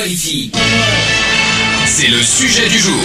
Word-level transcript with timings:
Equality. 0.00 0.50
C'est 1.84 2.08
le 2.08 2.16
sujet 2.22 2.70
du 2.70 2.78
jour. 2.78 2.96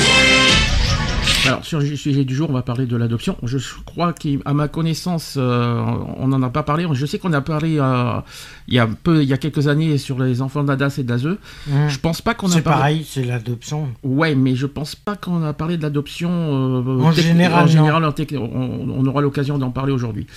Alors, 1.46 1.66
sur 1.66 1.80
le 1.80 1.96
sujet 1.98 2.24
du 2.24 2.34
jour, 2.34 2.50
on 2.50 2.54
va 2.54 2.62
parler 2.62 2.86
de 2.86 2.96
l'adoption. 2.96 3.36
Je 3.44 3.58
crois 3.86 4.14
qu'à 4.14 4.54
ma 4.54 4.70
connaissance, 4.70 5.36
euh, 5.38 5.84
on 6.18 6.30
n'en 6.30 6.42
a 6.42 6.50
pas 6.50 6.64
parlé. 6.64 6.88
Je 6.94 7.06
sais 7.06 7.20
qu'on 7.20 7.34
a 7.34 7.42
parlé 7.42 7.80
euh, 7.80 8.22
il, 8.70 8.76
y 8.76 8.80
a 8.80 8.88
peu, 8.88 9.22
il 9.24 9.28
y 9.28 9.34
a 9.34 9.38
quelques 9.38 9.68
années 9.68 9.98
sur 9.98 10.20
les 10.24 10.42
enfants 10.42 10.64
d'Adas 10.64 10.96
et 10.98 11.04
d'ASE. 11.04 11.26
Mmh. 11.68 11.90
Je 11.90 12.00
pense 12.00 12.22
pas 12.22 12.34
qu'on 12.34 12.48
a 12.48 12.54
C'est 12.54 12.62
parlé. 12.62 12.80
pareil, 12.80 13.06
c'est 13.08 13.26
l'adoption. 13.26 13.90
Ouais, 14.04 14.34
mais 14.34 14.56
je 14.56 14.66
pense 14.66 14.96
pas 14.96 15.18
qu'on 15.18 15.44
a 15.44 15.52
parlé 15.52 15.76
de 15.76 15.84
l'adoption. 15.84 16.30
euh, 16.32 17.02
En 17.02 17.12
général, 17.12 17.66
en 17.66 17.68
général, 17.68 18.06
en 18.06 18.12
tec- 18.12 18.38
on, 18.38 18.88
on 18.98 19.06
aura 19.06 19.20
l'occasion 19.22 19.58
d'en 19.58 19.72
parler 19.72 19.92
aujourd'hui. 19.92 20.28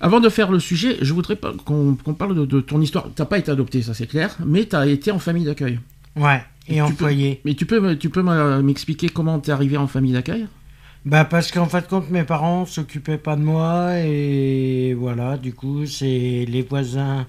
Avant 0.00 0.20
de 0.20 0.28
faire 0.28 0.50
le 0.50 0.60
sujet, 0.60 0.98
je 1.00 1.12
voudrais 1.14 1.38
qu'on 1.64 1.96
parle 2.18 2.34
de, 2.36 2.44
de 2.44 2.60
ton 2.60 2.80
histoire. 2.80 3.08
T'as 3.14 3.24
pas 3.24 3.38
été 3.38 3.50
adopté, 3.50 3.80
ça 3.82 3.94
c'est 3.94 4.06
clair, 4.06 4.36
mais 4.44 4.66
tu 4.66 4.76
as 4.76 4.86
été 4.86 5.10
en 5.10 5.18
famille 5.18 5.44
d'accueil. 5.44 5.80
Ouais, 6.16 6.42
et 6.68 6.80
peux- 6.80 6.92
foyer. 6.92 7.40
Mais 7.44 7.54
tu 7.54 7.64
peux, 7.66 7.96
tu 7.96 8.10
peux 8.10 8.22
me- 8.22 8.60
m'expliquer 8.62 9.08
comment 9.08 9.38
t'es 9.38 9.52
arrivé 9.52 9.76
en 9.76 9.86
famille 9.86 10.12
d'accueil? 10.12 10.46
Bah 11.06 11.24
parce 11.24 11.52
qu'en 11.52 11.66
fait 11.66 11.82
de 11.82 11.86
compte 11.86 12.10
mes 12.10 12.24
parents 12.24 12.66
s'occupaient 12.66 13.16
pas 13.16 13.36
de 13.36 13.42
moi 13.42 13.92
et 14.00 14.92
voilà 14.94 15.36
du 15.36 15.54
coup 15.54 15.86
c'est 15.86 16.44
les 16.48 16.62
voisins 16.62 17.26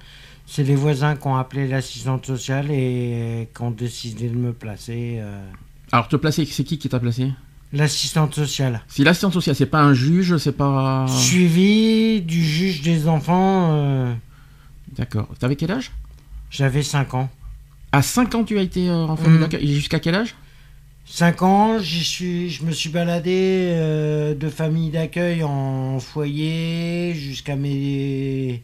c'est 0.48 0.64
les 0.64 0.74
voisins 0.76 1.16
qui 1.16 1.28
ont 1.28 1.36
appelé 1.36 1.68
l'assistante 1.68 2.26
sociale 2.26 2.72
et 2.72 3.48
qui 3.56 3.62
ont 3.62 3.70
décidé 3.70 4.30
de 4.30 4.36
me 4.36 4.52
placer 4.52 5.18
euh, 5.20 5.46
Alors 5.92 6.08
te 6.08 6.16
placer, 6.16 6.44
c'est 6.46 6.64
qui 6.64 6.80
qui 6.80 6.90
t'a 6.90 7.00
placé? 7.00 7.32
L'assistante 7.74 8.34
sociale 8.36 8.82
Si 8.88 9.04
l'assistante 9.04 9.34
sociale, 9.34 9.56
c'est 9.56 9.66
pas 9.66 9.82
un 9.82 9.94
juge, 9.94 10.38
c'est 10.38 10.52
pas. 10.56 11.06
suivi 11.08 12.22
du 12.22 12.44
juge 12.44 12.82
des 12.82 13.08
enfants 13.08 13.70
euh, 13.74 14.14
D'accord. 14.98 15.28
T'avais 15.40 15.56
quel 15.56 15.72
âge? 15.72 15.92
j'avais 16.50 16.82
5 16.84 17.14
ans 17.14 17.30
À 17.92 18.02
5 18.02 18.34
ans, 18.36 18.44
tu 18.46 18.58
as 18.58 18.62
été 18.62 18.90
euh, 18.90 19.06
en 19.06 19.18
famille 19.18 19.38
Mhm. 19.38 19.42
d'accueil. 19.42 19.64
Et 19.70 19.74
Jusqu'à 19.76 20.00
quel 20.00 20.16
âge? 20.16 20.36
5 21.10 21.42
ans 21.42 21.80
j'y 21.80 22.04
suis 22.04 22.50
je 22.50 22.64
me 22.66 22.72
suis 22.72 22.90
baladé 22.90 23.70
euh, 23.74 24.36
de 24.36 24.50
famille 24.50 24.90
d'accueil 24.92 25.42
en 25.44 26.00
foyer 26.00 27.14
jusqu'à 27.14 27.56
mes 27.56 28.62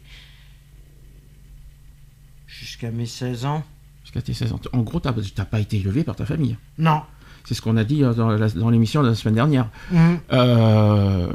jusqu'à 2.46 2.90
mes 2.90 3.06
16 3.06 3.44
ans 3.46 3.64
Jusqu'à 4.02 4.20
tes 4.20 4.34
16 4.34 4.52
ans. 4.52 4.60
En 4.74 4.80
gros, 4.82 5.00
t'as 5.00 5.14
t'as 5.34 5.46
pas 5.46 5.60
été 5.60 5.78
élevé 5.78 6.04
par 6.04 6.16
ta 6.16 6.26
famille? 6.26 6.56
non 6.78 7.00
C'est 7.44 7.54
ce 7.54 7.60
qu'on 7.60 7.76
a 7.76 7.84
dit 7.84 8.00
dans 8.00 8.70
l'émission 8.70 9.02
de 9.02 9.08
la 9.08 9.14
semaine 9.14 9.34
dernière. 9.34 9.68
Mhm. 9.92 10.18
Euh, 10.32 11.32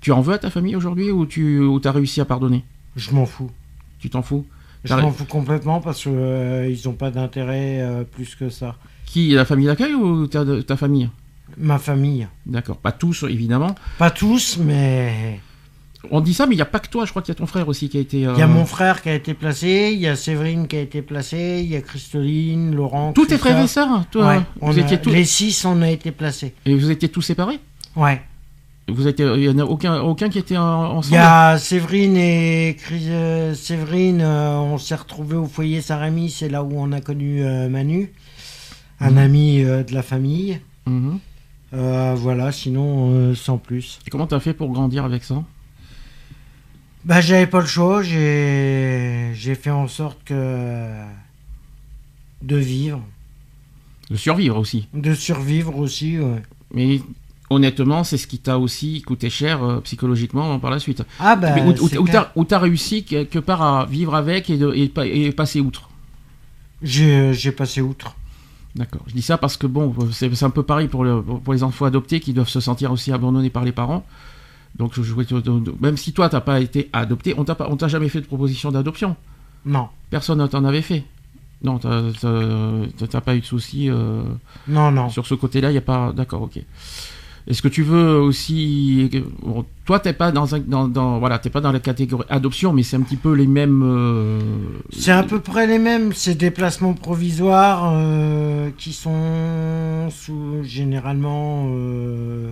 tu 0.00 0.12
en 0.12 0.20
veux 0.20 0.34
à 0.34 0.38
ta 0.38 0.50
famille 0.50 0.76
aujourd'hui 0.76 1.10
ou 1.10 1.26
tu 1.26 1.60
ou 1.60 1.80
as 1.84 1.92
réussi 1.92 2.20
à 2.20 2.24
pardonner? 2.24 2.64
Je 2.96 3.10
m'en 3.12 3.26
fous. 3.26 3.50
Tu 3.98 4.08
t'en 4.10 4.22
fous? 4.22 4.46
Je 4.84 4.94
m'en 4.94 5.10
fous 5.10 5.26
complètement 5.26 5.80
parce 5.80 6.04
que 6.04 6.10
euh, 6.10 6.68
ils 6.70 6.88
ont 6.88 6.94
pas 6.94 7.10
d'intérêt 7.10 7.80
euh, 7.82 8.04
plus 8.04 8.34
que 8.34 8.48
ça. 8.48 8.76
Qui 9.04 9.32
La 9.32 9.44
famille 9.44 9.66
d'accueil 9.66 9.92
ou 9.92 10.26
ta, 10.26 10.44
ta 10.62 10.76
famille? 10.76 11.10
Ma 11.58 11.78
famille. 11.78 12.28
D'accord. 12.46 12.76
Pas 12.78 12.92
tous, 12.92 13.24
évidemment. 13.24 13.74
Pas 13.98 14.10
tous, 14.10 14.58
mais 14.58 15.40
On 16.10 16.20
dit 16.22 16.32
ça, 16.32 16.46
mais 16.46 16.54
il 16.54 16.56
n'y 16.56 16.62
a 16.62 16.66
pas 16.66 16.78
que 16.80 16.88
toi. 16.88 17.04
Je 17.04 17.10
crois 17.10 17.20
qu'il 17.20 17.32
y 17.32 17.36
a 17.36 17.38
ton 17.38 17.46
frère 17.46 17.68
aussi 17.68 17.88
qui 17.90 17.98
a 17.98 18.00
été. 18.00 18.26
euh, 18.26 18.32
il 18.34 18.38
y 18.38 18.42
a 18.42 18.46
mon 18.46 18.64
frère 18.64 19.02
qui 19.02 19.10
a 19.10 19.14
été 19.14 19.34
placé, 19.34 19.90
il 19.92 20.00
y 20.00 20.06
a 20.08 20.16
Séverine 20.16 20.66
qui 20.66 20.76
a 20.76 20.80
été 20.80 21.02
placée, 21.02 21.60
il 21.62 21.70
y 21.70 21.76
a 21.76 21.82
Christoline, 21.82 22.74
Laurent. 22.74 23.12
Tous 23.12 23.26
tes 23.26 23.36
frères 23.36 23.62
et 23.62 23.66
sœurs 23.66 24.04
toi, 24.10 24.28
Ouais, 24.28 24.40
on 24.62 24.70
Vous 24.70 24.78
a- 24.78 24.82
étiez 24.82 24.98
tous. 25.00 25.10
Les 25.10 25.26
six, 25.26 25.64
on 25.66 25.82
a 25.82 25.90
été 25.90 26.10
placés. 26.10 26.54
Et 26.64 26.74
vous 26.74 26.90
étiez 26.90 27.10
tous 27.10 27.20
séparés? 27.22 27.60
Ouais. 27.96 28.22
Vous 28.88 29.06
étiez, 29.06 29.26
il 29.36 29.44
y 29.44 29.48
en 29.50 29.58
a 29.58 29.64
aucun, 29.64 30.00
aucun 30.00 30.28
qui 30.30 30.38
était 30.38 30.56
en- 30.56 30.92
Il 30.94 30.96
ensemble. 30.98 31.14
y 31.14 31.18
a 31.18 31.58
Séverine 31.58 32.16
et 32.16 32.76
Chris- 32.80 33.04
euh, 33.10 33.54
Séverine, 33.54 34.20
euh, 34.22 34.56
on 34.58 34.78
s'est 34.78 34.94
retrouvés 34.96 35.36
au 35.36 35.46
foyer 35.46 35.80
Saint-Rémy, 35.80 36.30
c'est 36.30 36.48
là 36.48 36.64
où 36.64 36.70
on 36.74 36.90
a 36.92 37.00
connu 37.00 37.44
euh, 37.44 37.68
Manu, 37.68 38.10
un 39.00 39.10
Mhm. 39.12 39.18
ami 39.18 39.62
de 39.62 39.92
la 39.94 40.02
famille. 40.02 40.60
Mhm. 40.86 41.18
Voilà, 41.72 42.50
sinon 42.52 43.34
sans 43.36 43.58
plus. 43.58 43.98
Et 44.06 44.10
comment 44.10 44.26
t'as 44.26 44.40
fait 44.40 44.54
pour 44.54 44.70
grandir 44.70 45.04
avec 45.04 45.22
ça? 45.24 45.42
Bah, 47.04 47.20
j'avais 47.20 47.46
pas 47.46 47.60
le 47.60 47.66
choix, 47.66 48.02
j'ai 48.02 49.32
j'ai 49.34 49.54
fait 49.54 49.70
en 49.70 49.88
sorte 49.88 50.18
que 50.24 50.34
de 52.42 52.56
vivre, 52.56 53.02
De 54.10 54.16
survivre 54.16 54.58
aussi. 54.58 54.86
de 54.94 55.14
survivre 55.14 55.76
aussi. 55.78 56.18
ouais. 56.18 56.42
Mais 56.74 57.00
honnêtement, 57.48 58.04
c'est 58.04 58.18
ce 58.18 58.26
qui 58.26 58.38
t'a 58.38 58.58
aussi 58.58 59.02
coûté 59.02 59.30
cher 59.30 59.62
euh, 59.62 59.80
psychologiquement 59.80 60.58
par 60.58 60.70
la 60.70 60.78
suite. 60.78 61.02
Ah 61.18 61.36
bah, 61.36 61.54
Mais 61.54 61.62
où 62.36 62.44
t'as 62.44 62.58
réussi 62.58 63.04
quelque 63.04 63.38
part 63.38 63.62
à 63.62 63.86
vivre 63.86 64.14
avec 64.14 64.50
et, 64.50 64.56
de, 64.58 64.72
et, 64.74 64.88
pa- 64.88 65.06
et 65.06 65.32
passer 65.32 65.60
outre? 65.60 65.88
j'ai 66.82 67.52
passé 67.52 67.80
outre. 67.80 68.14
D'accord. 68.76 69.02
Je 69.08 69.14
dis 69.14 69.22
ça 69.22 69.36
parce 69.36 69.56
que 69.56 69.66
bon, 69.66 69.94
c'est 70.12 70.32
c'est 70.34 70.44
un 70.44 70.50
peu 70.50 70.62
pareil 70.62 70.86
pour, 70.88 71.02
le- 71.04 71.22
pour 71.22 71.52
les 71.52 71.62
enfants 71.62 71.86
adoptés 71.86 72.20
qui 72.20 72.32
doivent 72.32 72.48
se 72.48 72.60
sentir 72.60 72.92
aussi 72.92 73.10
abandonnés 73.10 73.50
par 73.50 73.64
les 73.64 73.72
parents. 73.72 74.04
Donc 74.76 74.92
je 74.94 75.12
voulais 75.12 75.26
te- 75.26 75.34
même 75.82 75.96
si 75.96 76.12
toi 76.12 76.28
t'as 76.28 76.40
pas 76.40 76.60
été 76.60 76.88
adopté, 76.92 77.34
on 77.36 77.44
t'a 77.44 77.54
pas- 77.54 77.68
on 77.70 77.76
t'a 77.76 77.88
jamais 77.88 78.08
fait 78.08 78.20
de 78.20 78.26
proposition 78.26 78.70
d'adoption. 78.70 79.16
Non, 79.66 79.88
Personne 80.10 80.38
ne 80.38 80.46
t'en 80.46 80.64
avait 80.64 80.80
fait. 80.82 81.04
Non, 81.62 81.78
t'as 81.78 82.02
t'as- 82.20 83.06
t'as 83.06 83.20
pas 83.20 83.36
eu 83.36 83.40
de 83.40 83.44
soucis. 83.44 83.90
euh, 83.90 84.22
non, 84.66 84.90
non. 84.90 85.10
Sur 85.10 85.26
ce 85.26 85.34
côté-là, 85.34 85.68
il 85.68 85.72
n'y 85.72 85.78
a 85.78 85.82
pas. 85.82 86.12
D'accord, 86.12 86.42
ok. 86.42 86.58
Est-ce 87.46 87.62
que 87.62 87.68
tu 87.68 87.82
veux 87.82 88.16
aussi. 88.20 89.10
bon, 89.42 89.64
toi, 89.84 89.98
t'es 89.98 90.12
pas 90.12 90.30
dans, 90.30 90.54
un, 90.54 90.60
dans, 90.60 90.88
dans- 90.88 91.18
voilà, 91.18 91.38
t'es 91.38 91.50
pas 91.50 91.60
dans 91.60 91.72
la 91.72 91.80
catégorie 91.80 92.26
adoption, 92.30 92.72
mais 92.72 92.82
c'est 92.82 92.96
un 92.96 93.00
petit 93.02 93.16
peu 93.16 93.32
les 93.34 93.46
mêmes. 93.46 93.82
euh, 93.84 94.40
C'est 94.90 95.10
à 95.12 95.22
peu 95.22 95.40
près 95.40 95.66
les 95.66 95.78
mêmes, 95.78 96.12
ces 96.12 96.34
déplacements 96.34 96.92
provisoires 96.94 97.92
euh, 97.94 98.70
qui 98.78 98.92
sont 98.92 100.08
sous, 100.10 100.62
généralement 100.64 101.66
euh, 101.70 102.50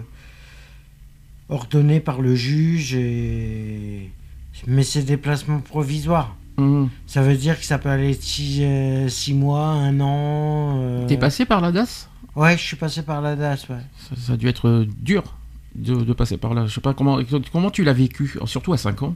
ordonnés 1.49 2.01
par 2.01 2.21
le 2.21 2.35
juge. 2.35 2.95
Et... 2.95 4.11
Mais 4.67 4.83
c'est 4.83 5.03
déplacements 5.03 5.61
provisoires. 5.61 6.37
hum. 6.57 6.89
Ça 7.07 7.23
veut 7.23 7.37
dire 7.37 7.59
que 7.59 7.65
ça 7.65 7.79
peut 7.79 7.89
aller 7.89 8.15
6 8.15 9.35
mois, 9.35 9.67
un 9.69 10.01
an. 10.01 10.79
euh, 10.81 11.07
T'es 11.07 11.17
passé 11.17 11.45
par 11.45 11.61
la 11.61 11.73
DAS? 11.73 12.09
Ouais, 12.37 12.57
je 12.57 12.63
suis 12.63 12.77
passé 12.77 13.03
par 13.03 13.21
la 13.21 13.35
DAS, 13.37 13.69
ouais. 13.69 13.77
ça, 13.99 14.17
ça 14.17 14.33
a 14.35 14.37
dû 14.37 14.49
être 14.49 14.69
euh, 14.69 14.87
dur 15.01 15.37
de, 15.75 15.95
de 15.97 16.13
passer 16.13 16.37
par 16.37 16.55
là. 16.55 16.67
Je 16.67 16.75
sais 16.75 16.81
pas 16.81 16.95
comment, 16.95 17.19
comment 17.53 17.71
tu 17.71 17.85
l'as 17.85 17.93
vécu, 17.93 18.37
surtout 18.47 18.73
à 18.73 18.79
5 18.79 19.03
ans? 19.03 19.15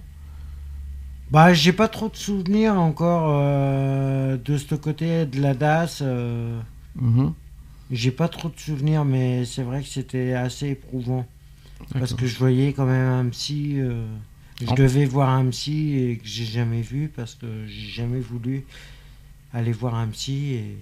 Bah, 1.31 1.55
j'ai 1.55 1.73
pas 1.73 1.89
trop 1.89 2.09
de 2.09 2.17
souvenirs 2.17 2.75
encore 2.79 3.39
euh, 3.41 4.37
de 4.45 4.59
ce 4.59 4.75
côté 4.75 5.25
de 5.27 5.41
la 5.41 5.55
DAS. 5.55 6.01
euh, 6.03 6.59
Mhm. 6.97 7.33
J'ai 7.91 8.11
pas 8.11 8.29
trop 8.29 8.49
de 8.49 8.59
souvenirs, 8.59 9.05
mais 9.05 9.45
c'est 9.47 9.63
vrai 9.63 9.83
que 9.83 9.89
c'était 9.89 10.35
assez 10.35 10.69
éprouvant. 10.69 11.27
Parce 11.99 12.15
que 12.15 12.27
je 12.27 12.39
voyais 12.39 12.73
quand 12.73 12.87
même 12.87 13.27
un 13.27 13.29
psy. 13.31 13.75
euh, 13.77 14.05
je 14.61 14.67
En- 14.71 14.75
devais 14.75 15.05
voir 15.07 15.29
un 15.31 15.47
psy 15.51 15.95
et 15.99 16.17
que 16.19 16.27
j'ai 16.27 16.45
jamais 16.45 16.83
vu 16.83 17.11
parce 17.15 17.35
que 17.35 17.47
j'ai 17.67 17.89
jamais 17.89 18.21
voulu 18.21 18.65
aller 19.53 19.73
voir 19.73 19.95
un 19.95 20.09
psy. 20.09 20.55
Et... 20.55 20.79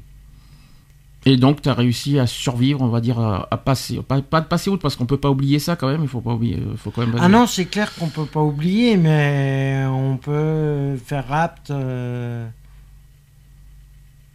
Et 1.27 1.37
donc, 1.37 1.61
tu 1.63 1.69
as 1.69 1.75
réussi 1.75 2.19
à 2.19 2.27
survivre, 2.27 2.81
on 2.81 2.89
va 2.89 3.01
dire, 3.01 3.19
à, 3.19 3.47
à 3.51 3.57
passer. 3.59 4.01
Pas, 4.03 4.23
pas 4.23 4.41
de 4.41 4.47
passer 4.47 4.71
outre, 4.71 4.81
parce 4.83 4.97
qu'on 4.97 5.05
peut 5.07 5.19
pas 5.19 5.31
oublier 5.31 5.59
ça 5.59 5.77
quand 5.77 5.89
même, 5.91 6.03
il 6.03 6.09
faut 6.09 6.21
pas 6.23 6.33
oublier. 6.35 6.57
euh, 6.57 6.77
Faut 6.77 6.91
quand 6.91 7.07
même 7.07 7.15
Ah 7.19 7.29
non, 7.29 7.47
c'est 7.47 7.67
clair 7.67 7.93
qu'on 7.95 8.09
peut 8.09 8.25
pas 8.27 8.41
oublier, 8.43 8.97
mais 8.97 9.85
on 9.89 10.17
peut 10.17 10.97
faire 11.05 11.27
rapt. 11.29 11.71
euh, 11.71 12.49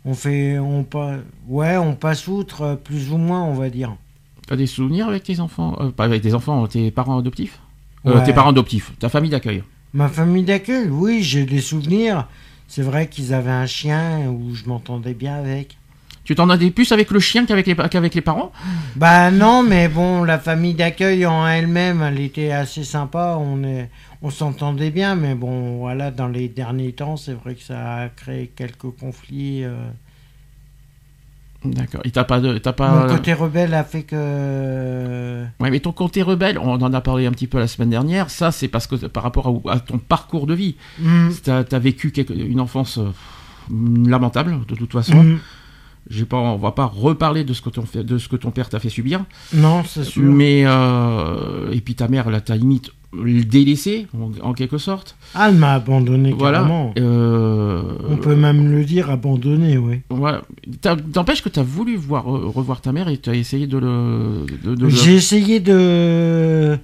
On 0.05 0.13
fait, 0.13 0.59
on 0.59 0.83
pas, 0.83 1.17
ouais, 1.47 1.77
on 1.77 1.95
passe 1.95 2.27
outre 2.27 2.79
plus 2.83 3.11
ou 3.11 3.17
moins, 3.17 3.43
on 3.43 3.53
va 3.55 3.69
dire. 3.71 3.95
T'as 4.47 4.55
des 4.55 4.67
souvenirs 4.67 5.07
avec 5.07 5.23
tes 5.23 5.39
enfants 5.39 5.75
euh, 5.81 5.89
Pas 5.89 6.05
avec 6.05 6.21
tes 6.21 6.33
enfants, 6.33 6.67
tes 6.67 6.91
parents 6.91 7.17
adoptifs? 7.17 7.59
Euh, 8.05 8.13
Ouais. 8.19 8.23
Tes 8.23 8.33
parents 8.33 8.49
adoptifs, 8.51 8.91
ta 8.99 9.09
famille 9.09 9.31
d'accueil. 9.31 9.63
Ma 9.93 10.07
famille 10.09 10.43
d'accueil, 10.43 10.89
oui, 10.89 11.23
j'ai 11.23 11.45
des 11.45 11.61
souvenirs. 11.61 12.27
C'est 12.67 12.83
vrai 12.83 13.07
qu'ils 13.07 13.33
avaient 13.33 13.49
un 13.49 13.65
chien 13.65 14.27
où 14.29 14.53
je 14.53 14.65
m'entendais 14.65 15.13
bien 15.13 15.35
avec. 15.35 15.77
Tu 16.23 16.33
t'en 16.35 16.49
as 16.49 16.57
des 16.57 16.71
plus 16.71 16.91
avec 16.91 17.11
le 17.11 17.19
chien 17.19 17.45
qu'avec 17.45 17.67
les, 17.67 17.75
qu'avec 17.75 18.13
les 18.15 18.21
parents? 18.21 18.51
Bah 18.95 19.29
non, 19.31 19.61
mais 19.63 19.87
bon, 19.87 20.23
la 20.23 20.39
famille 20.39 20.73
d'accueil 20.73 21.25
en 21.25 21.47
elle-même, 21.47 22.01
elle 22.01 22.19
était 22.19 22.51
assez 22.51 22.83
sympa. 22.83 23.37
On 23.39 23.63
est, 23.63 23.89
on 24.23 24.31
s'entendait 24.31 24.89
bien, 24.89 25.15
mais 25.15 25.35
bon, 25.35 25.77
voilà, 25.77 26.09
dans 26.11 26.27
les 26.27 26.47
derniers 26.47 26.93
temps, 26.93 27.15
c'est 27.15 27.33
vrai 27.33 27.53
que 27.55 27.61
ça 27.61 27.95
a 28.01 28.09
créé 28.09 28.51
quelques 28.55 28.89
conflits 28.99 29.63
euh, 29.63 29.75
D'accord. 31.73 32.01
Et 32.03 32.11
t'as 32.11 32.23
pas 32.23 32.39
de, 32.39 32.57
t'as 32.57 32.73
pas. 32.73 32.89
Mon 33.07 33.07
côté 33.15 33.33
rebelle 33.33 33.73
a 33.73 33.83
fait 33.83 34.03
que. 34.03 35.43
Ouais, 35.59 35.69
mais 35.71 35.79
ton 35.79 35.91
côté 35.91 36.21
rebelle, 36.21 36.57
on 36.59 36.73
en 36.81 36.93
a 36.93 37.01
parlé 37.01 37.25
un 37.25 37.31
petit 37.31 37.47
peu 37.47 37.59
la 37.59 37.67
semaine 37.67 37.89
dernière. 37.89 38.29
Ça, 38.29 38.51
c'est 38.51 38.67
parce 38.67 38.87
que 38.87 38.95
par 39.07 39.23
rapport 39.23 39.61
à, 39.67 39.73
à 39.73 39.79
ton 39.79 39.97
parcours 39.97 40.47
de 40.47 40.53
vie, 40.53 40.75
Mm. 40.99 41.29
t'as 41.43 41.63
as 41.71 41.79
vécu 41.79 42.11
quelque- 42.11 42.33
une 42.33 42.59
enfance 42.59 42.97
euh, 42.97 43.09
lamentable 44.07 44.59
de 44.67 44.75
toute 44.75 44.91
façon. 44.91 45.21
Mm. 45.23 45.39
J'ai 46.07 46.25
pas, 46.25 46.37
on 46.37 46.57
va 46.57 46.71
pas 46.71 46.85
reparler 46.85 47.43
de 47.43 47.51
ce 47.53 47.63
que 47.63 47.69
ton, 47.71 47.83
de 47.95 48.17
ce 48.19 48.29
que 48.29 48.35
ton 48.35 48.51
père 48.51 48.69
t'a 48.69 48.79
fait 48.79 48.89
subir. 48.89 49.23
Non, 49.53 49.83
c'est 49.83 50.03
sûr. 50.03 50.21
Mais 50.21 50.61
euh, 50.65 51.71
et 51.71 51.81
puis 51.81 51.95
ta 51.95 52.07
mère, 52.07 52.29
là, 52.29 52.41
t'as 52.41 52.55
limite 52.55 52.91
délaissé 53.23 54.07
en, 54.19 54.31
en 54.49 54.53
quelque 54.53 54.77
sorte. 54.77 55.15
Ah, 55.33 55.47
elle 55.49 55.55
m'a 55.55 55.73
abandonné 55.73 56.31
Voilà. 56.33 56.59
carrément. 56.59 56.93
Euh, 56.97 57.81
On 58.09 58.17
peut 58.17 58.35
même 58.35 58.71
le 58.71 58.83
dire 58.85 59.09
abandonné, 59.09 59.77
oui. 59.77 60.01
Voilà. 60.09 60.41
T'empêche 61.13 61.41
que 61.41 61.49
tu 61.49 61.59
as 61.59 61.63
voulu 61.63 61.95
voir, 61.95 62.33
euh, 62.33 62.47
revoir 62.47 62.81
ta 62.81 62.91
mère 62.91 63.07
et 63.09 63.17
tu 63.17 63.29
as 63.29 63.35
essayé 63.35 63.67
de 63.67 63.77
le. 63.77 64.45
de- 64.63 64.75
de 64.75 64.83
le- 64.83 64.89
J'ai 64.89 65.15
essayé 65.15 65.59
de 65.59 66.77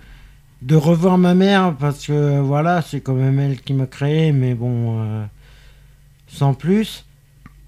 de 0.61 0.75
revoir 0.75 1.17
ma 1.17 1.33
mère 1.33 1.75
parce 1.75 2.05
que 2.05 2.39
voilà, 2.39 2.83
c'est 2.83 3.01
quand 3.01 3.15
même 3.15 3.39
elle 3.39 3.59
qui 3.59 3.73
m'a 3.73 3.87
créé, 3.87 4.31
mais 4.31 4.53
bon, 4.53 4.99
euh, 4.99 5.25
sans 6.27 6.53
plus. 6.53 7.05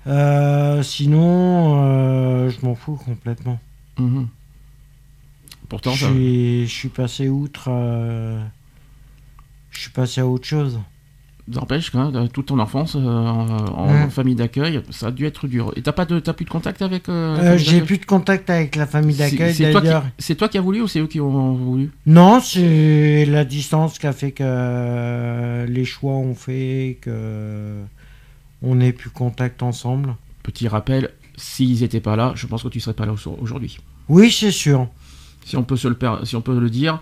Euh, 0.06 0.83
sinon, 0.83 2.50
je 2.50 2.66
m'en 2.66 2.75
fous 2.75 3.00
complètement. 3.04 3.59
Mhm. 3.98 4.27
Pourtant, 5.73 5.89
Je 5.93 6.05
suis, 6.05 6.67
je 6.67 6.71
suis 6.71 6.89
passé 6.89 7.29
outre. 7.29 7.65
euh, 7.69 8.39
je 9.71 9.79
suis 9.81 9.89
passé 9.89 10.21
à 10.21 10.27
autre 10.27 10.45
chose. 10.45 10.79
N'empêche 11.47 11.91
toute 12.31 12.45
ton 12.45 12.59
enfance 12.59 12.95
euh, 12.95 12.99
en, 12.99 14.07
famille 14.11 14.35
d'accueil, 14.35 14.81
ça 14.91 15.07
a 15.07 15.11
dû 15.11 15.25
être 15.25 15.47
dur. 15.47 15.73
Et 15.75 15.81
t'as 15.81 15.91
pas 15.91 16.05
de, 16.05 16.19
plus 16.19 16.45
de 16.45 16.49
contact 16.51 16.83
avec. 16.83 17.09
euh, 17.09 17.53
Euh, 17.55 17.57
J'ai 17.57 17.81
plus 17.81 17.97
de 17.97 18.05
contact 18.05 18.51
avec 18.51 18.75
la 18.75 18.85
famille 18.85 19.15
d'accueil 19.15 19.55
c'est 19.55 19.71
toi, 19.71 19.81
qui, 19.81 19.87
d'ailleurs. 19.87 20.05
c'est 20.19 20.35
toi 20.35 20.47
qui 20.47 20.59
as 20.59 20.61
voulu 20.61 20.81
ou 20.81 20.87
c'est 20.87 20.99
eux 20.99 21.07
qui 21.07 21.19
ont 21.19 21.53
voulu? 21.53 21.89
Non, 22.05 22.39
c'est 22.39 23.25
la 23.25 23.43
distance 23.43 23.97
qui 23.97 24.05
a 24.05 24.13
fait 24.13 24.31
que 24.31 25.65
les 25.67 25.85
choix 25.85 26.13
ont 26.13 26.35
fait 26.35 26.99
que 27.01 27.81
on 28.61 28.75
n'ait 28.75 28.93
plus 28.93 29.09
contact 29.09 29.63
ensemble. 29.63 30.15
Petit 30.43 30.67
rappel, 30.67 31.09
s'ils 31.35 31.81
étaient 31.81 31.99
pas 31.99 32.15
là, 32.15 32.33
je 32.35 32.45
pense 32.45 32.61
que 32.61 32.67
tu 32.67 32.79
serais 32.79 32.93
pas 32.93 33.07
là 33.07 33.13
au- 33.13 33.37
aujourd'hui. 33.41 33.79
Oui, 34.07 34.29
c'est 34.31 34.51
sûr. 34.51 34.87
Si 35.45 35.57
on 35.57 35.63
peut 35.63 35.78
se 35.78 35.88
le, 35.88 35.95
per- 35.95 36.19
si 36.24 36.36
on 36.36 36.42
peut 36.42 36.60
le 36.60 36.69
dire, 36.69 37.01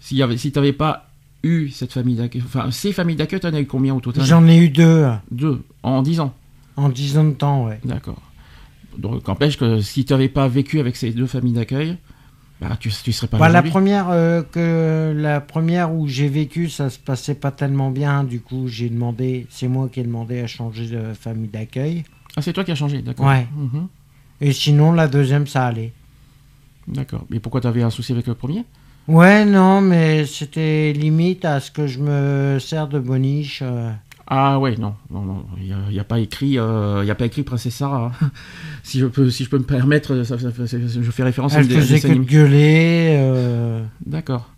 si 0.00 0.20
t'avais 0.52 0.72
pas 0.72 1.08
eu 1.42 1.68
cette 1.68 1.92
famille 1.92 2.16
d'accueil, 2.16 2.42
enfin 2.44 2.70
ces 2.70 2.92
familles 2.92 3.16
d'accueil, 3.16 3.40
t'en 3.40 3.52
as 3.54 3.60
eu 3.60 3.66
combien 3.66 3.94
au 3.94 4.00
total? 4.00 4.24
J'en 4.24 4.46
ai 4.46 4.56
eu 4.56 4.68
deux 4.68 5.06
Deux 5.30 5.62
en 5.82 6.02
10 6.02 6.20
ans? 6.20 6.34
en 6.76 6.88
dix 6.88 7.18
ans 7.18 7.24
de 7.24 7.32
temps, 7.32 7.66
ouais. 7.66 7.80
D'accord. 7.84 8.22
Donc, 8.96 9.26
n'empêche 9.26 9.56
que 9.56 9.80
si 9.80 10.04
tu 10.04 10.12
n'avais 10.12 10.28
pas 10.28 10.46
vécu 10.46 10.78
avec 10.78 10.94
ces 10.96 11.10
deux 11.10 11.26
familles 11.26 11.54
d'accueil, 11.54 11.96
bah, 12.60 12.76
tu 12.78 12.88
ne 12.88 13.12
serais 13.12 13.26
pas 13.26 13.38
Bah, 13.38 13.48
la 13.48 13.62
première 13.62 14.10
euh, 14.10 14.42
que 14.42 15.12
la 15.16 15.40
première 15.40 15.92
où 15.92 16.06
j'ai 16.06 16.28
vécu, 16.28 16.68
ça 16.68 16.88
se 16.88 16.98
passait 16.98 17.34
pas 17.34 17.50
tellement 17.50 17.90
bien. 17.90 18.22
Du 18.22 18.40
coup, 18.40 18.68
j'ai 18.68 18.88
demandé, 18.90 19.46
c'est 19.50 19.66
moi 19.68 19.88
qui 19.88 19.98
ai 20.00 20.04
demandé 20.04 20.40
à 20.40 20.46
changer 20.46 20.86
de 20.86 21.14
famille 21.14 21.48
d'accueil. 21.48 22.04
Ah, 22.36 22.42
c'est 22.42 22.52
toi 22.52 22.62
qui 22.64 22.70
as 22.70 22.76
changé, 22.76 23.02
d'accord. 23.02 23.26
Ouais. 23.26 23.46
Mhm. 23.56 23.88
Et 24.40 24.52
sinon, 24.52 24.92
la 24.92 25.08
deuxième, 25.08 25.46
ça 25.48 25.66
allait. 25.66 25.92
D'accord. 26.88 27.24
Mais 27.30 27.38
pourquoi 27.38 27.60
tu 27.60 27.66
avais 27.66 27.82
un 27.82 27.90
souci 27.90 28.12
avec 28.12 28.26
le 28.26 28.34
premier? 28.34 28.64
Ouais, 29.06 29.44
non, 29.44 29.80
mais 29.80 30.26
c'était 30.26 30.92
limite 30.92 31.44
à 31.44 31.60
ce 31.60 31.70
que 31.70 31.86
je 31.86 31.98
me 32.00 32.58
sers 32.58 32.88
de 32.88 32.98
boniche. 32.98 33.60
euh. 33.62 33.90
Ah 34.26 34.58
ouais, 34.58 34.76
non, 34.76 34.94
non, 35.10 35.22
non, 35.22 35.46
il 35.58 35.74
n'y 35.90 35.98
a, 35.98 36.04
pas 36.04 36.18
écrit, 36.20 36.58
euh, 36.58 37.00
il 37.02 37.06
y 37.06 37.10
a 37.10 37.14
pas 37.14 37.24
écrit 37.24 37.42
Princesse 37.44 37.76
Sarah. 37.76 38.12
hein. 38.20 38.30
si 38.82 38.98
je 38.98 39.06
peux, 39.06 39.30
si 39.30 39.44
je 39.44 39.48
peux 39.48 39.56
me 39.58 39.64
permettre, 39.64 40.22
ça- 40.24 40.38
ça- 40.38 40.50
ça- 40.66 40.76
je 40.78 41.10
fais 41.10 41.22
référence 41.22 41.54
à 41.54 41.60
Elle 41.60 41.66
une- 41.70 41.72
à 41.72 41.78
un 41.78 41.80
faisait 41.80 42.00
que 42.00 42.08
de 42.08 42.14
gueuler. 42.24 43.16
euh. 43.18 43.82
D'accord. 44.04 44.50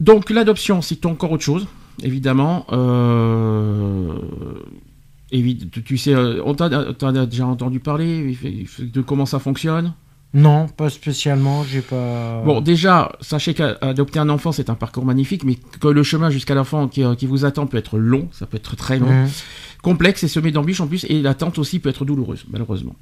Donc 0.00 0.30
l'adoption, 0.30 0.82
c'est 0.82 1.04
encore 1.06 1.32
autre 1.32 1.42
chose, 1.44 1.66
évidemment. 2.02 2.66
Euh, 2.72 4.12
évi- 5.32 5.68
tu- 5.70 5.82
tu 5.82 5.96
sais, 5.98 6.14
on 6.44 6.54
t'a 6.54 7.26
déjà 7.26 7.46
entendu 7.46 7.80
parler 7.80 8.36
de 8.78 9.00
comment 9.00 9.26
ça 9.26 9.38
fonctionne? 9.38 9.92
Non, 10.34 10.66
pas 10.66 10.90
spécialement. 10.90 11.62
J'ai 11.64 11.80
pas. 11.80 12.42
Bon, 12.44 12.60
déjà, 12.60 13.12
sachez 13.20 13.54
qu'adopter 13.54 14.18
un 14.18 14.28
enfant, 14.28 14.50
c'est 14.52 14.68
un 14.68 14.74
parcours 14.74 15.04
magnifique, 15.04 15.44
mais 15.44 15.56
que 15.80 15.88
le 15.88 16.02
chemin 16.02 16.28
jusqu'à 16.30 16.54
l'enfant 16.54 16.88
qui, 16.88 17.02
qui 17.16 17.26
vous 17.26 17.44
attend 17.44 17.66
peut 17.66 17.76
être 17.78 17.98
long, 17.98 18.28
ça 18.32 18.44
peut 18.46 18.56
être 18.56 18.74
très 18.76 18.98
long, 18.98 19.06
complexe 19.82 20.24
et 20.24 20.28
semé 20.28 20.50
d'embûches 20.50 20.80
en 20.80 20.86
plus, 20.88 21.04
et 21.08 21.22
l'attente 21.22 21.58
aussi 21.58 21.78
peut 21.78 21.88
être 21.88 22.04
douloureuse, 22.04 22.44
malheureusement. 22.50 22.96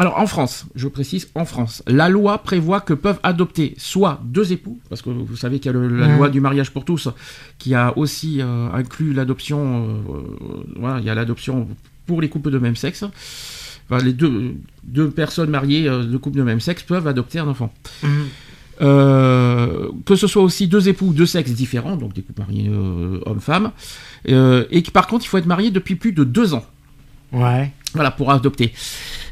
Alors, 0.00 0.16
en 0.20 0.26
France, 0.28 0.66
je 0.76 0.86
précise, 0.86 1.28
en 1.34 1.44
France, 1.44 1.82
la 1.88 2.08
loi 2.08 2.38
prévoit 2.38 2.80
que 2.80 2.94
peuvent 2.94 3.18
adopter 3.24 3.74
soit 3.78 4.20
deux 4.24 4.52
époux, 4.52 4.78
parce 4.88 5.02
que 5.02 5.10
vous 5.10 5.36
savez 5.36 5.58
qu'il 5.58 5.72
y 5.72 5.74
a 5.74 5.78
le- 5.78 5.88
la 5.88 6.06
loi 6.16 6.28
du 6.28 6.40
mariage 6.40 6.70
pour 6.70 6.84
tous, 6.84 7.08
qui 7.58 7.74
a 7.74 7.98
aussi 7.98 8.40
euh, 8.40 8.68
inclus 8.72 9.12
l'adoption, 9.12 9.58
euh, 10.08 10.12
euh, 10.14 10.64
voilà, 10.78 11.00
il 11.00 11.04
y 11.04 11.10
a 11.10 11.14
l'adoption 11.16 11.66
pour 12.06 12.20
les 12.22 12.28
couples 12.28 12.52
de 12.52 12.58
même 12.58 12.76
sexe. 12.76 13.04
Enfin, 13.90 14.04
les 14.04 14.12
deux, 14.12 14.54
deux 14.84 15.10
personnes 15.10 15.50
mariées 15.50 15.88
euh, 15.88 16.04
de 16.04 16.16
couples 16.18 16.38
de 16.38 16.42
même 16.42 16.60
sexe 16.60 16.82
peuvent 16.82 17.06
adopter 17.06 17.38
un 17.38 17.48
enfant. 17.48 17.72
Mhm. 18.02 18.10
Euh, 18.80 19.88
que 20.06 20.14
ce 20.14 20.26
soit 20.28 20.42
aussi 20.42 20.68
deux 20.68 20.88
époux 20.88 21.12
de 21.12 21.24
sexes 21.24 21.50
différents, 21.52 21.96
donc 21.96 22.12
des 22.12 22.22
couples 22.22 22.40
mariés 22.42 22.68
euh, 22.70 23.18
hommes-femmes, 23.26 23.72
euh, 24.28 24.64
et 24.70 24.82
que 24.82 24.90
par 24.92 25.08
contre 25.08 25.24
il 25.24 25.28
faut 25.28 25.38
être 25.38 25.46
marié 25.46 25.70
depuis 25.72 25.96
plus 25.96 26.12
de 26.12 26.22
deux 26.22 26.54
ans, 26.54 26.64
Ouais. 27.32 27.72
voilà, 27.94 28.10
pour 28.12 28.30
adopter. 28.30 28.72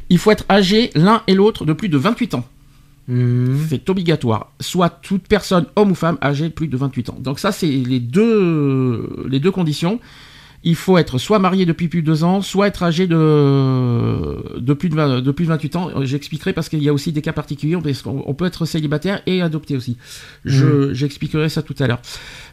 Il 0.08 0.18
faut 0.18 0.32
être 0.32 0.44
âgé 0.50 0.90
l'un 0.96 1.22
et 1.28 1.34
l'autre 1.34 1.64
de 1.64 1.72
plus 1.72 1.88
de 1.88 1.96
28 1.96 2.34
ans, 2.34 2.44
Mhm. 3.06 3.66
c'est 3.68 3.88
obligatoire, 3.88 4.50
soit 4.58 4.90
toute 4.90 5.28
personne, 5.28 5.66
homme 5.76 5.92
ou 5.92 5.94
femme, 5.94 6.18
âgée 6.22 6.48
de 6.48 6.52
plus 6.52 6.66
de 6.66 6.76
28 6.76 7.10
ans. 7.10 7.16
Donc 7.20 7.38
ça 7.38 7.52
c'est 7.52 7.68
les 7.68 8.00
deux, 8.00 9.08
les 9.28 9.38
deux 9.38 9.52
conditions. 9.52 10.00
Il 10.68 10.74
faut 10.74 10.98
être 10.98 11.16
soit 11.18 11.38
marié 11.38 11.64
depuis 11.64 11.86
plus 11.86 12.02
de 12.02 12.06
deux 12.06 12.24
ans, 12.24 12.42
soit 12.42 12.66
être 12.66 12.82
âgé 12.82 13.06
de, 13.06 14.58
de, 14.58 14.72
plus, 14.74 14.88
de, 14.88 14.96
20 14.96 15.20
de 15.20 15.30
plus 15.30 15.44
de 15.44 15.50
28 15.50 15.76
ans. 15.76 15.90
J'expliquerai 16.02 16.52
parce 16.52 16.68
qu'il 16.68 16.82
y 16.82 16.88
a 16.88 16.92
aussi 16.92 17.12
des 17.12 17.22
cas 17.22 17.32
particuliers, 17.32 17.76
parce 17.82 18.02
qu'on 18.02 18.22
on 18.26 18.34
peut 18.34 18.46
être 18.46 18.64
célibataire 18.64 19.22
et 19.26 19.42
adopté 19.42 19.76
aussi. 19.76 19.96
Je- 20.44 20.92
J'expliquerai 20.92 21.48
ça 21.48 21.62
tout 21.62 21.74
à 21.78 21.86
l'heure. 21.86 22.00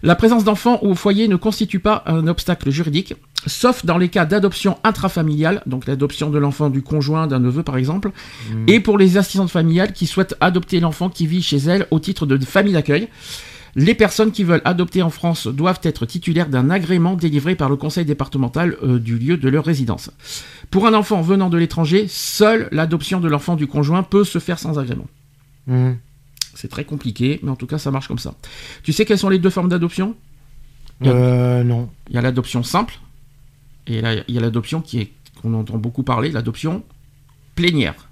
La 0.04 0.16
présence 0.16 0.44
d'enfants 0.44 0.80
au 0.84 0.94
foyer 0.96 1.28
ne 1.28 1.36
constitue 1.38 1.80
pas 1.80 2.04
un 2.06 2.28
obstacle 2.28 2.70
juridique, 2.70 3.16
sauf 3.48 3.84
dans 3.86 3.98
les 3.98 4.10
cas 4.10 4.26
d'adoption 4.26 4.78
intrafamiliale, 4.84 5.64
donc 5.66 5.88
l'adoption 5.88 6.30
de 6.30 6.38
l'enfant 6.38 6.70
du 6.70 6.82
conjoint, 6.84 7.26
d'un 7.28 7.40
neveu 7.40 7.64
par 7.64 7.78
exemple, 7.78 8.12
et 8.68 8.80
pour 8.80 8.98
les 9.00 9.18
assistantes 9.18 9.50
familiales 9.50 9.92
qui 9.92 10.06
souhaitent 10.06 10.36
adopter 10.40 10.80
l'enfant 10.80 11.10
qui 11.10 11.26
vit 11.26 11.42
chez 11.42 11.58
elles 11.58 11.88
au 11.92 12.00
titre 12.00 12.26
de 12.26 12.38
famille 12.46 12.74
d'accueil. 12.74 13.08
Les 13.76 13.96
personnes 13.96 14.32
qui 14.32 14.44
veulent 14.44 14.62
adopter 14.66 15.02
en 15.02 15.10
France 15.10 15.48
doivent 15.48 15.80
être 15.84 16.06
titulaires 16.06 16.48
d'un 16.48 16.70
agrément 16.70 17.16
délivré 17.16 17.56
par 17.56 17.70
le 17.70 17.76
conseil 17.76 18.06
départemental 18.06 18.78
euh, 18.84 19.00
du 19.00 19.18
lieu 19.18 19.38
de 19.38 19.50
leur 19.50 19.66
résidence. 19.66 20.12
Pour 20.70 20.86
un 20.86 20.94
enfant 20.94 21.22
venant 21.22 21.50
de 21.50 21.58
l'étranger, 21.58 22.08
seule 22.08 22.68
l'adoption 22.72 23.20
de 23.20 23.28
l'enfant 23.28 23.56
du 23.56 23.66
conjoint 23.66 24.04
peut 24.04 24.24
se 24.24 24.40
faire 24.40 24.60
sans 24.60 24.78
agrément. 24.78 25.08
Mhm. 25.68 25.98
C'est 26.54 26.68
très 26.68 26.86
compliqué, 26.86 27.40
mais 27.42 27.50
en 27.50 27.56
tout 27.56 27.66
cas 27.66 27.80
ça 27.80 27.90
marche 27.90 28.08
comme 28.08 28.20
ça. 28.20 28.36
Tu 28.84 28.94
sais 28.94 29.06
quelles 29.06 29.18
sont 29.18 29.30
les 29.30 29.40
deux 29.40 29.50
formes 29.50 29.70
d'adoption? 29.70 30.16
Euh, 31.04 31.64
non. 31.64 31.90
Il 32.10 32.16
y 32.16 32.18
a 32.18 32.22
l'adoption 32.22 32.62
simple, 32.62 33.00
et 33.88 34.02
là 34.02 34.14
il 34.28 34.36
y 34.36 34.38
a 34.38 34.42
l'adoption 34.42 34.82
qui 34.82 35.00
est 35.00 35.12
qu'on 35.42 35.56
entend 35.56 35.78
beaucoup 35.78 36.04
parler, 36.04 36.30
l'adoption 36.30 36.84
plénière. 37.56 38.08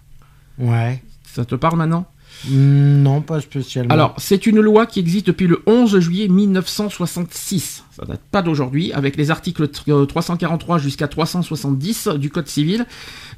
Ouais. 0.58 1.02
Ça 1.24 1.46
te 1.46 1.56
parle 1.56 1.78
maintenant? 1.78 2.08
Non, 2.50 3.22
pas 3.22 3.40
spécialement. 3.42 3.94
Alors, 3.94 4.16
c'est 4.18 4.46
une 4.48 4.60
loi 4.60 4.86
qui 4.86 5.00
existe 5.00 5.28
depuis 5.28 5.48
le 5.48 5.62
11 5.68 6.00
juillet 6.00 6.28
1966. 6.28 7.84
Ça 7.92 8.06
date 8.06 8.22
pas 8.32 8.42
d'aujourd'hui, 8.42 8.92
avec 8.94 9.16
les 9.18 9.32
articles 9.32 9.66
tr- 9.68 10.08
343 10.08 10.78
jusqu'à 10.80 11.08
370 11.08 12.08
du 12.18 12.30
Code 12.30 12.48
civil. 12.48 12.86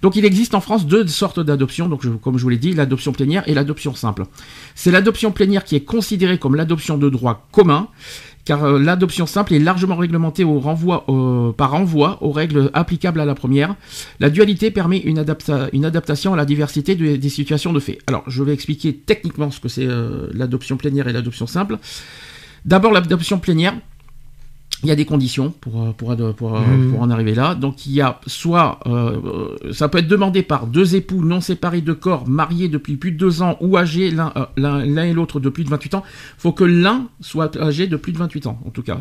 Donc, 0.02 0.16
il 0.16 0.26
existe 0.26 0.56
en 0.56 0.62
France 0.62 0.86
deux 0.86 1.06
sortes 1.08 1.40
d'adoption. 1.40 1.88
Donc, 1.90 2.04
comme 2.22 2.38
je 2.38 2.44
vous 2.44 2.50
l'ai 2.50 2.58
dit, 2.58 2.74
l'adoption 2.74 3.12
plénière 3.12 3.44
et 3.48 3.54
l'adoption 3.54 3.94
simple. 3.96 4.26
C'est 4.76 4.92
l'adoption 4.92 5.32
plénière 5.32 5.64
qui 5.64 5.76
est 5.76 5.84
considérée 5.84 6.38
comme 6.38 6.56
l'adoption 6.56 6.98
de 6.98 7.10
droit 7.10 7.48
commun, 7.52 7.88
car 8.46 8.64
euh, 8.64 8.80
l'adoption 8.80 9.26
simple 9.26 9.54
est 9.54 9.60
largement 9.60 9.96
réglementée 9.96 10.44
au 10.44 10.60
renvoi, 10.60 11.06
par 11.58 11.72
renvoi 11.72 12.18
aux 12.22 12.32
règles 12.32 12.70
applicables 12.74 13.20
à 13.20 13.26
la 13.26 13.36
première. 13.36 13.76
La 14.20 14.30
dualité 14.30 14.72
permet 14.72 14.98
une, 15.00 15.20
adapta- 15.20 15.70
une 15.74 15.86
adaptation 15.86 16.34
à 16.34 16.38
la 16.38 16.46
diversité 16.46 16.96
de- 16.96 17.16
des 17.16 17.30
situations 17.30 17.74
de 17.74 17.80
fait. 17.80 18.00
Alors, 18.08 18.24
je 18.28 18.44
vais 18.44 18.54
expliquer 18.54 18.94
techniquement 18.94 19.50
ce 19.52 19.60
que 19.60 19.68
c'est 19.70 19.88
euh, 19.88 20.28
l'adoption 20.34 20.78
plénière 20.78 21.08
et 21.08 21.14
l'adoption 21.14 21.48
simple. 21.48 21.78
D'abord, 22.66 22.92
l'adoption 22.92 23.40
plénière. 23.40 23.76
Il 24.84 24.90
y 24.90 24.92
a 24.92 24.96
des 24.96 25.06
conditions 25.06 25.52
pour, 25.62 25.82
euh, 25.82 25.92
pour, 25.92 26.16
pour, 26.36 26.56
euh, 26.58 26.60
Mhm. 26.62 26.92
pour 26.92 27.02
en 27.02 27.10
arriver 27.10 27.34
là. 27.36 27.56
Donc, 27.56 27.86
il 27.86 27.94
y 27.94 28.02
a 28.02 28.20
soit, 28.28 28.80
euh, 28.86 29.18
euh, 29.64 29.74
ça 29.74 29.88
peut 29.90 30.00
être 30.00 30.08
demandé 30.08 30.44
par 30.44 30.68
deux 30.68 30.96
époux 30.96 31.24
non 31.24 31.40
séparés 31.42 31.82
de 31.82 31.94
corps, 31.94 32.28
mariés 32.28 32.68
depuis 32.68 32.98
plus 32.98 33.12
de 33.12 33.18
deux 33.18 33.42
ans 33.42 33.58
ou 33.62 33.78
âgés 33.78 34.12
l'un 34.12 34.34
euh, 34.58 35.04
et 35.04 35.14
l'autre 35.14 35.40
de 35.40 35.50
plus 35.50 35.64
de 35.64 35.70
28 35.70 35.96
ans. 35.96 36.04
Il 36.06 36.42
faut 36.42 36.52
que 36.52 36.64
l'un 36.66 37.08
soit 37.22 37.56
âgé 37.58 37.88
de 37.88 37.96
plus 37.96 38.12
de 38.12 38.18
28 38.18 38.48
ans, 38.48 38.60
en 38.66 38.70
tout 38.70 38.84
cas. 38.84 39.00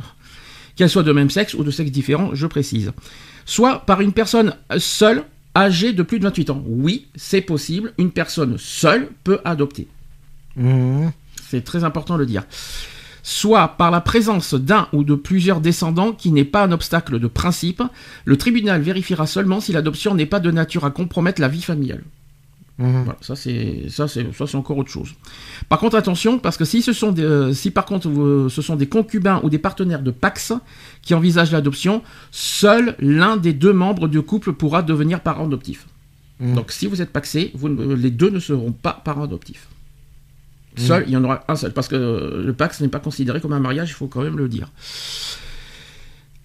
Qu'elle 0.76 0.88
soit 0.88 1.02
de 1.02 1.12
même 1.12 1.30
sexe 1.30 1.54
ou 1.54 1.64
de 1.64 1.70
sexe 1.70 1.90
différent, 1.90 2.30
je 2.32 2.46
précise. 2.46 2.92
Soit 3.44 3.80
par 3.80 4.00
une 4.00 4.12
personne 4.12 4.54
seule 4.78 5.24
âgé 5.56 5.92
de 5.92 6.02
plus 6.02 6.18
de 6.18 6.24
28 6.24 6.50
ans. 6.50 6.62
Oui, 6.66 7.08
c'est 7.14 7.42
possible. 7.42 7.92
Une 7.98 8.10
personne 8.10 8.56
seule 8.56 9.08
peut 9.24 9.40
adopter. 9.44 9.86
Mhm. 10.56 11.10
C'est 11.50 11.62
très 11.64 11.84
important 11.84 12.14
de 12.14 12.20
le 12.20 12.26
dire. 12.26 12.44
Soit 13.22 13.68
par 13.68 13.90
la 13.90 14.00
présence 14.00 14.54
d'un 14.54 14.88
ou 14.92 15.04
de 15.04 15.14
plusieurs 15.14 15.60
descendants 15.60 16.12
qui 16.12 16.32
n'est 16.32 16.44
pas 16.44 16.64
un 16.64 16.72
obstacle 16.72 17.20
de 17.20 17.26
principe, 17.28 17.82
le 18.24 18.36
tribunal 18.36 18.82
vérifiera 18.82 19.26
seulement 19.26 19.60
si 19.60 19.72
l'adoption 19.72 20.14
n'est 20.14 20.26
pas 20.26 20.40
de 20.40 20.50
nature 20.50 20.84
à 20.84 20.90
compromettre 20.90 21.40
la 21.40 21.48
vie 21.48 21.62
familiale. 21.62 22.02
Mhm. 22.78 23.04
Voilà, 23.04 23.18
ça 23.20 23.36
c'est 23.36 23.84
ça 23.90 24.08
c'est 24.08 24.32
ça 24.34 24.46
c'est 24.46 24.56
encore 24.56 24.78
autre 24.78 24.90
chose. 24.90 25.14
Par 25.68 25.78
contre 25.78 25.94
attention 25.96 26.38
parce 26.38 26.56
que 26.56 26.64
si 26.64 26.82
ce 26.82 26.92
sont 26.92 27.12
des, 27.12 27.22
euh, 27.22 27.52
si 27.52 27.70
par 27.70 27.84
contre 27.84 28.08
euh, 28.08 28.48
ce 28.48 28.62
sont 28.62 28.76
des 28.76 28.88
concubins 28.88 29.40
ou 29.44 29.50
des 29.50 29.58
partenaires 29.58 30.02
de 30.02 30.10
Pax 30.10 30.52
qui 31.02 31.14
envisagent 31.14 31.52
l'adoption, 31.52 32.02
seul 32.30 32.96
l'un 32.98 33.36
des 33.36 33.52
deux 33.52 33.72
membres 33.72 34.08
du 34.08 34.20
couple 34.22 34.52
pourra 34.52 34.82
devenir 34.82 35.20
parent 35.20 35.44
adoptif. 35.44 35.86
Mhm. 36.40 36.54
Donc 36.54 36.72
si 36.72 36.86
vous 36.86 37.02
êtes 37.02 37.12
paxé, 37.12 37.52
vous 37.54 37.68
les 37.68 38.10
deux 38.10 38.30
ne 38.30 38.40
seront 38.40 38.72
pas 38.72 39.00
parents 39.04 39.24
adoptifs. 39.24 39.68
Seul, 40.76 41.04
il 41.06 41.12
y 41.12 41.16
en 41.16 41.24
aura 41.24 41.44
un 41.48 41.56
seul 41.56 41.72
parce 41.72 41.88
que 41.88 41.96
euh, 41.96 42.42
le 42.44 42.52
Pax 42.52 42.80
n'est 42.80 42.88
pas 42.88 42.98
considéré 42.98 43.40
comme 43.40 43.52
un 43.52 43.60
mariage, 43.60 43.90
il 43.90 43.94
faut 43.94 44.06
quand 44.06 44.22
même 44.22 44.38
le 44.38 44.48
dire. 44.48 44.68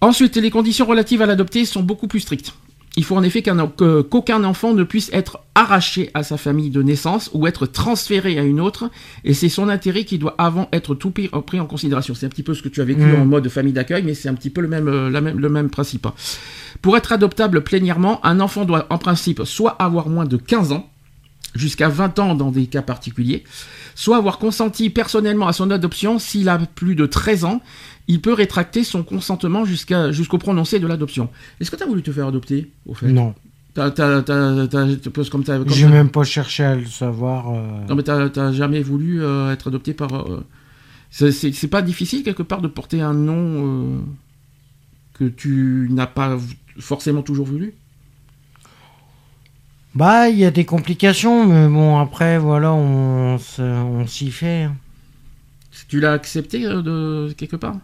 Ensuite, 0.00 0.36
les 0.36 0.50
conditions 0.50 0.86
relatives 0.86 1.22
à 1.22 1.26
l'adopté 1.26 1.64
sont 1.64 1.82
beaucoup 1.82 2.06
plus 2.06 2.20
strictes. 2.20 2.52
Il 2.96 3.04
faut 3.04 3.16
en 3.16 3.22
effet 3.22 3.42
qu'aucun 3.42 4.42
enfant 4.42 4.74
ne 4.74 4.82
puisse 4.82 5.08
être 5.12 5.38
arraché 5.54 6.10
à 6.14 6.24
sa 6.24 6.36
famille 6.36 6.70
de 6.70 6.82
naissance 6.82 7.30
ou 7.32 7.46
être 7.46 7.66
transféré 7.66 8.38
à 8.38 8.42
une 8.42 8.60
autre, 8.60 8.90
et 9.24 9.34
c'est 9.34 9.48
son 9.48 9.68
intérêt 9.68 10.04
qui 10.04 10.18
doit 10.18 10.34
avant 10.36 10.68
être 10.72 10.96
tout 10.96 11.10
pris, 11.10 11.30
en 11.32 11.66
considération. 11.66 12.14
C'est 12.14 12.26
un 12.26 12.30
petit 12.30 12.42
peu 12.42 12.54
ce 12.54 12.62
que 12.62 12.68
tu 12.68 12.80
as 12.80 12.84
vécu 12.84 13.02
Mm. 13.02 13.20
en 13.20 13.24
mode 13.24 13.48
famille 13.48 13.72
d'accueil, 13.72 14.02
mais 14.02 14.14
c'est 14.14 14.28
un 14.28 14.34
petit 14.34 14.50
peu 14.50 14.60
le 14.60 14.68
même, 14.68 14.88
euh, 14.88 15.10
la 15.10 15.20
même, 15.20 15.38
le 15.38 15.48
même 15.48 15.70
principe. 15.70 16.08
Pour 16.82 16.96
être 16.96 17.12
adoptable 17.12 17.62
plénièrement, 17.62 18.24
un 18.26 18.40
enfant 18.40 18.64
doit 18.64 18.86
en 18.90 18.98
principe 18.98 19.42
soit 19.44 19.80
avoir 19.80 20.08
moins 20.08 20.24
de 20.24 20.36
15 20.36 20.72
ans, 20.72 20.90
jusqu'à 21.54 21.88
20 21.88 22.18
ans 22.18 22.34
dans 22.34 22.50
des 22.50 22.66
cas 22.66 22.82
particuliers, 22.82 23.44
soit 23.94 24.16
avoir 24.16 24.38
consenti 24.38 24.90
personnellement 24.90 25.48
à 25.48 25.52
son 25.52 25.70
adoption 25.70 26.18
s'il 26.18 26.48
a 26.48 26.58
plus 26.58 26.94
de 26.94 27.06
13 27.06 27.44
ans, 27.44 27.60
il 28.06 28.20
peut 28.20 28.32
rétracter 28.32 28.84
son 28.84 29.02
consentement 29.02 29.64
jusqu'à 29.64 30.12
jusqu'au 30.12 30.38
prononcé 30.38 30.78
de 30.78 30.86
l'adoption. 30.86 31.28
Est-ce 31.60 31.70
que 31.70 31.76
tu 31.76 31.82
as 31.82 31.86
voulu 31.86 32.02
te 32.02 32.12
faire 32.12 32.26
adopter 32.26 32.70
au 32.86 32.94
fait? 32.94 33.08
Non, 33.08 33.34
T'as- 33.74 33.90
t'as- 33.90 34.22
comme 34.22 35.44
comme 35.44 35.68
j'ai 35.70 35.86
même 35.86 36.10
pas 36.10 36.24
cherché 36.24 36.64
à 36.64 36.74
le 36.74 36.86
savoir. 36.86 37.50
euh. 37.54 37.86
Non 37.88 37.94
mais 37.94 38.02
t'as 38.02 38.52
jamais 38.52 38.82
voulu 38.82 39.22
euh, 39.22 39.52
être 39.52 39.68
adopté 39.68 39.94
par... 39.94 40.12
euh, 40.30 40.44
c'est- 41.10 41.68
pas 41.68 41.82
difficile 41.82 42.22
quelque 42.24 42.42
part 42.42 42.60
de 42.60 42.66
porter 42.68 43.00
un 43.02 43.14
nom 43.14 43.36
euh, 43.36 44.00
que 45.14 45.24
tu 45.24 45.88
n'as 45.90 46.06
pas 46.06 46.38
forcément 46.78 47.22
toujours 47.22 47.46
voulu? 47.46 47.74
Bah, 49.98 50.28
il 50.28 50.38
y 50.38 50.44
a 50.44 50.52
des 50.52 50.64
complications, 50.64 51.44
mais 51.44 51.66
bon, 51.66 51.98
après, 51.98 52.38
voilà, 52.38 52.72
on, 52.72 53.36
s'y 54.06 54.30
fait. 54.30 54.62
hein. 54.62 54.76
Tu 55.88 55.98
l'as 55.98 56.12
accepté 56.12 56.64
euh, 56.66 56.82
de 56.82 57.32
quelque 57.32 57.56
part? 57.56 57.78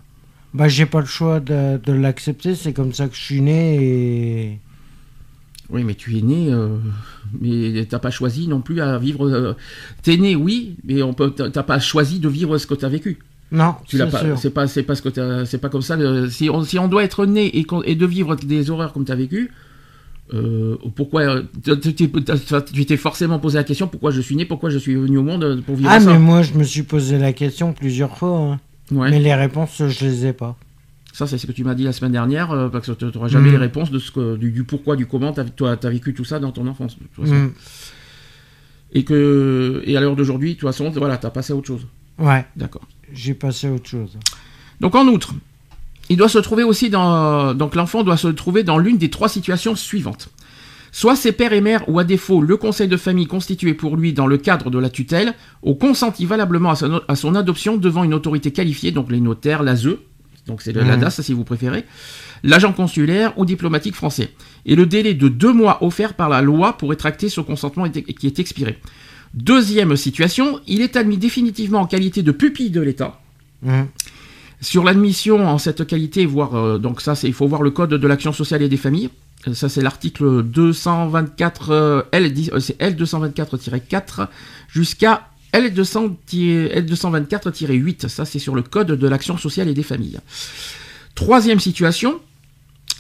Bah, 0.53 0.69
j'ai 0.69 0.87
pas 0.87 1.01
le 1.01 1.07
choix 1.07 1.41
de, 1.41 1.81
de 1.85 1.93
l'accepter, 1.93 2.55
c'est 2.55 2.73
comme 2.73 2.93
ça 2.93 3.09
que 3.09 3.17
je 3.17 3.21
suis 3.21 3.41
né 3.41 3.79
et. 3.83 4.59
Oui, 5.71 5.83
mais 5.83 5.95
tu 5.97 6.17
es 6.17 6.23
né, 6.23 6.53
euh, 6.53 6.77
mais 7.41 7.85
t'as 7.87 7.99
pas 7.99 8.13
choisi 8.13 8.47
non 8.47 8.61
plus 8.61 8.81
à 8.81 8.97
vivre. 8.99 9.27
euh, 9.29 9.55
T'es 10.03 10.17
né, 10.17 10.37
oui, 10.37 10.77
mais 10.85 11.03
on 11.03 11.15
peut. 11.15 11.31
T'as 11.33 11.63
pas 11.65 11.81
choisi 11.81 12.21
de 12.21 12.29
vivre 12.29 12.57
ce 12.59 12.69
que 12.69 12.75
t'as 12.75 12.89
vécu. 12.89 13.19
Non, 13.51 13.75
Tu 13.89 13.99
l'as 13.99 14.07
pas. 14.07 14.37
C'est 14.37 14.51
pas. 14.51 14.69
C'est 14.69 14.85
pas 14.85 14.95
ce 14.95 15.03
que. 15.03 15.45
C'est 15.47 15.59
pas 15.59 15.69
comme 15.69 15.83
ça. 15.83 15.99
si 16.31 16.49
on 16.49 16.63
si 16.63 16.79
on 16.79 16.87
doit 16.87 17.03
être 17.03 17.27
né 17.27 17.51
et 17.59 17.95
de 17.97 18.07
vivre 18.07 18.37
des 18.37 18.71
horreurs 18.71 18.93
comme 18.93 19.05
t'as 19.05 19.17
vécu. 19.17 19.51
Euh, 20.33 20.77
pourquoi 20.97 21.43
tu 21.63 21.95
t'es- 21.95 22.09
t'as- 22.09 22.97
forcément 22.97 23.39
posé 23.39 23.59
la 23.59 23.65
question 23.65 23.87
pourquoi 23.89 24.11
je 24.11 24.21
suis 24.23 24.37
né 24.37 24.47
pourquoi 24.47 24.71
je 24.71 24.79
suis 24.79 24.95
venu 24.95 25.19
au 25.19 25.23
monde 25.23 25.63
pour 25.67 25.77
vivre 25.77 25.91
Ah, 25.93 26.01
ça 26.01 26.11
mais 26.13 26.19
moi, 26.19 26.43
je 26.43 26.55
me 26.55 26.65
suis 26.65 26.83
posé 26.83 27.19
la 27.19 27.33
question 27.35 27.73
plusieurs 27.75 28.17
fois, 28.17 28.39
hein. 28.39 28.61
Ouais. 28.91 29.11
mais 29.11 29.19
les 29.21 29.35
réponses, 29.35 29.83
je 29.87 30.05
les 30.05 30.27
ai 30.27 30.33
pas. 30.33 30.57
Ça, 31.13 31.27
c'est 31.27 31.39
ce 31.39 31.47
que 31.47 31.53
tu 31.53 31.63
m'as 31.63 31.75
dit 31.75 31.85
la 31.85 31.93
semaine 31.93 32.13
dernière, 32.13 32.51
euh, 32.51 32.69
parce 32.69 32.87
que 32.89 32.93
tu 32.93 33.05
n'auras 33.05 33.29
jamais 33.29 33.49
Mm. 33.51 33.53
les 33.53 33.59
réponses 33.59 33.91
de 33.91 33.99
ce 34.01 34.11
que, 34.11 34.37
du, 34.37 34.51
du 34.51 34.65
pourquoi, 34.65 34.97
du 34.97 35.07
comment 35.07 35.33
tu 35.33 35.65
as, 35.65 35.89
vécu 35.91 36.13
tout 36.15 36.25
ça 36.25 36.39
dans 36.41 36.51
ton 36.53 36.67
enfance. 36.67 36.97
de 36.99 37.05
toute 37.05 37.25
façon. 37.25 37.35
Mm. 37.39 37.53
Et, 38.95 39.05
que, 39.05 39.83
et 39.87 39.97
à 39.97 40.01
l'heure 40.01 40.17
d'aujourd'hui, 40.17 40.55
de 40.55 40.59
toute 40.59 40.69
façon, 40.69 40.91
voilà, 40.91 41.17
tu 41.19 41.27
as 41.27 41.31
passé 41.31 41.53
à 41.53 41.57
autre 41.57 41.67
chose. 41.67 41.87
Ouais, 42.19 42.45
D'accord. 42.57 42.83
j'ai 43.13 43.35
passé 43.35 43.67
à 43.69 43.73
autre 43.73 43.89
chose. 43.89 44.17
Donc 44.81 44.95
en 44.95 45.07
outre, 45.07 45.35
il 46.11 46.17
doit 46.17 46.29
se 46.29 46.39
trouver 46.39 46.63
aussi 46.65 46.91
dans. 46.91 47.55
Donc 47.55 47.75
l'enfant 47.75 48.03
doit 48.03 48.17
se 48.17 48.29
trouver 48.29 48.63
dans 48.63 48.79
l'une 48.79 48.99
des 48.99 49.11
trois 49.11 49.29
situations 49.29 49.75
suivantes. 49.77 50.29
Soit 50.93 51.17
ses 51.17 51.33
pères 51.33 51.53
et 51.53 51.61
mères, 51.61 51.89
ou 51.89 51.99
à 51.99 52.05
défaut 52.05 52.41
le 52.41 52.57
conseil 52.57 52.87
de 52.87 52.97
famille 52.97 53.27
constitué 53.27 53.75
pour 53.75 53.97
lui 53.97 54.13
dans 54.13 54.29
le 54.29 54.37
cadre 54.37 54.71
de 54.71 54.79
la 54.79 54.91
tutelle, 54.91 55.35
ont 55.65 55.75
consenti 55.75 56.25
valablement 56.25 56.71
à 56.71 56.77
son, 56.77 57.01
à 57.09 57.17
son 57.17 57.35
adoption 57.35 57.77
devant 57.77 58.05
une 58.05 58.15
autorité 58.15 58.53
qualifiée, 58.53 58.93
donc 58.93 59.11
les 59.11 59.21
notaires, 59.21 59.65
l'ASE, 59.65 59.89
donc 60.47 60.63
c'est 60.63 60.73
le- 60.73 60.83
la 60.83 60.95
Mhm. 60.97 61.01
DAS 61.03 61.21
si 61.21 61.33
vous 61.33 61.43
préférez, 61.43 61.85
l'agent 62.45 62.73
consulaire 62.73 63.37
ou 63.39 63.45
diplomatique 63.45 63.97
français. 63.97 64.31
Et 64.67 64.77
le 64.77 64.87
délai 64.87 65.15
de 65.15 65.27
deux 65.29 65.53
mois 65.53 65.83
offert 65.83 66.15
par 66.15 66.29
la 66.29 66.43
loi 66.43 66.77
pour 66.77 66.91
rétracter 66.91 67.29
ce 67.29 67.41
consentement 67.41 67.87
est- 67.87 68.03
qui 68.15 68.27
est 68.29 68.39
expiré. 68.39 68.79
Deuxième 69.33 69.97
situation, 69.97 70.61
il 70.69 70.81
est 70.81 70.95
admis 70.97 71.17
définitivement 71.19 71.81
en 71.81 71.87
qualité 71.87 72.23
de 72.23 72.31
pupille 72.31 72.71
de 72.71 72.81
l'État. 72.81 73.21
Mm. 73.63 73.83
Sur 74.61 74.85
l'admission 74.85 75.47
en 75.47 75.59
cette 75.59 75.87
qualité, 75.87 76.27
voire 76.27 76.55
euh, 76.55 76.79
donc 76.79 77.01
ça, 77.01 77.15
c'est 77.15 77.29
il 77.29 77.35
faut 77.35 77.47
voir 77.47 77.63
le 77.63 77.71
code 77.71 77.91
de 77.91 78.07
l'action 78.07 78.33
sociale 78.33 78.63
et 78.63 78.69
des 78.69 78.77
familles. 78.77 79.11
Euh, 79.49 79.55
Ça, 79.55 79.69
c'est 79.69 79.83
l'article 79.83 80.43
224 80.43 81.71
euh, 81.71 82.03
L, 82.13 82.33
c'est 82.61 82.79
L224-4 82.81 84.29
jusqu'à 84.69 85.29
L200 85.53 86.17
L224-8. 86.29 88.09
Ça, 88.09 88.25
c'est 88.25 88.39
sur 88.39 88.55
le 88.55 88.63
code 88.63 88.93
de 88.93 89.09
l'action 89.09 89.37
sociale 89.37 89.69
et 89.69 89.75
des 89.75 89.83
familles. 89.83 90.19
Troisième 91.15 91.61
situation, 91.61 92.21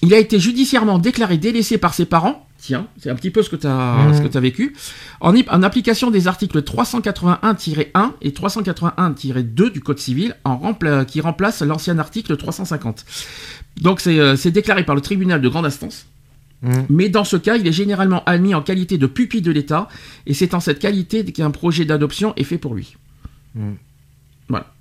il 0.02 0.14
a 0.14 0.18
été 0.18 0.38
judiciairement 0.38 0.99
déclaré 0.99 1.37
délaissé 1.37 1.78
par 1.78 1.94
ses 1.94 2.04
parents. 2.04 2.43
Tiens, 2.66 2.87
c'est 2.97 3.11
un 3.11 3.14
petit 3.14 3.30
peu 3.30 3.42
ce 3.42 3.50
que 3.50 3.56
tu 3.56 3.66
as, 3.66 4.06
Mhm. 4.09 4.14
ce 4.14 4.23
que 4.26 4.38
as 4.38 4.40
vécu. 4.40 4.75
En, 5.21 5.35
application 5.62 6.11
des 6.11 6.28
articles 6.28 6.62
381-1 6.62 8.14
et 8.23 8.30
381-2 8.33 9.68
du 9.68 9.80
Code 9.83 9.99
civil, 9.99 10.35
en 10.44 10.56
rempla- 10.56 11.04
qui 11.04 11.21
remplacent 11.21 11.61
l'ancien 11.61 11.99
article 11.99 12.38
350. 12.38 13.04
Donc 13.83 14.00
c'est 14.00 14.18
euh, 14.18 14.35
c'est 14.37 14.50
déclaré 14.50 14.83
par 14.83 14.94
le 14.94 15.02
tribunal 15.02 15.42
de 15.42 15.49
grande 15.50 15.66
instance. 15.66 16.06
Mm. 16.62 16.71
Mais 16.88 17.11
dans 17.11 17.25
ce 17.25 17.37
cas, 17.37 17.56
il 17.56 17.66
est 17.66 17.73
généralement 17.73 18.25
admis 18.25 18.54
en 18.54 18.62
qualité 18.62 18.97
de 18.97 19.06
pupille 19.06 19.42
de 19.42 19.52
l'État, 19.52 19.87
et 20.26 20.33
c'est 20.33 20.54
en 20.54 20.61
cette 20.61 20.78
qualité 20.78 21.23
qu'un 21.23 21.50
projet 21.50 21.85
d'adoption 21.85 22.33
est 22.37 22.44
fait 22.44 22.56
pour 22.56 22.75
lui. 22.75 22.97
Mm. 23.56 23.73
Voilà. 24.49 24.73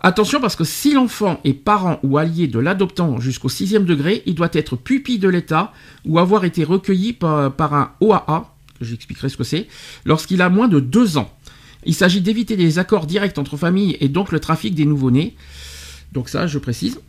Attention 0.00 0.40
parce 0.40 0.54
que 0.54 0.62
si 0.64 0.92
l'enfant 0.94 1.40
est 1.44 1.54
parent 1.54 1.98
ou 2.04 2.18
allié 2.18 2.46
de 2.46 2.58
l'adoptant 2.60 3.18
jusqu'au 3.18 3.48
sixième 3.48 3.84
degré, 3.84 4.22
il 4.26 4.34
doit 4.36 4.48
être 4.52 4.76
pupille 4.76 5.18
de 5.18 5.28
l'État 5.28 5.72
ou 6.04 6.18
avoir 6.20 6.44
été 6.44 6.62
recueilli 6.62 7.12
par, 7.12 7.52
par 7.52 7.74
un 7.74 7.90
OAA, 8.00 8.54
que 8.78 8.84
j'expliquerai 8.84 9.28
ce 9.28 9.36
que 9.36 9.42
c'est, 9.44 9.66
lorsqu'il 10.04 10.40
a 10.40 10.48
moins 10.50 10.68
de 10.68 10.78
deux 10.78 11.18
ans. 11.18 11.32
Il 11.84 11.94
s'agit 11.94 12.20
d'éviter 12.20 12.54
les 12.54 12.78
accords 12.78 13.06
directs 13.06 13.38
entre 13.38 13.56
familles 13.56 13.96
et 14.00 14.08
donc 14.08 14.30
le 14.30 14.38
trafic 14.38 14.74
des 14.74 14.84
nouveau-nés. 14.84 15.34
Donc 16.12 16.28
ça, 16.28 16.46
je 16.46 16.58
précise. 16.58 17.00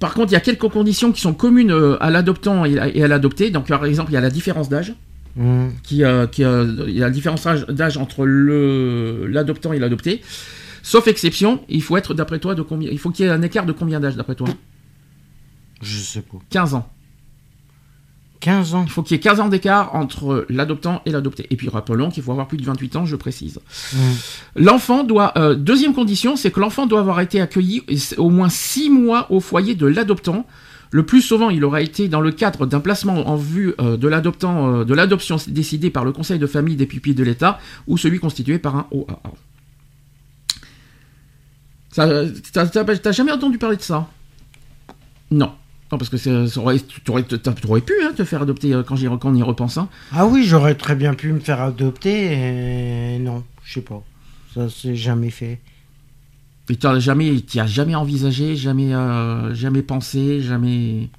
Par 0.00 0.14
contre, 0.14 0.30
il 0.32 0.34
y 0.34 0.36
a 0.36 0.40
quelques 0.40 0.68
conditions 0.68 1.12
qui 1.12 1.20
sont 1.20 1.34
communes 1.34 1.70
euh, 1.70 1.96
à 2.02 2.10
l'adoptant 2.10 2.64
et 2.64 2.78
à 2.78 3.06
l'adopté. 3.08 3.50
Donc, 3.50 3.68
par 3.68 3.84
exemple, 3.84 4.10
il 4.10 4.14
y 4.14 4.18
a 4.18 4.20
la 4.20 4.30
différence 4.30 4.68
d'âge 4.68 4.94
Mm. 5.36 5.70
qui, 5.82 6.04
euh, 6.04 6.28
qui, 6.28 6.44
euh, 6.44 6.84
il 6.86 6.94
y 6.94 7.02
a 7.02 7.06
la 7.06 7.10
différence 7.10 7.44
d'âge- 7.68 7.96
entre 7.96 8.24
l'adoptant 8.24 9.72
et 9.72 9.80
l'adopté. 9.80 10.22
Sauf 10.84 11.08
exception, 11.08 11.64
il 11.70 11.82
faut 11.82 11.96
être 11.96 12.12
d'après 12.12 12.38
toi 12.38 12.54
de 12.54 12.60
combien 12.60 12.90
Il 12.92 12.98
faut 12.98 13.10
qu'il 13.10 13.24
y 13.24 13.28
ait 13.28 13.32
un 13.32 13.40
écart 13.40 13.64
de 13.64 13.72
combien 13.72 14.00
d'âge 14.00 14.16
d'après 14.16 14.34
toi? 14.34 14.46
Je 15.80 15.96
sais 15.98 16.20
pas. 16.20 16.36
15 16.50 16.74
ans. 16.74 16.86
15 18.40 18.74
ans. 18.74 18.82
Il 18.84 18.90
faut 18.90 19.02
qu'il 19.02 19.16
y 19.16 19.18
ait 19.18 19.22
15 19.22 19.40
ans 19.40 19.48
d'écart 19.48 19.94
entre 19.94 20.44
l'adoptant 20.50 21.00
et 21.06 21.10
l'adopté. 21.10 21.46
Et 21.48 21.56
puis 21.56 21.70
rappelons 21.70 22.10
qu'il 22.10 22.22
faut 22.22 22.32
avoir 22.32 22.46
plus 22.46 22.58
de 22.58 22.66
28 22.66 22.96
ans, 22.96 23.06
je 23.06 23.16
précise. 23.16 23.60
L'enfant 24.56 25.04
doit. 25.04 25.32
euh, 25.38 25.54
deuxième 25.54 25.94
condition, 25.94 26.36
c'est 26.36 26.50
que 26.50 26.60
l'enfant 26.60 26.84
doit 26.86 27.00
avoir 27.00 27.18
été 27.20 27.40
accueilli 27.40 27.82
au 28.18 28.28
moins 28.28 28.50
6 28.50 28.90
mois 28.90 29.32
au 29.32 29.40
foyer 29.40 29.74
de 29.74 29.86
l'adoptant. 29.86 30.46
Le 30.90 31.06
plus 31.06 31.22
souvent, 31.22 31.48
il 31.48 31.64
aura 31.64 31.80
été 31.80 32.08
dans 32.08 32.20
le 32.20 32.30
cadre 32.30 32.66
d'un 32.66 32.80
placement 32.80 33.26
en 33.26 33.36
vue 33.36 33.72
euh, 33.80 33.96
de 33.96 34.06
l'adoptant, 34.06 34.80
euh, 34.80 34.84
de 34.84 34.92
l'adoption 34.92 35.38
décidée 35.48 35.88
par 35.88 36.04
le 36.04 36.12
Conseil 36.12 36.38
de 36.38 36.46
famille 36.46 36.76
des 36.76 36.84
pupilles 36.86 37.14
de 37.14 37.24
l'État 37.24 37.58
ou 37.86 37.96
celui 37.96 38.18
constitué 38.18 38.58
par 38.58 38.76
un 38.76 38.86
OAA. 38.90 39.32
T'as 41.94 43.12
jamais 43.12 43.32
entendu 43.32 43.58
parler 43.58 43.76
de 43.76 43.82
ça? 43.82 44.08
Non. 45.30 45.52
Non, 45.92 45.98
parce 45.98 46.08
que 46.08 46.16
c'est- 46.16 46.48
ça 46.48 46.60
aurait- 46.60 46.80
tu 46.80 47.10
aurais, 47.10 47.22
pu 47.22 47.92
hein, 48.02 48.12
te 48.16 48.24
faire 48.24 48.42
adopter 48.42 48.72
euh, 48.74 48.82
quand, 48.82 48.96
j'y- 48.96 49.06
quand 49.06 49.26
on 49.26 49.34
y 49.34 49.42
repense. 49.42 49.78
hein. 49.78 49.88
Ah 50.12 50.26
oui, 50.26 50.44
j'aurais 50.44 50.74
très 50.74 50.96
bien 50.96 51.14
pu 51.14 51.32
me 51.32 51.40
faire 51.40 51.60
adopter, 51.60 52.32
et 53.14 53.18
non, 53.18 53.44
je 53.64 53.74
sais 53.74 53.80
pas. 53.82 54.02
Ça 54.54 54.68
s'est 54.68 54.96
jamais 54.96 55.30
fait. 55.30 55.60
Et 56.70 56.76
tu 56.76 56.86
jamais, 56.98 57.36
t'y 57.42 57.60
as 57.60 57.66
jamais 57.66 57.94
envisagé, 57.94 58.56
jamais, 58.56 58.94
euh, 58.94 59.54
jamais 59.54 59.82
pensé, 59.82 60.40
jamais? 60.40 61.10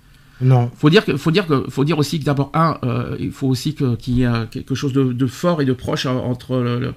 Non. 0.42 0.72
Faut 0.76 0.90
dire 0.90 1.06
que, 1.06 1.16
faut 1.16 1.32
dire 1.32 1.46
que, 1.46 1.70
faut 1.70 1.86
dire 1.86 2.00
aussi 2.00 2.20
que 2.20 2.26
d'abord 2.26 2.50
un, 2.54 2.78
euh, 2.84 3.16
il 3.20 3.32
faut 3.32 3.48
aussi 3.48 3.76
que 3.76 3.96
qu'il 3.96 4.16
y 4.16 4.24
ait 4.24 4.48
quelque 4.50 4.74
chose 4.76 4.92
de, 4.92 5.14
de, 5.14 5.28
fort 5.28 5.62
et 5.62 5.66
de 5.66 5.74
proche 5.74 6.08
entre 6.08 6.58
le, 6.58 6.94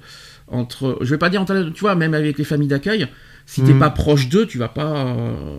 entre, 0.48 0.98
je 1.02 1.10
vais 1.10 1.18
pas 1.18 1.28
dire 1.28 1.42
entre, 1.42 1.70
tu 1.74 1.80
vois, 1.80 1.94
même 1.94 2.14
avec 2.14 2.38
les 2.38 2.44
familles 2.44 2.68
d'accueil, 2.68 3.06
si 3.48 3.62
t'es 3.62 3.72
mm. 3.72 3.78
pas 3.78 3.88
proche 3.88 4.28
d'eux, 4.28 4.46
tu 4.46 4.58
vas 4.58 4.68
pas, 4.68 5.06
euh, 5.06 5.58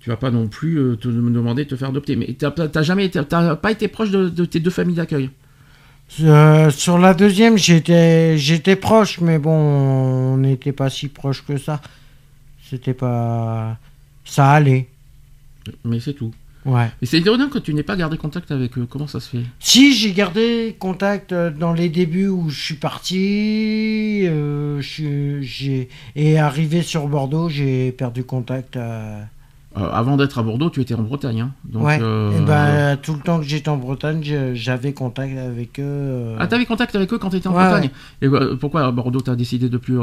tu 0.00 0.08
vas 0.08 0.16
pas 0.16 0.30
non 0.30 0.48
plus 0.48 0.78
euh, 0.78 0.96
te 0.96 1.06
demander 1.06 1.64
de 1.64 1.68
te 1.68 1.76
faire 1.76 1.90
adopter. 1.90 2.16
Mais 2.16 2.34
t'as 2.34 2.82
jamais, 2.82 3.10
t'as 3.10 3.56
pas 3.56 3.70
été 3.70 3.88
proche 3.88 4.10
de, 4.10 4.30
de 4.30 4.44
tes 4.46 4.58
deux 4.58 4.70
familles 4.70 4.96
d'accueil? 4.96 5.28
Euh, 6.22 6.70
sur 6.70 6.96
la 6.96 7.12
deuxième, 7.12 7.58
j'étais, 7.58 8.38
j'étais 8.38 8.74
proche, 8.74 9.20
mais 9.20 9.38
bon, 9.38 9.52
on 9.52 10.38
n'était 10.38 10.72
pas 10.72 10.88
si 10.88 11.08
proche 11.08 11.44
que 11.44 11.58
ça. 11.58 11.82
C'était 12.70 12.94
pas, 12.94 13.76
ça 14.24 14.52
allait. 14.52 14.88
Mais 15.84 16.00
c'est 16.00 16.14
tout. 16.14 16.32
Ouais. 16.64 16.90
Et 17.00 17.06
c'est 17.06 17.18
étonnant 17.18 17.48
que 17.48 17.58
tu 17.58 17.74
n'aies 17.74 17.82
pas 17.82 17.96
gardé 17.96 18.16
contact 18.16 18.50
avec 18.50 18.78
eux. 18.78 18.86
Comment 18.88 19.06
ça 19.06 19.20
se 19.20 19.28
fait? 19.28 19.42
Si, 19.58 19.94
j'ai 19.94 20.12
gardé 20.12 20.76
contact 20.78 21.32
euh, 21.32 21.50
dans 21.50 21.72
les 21.72 21.88
débuts 21.88 22.28
où 22.28 22.50
je 22.50 22.60
suis 22.60 22.74
parti. 22.76 24.26
Euh, 24.26 24.80
j'ai 24.80 25.88
et 26.14 26.38
arrivé 26.38 26.82
sur 26.82 27.08
Bordeaux, 27.08 27.48
j'ai 27.48 27.92
perdu 27.92 28.22
contact. 28.22 28.76
Euh, 28.76 29.22
avant 29.74 30.16
d'être 30.16 30.38
à 30.38 30.42
Bordeaux, 30.42 30.70
tu 30.70 30.80
étais 30.80 30.94
en 30.94 31.02
Bretagne. 31.02 31.40
Hein 31.40 31.52
Donc, 31.64 31.84
ouais. 31.84 31.98
et 31.98 32.36
eh 32.38 32.44
ben, 32.44 32.96
tout 32.96 33.14
le 33.14 33.20
temps 33.20 33.38
que 33.38 33.46
j'étais 33.46 33.70
en 33.70 33.78
Bretagne, 33.78 34.52
j'avais 34.54 34.92
contact 34.92 35.36
avec 35.36 35.80
eux. 35.80 36.36
Ah, 36.38 36.46
t'avais 36.46 36.66
contact 36.66 36.94
avec 36.94 37.12
eux 37.12 37.18
quand 37.18 37.30
tu 37.30 37.36
étais 37.36 37.48
en 37.48 37.52
Bretagne? 37.52 37.90
Et 38.20 38.28
pourquoi 38.60 38.86
à 38.86 38.90
Bordeaux, 38.90 39.22
t'as 39.22 39.34
décidé 39.34 39.68
de 39.68 39.78
plus. 39.78 39.98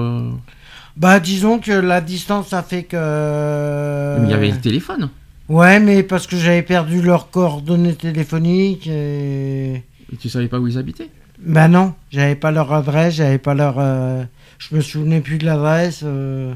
Bah, 0.98 1.20
disons 1.20 1.60
que 1.60 1.72
la 1.72 2.02
distance 2.02 2.52
a 2.52 2.64
fait 2.64 2.84
que. 2.84 4.18
Mais 4.20 4.28
il 4.28 4.32
y 4.32 4.34
avait 4.34 4.52
le 4.52 4.60
téléphone. 4.60 5.10
Ouais, 5.50 5.80
mais 5.80 6.04
parce 6.04 6.28
que 6.28 6.38
j'avais 6.38 6.62
perdu 6.62 7.02
leurs 7.02 7.32
coordonnées 7.32 7.96
téléphoniques 7.96 8.86
et... 8.86 9.74
et... 9.74 10.18
tu 10.20 10.30
savais 10.30 10.48
pas 10.48 10.60
où 10.60 10.68
ils 10.68 10.78
habitaient? 10.78 11.10
Bah 11.40 11.68
non, 11.68 11.96
j'avais 12.12 12.36
pas 12.36 12.52
leur 12.52 12.72
adresse, 12.72 13.16
j'avais 13.16 13.40
pas 13.40 13.56
leur... 13.56 13.76
Euh, 13.80 14.24
je 14.60 14.76
me 14.76 14.82
souvenais 14.82 15.22
plus 15.22 15.40
de 15.40 15.46
l'adresse. 15.46 16.02
Euh... 16.04 16.54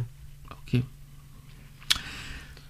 Ok. 0.51 0.79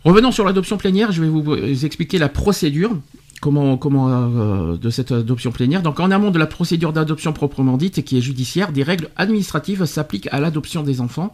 Revenons 0.06 0.32
sur 0.32 0.46
l'adoption 0.46 0.78
plénière, 0.78 1.12
je 1.12 1.22
vais 1.22 1.28
vous 1.28 1.86
expliquer 1.86 2.18
la 2.20 2.30
procédure 2.30 2.96
comment, 3.42 3.76
comment 3.76 4.08
euh, 4.10 4.78
de 4.78 4.90
cette 4.90 5.12
adoption 5.12 5.52
plénière. 5.52 5.82
Donc 5.82 6.00
en 6.00 6.10
amont 6.10 6.32
de 6.32 6.40
la 6.40 6.48
procédure 6.48 6.94
d'adoption 6.94 7.34
proprement 7.34 7.76
dite, 7.76 8.02
qui 8.06 8.18
est 8.18 8.22
judiciaire, 8.22 8.72
des 8.72 8.84
règles 8.84 9.10
administratives 9.18 9.84
s'appliquent 9.84 10.30
à 10.32 10.40
l'adoption 10.40 10.84
des 10.84 11.02
enfants, 11.02 11.34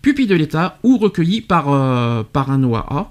pupilles 0.00 0.28
de 0.28 0.36
l'État 0.36 0.78
ou 0.84 0.96
recueillis 0.96 1.40
par, 1.40 1.72
euh, 1.72 2.22
par 2.22 2.52
un 2.52 2.62
OAA. 2.62 3.10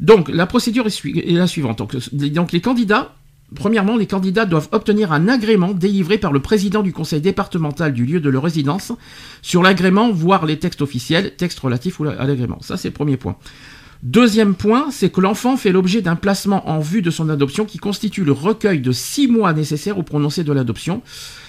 Donc, 0.00 0.28
la 0.28 0.46
procédure 0.46 0.86
est, 0.86 1.32
la 1.32 1.46
suivante. 1.46 1.82
Donc, 2.12 2.52
les 2.52 2.60
candidats, 2.60 3.14
premièrement, 3.54 3.96
les 3.96 4.06
candidats 4.06 4.44
doivent 4.44 4.68
obtenir 4.72 5.12
un 5.12 5.28
agrément 5.28 5.72
délivré 5.72 6.18
par 6.18 6.32
le 6.32 6.40
président 6.40 6.82
du 6.82 6.92
conseil 6.92 7.20
départemental 7.20 7.92
du 7.92 8.04
lieu 8.04 8.20
de 8.20 8.30
leur 8.30 8.42
résidence 8.42 8.92
sur 9.42 9.62
l'agrément, 9.62 10.10
voire 10.12 10.46
les 10.46 10.58
textes 10.58 10.82
officiels, 10.82 11.34
textes 11.36 11.60
relatifs 11.60 12.00
à 12.00 12.26
l'agrément. 12.26 12.58
Ça, 12.60 12.76
c'est 12.76 12.88
le 12.88 12.94
premier 12.94 13.16
point. 13.16 13.36
Deuxième 14.02 14.54
point, 14.54 14.90
c'est 14.90 15.10
que 15.10 15.22
l'enfant 15.22 15.56
fait 15.56 15.72
l'objet 15.72 16.02
d'un 16.02 16.16
placement 16.16 16.68
en 16.68 16.78
vue 16.78 17.00
de 17.00 17.10
son 17.10 17.30
adoption 17.30 17.64
qui 17.64 17.78
constitue 17.78 18.22
le 18.22 18.32
recueil 18.32 18.80
de 18.80 18.92
six 18.92 19.28
mois 19.28 19.54
nécessaires 19.54 19.96
au 19.96 20.02
prononcé 20.02 20.44
de 20.44 20.52
l'adoption. 20.52 21.00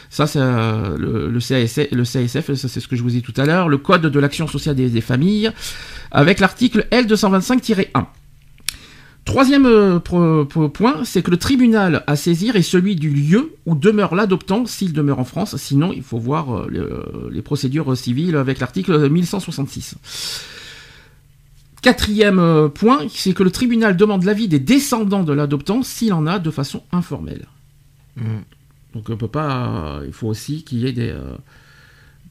Ça, 0.09 0.25
c'est 0.25 0.39
euh, 0.39 0.95
le, 0.97 1.29
le 1.29 1.39
ça 1.41 1.57
c'est 1.67 2.79
ce 2.79 2.87
que 2.87 2.95
je 2.95 3.03
vous 3.03 3.09
ai 3.09 3.19
dit 3.19 3.21
tout 3.21 3.33
à 3.35 3.45
l'heure, 3.45 3.67
le 3.67 3.77
Code 3.77 4.03
de 4.03 4.19
l'action 4.19 4.47
sociale 4.47 4.75
des 4.75 5.01
familles, 5.01 5.51
avec 6.11 6.39
l'article 6.39 6.87
L225-1. 6.91 8.05
Troisième 9.25 9.65
euh, 9.65 9.99
point, 9.99 11.03
c'est 11.03 11.23
que 11.23 11.31
le 11.31 11.37
tribunal 11.37 12.03
à 12.05 12.15
saisir 12.15 12.55
est 12.55 12.61
celui 12.61 12.95
du 12.95 13.09
lieu 13.09 13.55
où 13.65 13.73
demeure 13.73 14.13
l'adoptant 14.13 14.67
s'il 14.67 14.93
demeure 14.93 15.17
en 15.17 15.25
France. 15.25 15.57
Sinon, 15.57 15.91
il 15.91 16.03
faut 16.03 16.19
voir 16.19 16.55
euh, 16.55 17.29
les 17.31 17.41
procédures 17.41 17.97
civiles 17.97 18.35
avec 18.35 18.59
l'article 18.59 19.09
1166. 19.09 19.95
Quatrième 21.81 22.37
euh, 22.37 22.69
point, 22.69 23.07
c'est 23.09 23.33
que 23.33 23.41
le 23.41 23.49
tribunal 23.49 23.97
demande 23.97 24.23
l'avis 24.23 24.47
des 24.47 24.59
descendants 24.59 25.23
de 25.23 25.33
l'adoptant 25.33 25.81
s'il 25.81 26.13
en 26.13 26.27
a 26.27 26.37
de 26.37 26.51
façon 26.51 26.83
informelle. 26.91 27.47
Mmh. 28.17 28.23
Donc 28.93 29.09
on 29.09 29.17
peut 29.17 29.27
pas. 29.27 30.01
Il 30.05 30.13
faut 30.13 30.27
aussi 30.27 30.63
qu'il 30.63 30.79
y 30.79 30.87
ait 30.87 30.93
des 30.93 31.13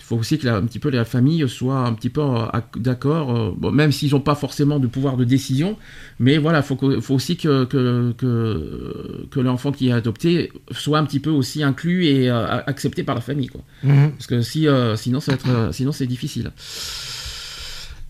il 0.04 0.08
faut 0.08 0.16
aussi 0.16 0.38
que 0.38 0.44
la, 0.44 0.56
un 0.56 0.66
petit 0.66 0.78
peu 0.78 0.90
la 0.90 1.06
famille 1.06 1.48
soit 1.48 1.78
un 1.78 1.94
petit 1.94 2.10
peu 2.10 2.20
euh, 2.20 2.44
d'accord, 2.76 3.34
euh, 3.34 3.70
même 3.70 3.90
s'ils 3.90 4.10
n'ont 4.10 4.20
pas 4.20 4.34
forcément 4.34 4.78
de 4.78 4.86
pouvoir 4.86 5.16
de 5.16 5.24
décision, 5.24 5.78
mais 6.18 6.36
voilà, 6.36 6.58
il 6.58 6.62
faut, 6.62 7.00
faut, 7.00 7.14
aussi 7.14 7.38
que, 7.38 7.64
que, 7.64 8.12
que, 8.12 9.40
l'enfant 9.40 9.72
qui 9.72 9.88
est 9.88 9.92
adopté 9.92 10.52
soit 10.72 10.98
un 10.98 11.06
petit 11.06 11.20
peu 11.20 11.30
aussi 11.30 11.62
inclus 11.62 12.04
et 12.04 12.28
euh, 12.28 12.60
accepté 12.66 13.02
par 13.02 13.14
la 13.14 13.22
famille, 13.22 13.46
quoi. 13.46 13.62
Mhm. 13.82 14.10
Parce 14.12 14.26
que 14.26 14.42
si, 14.42 14.66
sinon, 14.96 15.20
ça 15.20 15.32
va 15.32 15.36
être, 15.36 15.74
sinon 15.74 15.90
c'est 15.90 16.06
difficile. 16.06 16.52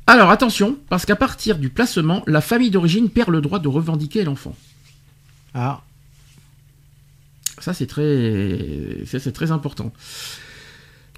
Alors 0.09 0.31
attention, 0.31 0.77
parce 0.89 1.07
qu'à 1.07 1.17
partir 1.17 1.59
du 1.59 1.69
placement, 1.69 2.25
la 2.27 2.41
famille 2.41 2.73
d'origine 2.73 3.09
perd 3.09 3.31
le 3.31 3.41
droit 3.41 3.61
de 3.61 3.69
revendiquer 3.69 4.25
l'enfant. 4.25 4.57
Ah. 5.55 5.81
Ça 7.61 7.73
c'est 7.73 7.87
très, 7.87 9.05
c'est 9.07 9.33
très 9.33 9.53
important. 9.53 9.93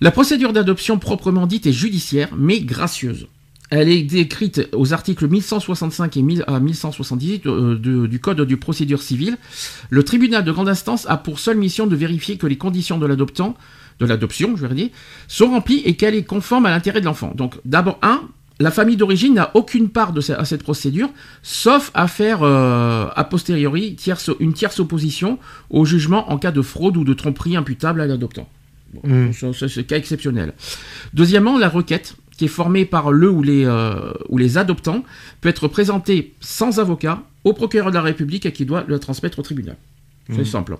La 0.03 0.11
procédure 0.11 0.53
d'adoption 0.53 0.99
proprement 0.99 1.47
dite 1.47 1.67
est 1.67 1.73
judiciaire, 1.73 2.29
mais 2.37 2.61
gracieuse. 2.61 3.29
Elle 3.71 3.89
est 3.89 4.03
décrite 4.03 4.69
aux 4.75 4.93
articles 4.93 5.27
1165 5.27 6.19
et 6.19 6.23
1178 6.23 7.47
euh, 7.47 8.07
du 8.07 8.21
Code 8.21 8.43
du 8.43 8.59
procédure 8.59 9.01
civile. 9.01 9.39
Le 9.89 10.03
tribunal 10.03 10.45
de 10.45 10.53
grande 10.53 10.69
instance 10.69 11.07
a 11.09 11.17
pour 11.17 11.39
seule 11.39 11.57
mission 11.57 11.87
de 11.87 11.97
vérifier 11.97 12.37
que 12.37 12.47
les 12.47 12.59
conditions 12.59 12.99
de 12.99 13.07
l'adoptant, 13.07 13.55
de 13.99 14.05
l'adoption, 14.05 14.55
je 14.55 14.67
veux 14.67 14.75
dire, 14.75 14.91
sont 15.29 15.49
remplies 15.49 15.81
et 15.87 15.97
qu'elle 15.97 16.15
est 16.15 16.25
conforme 16.25 16.67
à 16.67 16.71
l'intérêt 16.71 17.01
de 17.01 17.07
l'enfant. 17.07 17.33
Donc, 17.35 17.55
d'abord, 17.65 17.99
un, 18.03 18.21
la 18.61 18.71
famille 18.71 18.97
d'origine 18.97 19.33
n'a 19.33 19.51
aucune 19.55 19.89
part 19.89 20.13
à 20.37 20.45
cette 20.45 20.63
procédure, 20.63 21.09
sauf 21.43 21.91
à 21.95 22.07
faire 22.07 22.43
euh, 22.43 23.09
a 23.17 23.25
posteriori 23.25 23.97
une 24.41 24.53
tierce 24.53 24.79
opposition 24.79 25.39
au 25.71 25.87
jugement 25.87 26.31
en 26.31 26.37
cas 26.37 26.53
de 26.53 26.61
fraude 26.61 26.99
ou 26.99 27.05
de 27.05 27.15
tromperie 27.15 27.57
imputable 27.57 28.03
à 28.03 28.07
l'adoptant. 28.07 28.47
Mm. 29.03 29.31
C'est 29.33 29.87
cas 29.87 29.97
exceptionnel. 29.97 30.53
Deuxièmement, 31.15 31.59
la 31.59 31.69
requête, 31.69 32.17
qui 32.37 32.45
est 32.45 32.49
formée 32.49 32.85
par 32.85 33.13
le 33.13 33.31
ou 33.31 33.43
les, 33.43 33.65
euh, 33.65 34.13
ou 34.29 34.39
les 34.39 34.59
adoptants, 34.59 35.05
peut 35.41 35.49
être 35.49 35.69
présentée 35.69 36.35
sans 36.41 36.79
avocat 36.79 37.23
au 37.45 37.53
procureur 37.53 37.91
de 37.91 37.97
la 37.97 38.03
République 38.03 38.47
et 38.47 38.53
qui 38.53 38.67
doit 38.67 38.85
le 38.87 38.99
transmettre 38.99 39.39
au 39.39 39.43
tribunal. 39.43 39.77
C'est 40.29 40.43
mm. 40.43 40.47
simple. 40.47 40.79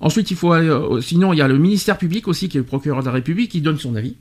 Ensuite, 0.00 0.30
il 0.30 0.36
faut 0.36 0.52
euh, 0.52 1.00
sinon, 1.00 1.32
il 1.32 1.38
y 1.38 1.42
a 1.42 1.48
le 1.48 1.58
ministère 1.58 1.98
public 1.98 2.26
aussi, 2.26 2.48
qui 2.48 2.56
est 2.56 2.60
le 2.60 2.66
procureur 2.66 3.00
de 3.00 3.06
la 3.06 3.12
République, 3.12 3.50
qui 3.50 3.60
donne 3.60 3.78
son 3.78 3.94
avis. 3.94 4.16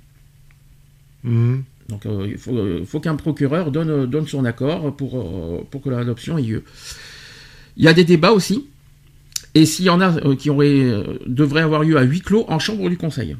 Mm. 1.23 1.59
Donc, 1.89 2.05
euh, 2.05 2.27
il 2.29 2.37
faut, 2.37 2.55
faut 2.85 2.99
qu'un 2.99 3.15
procureur 3.15 3.71
donne, 3.71 4.05
donne 4.05 4.27
son 4.27 4.45
accord 4.45 4.95
pour, 4.95 5.65
pour 5.69 5.81
que 5.81 5.89
l'adoption 5.89 6.37
ait 6.37 6.43
lieu. 6.43 6.63
Il 7.77 7.83
y 7.83 7.87
a 7.87 7.93
des 7.93 8.03
débats 8.03 8.31
aussi. 8.31 8.67
Et 9.53 9.65
s'il 9.65 9.85
y 9.85 9.89
en 9.89 10.01
a 10.01 10.17
euh, 10.25 10.35
qui 10.35 10.49
auraient, 10.49 10.79
euh, 10.79 11.03
devraient 11.25 11.61
avoir 11.61 11.83
lieu 11.83 11.97
à 11.97 12.03
huis 12.03 12.21
clos 12.21 12.45
en 12.47 12.59
chambre 12.59 12.89
du 12.89 12.97
conseil. 12.97 13.35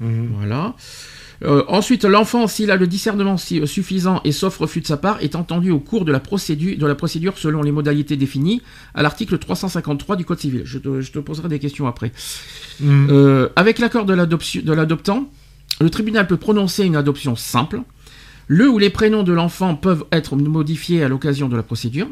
Mhm. 0.00 0.30
Voilà. 0.36 0.74
Euh, 1.44 1.64
ensuite, 1.66 2.04
l'enfant, 2.04 2.46
s'il 2.46 2.70
a 2.70 2.76
le 2.76 2.86
discernement 2.86 3.36
suffisant 3.36 4.20
et 4.22 4.30
sauf 4.30 4.58
refus 4.58 4.80
de 4.80 4.86
sa 4.86 4.96
part, 4.96 5.20
est 5.20 5.34
entendu 5.34 5.72
au 5.72 5.80
cours 5.80 6.04
de 6.04 6.12
la 6.12 6.20
procédure, 6.20 6.78
de 6.78 6.86
la 6.86 6.94
procédure 6.94 7.36
selon 7.36 7.62
les 7.62 7.72
modalités 7.72 8.16
définies 8.16 8.62
à 8.94 9.02
l'article 9.02 9.38
353 9.38 10.14
du 10.14 10.24
Code 10.24 10.38
civil. 10.38 10.62
Je 10.64 10.78
te, 10.78 11.18
poserai 11.18 11.48
des 11.48 11.58
questions 11.58 11.88
après. 11.88 12.12
Mhm. 12.78 13.48
avec 13.56 13.80
l'accord 13.80 14.04
de 14.04 14.14
l'adoptant, 14.72 15.28
le 15.80 15.90
tribunal 15.90 16.28
peut 16.28 16.36
prononcer 16.36 16.84
une 16.84 16.94
adoption 16.94 17.34
simple. 17.34 17.82
Le 18.46 18.68
ou 18.68 18.78
les 18.78 18.90
prénoms 18.90 19.24
de 19.24 19.32
l'enfant 19.32 19.74
peuvent 19.74 20.04
être 20.12 20.36
modifiés 20.36 21.02
à 21.02 21.08
l'occasion 21.08 21.48
de 21.48 21.56
la 21.56 21.62
procédure. 21.64 22.06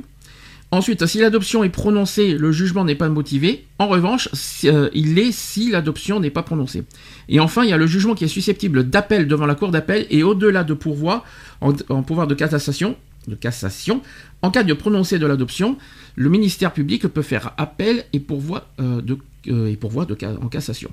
Ensuite, 0.72 1.04
si 1.06 1.18
l'adoption 1.18 1.64
est 1.64 1.68
prononcée, 1.68 2.38
le 2.38 2.52
jugement 2.52 2.84
n'est 2.84 2.94
pas 2.94 3.08
motivé. 3.08 3.66
En 3.80 3.88
revanche, 3.88 4.28
euh, 4.64 4.88
il 4.94 5.14
l'est 5.14 5.32
si 5.32 5.68
l'adoption 5.68 6.20
n'est 6.20 6.30
pas 6.30 6.44
prononcée. 6.44 6.84
Et 7.28 7.40
enfin, 7.40 7.64
il 7.64 7.70
y 7.70 7.72
a 7.72 7.76
le 7.76 7.88
jugement 7.88 8.14
qui 8.14 8.24
est 8.24 8.28
susceptible 8.28 8.88
d'appel 8.88 9.26
devant 9.26 9.46
la 9.46 9.56
cour 9.56 9.72
d'appel 9.72 10.06
et 10.10 10.22
au-delà 10.22 10.62
de 10.62 10.74
pourvoi, 10.74 11.24
en, 11.60 11.72
pouvoir 12.02 12.28
de 12.28 12.36
cassation, 12.36 12.96
de 13.26 13.34
cassation, 13.34 14.00
en 14.42 14.52
cas 14.52 14.62
de 14.62 14.72
prononcé 14.72 15.18
de 15.18 15.26
l'adoption, 15.26 15.76
le 16.14 16.28
ministère 16.30 16.72
public 16.72 17.08
peut 17.08 17.22
faire 17.22 17.52
appel 17.56 18.04
et 18.12 18.20
pourvoi, 18.20 18.68
euh, 18.80 19.00
de, 19.02 19.18
euh, 19.48 19.66
et 19.66 19.76
pourvoi 19.76 20.04
de, 20.04 20.16
en 20.40 20.46
cassation. 20.46 20.90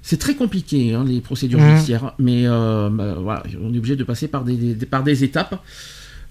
C'est 0.00 0.18
très 0.18 0.36
compliqué, 0.36 0.94
hein, 0.94 1.04
les 1.04 1.20
procédures 1.20 1.58
mmh. 1.58 1.70
judiciaires, 1.70 2.14
mais 2.20 2.44
bah, 2.44 3.16
voilà, 3.20 3.42
on 3.60 3.74
est 3.74 3.78
obligé 3.78 3.96
de 3.96 4.04
passer 4.04 4.28
par 4.28 4.44
des, 4.44 4.76
par 4.86 5.02
des 5.02 5.24
étapes. 5.24 5.60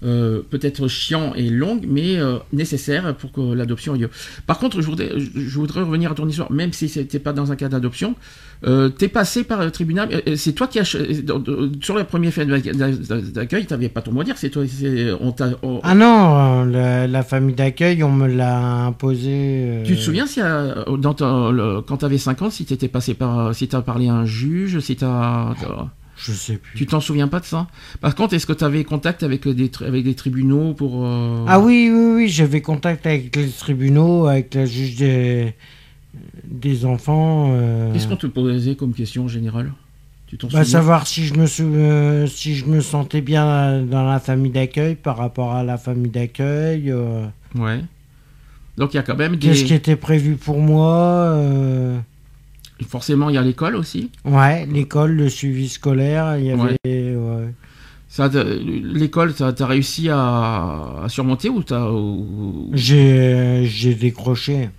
Euh, 0.04 0.42
peut-être 0.48 0.86
chiant 0.86 1.32
et 1.34 1.50
longue, 1.50 1.84
mais 1.88 2.16
euh, 2.16 2.38
nécessaire 2.52 3.16
pour 3.16 3.32
que 3.32 3.40
l'adoption 3.40 3.96
ait 3.96 3.98
lieu. 3.98 4.10
Par 4.46 4.58
contre, 4.58 4.80
je 4.80 4.86
voudrais, 4.86 5.10
je 5.18 5.58
voudrais 5.58 5.82
revenir 5.82 6.12
à 6.12 6.14
ton 6.14 6.28
histoire, 6.28 6.52
même 6.52 6.72
si 6.72 6.88
c'était 6.88 7.18
pas 7.18 7.32
dans 7.32 7.50
un 7.50 7.56
cas 7.56 7.68
d'adoption. 7.68 8.14
Euh, 8.66 8.88
T'es 8.88 9.08
passé 9.08 9.44
par 9.44 9.64
le 9.64 9.70
tribunal, 9.70 10.08
euh, 10.26 10.36
c'est 10.36 10.52
toi 10.52 10.66
qui 10.66 10.78
as 10.78 10.84
sur 10.84 11.96
le 11.96 12.04
premier 12.04 12.30
fait 12.30 12.46
d'accueil, 12.46 13.66
t'avais 13.66 13.88
pas 13.88 14.02
ton 14.02 14.12
mot 14.12 14.20
à 14.20 14.24
dire, 14.24 14.36
c'est 14.38 14.50
toi, 14.50 14.64
on 15.20 15.32
t'a. 15.32 15.50
Ah 15.82 15.94
non, 15.94 16.64
la, 16.64 17.06
la 17.06 17.22
famille 17.22 17.54
d'accueil, 17.54 18.02
on 18.04 18.12
me 18.12 18.28
l'a 18.28 18.84
imposé. 18.86 19.82
Tu 19.84 19.96
te 19.96 20.00
souviens 20.00 20.26
si 20.26 20.40
dans 20.40 21.14
ton, 21.14 21.82
quand 21.86 21.98
t'avais 21.98 22.18
5 22.18 22.42
ans, 22.42 22.50
si 22.50 22.64
t'étais 22.64 22.88
passé 22.88 23.14
par, 23.14 23.54
si 23.54 23.66
t'as 23.68 23.82
parlé 23.82 24.08
à 24.08 24.14
un 24.14 24.24
juge, 24.24 24.78
si 24.80 24.96
t'as. 24.96 25.54
Je 26.18 26.32
sais 26.32 26.56
plus. 26.56 26.76
Tu 26.76 26.86
t'en 26.86 27.00
souviens 27.00 27.28
pas 27.28 27.38
de 27.40 27.44
ça? 27.44 27.68
Par 28.00 28.14
contre, 28.14 28.34
est-ce 28.34 28.46
que 28.46 28.52
tu 28.52 28.64
avais 28.64 28.82
contact 28.84 29.22
avec 29.22 29.46
des, 29.46 29.70
avec 29.86 30.04
des 30.04 30.14
tribunaux 30.14 30.74
pour... 30.74 31.04
Euh, 31.06 31.44
ah 31.46 31.60
oui, 31.60 31.90
oui, 31.92 32.14
oui, 32.14 32.28
j'avais 32.28 32.60
contact 32.60 33.06
avec 33.06 33.34
les 33.36 33.48
tribunaux, 33.48 34.26
avec 34.26 34.52
la 34.54 34.66
juge 34.66 34.96
des, 34.96 35.54
des 36.44 36.84
enfants. 36.84 37.50
Euh. 37.52 37.92
Qu'est-ce 37.92 38.08
qu'on 38.08 38.16
te 38.16 38.26
posait 38.26 38.74
comme 38.74 38.94
question 38.94 39.24
en 39.24 39.28
général? 39.28 39.72
Tu 40.26 40.36
t'en 40.36 40.48
bah, 40.48 40.64
Savoir 40.64 41.06
si 41.06 41.24
je, 41.24 41.34
me 41.34 41.46
euh, 41.60 42.26
si 42.26 42.56
je 42.56 42.66
me 42.66 42.80
sentais 42.80 43.20
bien 43.20 43.80
dans 43.82 44.04
la 44.04 44.18
famille 44.18 44.52
d'accueil 44.52 44.96
par 44.96 45.16
rapport 45.16 45.54
à 45.54 45.62
la 45.62 45.78
famille 45.78 46.10
d'accueil. 46.10 46.92
Ouais. 47.54 47.80
Donc 48.76 48.92
il 48.92 48.96
y 48.96 49.00
a 49.00 49.02
quand 49.02 49.16
même 49.16 49.36
des... 49.36 49.48
Qu'est-ce 49.48 49.64
qui 49.64 49.74
était 49.74 49.96
prévu 49.96 50.34
pour 50.34 50.58
moi 50.58 51.40
Forcément, 52.86 53.28
il 53.28 53.34
y 53.34 53.38
a 53.38 53.42
l'école 53.42 53.76
aussi. 53.76 54.10
Ouais, 54.24 54.66
l'école, 54.66 55.12
le 55.12 55.28
suivi 55.28 55.68
scolaire, 55.68 56.38
il 56.38 56.46
y 56.46 56.50
avait. 56.52 56.76
Ouais. 56.84 57.54
Ça, 58.08 58.28
l'école, 58.28 59.34
tu 59.34 59.42
as, 59.42 59.66
réussi 59.66 60.08
à, 60.10 61.04
surmonter 61.08 61.48
ou 61.48 61.62
t'as 61.62 61.88
J'ai, 62.72 63.94
décroché. 63.94 64.70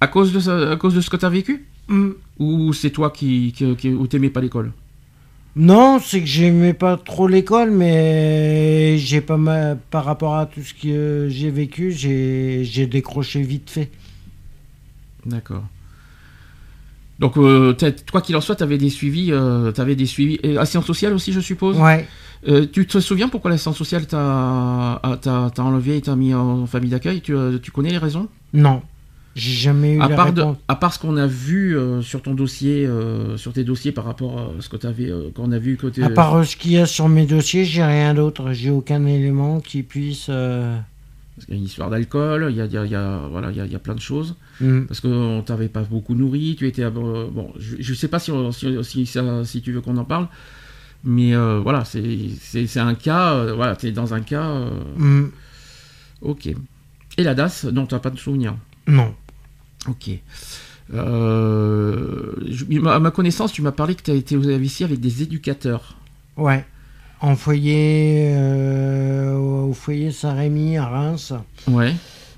À 0.00 0.08
cause 0.08 0.32
de 0.32 0.40
ça, 0.40 0.72
à 0.72 0.76
cause 0.76 0.94
de 0.94 1.00
ce 1.00 1.08
que 1.08 1.16
tu 1.16 1.24
as 1.24 1.30
vécu 1.30 1.64
mm. 1.88 2.10
Ou 2.38 2.72
c'est 2.72 2.90
toi 2.90 3.10
qui, 3.10 3.52
qui, 3.52 3.88
ou 3.88 4.06
t'aimais 4.06 4.30
pas 4.30 4.40
l'école? 4.40 4.72
Non, 5.54 5.98
c'est 6.00 6.20
que 6.20 6.26
j'aimais 6.26 6.74
pas 6.74 6.98
trop 6.98 7.28
l'école, 7.28 7.70
mais 7.70 8.98
j'ai 8.98 9.22
pas 9.22 9.38
mal, 9.38 9.78
par 9.90 10.04
rapport 10.04 10.36
à 10.36 10.44
tout 10.44 10.60
ce 10.60 10.74
que 10.74 11.28
j'ai 11.30 11.50
vécu, 11.50 11.92
j'ai, 11.92 12.62
j'ai 12.64 12.86
décroché 12.86 13.40
vite 13.40 13.70
fait. 13.70 13.90
D'accord. 15.24 15.64
Donc, 17.18 17.36
euh, 17.38 17.74
toi 18.06 18.20
qu'il 18.20 18.36
en 18.36 18.40
soit, 18.40 18.56
tu 18.56 18.62
avais 18.62 18.78
des 18.78 18.90
suivis, 18.90 19.32
euh, 19.32 19.72
avais 19.78 19.96
des 19.96 20.06
suivis. 20.06 20.38
Et 20.42 20.58
assistance 20.58 20.86
sociale 20.86 21.14
aussi, 21.14 21.32
je 21.32 21.40
suppose 21.40 21.78
Ouais. 21.78 22.06
Euh, 22.46 22.66
tu 22.70 22.86
te 22.86 23.00
souviens 23.00 23.28
pourquoi 23.28 23.50
l'assistance 23.50 23.78
sociale 23.78 24.06
t'a 24.06 25.00
enlevé 25.58 25.96
et 25.96 26.02
t'a 26.02 26.14
mis 26.14 26.34
en 26.34 26.66
famille 26.66 26.90
d'accueil? 26.90 27.20
Tu, 27.20 27.34
euh, 27.34 27.58
tu, 27.58 27.70
connais 27.70 27.90
les 27.90 27.98
raisons? 27.98 28.28
Non. 28.52 28.82
J'ai 29.34 29.52
jamais 29.52 29.94
eu 29.94 30.00
à 30.00 30.08
la 30.08 30.16
part 30.16 30.26
réponse. 30.26 30.56
à 30.68 30.76
part 30.76 30.94
ce 30.94 30.98
qu'on 30.98 31.16
a 31.16 31.26
vu 31.26 31.76
sur 32.00 32.22
ton 32.22 32.34
dossier, 32.34 32.88
sur 33.36 33.52
tes 33.52 33.64
dossiers 33.64 33.92
par 33.92 34.04
rapport 34.04 34.38
à 34.38 34.62
ce 34.62 34.68
que 34.70 34.76
tu 34.76 34.86
avais, 34.86 35.12
qu'on 35.34 35.52
a 35.52 35.58
vu 35.58 35.76
côté. 35.76 36.02
À 36.02 36.08
part 36.08 36.42
ce 36.44 36.56
qu'il 36.56 36.72
y 36.72 36.78
a 36.78 36.86
sur 36.86 37.08
mes 37.08 37.26
dossiers, 37.26 37.66
j'ai 37.66 37.84
rien 37.84 38.14
d'autre. 38.14 38.52
J'ai 38.52 38.70
aucun 38.70 39.04
élément 39.04 39.60
qui 39.60 39.82
puisse. 39.82 40.30
Parce 41.36 41.44
qu'il 41.44 41.54
y 41.54 41.58
a 41.58 41.60
une 41.60 41.66
histoire 41.66 41.90
d'alcool, 41.90 42.46
il 42.48 42.56
y 42.56 42.62
a, 42.62 42.66
y 42.66 42.94
a, 42.94 43.28
voilà, 43.30 43.50
il 43.50 43.70
y 43.70 43.74
a, 43.74 43.78
plein 43.78 43.94
de 43.94 44.00
choses. 44.00 44.36
Mm. 44.60 44.84
Parce 44.84 45.00
qu'on 45.00 45.42
t'avait 45.44 45.68
pas 45.68 45.82
beaucoup 45.82 46.14
nourri, 46.14 46.56
tu 46.58 46.66
étais. 46.66 46.82
Euh, 46.82 46.90
bon, 46.90 47.52
je 47.58 47.90
ne 47.90 47.96
sais 47.96 48.08
pas 48.08 48.18
si, 48.18 48.32
si, 48.82 49.06
si, 49.06 49.62
tu 49.62 49.72
veux 49.72 49.82
qu'on 49.82 49.98
en 49.98 50.04
parle, 50.04 50.28
mais 51.04 51.34
euh, 51.34 51.60
voilà, 51.60 51.84
c'est 51.84 52.78
un 52.78 52.94
cas. 52.94 53.34
Euh, 53.34 53.54
voilà, 53.54 53.76
tu 53.76 53.86
es 53.86 53.92
dans 53.92 54.14
un 54.14 54.20
cas. 54.20 54.64
Mm. 54.96 55.26
Ok. 56.22 56.48
Et 57.18 57.22
la 57.22 57.34
DAS, 57.34 57.64
non, 57.64 57.86
tu 57.86 57.94
n'as 57.94 58.00
pas 58.00 58.10
de 58.10 58.18
souvenir 58.18 58.56
Non. 58.86 59.14
Ok. 59.88 60.10
à 60.94 62.98
ma 62.98 63.10
connaissance, 63.10 63.52
tu 63.52 63.60
m'as 63.60 63.72
parlé 63.72 63.94
que 63.94 64.02
tu 64.02 64.10
as 64.10 64.14
été 64.14 64.36
ici 64.36 64.84
avec 64.84 65.00
des 65.00 65.22
éducateurs. 65.22 65.96
Ouais 66.38 66.64
en 67.20 67.36
foyer, 67.36 68.28
euh, 68.32 69.36
au 69.36 69.72
foyer 69.72 70.10
Saint-Rémy 70.10 70.76
à 70.76 70.86
Reims. 70.86 71.32
Ouais. 71.68 71.94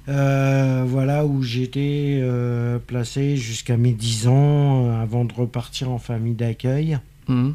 Euh, 0.09 0.85
voilà 0.87 1.27
où 1.27 1.43
j'étais 1.43 2.19
euh, 2.23 2.79
placé 2.79 3.37
jusqu'à 3.37 3.77
mes 3.77 3.93
10 3.93 4.29
ans 4.29 5.01
avant 5.01 5.25
de 5.25 5.33
repartir 5.35 5.91
en 5.91 5.99
famille 5.99 6.35
d'accueil. 6.35 6.99
Mmh. 7.29 7.51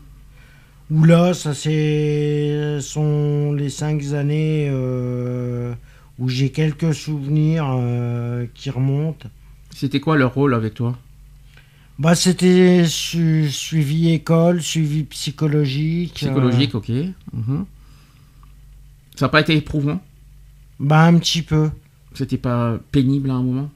Où 0.92 1.04
là, 1.06 1.34
ça 1.34 1.54
c'est 1.54 2.78
sont 2.82 3.54
les 3.54 3.70
5 3.70 4.14
années 4.14 4.70
où 6.20 6.30
j'ai 6.30 6.50
quelques 6.50 6.94
souvenirs 6.94 7.80
qui 8.54 8.70
remontent. 8.70 9.28
C'était 9.72 10.00
quoi 10.00 10.18
leur 10.18 10.36
rôle 10.36 10.54
avec 10.54 10.76
toi? 10.76 10.96
Bah, 12.04 12.16
c'était 12.16 12.84
suivi 12.86 14.12
école, 14.12 14.62
suivi 14.62 15.04
psychologique. 15.04 16.16
Psychologique, 16.16 16.76
ok. 16.76 16.90
Mhm. 16.90 17.66
Ça 19.16 19.26
n'a 19.26 19.30
pas 19.30 19.40
été 19.40 19.56
éprouvant? 19.56 20.02
Bah, 20.82 21.06
un 21.06 21.18
petit 21.18 21.42
peu. 21.42 21.70
C'était 22.14 22.38
pas 22.38 22.78
pénible 22.92 23.32
à 23.32 23.36
un 23.36 23.42
moment? 23.42 23.72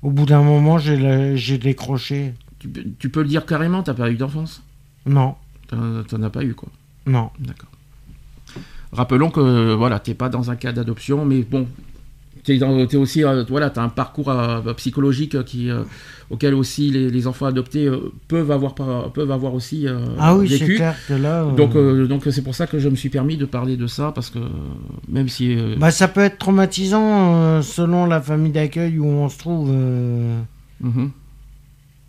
Au 0.00 0.10
bout 0.10 0.24
d'un 0.24 0.42
moment, 0.42 0.78
j'ai 0.78 1.58
décroché. 1.58 2.32
Tu, 2.98 3.10
peux 3.10 3.20
le 3.20 3.28
dire 3.28 3.44
carrément, 3.44 3.82
t'as 3.82 3.92
pas 3.92 4.10
eu 4.10 4.16
d'enfance? 4.16 4.62
Non. 5.04 5.34
T'en 5.68 6.22
as 6.22 6.30
pas 6.30 6.44
eu, 6.44 6.54
quoi? 6.54 6.70
Non. 7.04 7.30
D'accord. 7.38 7.68
Rappelons 8.90 9.30
que 9.30 9.74
voilà, 9.74 10.00
t'es 10.00 10.14
pas 10.14 10.30
dans 10.30 10.50
un 10.50 10.56
cas 10.56 10.72
d'adoption, 10.72 11.26
mais 11.26 11.42
bon, 11.42 11.68
tu 12.46 12.94
es, 12.94 12.96
aussi, 12.96 13.24
euh, 13.24 13.44
voilà, 13.48 13.72
as 13.74 13.80
un 13.80 13.88
parcours 13.88 14.30
euh, 14.30 14.72
psychologique 14.74 15.42
qui, 15.44 15.68
euh, 15.68 15.82
auquel 16.30 16.54
aussi 16.54 16.90
les, 16.90 17.26
enfants 17.26 17.46
adoptés 17.46 17.90
peuvent 18.28 18.50
avoir, 18.50 18.74
peuvent 18.74 19.30
avoir 19.30 19.54
aussi 19.54 19.86
ah 20.18 20.36
oui, 20.36 20.48
c'est 20.48 20.64
Clair 20.64 20.94
que 21.08 21.14
là, 21.14 21.44
Donc, 21.44 21.76
donc 22.08 22.22
c'est 22.30 22.42
pour 22.42 22.54
ça 22.54 22.66
que 22.66 22.78
je 22.78 22.88
me 22.88 22.94
suis 22.94 23.08
permis 23.08 23.36
de 23.36 23.46
parler 23.46 23.76
de 23.76 23.86
ça 23.86 24.12
parce 24.14 24.30
que 24.30 24.38
même 25.08 25.28
si. 25.28 25.56
Bah, 25.78 25.90
ça 25.90 26.08
peut 26.08 26.20
être 26.20 26.38
traumatisant 26.38 27.62
selon 27.62 28.06
la 28.06 28.20
famille 28.20 28.52
d'accueil 28.52 28.98
où 28.98 29.06
on 29.06 29.28
se 29.28 29.38
trouve. 29.38 29.72
Mhm. 30.80 31.10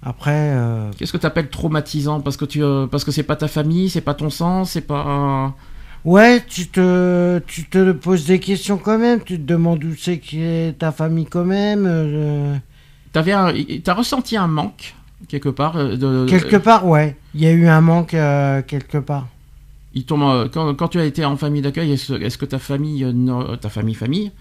Après. 0.04 0.56
Qu'est-ce 0.98 1.14
que 1.14 1.18
tu 1.18 1.26
appelles 1.26 1.50
traumatisant? 1.50 2.22
Parce 2.22 2.38
que 2.38 2.46
tu, 2.46 2.62
parce 2.92 3.04
que 3.04 3.12
c'est 3.12 3.24
pas 3.24 3.36
ta 3.36 3.48
famille, 3.48 3.90
c'est 3.90 4.02
pas 4.02 4.14
ton 4.14 4.30
sang, 4.30 4.66
c'est 4.66 4.82
pas. 4.82 5.56
Ouais, 6.06 6.42
tu 6.48 6.68
te, 6.68 7.40
tu 7.48 7.66
te 7.66 7.92
poses 7.92 8.26
des 8.26 8.40
questions 8.40 8.78
quand 8.78 8.98
même. 8.98 9.22
Tu 9.22 9.38
te 9.38 9.46
demandes 9.46 9.84
où 9.84 9.94
c'est 9.96 10.20
que 10.20 10.72
ta 10.72 10.92
famille 10.92 11.26
quand 11.26 11.46
même. 11.46 11.86
Euh... 11.86 12.56
T'as 13.12 13.94
ressenti 13.94 14.38
un 14.38 14.48
manque 14.48 14.96
quelque 15.28 15.50
part 15.50 15.78
euh, 15.78 15.96
de, 15.96 16.26
Quelque 16.30 16.58
part, 16.58 16.86
ouais. 16.86 17.16
Il 17.34 17.42
y 17.42 17.48
a 17.48 17.52
eu 17.52 17.68
un 17.68 17.82
manque 17.82 18.14
euh, 18.14 18.62
quelque 18.62 18.98
part. 18.98 19.28
Il 19.94 20.06
tombe, 20.06 20.24
euh, 20.24 20.48
quand, 20.52 20.74
quand, 20.76 20.90
tu 20.90 21.00
as 21.00 21.06
été 21.06 21.26
en 21.26 21.38
famille 21.38 21.62
d'accueil, 21.62 21.92
est-ce, 21.92 22.38
que 22.38 22.46
ta 22.46 22.60
famille, 22.60 23.06
ta 23.62 23.70
famille, 23.70 23.96
famille, 23.96 24.32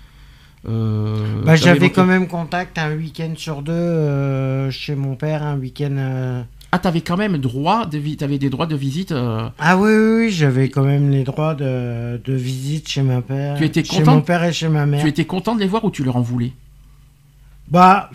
bah, 0.64 1.55
j'avais 1.55 1.90
quand 1.90 2.05
même 2.05 2.29
contact 2.29 2.77
un 2.79 2.95
week-end 2.95 3.33
sur 3.37 3.62
deux 3.62 4.71
chez 4.71 4.97
mon 4.97 5.14
père, 5.14 5.42
un 5.42 5.57
week-end 5.57 6.45
ah, 6.72 6.79
t'avais 6.79 7.00
quand 7.00 7.16
même 7.16 7.38
droit 7.38 7.87
de 7.87 8.24
avais 8.24 8.38
des 8.38 8.50
droits 8.50 8.66
de 8.66 8.76
visite. 8.76 9.12
Euh. 9.12 9.48
Ah 9.59 9.76
oui, 9.79 9.90
oui, 9.90 10.16
oui 10.18 10.31
j'avais 10.31 10.68
quand 10.68 10.85
même 10.85 11.11
les 11.11 11.24
droits 11.24 11.55
de, 11.55 12.20
de 12.22 12.33
visite 12.35 12.88
chez 12.88 13.02
ma 13.02 13.22
père. 13.22 13.57
Tu 13.57 13.64
étais 13.64 13.83
content. 13.83 13.96
Chez 13.96 14.05
mon 14.05 14.20
père 14.20 14.44
et 14.44 14.52
chez 14.52 14.68
ma 14.68 14.85
mère. 14.85 15.00
Tu 15.00 15.09
étais 15.09 15.24
content 15.24 15.55
de 15.55 15.61
les 15.61 15.68
voir 15.68 15.85
ou 15.85 15.90
tu 15.90 16.05
leur 16.05 16.16
en 16.16 16.22
voulais? 16.22 16.52
Bah. 17.68 18.11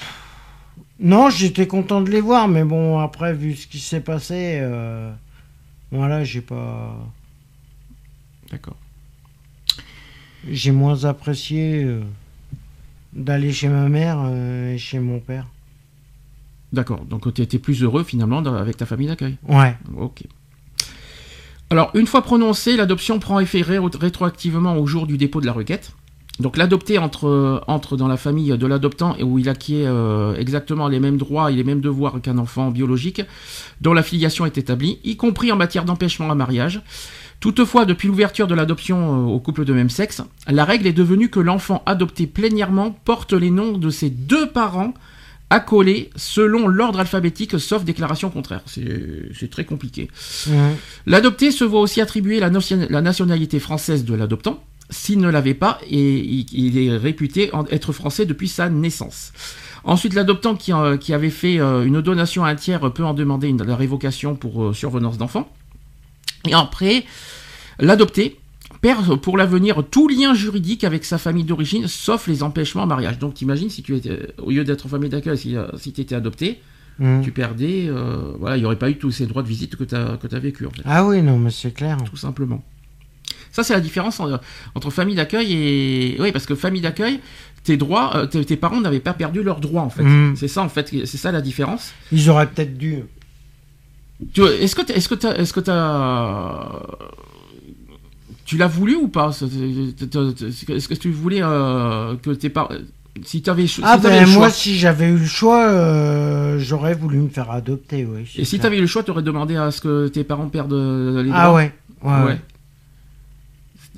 Non, 0.99 1.31
j'étais 1.31 1.65
content 1.65 2.01
de 2.01 2.11
les 2.11 2.21
voir, 2.21 2.47
mais 2.47 2.63
bon, 2.63 2.99
après, 2.99 3.33
vu 3.33 3.55
ce 3.55 3.65
qui 3.65 3.79
s'est 3.79 4.01
passé, 4.01 4.59
euh, 4.61 5.11
voilà, 5.91 6.23
j'ai 6.23 6.41
pas. 6.41 6.95
D'accord. 8.51 8.77
J'ai 10.47 10.71
moins 10.71 11.05
apprécié 11.05 11.83
euh, 11.83 12.03
d'aller 13.13 13.51
chez 13.51 13.67
ma 13.67 13.89
mère 13.89 14.19
et 14.27 14.77
chez 14.77 14.99
mon 14.99 15.19
père. 15.19 15.47
D'accord. 16.73 17.05
Donc 17.05 17.34
tu 17.34 17.41
étais 17.41 17.60
plus 17.60 17.84
heureux 17.84 18.03
finalement 18.03 18.39
avec 18.39 18.77
ta 18.77 18.86
famille 18.86 19.07
d'accueil. 19.07 19.38
Ouais. 19.47 19.77
Ok. 19.97 20.23
Alors, 21.69 21.91
une 21.93 22.05
fois 22.05 22.21
prononcée, 22.21 22.75
l'adoption 22.75 23.19
prend 23.19 23.39
effet 23.39 23.62
rétroactivement 23.62 24.75
au 24.75 24.86
jour 24.86 25.07
du 25.07 25.17
dépôt 25.17 25.39
de 25.39 25.45
la 25.45 25.53
requête. 25.53 25.93
Donc 26.41 26.57
l'adopté 26.57 26.97
entre, 26.97 27.63
entre 27.67 27.95
dans 27.97 28.07
la 28.07 28.17
famille 28.17 28.57
de 28.57 28.67
l'adoptant 28.67 29.15
et 29.17 29.23
où 29.23 29.38
il 29.38 29.47
acquiert 29.47 29.91
euh, 29.93 30.36
exactement 30.36 30.88
les 30.88 30.99
mêmes 30.99 31.17
droits 31.17 31.51
et 31.51 31.55
les 31.55 31.63
mêmes 31.63 31.81
devoirs 31.81 32.19
qu'un 32.21 32.38
enfant 32.38 32.71
biologique 32.71 33.21
dont 33.79 33.93
la 33.93 34.01
filiation 34.01 34.45
est 34.45 34.57
établie, 34.57 34.99
y 35.03 35.17
compris 35.17 35.51
en 35.51 35.55
matière 35.55 35.86
d'empêchement 35.86 36.31
à 36.31 36.36
mariage. 36.36 36.81
Toutefois, 37.41 37.86
depuis 37.86 38.07
l'ouverture 38.07 38.47
de 38.47 38.55
l'adoption 38.55 38.97
euh, 38.97 39.31
au 39.31 39.39
couple 39.39 39.65
de 39.65 39.73
même 39.73 39.89
sexe, 39.89 40.21
la 40.47 40.65
règle 40.65 40.88
est 40.88 40.93
devenue 40.93 41.29
que 41.29 41.39
l'enfant 41.39 41.84
adopté 41.86 42.27
plénièrement 42.27 42.91
porte 42.91 43.34
les 43.34 43.51
noms 43.51 43.77
de 43.77 43.89
ses 43.89 44.10
deux 44.10 44.49
parents 44.49 44.93
accolés 45.51 46.09
selon 46.15 46.67
l'ordre 46.67 46.99
alphabétique, 47.01 47.59
sauf 47.59 47.83
déclaration 47.83 48.31
contraire. 48.31 48.61
C'est 48.65 49.49
très 49.51 49.65
compliqué. 49.65 50.09
L'adopté 51.05 51.51
se 51.51 51.63
voit 51.63 51.81
aussi 51.81 52.01
attribuer 52.01 52.39
la, 52.39 52.49
nationalité 52.49 53.59
française 53.59 54.05
de 54.05 54.15
l'adoptant, 54.15 54.63
s'il 54.89 55.19
ne 55.19 55.29
l'avait 55.29 55.53
pas 55.53 55.79
et 55.89 56.45
il 56.51 56.77
est 56.79 56.95
réputé 56.97 57.51
être 57.69 57.91
français 57.93 58.25
depuis 58.25 58.47
sa 58.47 58.69
naissance. 58.69 59.33
Ensuite, 59.83 60.13
l'adoptant 60.13 60.55
qui, 60.55 60.73
euh, 60.73 60.97
qui, 60.97 61.13
avait 61.13 61.31
fait 61.31 61.59
euh, 61.59 61.85
une 61.85 62.01
donation 62.01 62.45
à 62.45 62.49
un 62.49 62.55
tiers 62.55 62.79
peut 62.93 63.03
en 63.03 63.15
demander 63.15 63.47
une, 63.47 63.63
la 63.63 63.75
révocation 63.75 64.35
pour 64.35 64.63
euh, 64.63 64.73
survenance 64.73 65.17
d'enfant. 65.17 65.51
Et 66.47 66.53
après, 66.53 67.03
l'adopté 67.79 68.37
perd 68.82 69.15
pour 69.17 69.38
l'avenir 69.38 69.84
tout 69.89 70.08
lien 70.08 70.34
juridique 70.34 70.84
avec 70.84 71.06
sa 71.06 71.17
famille 71.17 71.44
d'origine, 71.44 71.88
sauf 71.88 72.28
les 72.28 72.44
empêchements 72.44 72.84
en 72.84 72.88
mariage. 72.88 73.20
Donc, 73.20 73.36
t'imagines 73.36 73.70
si 73.70 73.84
tu 73.84 73.96
étais, 73.96 74.34
au 74.39 74.50
lieu 74.50 74.63
d'être 74.63 74.86
en 74.86 74.89
famille 74.89 75.10
d'accueil, 75.10 75.38
si, 75.38 75.56
si 75.78 75.94
tu 75.94 76.02
étais 76.02 76.15
adopté, 76.15 76.60
mmh. 77.00 77.22
tu 77.22 77.32
perdais, 77.32 77.89
voilà, 78.39 78.58
il 78.58 78.62
n'y 78.62 78.65
aurait 78.65 78.78
pas 78.78 78.89
eu 78.89 78.98
tous 78.98 79.12
ces 79.12 79.28
droits 79.28 79.44
de 79.44 79.48
visite 79.48 79.76
que 79.76 79.84
tu 79.84 79.96
as, 79.96 80.17
que 80.17 80.36
as 80.36 80.39
vécu. 80.39 80.65
En 80.65 80.72
fait. 80.72 80.82
Ah 80.86 81.06
oui, 81.06 81.22
non, 81.22 81.38
mais 81.38 81.52
c'est 81.52 81.74
clair. 81.74 81.98
Tout 82.04 82.17
simplement. 82.17 82.63
Ça, 83.52 83.63
c'est 83.63 83.74
la 83.74 83.82
différence 83.82 84.22
entre 84.76 84.89
famille 84.89 85.15
d'accueil 85.15 85.54
et. 85.54 86.17
Oui, 86.20 86.32
parce 86.32 86.46
que 86.46 86.56
famille 86.56 86.82
d'accueil, 86.82 87.20
tes 87.63 87.78
droits, 87.78 88.15
euh, 88.15 88.26
tes, 88.26 88.56
parents 88.56 88.80
n'avaient 88.80 89.00
pas 89.00 89.13
perdu 89.13 89.44
leurs 89.44 89.60
droits, 89.60 89.82
en 89.82 89.89
fait. 89.89 90.04
Mm. 90.04 90.36
C'est 90.36 90.48
ça, 90.48 90.62
en 90.62 90.70
fait, 90.70 90.89
c'est 91.06 91.17
ça 91.17 91.32
la 91.32 91.41
différence. 91.41 91.94
Ils 92.12 92.30
auraient 92.30 92.48
peut-être 92.48 92.78
dû. 92.78 93.04
Est-ce 94.38 94.76
que 94.76 94.91
est-ce 94.91 95.54
que 95.54 95.70
as 95.70 96.82
tu 98.51 98.57
l'as 98.57 98.67
voulu 98.67 98.95
ou 98.95 99.07
pas 99.07 99.29
Est-ce 99.29 100.87
que 100.89 100.93
tu 100.93 101.09
voulais 101.09 101.39
euh, 101.41 102.17
que 102.17 102.31
tes 102.31 102.49
parents 102.49 102.75
si 103.23 103.41
tu 103.41 103.49
avais 103.49 103.65
ah 103.83 103.97
ben 103.97 104.25
moi 104.25 104.49
si 104.49 104.77
j'avais 104.77 105.07
eu 105.07 105.17
le 105.17 105.25
choix 105.25 105.67
euh, 105.67 106.57
j'aurais 106.59 106.93
voulu 106.93 107.17
me 107.17 107.27
faire 107.27 107.51
adopter 107.51 108.05
oui 108.05 108.29
et 108.37 108.45
si 108.45 108.57
tu 108.57 108.65
avais 108.65 108.77
eu 108.77 108.81
le 108.81 108.87
choix 108.87 109.03
tu 109.03 109.11
aurais 109.11 109.21
demandé 109.21 109.57
à 109.57 109.69
ce 109.69 109.81
que 109.81 110.07
tes 110.07 110.23
parents 110.23 110.47
perdent 110.47 110.73
les 110.73 111.29
ah 111.33 111.43
droits 111.43 111.43
ah 111.43 111.53
ouais 111.53 111.73
ouais, 112.03 112.23
ouais. 112.25 112.37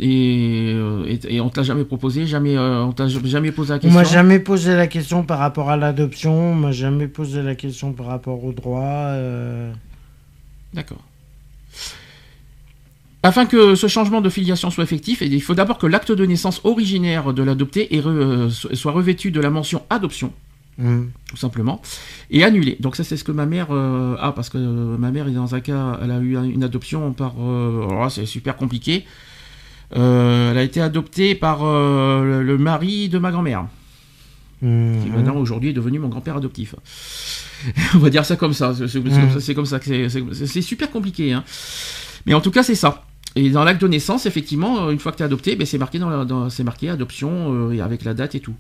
Euh, 0.02 1.06
et, 1.06 1.36
et, 1.36 1.42
on 1.42 1.50
t'a 1.50 1.62
jamais 1.62 1.86
proposé, 1.86 2.26
jamais, 2.26 2.58
euh, 2.58 2.84
on 2.84 2.94
t'a 2.94 3.08
jamais 3.08 3.52
posé 3.52 3.74
la 3.74 3.80
question. 3.80 4.00
On 4.00 4.02
m'a 4.02 4.08
jamais 4.08 4.40
posé 4.40 4.76
la 4.76 4.88
question 4.88 5.24
par 5.24 5.38
rapport 5.38 5.70
à 5.70 5.78
l'adoption, 5.78 6.34
on 6.34 6.56
m'a 6.56 6.72
jamais 6.72 7.08
posé 7.08 7.44
la 7.44 7.54
question 7.54 7.94
par 7.94 8.08
rapport 8.08 8.44
au 8.44 8.54
droit. 8.54 8.82
Euh. 8.82 9.72
D'accord. 10.74 11.04
Afin 13.24 13.46
que 13.46 13.76
ce 13.76 13.88
changement 13.88 14.22
de 14.22 14.30
filiation 14.30 14.70
soit 14.70 14.84
effectif, 14.84 15.22
il 15.22 15.42
faut 15.42 15.56
d'abord 15.56 15.78
que 15.78 15.88
l'acte 15.88 16.12
de 16.12 16.26
naissance 16.26 16.62
originaire 16.66 17.34
de 17.34 17.42
l'adopté 17.42 17.90
soit 18.50 18.92
revêtu 18.92 19.32
de 19.32 19.40
la 19.40 19.50
mention 19.50 19.84
adoption. 19.90 20.34
Mmh. 20.78 21.04
Tout 21.30 21.38
simplement. 21.38 21.82
Et 22.32 22.44
annulé. 22.44 22.78
Donc 22.80 22.96
ça 22.96 23.04
c'est 23.04 23.16
ce 23.16 23.24
que 23.24 23.32
ma 23.32 23.46
mère 23.46 23.72
a, 23.72 24.34
parce 24.36 24.50
que 24.50 24.58
ma 24.58 25.12
mère 25.12 25.28
est 25.28 25.32
dans 25.32 25.56
un 25.56 25.62
cas, 25.62 26.00
elle 26.04 26.12
a 26.12 26.20
eu 26.20 26.36
une 26.36 26.64
adoption 26.64 27.14
par... 27.14 27.40
Oh, 27.40 28.08
c'est 28.10 28.26
super 28.26 28.58
compliqué. 28.58 29.06
Euh, 29.96 30.52
elle 30.52 30.58
a 30.58 30.64
été 30.64 30.82
adoptée 30.82 31.36
par 31.36 31.64
euh, 31.64 32.42
le, 32.42 32.58
mari 32.58 33.10
de 33.10 33.20
ma 33.20 33.32
grand-mère. 33.32 33.68
Mhm. 34.62 35.04
Qui 35.04 35.10
maintenant 35.10 35.36
aujourd'hui 35.36 35.70
est 35.70 35.74
devenu 35.74 36.00
mon 36.00 36.08
grand-père 36.08 36.38
adoptif. 36.38 36.76
On 37.96 38.00
va 38.00 38.10
dire 38.10 38.26
ça 38.26 38.36
comme 38.36 38.54
ça. 38.54 38.74
C'est 38.88 39.54
comme 39.54 39.66
ça 39.66 39.80
que 39.80 40.10
c'est 40.10 40.62
super 40.62 40.90
compliqué. 40.90 41.34
Hein. 41.34 41.44
Mais 42.26 42.34
en 42.34 42.42
tout 42.42 42.52
cas, 42.52 42.64
c'est 42.64 42.76
ça. 42.76 43.04
Et 43.36 43.50
dans 43.50 43.64
l'acte 43.64 43.82
de 43.82 43.88
naissance, 43.88 44.26
effectivement, 44.26 44.92
une 44.92 45.00
fois 45.00 45.12
que 45.12 45.18
tu 45.18 45.24
es 45.24 45.26
adopté, 45.26 45.56
ben, 45.56 45.66
c'est 45.66 45.78
marqué, 45.78 45.98
dans, 46.00 46.48
marqué 46.64 46.90
adoption 46.90 47.72
euh, 47.72 47.84
avec 47.84 48.04
la 48.04 48.14
date 48.14 48.36
et 48.36 48.40
tout. 48.40 48.56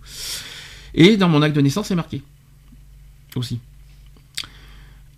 Et 0.96 1.18
dans 1.18 1.30
mon 1.30 1.42
acte 1.42 1.56
de 1.56 1.62
naissance, 1.62 1.88
c'est 1.88 1.96
marqué. 1.96 2.22
Aussi. 3.36 3.60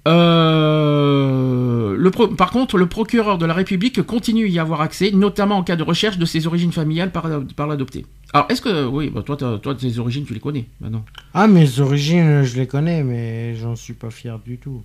Euh, 0.08 1.96
le 1.98 2.12
par 2.12 2.52
contre, 2.52 2.78
le 2.78 2.86
procureur 2.86 3.38
de 3.38 3.46
la 3.46 3.54
République 3.54 4.02
continue 4.04 4.46
à 4.46 4.50
y 4.50 4.60
avoir 4.60 4.82
accès, 4.82 5.12
notamment 5.12 5.58
en 5.58 5.64
cas 5.64 5.76
de 5.76 5.84
recherche 5.84 6.18
de 6.18 6.26
ses 6.26 6.48
origines 6.48 6.72
familiales 6.72 7.12
par, 7.12 7.28
par 7.56 7.68
l'adopté. 7.68 8.06
Alors, 8.34 8.46
est-ce 8.50 8.62
que, 8.62 8.86
oui, 8.86 9.10
bah, 9.10 9.24
toi, 9.24 9.36
toi, 9.36 9.76
tes 9.76 9.98
origines, 9.98 10.26
tu 10.26 10.34
les 10.34 10.40
connais 10.40 10.66
maintenant? 10.80 11.06
Ah, 11.34 11.48
mes 11.48 11.80
origines, 11.80 12.44
je 12.44 12.58
les 12.58 12.68
connais, 12.68 13.04
mais 13.04 13.56
j'en 13.56 13.76
suis 13.76 13.94
pas 13.94 14.12
fier 14.12 14.38
du 14.40 14.58
tout. 14.58 14.84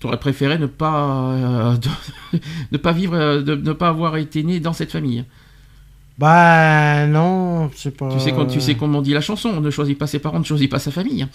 Tu 0.00 0.06
aurais 0.06 0.18
préféré 0.18 0.58
ne 0.58 0.66
pas, 0.66 1.30
euh, 1.32 1.76
ne 2.72 2.78
pas 2.78 2.92
vivre, 2.92 3.14
euh, 3.14 3.42
de, 3.42 3.54
ne 3.54 3.72
pas 3.72 3.88
avoir 3.88 4.16
été 4.16 4.42
né 4.42 4.60
dans 4.60 4.72
cette 4.72 4.92
famille 4.92 5.24
Bah, 6.18 7.06
non, 7.06 7.70
c'est 7.74 7.96
pas. 7.96 8.10
Tu 8.10 8.20
sais, 8.20 8.32
quand, 8.32 8.46
tu 8.46 8.60
sais 8.60 8.74
comment 8.74 8.98
on 8.98 9.02
dit 9.02 9.14
la 9.14 9.20
chanson, 9.20 9.50
on 9.50 9.60
ne 9.60 9.70
choisit 9.70 9.98
pas 9.98 10.06
ses 10.06 10.18
parents, 10.18 10.36
on 10.36 10.40
ne 10.40 10.44
choisit 10.44 10.70
pas 10.70 10.78
sa 10.78 10.90
famille. 10.90 11.26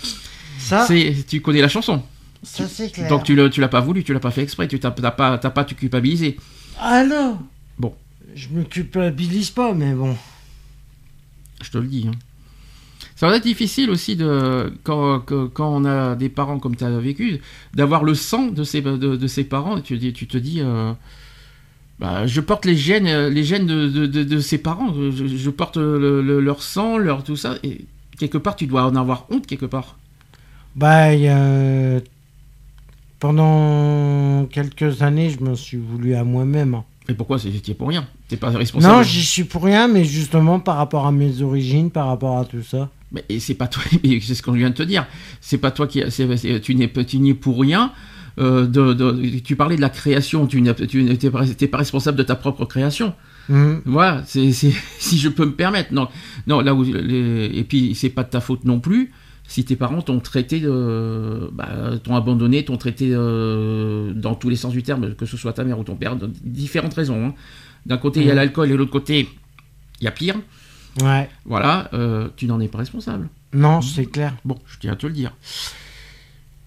Ça. 0.58 0.88
Tu 1.28 1.42
connais 1.42 1.62
la 1.62 1.70
chanson 1.70 2.04
ça, 2.42 2.68
c'est 2.70 2.90
clair. 2.92 3.10
Donc 3.10 3.26
tu 3.26 3.36
l'as 3.36 3.68
pas 3.68 3.82
voulu, 3.82 4.04
tu 4.04 4.14
l'as 4.14 4.20
pas 4.20 4.32
fait 4.32 4.44
exprès, 4.44 4.68
tu 4.68 4.80
n'as 4.82 4.92
pas, 4.92 5.38
pas 5.38 5.64
te 5.66 5.74
culpabiliser. 5.74 6.38
Ah 6.80 7.04
non 7.04 7.40
Bon. 7.78 7.94
Je 8.36 8.48
me 8.50 8.64
culpabilise 8.64 9.50
pas, 9.50 9.74
mais 9.74 9.94
bon. 9.94 10.16
Je 11.62 11.70
te 11.70 11.78
le 11.78 11.88
dis. 11.88 12.08
Hein. 12.08 12.18
Ça 13.20 13.28
va 13.28 13.36
être 13.36 13.44
difficile 13.44 13.90
aussi 13.90 14.16
de 14.16 14.72
quand, 14.84 15.20
quand 15.20 15.76
on 15.76 15.84
a 15.84 16.16
des 16.16 16.30
parents 16.30 16.58
comme 16.58 16.78
tu 16.78 16.86
as 16.86 17.00
vécu, 17.00 17.42
d'avoir 17.74 18.06
le 18.06 18.14
sang 18.14 18.48
de 18.48 18.64
ses, 18.64 18.80
de, 18.80 19.28
ses 19.28 19.44
parents. 19.44 19.82
Tu, 19.82 20.14
tu 20.14 20.26
te 20.26 20.38
dis, 20.38 20.62
euh, 20.62 20.94
bah, 22.00 22.26
je 22.28 22.40
porte 22.40 22.64
les 22.64 22.78
gènes, 22.78 23.28
les 23.28 23.44
gènes 23.44 23.68
de, 23.68 24.06
de 24.06 24.40
ses 24.40 24.58
parents. 24.58 24.94
Je, 24.94 25.50
porte 25.50 25.76
leur 25.76 26.64
sang, 26.64 26.98
leur 26.98 27.26
tout 27.26 27.36
ça. 27.36 27.58
Et 27.62 27.84
quelque 28.18 28.38
part, 28.38 28.56
tu 28.56 28.68
dois 28.68 28.86
en 28.86 28.96
avoir 28.96 29.26
honte 29.30 29.46
quelque 29.46 29.66
part. 29.66 29.98
Bah, 30.78 31.10
pendant 33.20 34.46
quelques 34.46 35.02
années, 35.02 35.30
je 35.30 35.44
me 35.44 35.56
suis 35.56 35.76
voulu 35.76 36.16
à 36.16 36.24
moi-même. 36.24 36.84
Et 37.10 37.14
pourquoi? 37.14 37.38
C'était 37.38 37.74
pour 37.74 37.90
rien 37.90 38.08
T'es 38.30 38.38
pas 38.38 38.50
responsable 38.52 38.94
Non, 38.94 39.04
j'y 39.04 39.26
suis 39.26 39.44
pour 39.44 39.66
rien, 39.66 39.90
mais 39.90 40.06
justement 40.06 40.62
par 40.62 40.78
rapport 40.78 41.06
à 41.06 41.12
mes 41.12 41.42
origines, 41.42 41.92
par 41.92 42.08
rapport 42.08 42.38
à 42.38 42.46
tout 42.46 42.64
ça. 42.64 42.90
Mais 43.12 43.26
c'est 43.40 43.56
pas 43.56 43.68
toi, 43.68 43.84
c'est 44.04 44.36
ce 44.36 44.42
qu'on 44.42 44.52
vient 44.52 44.70
de 44.70 44.76
te 44.76 44.84
dire. 44.84 45.08
C'est 45.42 45.58
pas 45.58 45.72
toi 45.72 45.88
qui, 45.88 46.02
tu 46.62 46.76
n'es 46.76 46.92
tu 47.06 47.36
pour 47.36 47.60
rien. 47.60 47.92
Euh, 48.38 48.68
de, 48.68 49.40
tu 49.40 49.56
parlais 49.58 49.76
de 49.76 49.82
la 49.82 49.90
création, 49.90 50.48
tu 50.48 50.62
n'es 50.62 50.74
pas, 50.74 51.78
responsable 51.78 52.18
de 52.18 52.24
ta 52.24 52.36
propre 52.36 52.66
création. 52.66 53.14
Mmh. 53.50 53.74
Voilà, 53.86 54.24
c'est 54.26 54.52
si 54.52 55.18
je 55.18 55.30
peux 55.30 55.46
me 55.46 55.54
permettre. 55.54 55.94
Non, 55.94 56.08
non 56.48 56.62
là 56.62 56.74
où 56.74 56.86
et 56.86 57.66
puis 57.68 57.96
c'est 57.96 58.10
pas 58.10 58.24
de 58.24 58.30
ta 58.30 58.40
faute 58.40 58.64
non 58.66 58.80
plus 58.80 59.12
si 59.50 59.66
tes 59.66 59.76
parents 59.76 60.04
t'ont 60.04 60.20
traité, 60.20 60.60
de, 60.60 61.50
bah, 61.52 61.98
t'ont 62.04 62.16
abandonné, 62.16 62.64
t'ont 62.64 62.78
traité 62.78 63.10
euh, 63.12 64.14
dans 64.14 64.36
tous 64.36 64.48
les 64.48 64.56
sens 64.56 64.72
du 64.72 64.84
terme, 64.84 65.16
que 65.16 65.26
ce 65.26 65.38
soit 65.38 65.54
ta 65.54 65.64
mère 65.64 65.80
ou 65.80 65.84
ton 65.84 65.96
père, 65.96 66.16
de 66.16 66.30
différentes 66.44 66.94
raisons. 66.94 67.26
Hein. 67.26 67.34
D'un 67.88 67.98
côté, 67.98 68.20
il 68.20 68.28
y 68.28 68.32
a 68.32 68.36
l'alcool 68.36 68.70
et 68.70 68.74
de 68.74 68.76
l'autre 68.76 68.92
côté, 68.92 69.28
il 70.00 70.04
y 70.04 70.08
a 70.08 70.12
pire. 70.12 70.36
Ouais. 71.02 71.30
Voilà, 71.46 71.90
euh, 71.94 72.30
tu 72.36 72.46
n'en 72.46 72.60
es 72.60 72.68
pas 72.68 72.80
responsable. 72.80 73.30
Non, 73.54 73.82
c'est 73.82 74.06
clair. 74.06 74.36
Bon, 74.46 74.58
je 74.66 74.78
tiens 74.80 74.94
à 74.94 74.96
te 74.96 75.08
le 75.08 75.14
dire. 75.14 75.34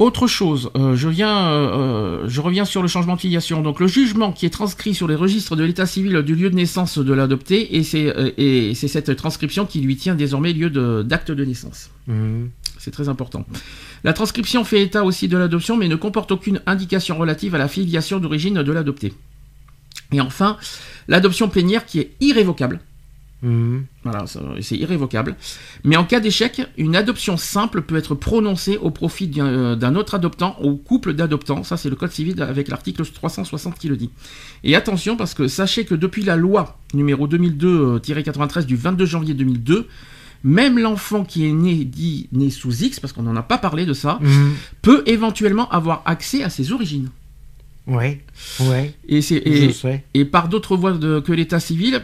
Autre 0.02 0.26
chose, 0.26 0.70
euh, 0.74 0.96
je, 0.96 1.08
viens, 1.08 1.52
euh, 1.52 2.24
je 2.26 2.40
reviens 2.40 2.64
sur 2.64 2.82
le 2.82 2.88
changement 2.88 3.14
de 3.14 3.20
filiation. 3.20 3.62
Donc 3.62 3.78
le 3.78 3.86
jugement 3.86 4.32
qui 4.32 4.46
est 4.46 4.50
transcrit 4.50 4.94
sur 4.94 5.06
les 5.06 5.14
registres 5.14 5.54
de 5.54 5.62
l'état 5.62 5.86
civil 5.86 6.22
du 6.22 6.34
lieu 6.34 6.50
de 6.50 6.56
naissance 6.56 6.98
de 6.98 7.12
l'adopté, 7.12 7.76
et 7.76 7.84
c'est 7.84 8.08
euh, 8.08 8.74
cette 8.74 9.14
transcription 9.14 9.64
qui 9.64 9.80
lui 9.80 9.96
tient 9.96 10.16
désormais 10.16 10.52
lieu 10.54 10.70
d'acte 11.04 11.30
de, 11.30 11.44
naissance. 11.44 11.90
Mmh. 12.08 12.46
C'est 12.78 12.90
très 12.90 13.08
important. 13.08 13.46
La 14.02 14.12
transcription 14.12 14.64
fait 14.64 14.82
état 14.82 15.04
aussi 15.04 15.28
de 15.28 15.36
l'adoption, 15.36 15.76
mais 15.76 15.86
ne 15.86 15.94
comporte 15.94 16.32
aucune 16.32 16.60
indication 16.66 17.16
relative 17.16 17.54
à 17.54 17.58
la 17.58 17.68
filiation 17.68 18.18
d'origine 18.18 18.60
de 18.60 18.72
l'adopté. 18.72 19.14
Et 20.10 20.20
enfin, 20.20 20.56
l'adoption 21.06 21.48
plénière 21.48 21.86
qui 21.86 22.00
est 22.00 22.10
irrévocable. 22.20 22.80
Mhm. 23.42 23.84
Voilà, 24.04 24.24
c'est 24.60 24.76
irrévocable. 24.76 25.36
Mais 25.84 25.96
en 25.96 26.04
cas 26.04 26.20
d'échec, 26.20 26.62
une 26.78 26.94
adoption 26.94 27.36
simple 27.36 27.82
peut 27.82 27.96
être 27.96 28.14
prononcée 28.14 28.76
au 28.76 28.90
profit 28.90 29.26
d'un 29.26 29.46
euh, 29.46 29.94
autre 29.94 30.14
adoptant 30.14 30.56
ou 30.62 30.76
couple 30.76 31.12
d'adoptants. 31.12 31.64
Ça, 31.64 31.76
c'est 31.76 31.90
le 31.90 31.96
code 31.96 32.12
civil 32.12 32.40
avec 32.42 32.68
l'article 32.68 33.04
360 33.04 33.78
qui 33.78 33.88
le 33.88 33.96
dit. 33.96 34.10
Et 34.64 34.76
attention, 34.76 35.16
parce 35.16 35.34
que 35.34 35.48
sachez 35.48 35.84
que 35.84 35.94
depuis 35.94 36.22
la 36.22 36.36
loi 36.36 36.78
numéro 36.94 37.26
2002-93 37.26 38.64
du 38.64 38.76
22 38.76 39.06
janvier 39.06 39.34
2002, 39.34 39.88
même 40.44 40.78
l'enfant 40.78 41.24
qui 41.24 41.46
est 41.46 41.52
né 41.52 41.84
dit 41.84 42.28
né 42.32 42.50
sous 42.50 42.82
X, 42.82 43.00
parce 43.00 43.12
qu'on 43.12 43.22
n'en 43.22 43.36
a 43.36 43.42
pas 43.42 43.58
parlé 43.58 43.86
de 43.86 43.92
ça, 43.92 44.18
mhm. 44.20 44.52
peut 44.82 45.02
éventuellement 45.06 45.68
avoir 45.70 46.02
accès 46.04 46.42
à 46.42 46.50
ses 46.50 46.72
origines. 46.72 47.08
Oui. 47.86 48.20
Et, 49.08 49.20
et, 50.14 50.24
par 50.24 50.48
d'autres 50.48 50.76
voies 50.76 50.96
que 50.98 51.32
l'état 51.32 51.58
civil, 51.58 52.00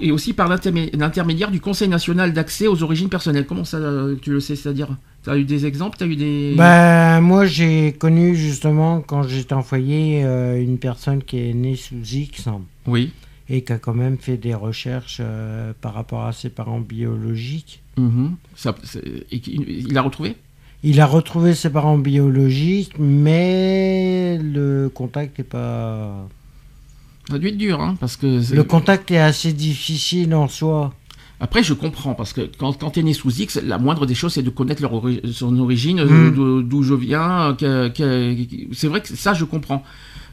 et 0.00 0.10
aussi 0.10 0.32
par 0.32 0.48
l'intermédiaire 0.48 1.50
du 1.50 1.60
Conseil 1.60 1.88
national 1.88 2.32
d'accès 2.32 2.66
aux 2.66 2.82
origines 2.82 3.10
personnelles. 3.10 3.44
Comment 3.46 3.64
ça, 3.64 3.78
tu 4.22 4.30
le 4.30 4.40
sais, 4.40 4.56
c'est-à-dire 4.56 4.96
Tu 5.22 5.30
as 5.30 5.36
eu 5.36 5.44
des 5.44 5.66
exemples 5.66 6.02
as 6.02 6.06
eu 6.06 6.16
des... 6.16 6.54
Ben, 6.56 7.20
moi, 7.20 7.44
j'ai 7.44 7.92
connu 7.92 8.36
justement, 8.36 9.02
quand 9.02 9.22
j'étais 9.24 9.52
en 9.52 9.62
foyer, 9.62 10.24
euh, 10.24 10.62
une 10.62 10.78
personne 10.78 11.22
qui 11.22 11.38
est 11.38 11.54
née 11.54 11.76
sous 11.76 11.96
X. 11.96 12.48
Oui. 12.86 13.12
Et 13.50 13.62
qui 13.62 13.72
a 13.72 13.78
quand 13.78 13.94
même 13.94 14.18
fait 14.18 14.36
des 14.36 14.54
recherches 14.54 15.18
euh, 15.20 15.72
par 15.80 15.94
rapport 15.94 16.24
à 16.24 16.32
ses 16.32 16.48
parents 16.48 16.80
biologiques. 16.80 17.82
Mm-hmm. 17.98 18.30
Ça, 18.54 18.74
il 19.30 19.92
l'a 19.92 20.02
retrouvé? 20.02 20.36
Il 20.82 21.00
a 21.00 21.06
retrouvé 21.06 21.54
ses 21.54 21.70
parents 21.70 21.98
biologiques, 21.98 22.94
mais 22.98 24.38
le 24.38 24.90
contact 24.92 25.38
n'est 25.38 25.44
pas. 25.44 26.28
Ça 27.28 27.38
dû 27.38 27.48
être 27.48 27.58
dur, 27.58 27.80
hein, 27.80 27.96
parce 28.00 28.16
que... 28.16 28.54
Le 28.54 28.64
contact 28.64 29.10
est 29.10 29.18
assez 29.18 29.52
difficile 29.52 30.34
en 30.34 30.48
soi. 30.48 30.94
Après, 31.40 31.62
je 31.62 31.74
comprends, 31.74 32.14
parce 32.14 32.32
que 32.32 32.48
quand, 32.58 32.78
quand 32.78 32.90
tu 32.90 33.00
es 33.00 33.02
né 33.02 33.12
sous 33.12 33.30
X, 33.30 33.60
la 33.62 33.78
moindre 33.78 34.06
des 34.06 34.14
choses, 34.14 34.32
c'est 34.32 34.42
de 34.42 34.50
connaître 34.50 34.82
leur 34.82 35.02
son 35.32 35.58
origine, 35.58 36.02
mm. 36.02 36.62
d'où 36.68 36.82
je 36.82 36.94
viens. 36.94 37.56
c'est 37.58 38.88
vrai 38.88 39.02
que 39.02 39.08
ça, 39.08 39.34
je 39.34 39.44
comprends. 39.44 39.84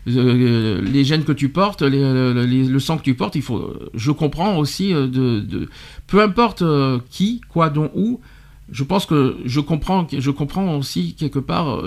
Euh, 0.08 0.82
les 0.82 1.04
gènes 1.04 1.24
que 1.24 1.32
tu 1.32 1.50
portes, 1.50 1.82
le 1.82 2.80
sang 2.80 2.98
que 2.98 3.04
tu 3.04 3.16
portes, 3.16 3.36
il 3.36 3.42
faut. 3.42 3.74
Je 3.94 4.12
comprends 4.12 4.58
aussi 4.58 4.94
euh, 4.94 5.08
de, 5.08 5.68
peu 6.08 6.22
importe 6.22 6.62
euh, 6.62 7.00
qui, 7.10 7.42
quoi, 7.50 7.70
dont, 7.70 7.90
où. 7.96 8.20
Je 8.72 8.84
pense 8.84 9.06
que 9.06 9.38
je 9.46 9.60
comprends, 9.60 10.08
je 10.12 10.32
comprends 10.32 10.76
aussi 10.76 11.14
quelque 11.14 11.40
part 11.40 11.84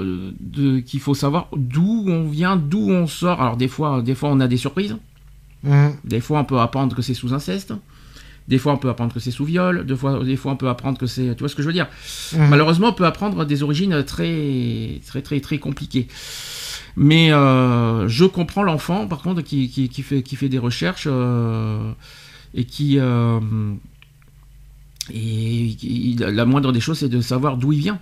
qu'il 0.86 1.00
faut 1.00 1.14
savoir 1.14 1.48
d'où 1.56 2.04
on 2.06 2.28
vient, 2.28 2.56
d'où 2.56 2.90
on 2.90 3.06
sort. 3.06 3.40
Alors 3.42 3.56
des 3.56 3.68
fois, 3.68 4.00
des 4.02 4.14
fois 4.14 4.30
on 4.30 4.40
a 4.40 4.46
des 4.46 4.56
surprises. 4.56 4.96
Mmh. 5.64 5.88
Des 6.04 6.20
fois 6.20 6.40
on 6.40 6.44
peut 6.44 6.60
apprendre 6.60 6.94
que 6.94 7.02
c'est 7.02 7.14
sous 7.14 7.34
inceste. 7.34 7.74
Des 8.46 8.58
fois 8.58 8.72
on 8.72 8.76
peut 8.76 8.88
apprendre 8.88 9.12
que 9.12 9.20
c'est 9.20 9.32
sous 9.32 9.44
viol. 9.44 9.84
Des 9.84 9.96
fois, 9.96 10.24
des 10.24 10.36
fois 10.36 10.52
on 10.52 10.56
peut 10.56 10.68
apprendre 10.68 10.98
que 10.98 11.06
c'est. 11.06 11.34
Tu 11.34 11.40
vois 11.40 11.48
ce 11.48 11.56
que 11.56 11.62
je 11.62 11.66
veux 11.66 11.72
dire? 11.72 11.88
Mmh. 12.32 12.46
Malheureusement, 12.48 12.88
on 12.88 12.92
peut 12.92 13.06
apprendre 13.06 13.44
des 13.44 13.62
origines 13.62 14.04
très, 14.04 15.00
très, 15.04 15.20
très, 15.20 15.40
très 15.40 15.58
compliquées. 15.58 16.06
Mais 16.96 17.32
euh, 17.32 18.08
je 18.08 18.24
comprends 18.24 18.62
l'enfant, 18.64 19.06
par 19.06 19.22
contre, 19.22 19.42
qui, 19.42 19.68
qui, 19.68 20.02
fait, 20.02 20.22
qui 20.22 20.34
fait 20.34 20.48
des 20.48 20.58
recherches 20.58 21.06
euh, 21.06 21.92
et 22.54 22.64
qui. 22.64 22.98
Euh, 22.98 23.38
et 25.12 25.77
la 26.18 26.44
moindre 26.44 26.73
des 26.73 26.81
choses, 26.81 26.99
c'est 26.99 27.09
de 27.09 27.21
savoir 27.21 27.57
d'où 27.57 27.73
il 27.73 27.81
vient. 27.81 28.01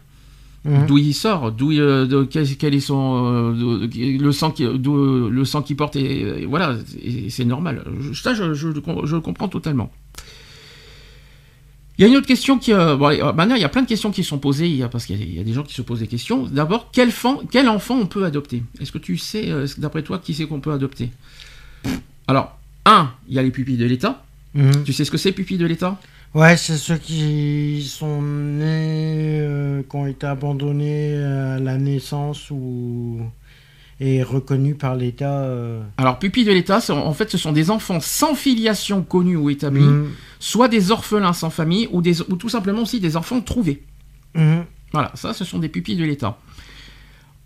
Mhm. 0.64 0.86
D'où 0.86 0.98
il 0.98 1.14
sort, 1.14 1.52
d'où 1.52 1.70
quel, 2.28 2.74
est 2.74 2.80
son 2.80 3.52
le 3.52 4.32
sang 4.32 4.50
qui 4.50 4.64
le 4.64 5.44
sang 5.44 5.62
qu'il 5.62 5.76
porte 5.76 5.94
et, 5.94 6.44
voilà 6.46 6.76
c'est 7.28 7.44
normal. 7.44 7.84
Ça 8.14 8.34
je, 8.34 8.52
je, 8.52 8.68
je, 9.04 9.14
le 9.14 9.20
comprends 9.20 9.48
totalement. 9.48 9.92
Il 11.98 12.02
y 12.02 12.04
a 12.04 12.08
une 12.08 12.16
autre 12.16 12.26
question 12.26 12.58
qui. 12.58 12.72
Euh, 12.72 12.96
euh, 12.98 13.32
maintenant, 13.32 13.54
il 13.54 13.62
y 13.62 13.64
a 13.64 13.70
plein 13.70 13.82
de 13.82 13.86
questions 13.86 14.10
qui 14.10 14.22
sont 14.22 14.38
posées, 14.38 14.84
parce 14.90 15.06
qu'il 15.06 15.34
y, 15.34 15.40
a 15.40 15.44
des 15.44 15.52
gens 15.54 15.62
qui 15.62 15.72
se 15.72 15.80
posent 15.80 16.00
des 16.00 16.06
questions. 16.06 16.44
D'abord, 16.44 16.90
quel, 16.92 17.10
quel, 17.50 17.68
enfant 17.68 17.98
on 17.98 18.06
peut 18.06 18.24
adopter? 18.24 18.62
Est-ce 18.80 18.92
que 18.92 18.98
tu 18.98 19.16
sais, 19.16 19.50
euh, 19.50 19.66
d'après 19.78 20.02
toi, 20.02 20.18
qui 20.18 20.34
c'est 20.34 20.46
qu'on 20.46 20.60
peut 20.60 20.72
adopter? 20.72 21.10
Alors, 22.28 22.58
un, 22.84 23.10
il 23.28 23.34
y 23.34 23.38
a 23.38 23.42
les 23.42 23.50
pupilles 23.50 23.78
de 23.78 23.86
l'État. 23.86 24.24
Mhm. 24.54 24.84
Tu 24.84 24.92
sais 24.92 25.04
ce 25.04 25.10
que 25.10 25.16
c'est, 25.16 25.32
pupilles 25.32 25.58
de 25.58 25.66
l'État? 25.66 25.98
Ouais, 26.36 26.58
c'est 26.58 26.76
ceux 26.76 26.98
qui 26.98 27.82
sont 27.90 28.20
nés, 28.20 29.82
qui 29.88 29.96
ont 29.96 30.06
été 30.06 30.26
abandonnés 30.26 31.16
à 31.16 31.58
la 31.58 31.78
naissance 31.78 32.50
ou 32.50 33.22
et 34.00 34.22
reconnu 34.22 34.74
par 34.74 34.96
l'État. 34.96 35.38
Euh. 35.38 35.82
Alors, 35.96 36.18
pupilles 36.18 36.44
de 36.44 36.52
l'État, 36.52 36.80
en 36.90 37.14
fait, 37.14 37.30
ce 37.30 37.38
sont 37.38 37.52
des 37.52 37.70
enfants 37.70 38.00
sans 38.00 38.34
filiation 38.34 39.02
connue 39.02 39.36
ou 39.36 39.48
établie, 39.48 39.80
mmh. 39.80 40.10
soit 40.38 40.68
des 40.68 40.90
orphelins 40.90 41.32
sans 41.32 41.48
famille, 41.48 41.88
ou, 41.90 42.02
des, 42.02 42.20
ou 42.20 42.36
tout 42.36 42.50
simplement 42.50 42.82
aussi 42.82 43.00
des 43.00 43.16
enfants 43.16 43.40
trouvés. 43.40 43.82
Mmh. 44.34 44.56
Voilà, 44.92 45.12
ça, 45.14 45.32
ce 45.32 45.46
sont 45.46 45.58
des 45.58 45.70
pupilles 45.70 45.96
de 45.96 46.04
l'État. 46.04 46.38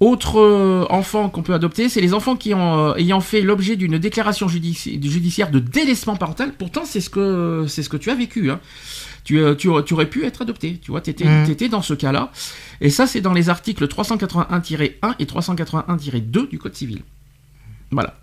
Autre 0.00 0.40
euh, 0.40 0.86
enfant 0.88 1.28
qu'on 1.28 1.42
peut 1.42 1.52
adopter, 1.52 1.90
c'est 1.90 2.00
les 2.00 2.14
enfants 2.14 2.34
qui 2.34 2.54
ont 2.54 2.90
euh, 2.90 2.94
ayant 2.94 3.20
fait 3.20 3.42
l'objet 3.42 3.76
d'une 3.76 3.98
déclaration 3.98 4.48
judiciaire 4.48 5.50
de 5.50 5.58
délaissement 5.58 6.16
parental. 6.16 6.54
Pourtant, 6.56 6.86
c'est 6.86 7.02
ce 7.02 7.10
que 7.10 7.66
c'est 7.68 7.82
ce 7.82 7.90
que 7.90 7.98
tu 7.98 8.10
as 8.10 8.14
vécu. 8.14 8.50
Hein. 8.50 8.60
Tu, 9.24 9.38
tu, 9.58 9.68
aurais 9.68 10.08
pu 10.08 10.24
être 10.24 10.40
adopté. 10.42 10.78
Tu 10.82 10.90
vois, 10.90 11.02
tu 11.02 11.10
étais, 11.10 11.26
mmh. 11.26 11.50
étais, 11.50 11.68
dans 11.68 11.82
ce 11.82 11.92
cas-là. 11.92 12.32
Et 12.80 12.88
ça, 12.88 13.06
c'est 13.06 13.20
dans 13.20 13.34
les 13.34 13.50
articles 13.50 13.86
381-1 13.86 15.14
et 15.18 15.24
381-2 15.24 16.48
du 16.48 16.58
Code 16.58 16.74
civil. 16.74 17.02
Voilà. 17.90 18.18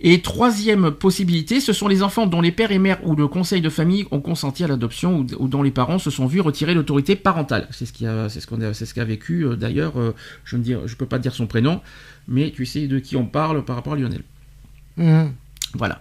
Et 0.00 0.22
troisième 0.22 0.92
possibilité, 0.92 1.60
ce 1.60 1.72
sont 1.72 1.88
les 1.88 2.04
enfants 2.04 2.26
dont 2.26 2.40
les 2.40 2.52
pères 2.52 2.70
et 2.70 2.78
mères 2.78 3.04
ou 3.04 3.16
le 3.16 3.26
conseil 3.26 3.60
de 3.60 3.68
famille 3.68 4.06
ont 4.12 4.20
consenti 4.20 4.62
à 4.62 4.68
l'adoption 4.68 5.26
ou, 5.38 5.48
dont 5.48 5.62
les 5.62 5.72
parents 5.72 5.98
se 5.98 6.10
sont 6.10 6.26
vus 6.26 6.40
retirer 6.40 6.74
l'autorité 6.74 7.16
parentale. 7.16 7.66
C'est 7.72 7.84
ce 7.84 7.92
qu'a 7.92 8.28
ce 8.28 8.40
ce 8.84 9.00
vécu 9.00 9.44
euh, 9.44 9.56
d'ailleurs. 9.56 9.98
Euh, 9.98 10.14
je 10.44 10.56
ne 10.56 10.86
je 10.86 10.96
peux 10.96 11.06
pas 11.06 11.18
dire 11.18 11.34
son 11.34 11.48
prénom, 11.48 11.80
mais 12.28 12.52
tu 12.52 12.64
sais 12.64 12.86
de 12.86 13.00
qui 13.00 13.16
on 13.16 13.26
parle 13.26 13.64
par 13.64 13.74
rapport 13.74 13.94
à 13.94 13.96
Lionel. 13.96 14.22
Mmh. 14.98 15.26
Voilà. 15.74 16.00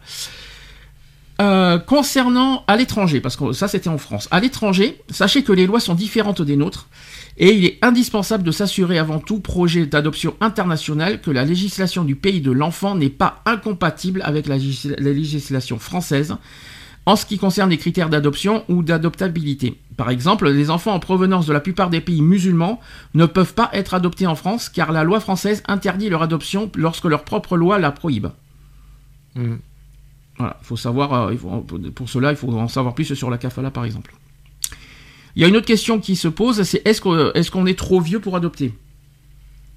Euh, 1.39 1.77
concernant 1.79 2.63
à 2.67 2.77
l'étranger, 2.77 3.19
parce 3.21 3.36
que 3.36 3.51
ça 3.51 3.67
c'était 3.67 3.89
en 3.89 3.99
France, 3.99 4.27
à 4.31 4.39
l'étranger, 4.39 4.99
sachez 5.10 5.43
que 5.43 5.51
les 5.51 5.67
lois 5.67 5.79
sont 5.79 5.93
différentes 5.93 6.41
des 6.41 6.55
nôtres 6.55 6.88
et 7.38 7.54
il 7.54 7.65
est 7.65 7.78
indispensable 7.84 8.43
de 8.43 8.52
s'assurer 8.52 8.97
avant 8.97 9.19
tout 9.19 9.39
projet 9.39 9.86
d'adoption 9.86 10.36
internationale 10.41 11.21
que 11.21 11.30
la 11.30 11.45
législation 11.45 12.04
du 12.04 12.15
pays 12.15 12.41
de 12.41 12.52
l'enfant 12.52 12.95
n'est 12.95 13.10
pas 13.10 13.41
incompatible 13.45 14.21
avec 14.23 14.47
la, 14.47 14.58
législation 14.58 15.78
française 15.78 16.36
en 17.06 17.15
ce 17.15 17.26
qui 17.26 17.38
concerne 17.38 17.69
les 17.69 17.78
critères 17.78 18.10
d'adoption 18.10 18.65
ou 18.67 18.82
d'adoptabilité. 18.84 19.80
Par 19.95 20.10
exemple, 20.10 20.50
les 20.50 20.69
enfants 20.69 20.93
en 20.93 21.00
provenance 21.00 21.45
de 21.45 21.54
la 21.54 21.60
plupart 21.60 21.89
des 21.89 22.02
pays 22.02 22.21
musulmans 22.21 22.82
ne 23.13 23.26
peuvent 23.26 23.54
pas 23.54 23.69
être 23.71 23.93
adoptés 23.93 24.28
en 24.28 24.36
France 24.36 24.67
car 24.67 24.91
la 24.91 25.04
loi 25.04 25.19
française 25.19 25.63
interdit 25.67 26.10
leur 26.10 26.23
adoption 26.23 26.71
lorsque 26.76 27.06
leur 27.06 27.23
propre 27.23 27.56
loi 27.56 27.78
la 27.80 27.91
prohibe. 27.91 28.28
Mmh. 29.36 29.56
Voilà, 30.38 30.58
faut 30.62 30.76
savoir, 30.76 31.30
euh, 31.30 31.36
pour 31.95 32.10
cela, 32.10 32.32
il 32.32 32.38
faut 32.38 32.52
en 32.52 32.67
savoir 32.67 32.93
plus 32.93 33.13
sur 33.13 33.30
la 33.30 33.38
kafala 33.38 33.71
par 33.71 33.86
exemple. 33.86 34.13
Il 35.38 35.41
y 35.41 35.43
a 35.43 35.47
une 35.47 35.56
autre 35.56 35.67
question 35.67 36.00
qui 36.00 36.15
se 36.15 36.28
pose, 36.28 36.63
c'est 36.63 36.82
est-ce 36.84 37.00
qu'on 37.00 37.67
est, 37.67 37.69
est 37.69 37.78
trop 37.78 38.02
vieux 38.02 38.19
pour 38.19 38.36
adopter? 38.36 38.73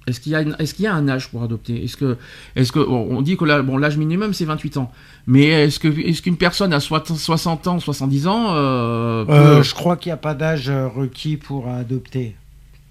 Est-ce 0.07 0.19
qu'il 0.19 0.31
y, 0.31 0.35
a 0.35 0.41
est 0.41 0.79
y 0.79 0.87
a 0.87 0.93
un 0.95 1.07
âge 1.07 1.29
pour 1.29 1.43
adopter? 1.43 1.83
Est-ce 1.83 1.95
que, 1.95 2.17
est 2.55 2.71
que, 2.71 2.79
on 2.79 3.21
dit 3.21 3.37
que 3.37 3.45
l'âge 3.45 3.95
minimum 3.95 4.33
c'est 4.33 4.45
28 4.45 4.77
ans, 4.77 4.91
mais 5.27 5.45
est-ce 5.45 5.77
que, 5.77 5.87
est-ce 5.87 6.23
qu'une 6.23 6.37
personne 6.37 6.73
à 6.73 6.79
60 6.79 7.67
ans, 7.67 7.79
70 7.79 8.25
ans 8.25 8.55
euh, 8.55 9.23
euh, 9.29 9.61
Je 9.61 9.75
crois 9.75 9.97
qu'il 9.97 10.09
n'y 10.09 10.13
a 10.13 10.17
pas 10.17 10.33
d'âge 10.33 10.71
requis 10.71 11.37
pour 11.37 11.67
adopter. 11.67 12.35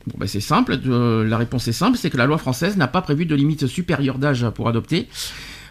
Bon, 0.06 0.14
ben 0.18 0.28
c'est 0.28 0.38
simple. 0.38 0.78
la 0.87 1.37
réponse 1.38 1.66
est 1.66 1.72
simple, 1.72 1.98
c'est 1.98 2.09
que 2.09 2.18
la 2.18 2.26
loi 2.26 2.38
française 2.38 2.76
n'a 2.76 2.87
pas 2.87 3.02
prévu 3.02 3.26
de 3.26 3.35
limite 3.35 3.66
supérieure 3.66 4.18
d'âge 4.18 4.48
pour 4.50 4.68
adopter. 4.68 5.09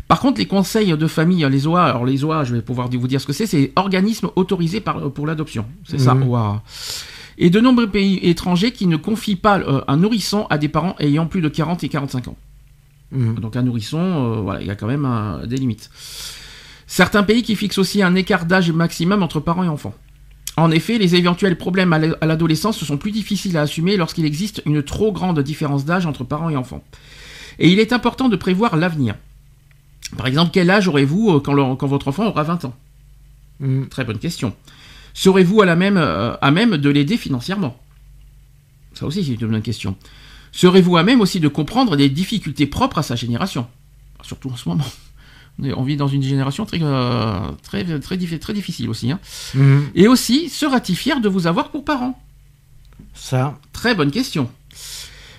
Par 0.10 0.20
contre, 0.20 0.40
les 0.40 0.48
conseils 0.48 0.98
de 0.98 1.08
famille, 1.08 1.48
les 1.52 1.68
OA, 1.68 1.84
alors 1.84 2.04
les 2.04 2.24
OA, 2.24 2.44
je 2.44 2.56
vais 2.56 2.64
pouvoir 2.64 2.90
vous 2.90 3.08
dire 3.08 3.22
ce 3.22 3.28
que 3.28 3.32
c'est, 3.32 3.46
c'est 3.46 3.72
organismes 3.76 4.30
autorisés 4.36 4.82
pour 4.82 5.28
l'adoption. 5.28 5.68
C'est 5.88 6.00
ça, 6.00 6.16
OA. 6.16 6.54
Mhm. 6.54 6.60
Et 7.38 7.52
de 7.52 7.60
nombreux 7.60 7.88
pays 7.88 8.20
étrangers 8.24 8.72
qui 8.72 8.88
ne 8.88 8.98
confient 8.98 9.36
pas 9.36 9.60
euh, 9.60 9.82
un 9.88 9.98
nourrisson 9.98 10.48
à 10.50 10.58
des 10.58 10.68
parents 10.68 10.96
ayant 11.00 11.28
plus 11.28 11.42
de 11.42 11.48
40 11.48 11.84
et 11.84 11.90
45 11.90 12.28
ans. 12.28 12.38
Mhm. 13.12 13.36
Donc 13.36 13.56
un 13.56 13.62
nourrisson, 13.62 14.00
euh, 14.00 14.42
voilà, 14.42 14.62
il 14.62 14.68
y 14.68 14.72
a 14.72 14.76
quand 14.76 14.88
même 14.88 15.08
des 15.46 15.58
limites. 15.58 15.92
Certains 16.88 17.22
pays 17.22 17.44
qui 17.44 17.56
fixent 17.56 17.78
aussi 17.78 18.02
un 18.02 18.16
écart 18.16 18.46
d'âge 18.46 18.72
maximum 18.72 19.22
entre 19.22 19.40
parents 19.40 19.64
et 19.64 19.70
enfants. 19.70 19.94
En 20.58 20.72
effet, 20.72 20.98
les 20.98 21.14
éventuels 21.14 21.56
problèmes 21.56 21.94
à 21.94 22.26
l'adolescence 22.26 22.84
sont 22.84 22.98
plus 22.98 23.12
difficiles 23.12 23.56
à 23.58 23.62
assumer 23.62 23.96
lorsqu'il 23.96 24.26
existe 24.26 24.64
une 24.66 24.82
trop 24.82 25.12
grande 25.12 25.40
différence 25.42 25.86
d'âge 25.86 26.08
entre 26.08 26.24
parents 26.24 26.50
et 26.50 26.56
enfants. 26.58 26.84
Et 27.60 27.70
il 27.70 27.80
est 27.80 27.94
important 27.94 28.28
de 28.28 28.36
prévoir 28.36 28.76
l'avenir. 28.76 29.14
Par 30.18 30.28
exemple, 30.28 30.52
quel 30.54 30.70
âge 30.70 30.88
aurez-vous 30.88 31.32
euh, 31.36 31.40
quand, 31.40 31.88
votre 31.88 32.08
enfant 32.08 32.28
aura 32.28 32.44
20 32.44 32.66
ans? 32.66 32.76
Hmm. 33.60 33.86
Très 33.86 34.04
bonne 34.04 34.20
question. 34.20 34.56
Serez-vous 35.14 35.62
à, 35.62 35.76
même, 35.76 35.98
euh, 35.98 36.36
à 36.42 36.52
même 36.52 36.78
de 36.78 36.90
l'aider 36.90 37.18
financièrement? 37.18 37.78
Ça 38.94 39.06
aussi, 39.06 39.24
c'est 39.24 39.34
une 39.34 39.48
bonne 39.48 39.62
question. 39.62 39.96
Serez-vous 40.52 40.98
à 40.98 41.04
même 41.04 41.22
aussi 41.22 41.40
de 41.40 41.48
comprendre 41.48 41.96
les 41.96 42.10
difficultés 42.10 42.66
propres 42.66 43.00
à 43.00 43.04
sa 43.04 43.16
génération? 43.16 43.68
Surtout 44.22 44.50
en 44.50 44.56
ce 44.56 44.70
moment. 44.70 44.86
On 45.76 45.84
vit 45.84 45.98
dans 45.98 46.08
une 46.08 46.24
génération 46.24 46.66
très, 46.66 46.80
euh, 46.82 47.52
très, 47.64 47.84
très, 48.00 48.18
très, 48.40 48.54
difficile 48.54 48.90
aussi. 48.90 49.12
Hein. 49.12 49.20
Hmm. 49.54 49.82
Et 49.94 50.08
aussi, 50.08 50.50
sera-t-il 50.50 50.96
fier 50.96 51.20
de 51.20 51.30
vous 51.30 51.48
avoir 51.48 51.70
pour 51.70 51.84
parent? 51.84 52.20
Ça. 53.14 53.58
Très 53.74 53.94
bonne 53.94 54.12
question. 54.12 54.50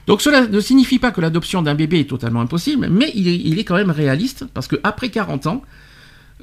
Donc 0.07 0.23
cela 0.23 0.47
ne 0.47 0.61
signifie 0.61 0.99
pas 0.99 1.11
que 1.11 1.21
l'adoption 1.21 1.63
d'un 1.63 1.75
bébé 1.75 2.01
est 2.01 2.09
totalement 2.09 2.41
impossible, 2.41 2.89
mais 2.91 3.11
il 3.15 3.59
est, 3.59 3.65
quand 3.65 3.77
même 3.77 3.91
réaliste, 3.91 4.45
parce 4.55 4.67
qu'après 4.67 5.11
40 5.11 5.47
ans, 5.47 5.63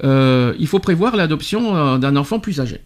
euh, 0.04 0.54
il 0.58 0.66
faut 0.66 0.78
prévoir 0.78 1.16
l'adoption 1.16 1.76
euh, 1.76 1.98
d'un 1.98 2.16
enfant 2.16 2.38
plus 2.38 2.60
âgé. 2.60 2.80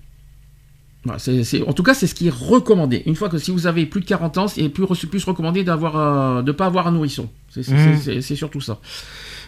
en 1.07 1.73
tout 1.73 1.83
cas, 1.83 1.95
c'est 1.95 2.07
ce 2.07 2.15
qui 2.15 2.29
est 2.29 2.35
recommandé. 2.35 3.03
Une 3.07 3.17
fois 3.17 3.29
que 3.29 3.39
si 3.39 3.51
vous 3.51 3.67
avez 3.67 3.87
plus 3.87 4.01
de 4.01 4.07
40 4.07 4.39
ans, 4.39 4.49
c'est 4.49 4.69
plus, 4.69 4.87
plus 4.87 5.25
recommandé 5.25 5.63
d'avoir, 5.63 5.97
euh, 5.97 6.43
de 6.43 6.53
ne 6.53 6.57
pas 6.57 6.67
avoir 6.67 6.87
un 6.87 6.93
nourrisson. 6.93 7.29
Mmh. 7.57 8.21
C'est 8.21 8.37
surtout 8.37 8.61
ça. 8.61 8.81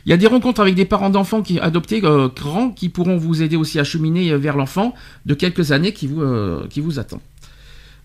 Il 0.06 0.10
y 0.10 0.12
a 0.12 0.18
des 0.18 0.26
rencontres 0.26 0.60
avec 0.60 0.74
des 0.74 0.84
parents 0.84 1.08
d'enfants 1.08 1.40
qui 1.40 1.58
adoptés 1.58 2.02
grands 2.02 2.70
qui 2.70 2.90
pourront 2.90 3.16
vous 3.16 3.42
aider 3.42 3.56
aussi 3.56 3.78
à 3.78 3.84
cheminer 3.84 4.36
vers 4.36 4.58
l'enfant 4.58 4.94
de 5.24 5.32
quelques 5.32 5.72
années 5.72 5.94
qui 5.94 6.06
vous, 6.06 6.22
qui 6.68 6.80
vous 6.80 6.98
attend. 6.98 7.22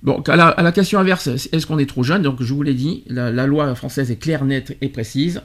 Bon, 0.01 0.21
à 0.27 0.35
la, 0.61 0.71
question 0.71 0.99
inverse, 0.99 1.27
est-ce 1.27 1.67
qu'on 1.67 1.77
est 1.77 1.85
trop 1.85 2.03
jeune? 2.03 2.21
Donc, 2.21 2.41
je 2.41 2.53
vous 2.53 2.63
l'ai 2.63 2.73
dit, 2.73 3.03
la, 3.07 3.45
loi 3.45 3.73
française 3.75 4.11
est 4.11 4.15
claire, 4.15 4.45
nette 4.45 4.77
et 4.81 4.87
précise. 4.87 5.41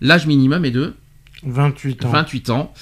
L'âge 0.00 0.26
minimum 0.26 0.64
est 0.64 0.70
de 0.70 0.94
28 1.42 2.06
ans. 2.06 2.10
28 2.10 2.50
ans. 2.50 2.72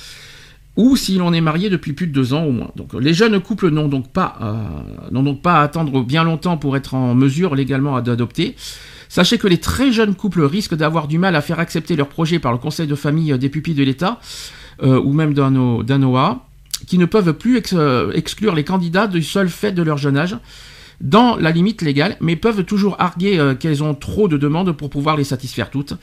Ou 0.76 0.96
si 0.96 1.16
l'on 1.18 1.32
est 1.32 1.40
marié 1.40 1.70
depuis 1.70 1.92
plus 1.92 2.06
de 2.06 2.12
deux 2.12 2.34
ans 2.34 2.44
au 2.44 2.52
moins. 2.52 2.70
Donc, 2.76 2.94
les 2.94 3.14
jeunes 3.14 3.40
couples 3.40 3.68
n'ont 3.70 3.88
donc 3.88 4.12
pas, 4.12 4.38
euh, 4.40 5.10
n'ont 5.10 5.24
donc 5.24 5.42
pas 5.42 5.54
à 5.58 5.62
attendre 5.64 6.04
bien 6.04 6.22
longtemps 6.22 6.56
pour 6.56 6.76
être 6.76 6.94
en 6.94 7.16
mesure 7.16 7.56
légalement 7.56 8.00
d'adopter. 8.00 8.54
Sachez 9.08 9.38
que 9.38 9.48
les 9.48 9.58
très 9.58 9.90
jeunes 9.90 10.14
couples 10.14 10.42
risquent 10.42 10.76
d'avoir 10.76 11.08
du 11.08 11.18
mal 11.18 11.34
à 11.34 11.40
faire 11.40 11.58
accepter 11.58 11.96
leur 11.96 12.08
projet 12.08 12.38
par 12.38 12.52
le 12.52 12.58
conseil 12.58 12.86
de 12.86 12.94
famille 12.94 13.36
des 13.36 13.48
pupilles 13.48 13.74
de 13.74 13.82
l'État. 13.82 14.20
ou 14.80 15.12
même 15.12 15.34
d'un 15.34 16.02
OA, 16.04 16.46
qui 16.86 16.98
ne 16.98 17.06
peuvent 17.06 17.32
plus 17.32 17.60
exclure 18.14 18.54
les 18.54 18.62
candidats 18.62 19.08
du 19.08 19.24
seul 19.24 19.48
fait 19.48 19.72
de 19.72 19.82
leur 19.82 19.96
jeune 19.96 20.16
âge 20.16 20.36
dans 21.01 21.36
la 21.36 21.53
limite 21.53 21.82
légale, 21.82 22.16
mais 22.20 22.34
peuvent 22.34 22.64
toujours 22.64 22.96
arguer 22.99 23.38
qu'elles 23.61 23.84
ont 23.84 23.94
trop 23.94 24.26
de 24.26 24.36
demandes 24.36 24.72
pour 24.72 24.90
pouvoir 24.90 25.16
les 25.16 25.24
satisfaire 25.24 25.70
toutes. 25.70 25.94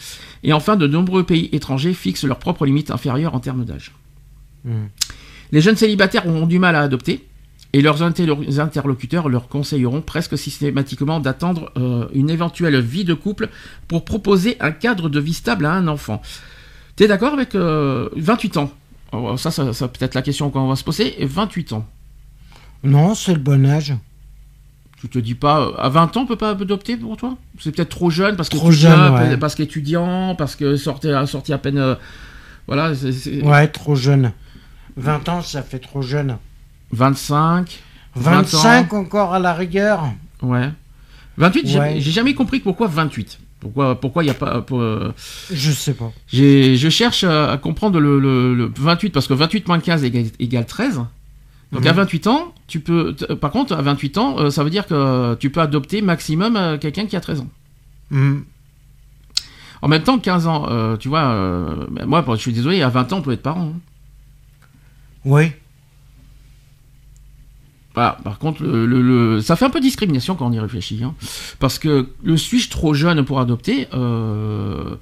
Et 0.43 0.53
enfin, 0.53 0.77
de 0.77 0.87
nombreux 0.87 1.23
pays 1.23 1.49
étrangers 1.51 1.93
fixent 1.93 2.23
leurs 2.23 2.39
propres 2.39 2.65
limites 2.65 2.91
inférieures 2.91 3.35
en 3.35 3.39
termes 3.41 3.65
d'âge. 3.65 3.91
Hmm. 4.63 4.85
Les 5.51 5.61
jeunes 5.61 5.75
célibataires 5.75 6.27
ont 6.27 6.47
du 6.47 6.59
mal 6.59 6.75
à 6.75 6.81
adopter, 6.81 7.25
et 7.75 7.81
leurs 7.81 8.03
interlocuteurs 8.03 9.27
leur 9.27 9.49
conseilleront 9.49 10.01
presque 10.01 10.37
systématiquement 10.37 11.19
d'attendre 11.19 11.73
euh, 11.75 12.07
une 12.13 12.29
éventuelle 12.29 12.79
vie 12.79 13.03
de 13.03 13.13
couple 13.13 13.49
pour 13.89 14.05
proposer 14.05 14.55
un 14.61 14.71
cadre 14.71 15.09
de 15.09 15.19
vie 15.19 15.33
stable 15.33 15.65
à 15.65 15.73
un 15.73 15.89
enfant. 15.89 16.21
Tu 16.95 17.03
es 17.03 17.07
d'accord 17.09 17.33
avec 17.33 17.53
28 17.53 17.57
euh, 17.57 18.59
ans? 18.61 18.71
Oh, 19.11 19.35
Ça, 19.35 19.51
ça, 19.51 19.73
ça 19.73 19.89
peut-être 19.89 20.13
la 20.13 20.21
question 20.21 20.49
qu'on 20.51 20.69
va 20.69 20.77
se 20.77 20.85
poser. 20.85 21.17
28 21.19 21.73
ans? 21.73 21.85
Non, 22.85 23.13
c'est 23.13 23.33
le 23.33 23.39
bon 23.39 23.65
âge. 23.65 23.93
Tu 25.05 25.19
te 25.19 25.19
dis 25.19 25.35
pas, 25.35 25.71
à 25.77 25.87
20 25.87 26.17
ans, 26.17 26.21
on 26.21 26.25
peut 26.25 26.35
pas 26.35 26.51
adopter 26.51 26.97
pour 26.97 27.15
toi? 27.15 27.37
C'est 27.59 27.71
peut-être 27.71 27.89
trop 27.89 28.09
jeune 28.09 28.35
parce 28.35 28.49
que 28.49 28.57
trop 28.57 28.71
jeune, 28.71 29.37
parce 29.39 29.53
qu'étudiant, 29.53 30.33
parce 30.35 30.55
que 30.55 30.77
sorti, 30.77 31.09
sorti 31.27 31.53
à 31.53 31.59
peine. 31.59 31.77
Euh, 31.77 31.93
voilà. 32.65 32.91
Ouais, 33.43 33.67
trop 33.67 33.95
jeune. 33.95 34.31
20 34.97 35.29
ans, 35.29 35.41
ça 35.43 35.61
fait 35.61 35.77
trop 35.77 36.01
jeune. 36.01 36.37
25. 36.91 37.83
25 38.15 38.93
encore 38.93 39.33
à 39.33 39.39
la 39.39 39.53
rigueur? 39.53 40.11
Ouais. 40.41 40.69
28, 41.37 41.67
j'ai 41.97 42.11
jamais 42.11 42.33
compris 42.33 42.59
pourquoi 42.59 42.87
28. 42.87 43.39
Pourquoi 43.59 43.99
pourquoi 43.99 44.23
il 44.23 44.27
n'y 44.27 44.31
a 44.31 44.35
pas 44.35 44.61
pour, 44.61 44.79
euh, 44.79 45.13
Je 45.51 45.71
sais 45.71 45.93
pas. 45.93 46.11
Je 46.31 46.89
cherche 46.89 47.23
à, 47.23 47.57
comprendre 47.61 47.99
le, 47.99 48.71
28 48.75 49.11
parce 49.11 49.27
que 49.27 49.33
28 49.35 49.67
moins 49.67 49.79
15 49.79 50.03
égale, 50.03 50.65
13. 50.65 51.01
Donc 51.75 51.85
à 51.85 51.93
28 51.93 52.25
mhm. 52.25 52.31
ans, 52.31 52.53
tu 52.67 52.79
peux 52.79 53.13
par 53.39 53.51
contre 53.51 53.73
à 53.73 53.81
28 53.81 54.17
ans, 54.17 54.39
euh, 54.39 54.49
ça 54.49 54.63
veut 54.63 54.69
dire 54.69 54.87
que 54.87 55.35
tu 55.35 55.49
peux 55.49 55.61
adopter 55.61 56.01
maximum 56.01 56.55
euh, 56.55 56.77
quelqu'un 56.77 57.05
qui 57.05 57.15
a 57.15 57.21
13 57.21 57.41
ans. 57.41 57.49
Mhm. 58.11 58.45
En 59.81 59.87
même 59.87 60.03
temps, 60.03 60.17
15 60.17 60.47
ans, 60.47 60.97
tu 60.97 61.09
vois, 61.09 61.35
moi 62.07 62.25
je 62.29 62.35
suis 62.37 62.53
désolé, 62.53 62.81
à 62.81 62.89
20 62.89 63.13
ans 63.13 63.17
on 63.17 63.21
peut 63.21 63.33
être 63.33 63.43
parent. 63.43 63.73
Hein. 63.75 63.79
Oui. 65.25 65.51
par 67.93 68.39
contre, 68.39 68.63
le, 68.63 69.41
ça 69.41 69.55
fait 69.55 69.65
un 69.65 69.69
peu 69.69 69.81
discrimination 69.81 70.35
quand 70.35 70.47
on 70.47 70.51
y 70.53 70.59
réfléchit. 70.59 71.03
Hein. 71.03 71.13
parce 71.59 71.77
que 71.77 72.07
le 72.23 72.37
suis-je 72.37 72.69
trop 72.71 72.95
jeune 72.95 73.23
pour 73.25 73.39
adopter 73.39 73.87
euh, 73.93 74.95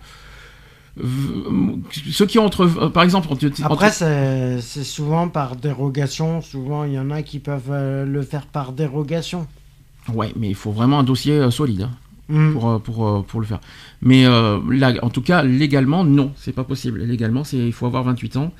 Ceux 2.11 2.25
qui 2.25 2.37
ont 2.39 2.45
entre. 2.45 2.61
Euh, 2.65 2.89
par 2.89 3.03
exemple. 3.03 3.27
Après, 3.63 3.91
c'est 3.91 4.83
souvent 4.83 5.27
par 5.27 5.55
dérogation. 5.55 6.41
Souvent, 6.41 6.83
il 6.83 6.93
y 6.93 6.99
en 6.99 7.09
a 7.09 7.23
qui 7.23 7.39
peuvent 7.39 7.71
euh, 7.71 8.05
le 8.05 8.21
faire 8.21 8.45
par 8.45 8.71
dérogation. 8.71 9.47
Ouais, 10.13 10.31
mais 10.35 10.49
il 10.49 10.55
faut 10.55 10.71
vraiment 10.71 10.99
un 10.99 11.03
dossier 11.03 11.49
solide. 11.49 11.83
Hein, 11.83 11.91
mm. 12.29 12.53
Pour, 12.53 12.81
pour, 12.81 13.25
pour, 13.25 13.39
le 13.39 13.45
faire. 13.45 13.61
Mais 14.01 14.25
là, 14.25 14.93
en 15.01 15.09
tout 15.09 15.21
cas, 15.21 15.43
légalement, 15.43 16.03
non, 16.03 16.31
c'est 16.35 16.51
pas 16.51 16.63
possible. 16.63 17.03
Légalement, 17.03 17.43
il 17.53 17.73
faut 17.73 17.85
avoir 17.85 18.03
28 18.03 18.37
ans 18.37 18.51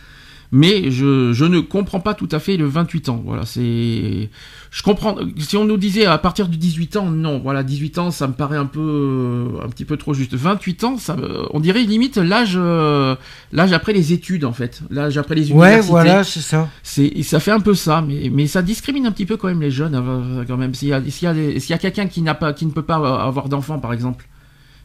mais 0.55 0.91
je, 0.91 1.33
je, 1.33 1.45
ne 1.45 1.59
comprends 1.61 1.99
pas 1.99 2.13
tout 2.13 2.29
à 2.31 2.37
fait 2.37 2.57
le 2.57 2.67
28 2.67 3.09
ans. 3.09 3.23
Voilà, 3.25 3.43
c'est, 3.43 4.29
je 4.69 4.83
comprends. 4.83 5.15
Si 5.39 5.57
on 5.57 5.65
nous 5.65 5.77
disait 5.77 6.05
à 6.05 6.19
partir 6.19 6.47
de 6.47 6.55
18 6.55 6.95
ans, 6.97 7.09
non, 7.09 7.39
voilà, 7.39 7.63
18 7.63 7.97
ans, 7.97 8.11
ça 8.11 8.27
me 8.27 8.33
paraît 8.33 8.57
un 8.57 8.67
peu, 8.67 9.47
un 9.65 9.67
petit 9.69 9.83
peu 9.83 9.97
trop 9.97 10.13
juste. 10.13 10.35
28 10.35 10.83
ans, 10.83 10.97
ça, 10.99 11.17
on 11.49 11.59
dirait 11.59 11.81
limite 11.81 12.17
l'âge, 12.17 12.53
euh, 12.55 13.15
l'âge 13.51 13.73
après 13.73 13.93
les 13.93 14.13
études 14.13 14.45
en 14.45 14.53
fait, 14.53 14.83
l'âge 14.91 15.17
après 15.17 15.33
les 15.33 15.49
universités. 15.49 15.81
Ouais, 15.81 15.87
voilà, 15.87 16.23
c'est 16.23 16.41
ça. 16.41 16.69
C'est, 16.83 17.23
ça 17.23 17.39
fait 17.39 17.49
un 17.49 17.59
peu 17.59 17.73
ça, 17.73 18.03
mais, 18.07 18.29
mais 18.31 18.45
ça 18.45 18.61
discrimine 18.61 19.07
un 19.07 19.11
petit 19.11 19.25
peu 19.25 19.37
quand 19.37 19.47
même 19.47 19.61
les 19.61 19.71
jeunes, 19.71 19.95
euh, 19.95 20.43
quand 20.47 20.57
même. 20.57 20.75
S'il 20.75 20.89
y 20.89 20.93
a, 20.93 21.01
s'il 21.09 21.25
y 21.25 21.31
a, 21.31 21.59
s'il 21.59 21.71
y 21.71 21.73
a 21.73 21.79
quelqu'un 21.79 22.05
qui 22.05 22.21
n'a 22.21 22.35
pas, 22.35 22.53
qui 22.53 22.67
ne 22.67 22.71
peut 22.71 22.83
pas 22.83 22.97
avoir 23.23 23.49
d'enfant, 23.49 23.79
par 23.79 23.91
exemple, 23.91 24.27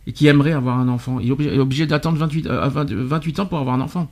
et 0.06 0.12
qui 0.12 0.28
aimerait 0.28 0.52
avoir 0.52 0.78
un 0.78 0.88
enfant, 0.88 1.20
il 1.20 1.28
est 1.28 1.58
obligé, 1.58 1.86
d'attendre 1.86 2.16
28, 2.16 2.46
28 2.48 3.40
ans 3.40 3.44
pour 3.44 3.58
avoir 3.58 3.74
un 3.74 3.82
enfant. 3.82 4.10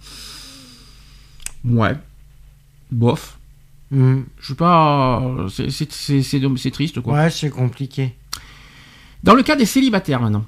Ouais. 1.66 1.94
Bof. 2.90 3.38
Hmm. 3.90 4.22
Je 4.40 4.48
sais 4.48 4.54
pas. 4.54 5.46
C'est 5.48 6.70
triste, 6.70 7.00
quoi. 7.00 7.14
Ouais, 7.14 7.30
c'est 7.30 7.50
compliqué. 7.50 8.14
Dans 9.22 9.34
le 9.34 9.42
cas 9.42 9.56
des 9.56 9.66
célibataires, 9.66 10.20
maintenant. 10.20 10.44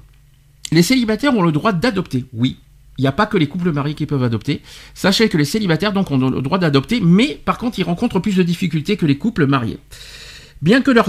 Les 0.71 0.83
célibataires 0.83 1.35
ont 1.35 1.41
le 1.41 1.51
droit 1.51 1.73
d'adopter, 1.73 2.25
oui. 2.33 2.57
Il 2.97 3.03
n'y 3.03 3.07
a 3.07 3.13
pas 3.13 3.25
que 3.25 3.37
les 3.37 3.47
couples 3.47 3.71
mariés 3.71 3.95
qui 3.95 4.05
peuvent 4.05 4.23
adopter. 4.23 4.61
Sachez 4.93 5.29
que 5.29 5.37
les 5.37 5.45
célibataires 5.45 5.93
donc 5.93 6.11
ont 6.11 6.17
le 6.17 6.41
droit 6.41 6.57
d'adopter, 6.57 6.99
mais 7.01 7.39
par 7.43 7.57
contre 7.57 7.79
ils 7.79 7.83
rencontrent 7.83 8.19
plus 8.19 8.35
de 8.35 8.43
difficultés 8.43 8.97
que 8.97 9.05
les 9.05 9.17
couples 9.17 9.47
mariés. 9.47 9.79
Bien 10.61 10.81
que 10.81 10.91
leur, 10.91 11.07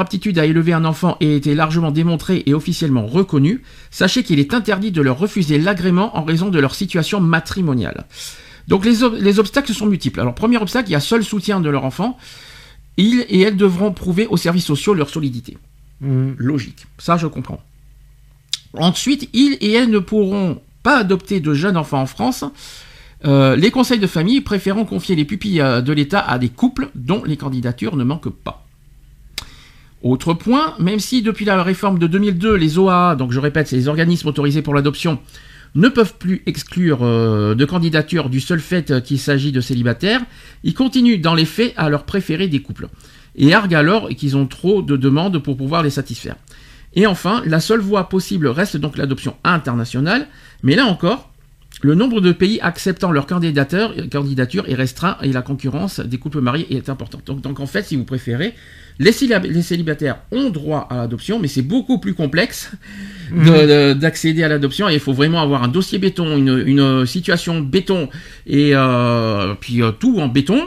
aptitude 0.00 0.38
à 0.38 0.44
élever 0.44 0.74
un 0.74 0.84
enfant 0.84 1.16
ait 1.20 1.34
été 1.34 1.54
largement 1.54 1.90
démontrée 1.90 2.42
et 2.44 2.52
officiellement 2.52 3.06
reconnue, 3.06 3.62
sachez 3.90 4.22
qu'il 4.22 4.38
est 4.38 4.52
interdit 4.52 4.92
de 4.92 5.00
leur 5.00 5.18
refuser 5.18 5.58
l'agrément 5.58 6.14
en 6.18 6.24
raison 6.24 6.50
de 6.50 6.58
leur 6.58 6.74
situation 6.74 7.20
matrimoniale. 7.20 8.04
Donc 8.70 8.84
les, 8.84 9.38
obstacles 9.40 9.74
sont 9.74 9.86
multiples. 9.86 10.20
Alors 10.20 10.34
premier 10.34 10.56
obstacle, 10.56 10.88
il 10.88 10.92
y 10.92 10.96
a 10.96 11.00
seul 11.00 11.24
soutien 11.24 11.60
de 11.60 11.68
leur 11.68 11.84
enfant. 11.84 12.16
Ils 12.96 13.26
et 13.28 13.40
elles 13.40 13.56
devront 13.56 13.92
prouver 13.92 14.28
aux 14.28 14.36
services 14.36 14.64
sociaux 14.64 14.94
leur 14.94 15.10
solidité. 15.10 15.58
Mmh. 16.00 16.32
Logique. 16.38 16.86
Ça, 16.96 17.16
je 17.16 17.26
comprends. 17.26 17.60
Ensuite, 18.72 19.28
ils 19.32 19.58
et 19.60 19.72
elles 19.72 19.90
ne 19.90 19.98
pourront 19.98 20.62
pas 20.84 20.98
adopter 20.98 21.40
de 21.40 21.52
jeunes 21.52 21.76
enfants 21.76 22.00
en 22.00 22.06
France. 22.06 22.44
Euh, 23.24 23.56
les 23.56 23.72
conseils 23.72 23.98
de 23.98 24.06
famille 24.06 24.40
préférant 24.40 24.84
confier 24.84 25.16
les 25.16 25.24
pupilles 25.24 25.60
euh, 25.60 25.82
de 25.82 25.92
l'État 25.92 26.20
à 26.20 26.38
des 26.38 26.48
couples 26.48 26.90
dont 26.94 27.24
les 27.24 27.36
candidatures 27.36 27.96
ne 27.96 28.04
manquent 28.04 28.30
pas. 28.30 28.64
Autre 30.02 30.32
point, 30.32 30.74
même 30.78 31.00
si 31.00 31.22
depuis 31.22 31.44
la 31.44 31.62
réforme 31.62 31.98
de 31.98 32.06
2002, 32.06 32.54
les 32.54 32.78
OAA, 32.78 33.16
donc 33.16 33.32
je 33.32 33.40
répète, 33.40 33.66
c'est 33.68 33.76
les 33.76 33.88
organismes 33.88 34.28
autorisés 34.28 34.62
pour 34.62 34.74
l'adoption, 34.74 35.18
ne 35.74 35.88
peuvent 35.88 36.16
plus 36.18 36.42
exclure 36.46 37.00
euh, 37.02 37.54
de 37.54 37.64
candidature 37.64 38.28
du 38.28 38.40
seul 38.40 38.60
fait 38.60 39.02
qu'il 39.02 39.18
s'agit 39.18 39.52
de 39.52 39.60
célibataires, 39.60 40.20
ils 40.64 40.74
continuent 40.74 41.20
dans 41.20 41.34
les 41.34 41.44
faits 41.44 41.74
à 41.76 41.88
leur 41.88 42.04
préférer 42.04 42.48
des 42.48 42.60
couples, 42.60 42.88
et 43.36 43.54
arguent 43.54 43.76
alors 43.76 44.08
qu'ils 44.08 44.36
ont 44.36 44.46
trop 44.46 44.82
de 44.82 44.96
demandes 44.96 45.38
pour 45.38 45.56
pouvoir 45.56 45.82
les 45.82 45.90
satisfaire. 45.90 46.36
Et 46.94 47.06
enfin, 47.06 47.42
la 47.46 47.60
seule 47.60 47.80
voie 47.80 48.08
possible 48.08 48.48
reste 48.48 48.76
donc 48.76 48.96
l'adoption 48.96 49.36
internationale, 49.44 50.26
mais 50.62 50.74
là 50.74 50.86
encore, 50.86 51.29
le 51.82 51.94
nombre 51.94 52.20
de 52.20 52.32
pays 52.32 52.60
acceptant 52.60 53.10
leur 53.10 53.26
candidature, 53.26 53.94
est 54.66 54.74
restreint 54.74 55.16
et 55.22 55.32
la 55.32 55.42
concurrence 55.42 56.00
des 56.00 56.18
couples 56.18 56.40
mariés 56.40 56.66
est 56.74 56.88
importante. 56.88 57.26
Donc, 57.26 57.40
donc 57.40 57.60
en 57.60 57.66
fait, 57.66 57.82
si 57.84 57.96
vous 57.96 58.04
préférez, 58.04 58.54
les, 58.98 59.12
célibataires 59.12 60.18
ont 60.30 60.50
droit 60.50 60.86
à 60.90 60.96
l'adoption, 60.96 61.38
mais 61.38 61.48
c'est 61.48 61.62
beaucoup 61.62 61.98
plus 61.98 62.12
complexe 62.12 62.72
mhm. 63.32 63.94
d'accéder 63.94 64.42
à 64.42 64.48
l'adoption. 64.48 64.90
Et 64.90 64.94
il 64.94 65.00
faut 65.00 65.14
vraiment 65.14 65.40
avoir 65.40 65.62
un 65.62 65.68
dossier 65.68 65.98
béton, 65.98 66.36
une, 66.36 67.06
situation 67.06 67.60
béton 67.60 68.08
et 68.46 68.72
euh, 68.74 69.54
puis 69.58 69.82
euh, 69.82 69.90
tout 69.90 70.20
en 70.20 70.28
béton 70.28 70.60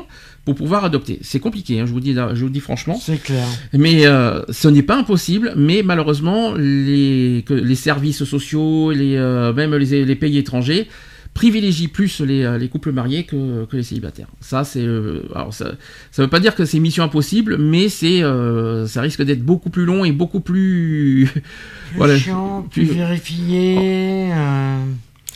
pour 0.45 0.55
pouvoir 0.55 0.83
adopter. 0.83 1.19
C'est 1.21 1.39
compliqué, 1.39 1.79
hein, 1.79 1.85
je, 1.85 1.91
vous 1.91 1.99
dis, 1.99 2.13
je 2.13 2.43
vous 2.43 2.49
dis 2.49 2.59
franchement. 2.59 2.99
C'est 3.01 3.21
clair. 3.21 3.45
Mais 3.73 4.05
euh, 4.05 4.41
ce 4.49 4.67
n'est 4.67 4.83
pas 4.83 4.97
impossible, 4.97 5.53
mais 5.55 5.83
malheureusement, 5.83 6.53
les, 6.53 7.45
les 7.49 7.75
services 7.75 8.23
sociaux, 8.23 8.91
les, 8.91 9.17
même 9.55 9.75
les, 9.75 10.05
les 10.05 10.15
pays 10.15 10.37
étrangers, 10.37 10.87
privilégie 11.33 11.87
plus 11.87 12.21
les, 12.21 12.43
euh, 12.43 12.57
les 12.57 12.69
couples 12.69 12.91
mariés 12.91 13.23
que, 13.23 13.65
que, 13.65 13.75
les 13.75 13.83
célibataires. 13.83 14.27
Ça, 14.39 14.63
c'est. 14.63 14.83
Euh, 14.83 15.23
alors, 15.33 15.53
ça 15.53 15.65
ne 16.17 16.23
veut 16.23 16.29
pas 16.29 16.39
dire 16.39 16.55
que 16.55 16.65
c'est 16.65 16.79
mission 16.79 17.03
impossible, 17.03 17.57
mais 17.57 17.89
c'est, 17.89 18.23
euh, 18.23 18.87
ça 18.87 19.01
risque 19.01 19.23
d'être 19.23 19.43
beaucoup 19.43 19.69
plus 19.69 19.85
long 19.85 20.05
et 20.05 20.11
beaucoup 20.11 20.39
plus. 20.39 21.27
plus 21.33 21.41
voilà, 21.97 22.17
chiant, 22.17 22.67
plus, 22.69 22.85
vérifié. 22.85 24.31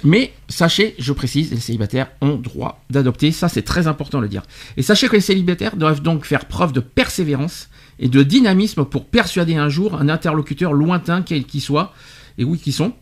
Mais 0.04 0.34
sachez, 0.48 0.96
je 1.00 1.12
précise, 1.12 1.52
les 1.52 1.60
célibataires 1.60 2.08
ont 2.22 2.36
droit 2.36 2.84
d'adopter, 2.90 3.32
ça 3.32 3.50
c'est 3.50 3.64
très 3.64 3.88
important 3.88 4.20
de 4.20 4.24
le 4.24 4.30
dire. 4.30 4.44
Et 4.78 4.84
sachez 4.84 5.08
que 5.08 5.16
les 5.16 5.22
célibataires 5.22 5.76
doivent 5.76 6.02
donc 6.02 6.26
faire 6.26 6.46
preuve 6.46 6.72
de 6.72 6.80
persévérance 6.80 7.70
et 8.00 8.10
de 8.10 8.22
dynamisme 8.22 8.86
pour 8.86 9.06
persuader 9.06 9.56
un 9.56 9.70
jour 9.70 9.96
un 9.96 10.10
interlocuteur 10.10 10.74
lointain 10.74 11.24
quel 11.24 11.46
qu'il 11.46 11.62
soit, 11.62 11.94
et 12.38 12.44
oui 12.44 12.60
qui 12.60 12.72
sont, 12.72 12.94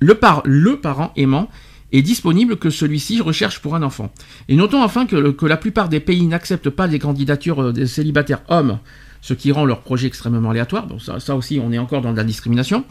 le 0.00 0.14
parent 0.14 1.12
aimant 1.16 1.48
est 1.92 2.02
disponible 2.02 2.56
que 2.56 2.70
celui-ci 2.70 3.20
recherche 3.20 3.60
pour 3.60 3.74
un 3.74 3.82
enfant. 3.82 4.10
Et 4.48 4.56
notons 4.56 4.82
enfin 4.82 5.06
que, 5.06 5.30
que 5.30 5.46
la 5.46 5.56
plupart 5.56 5.88
des 5.88 6.00
pays 6.00 6.26
n'acceptent 6.26 6.70
pas 6.70 6.86
les 6.86 6.98
candidatures 6.98 7.62
euh, 7.62 7.72
des 7.72 7.86
célibataires 7.86 8.42
hommes, 8.48 8.78
ce 9.22 9.34
qui 9.34 9.52
rend 9.52 9.64
leur 9.64 9.80
projet 9.80 10.08
extrêmement 10.08 10.50
aléatoire. 10.50 10.86
Donc 10.88 11.00
ça, 11.00 11.36
aussi, 11.36 11.60
on 11.64 11.72
est 11.72 11.78
encore 11.78 12.02
dans 12.02 12.12
de 12.12 12.16
la 12.16 12.24
discrimination. 12.24 12.84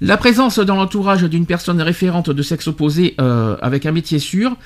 La 0.00 0.16
présence 0.16 0.58
dans 0.60 0.76
l'entourage 0.76 1.24
d'une 1.24 1.46
personne 1.46 1.82
référente 1.82 2.30
de 2.30 2.42
sexe 2.42 2.68
opposé 2.68 3.14
euh, 3.20 3.56
avec 3.60 3.84
un 3.84 3.92
métier 3.92 4.20
sûr, 4.20 4.56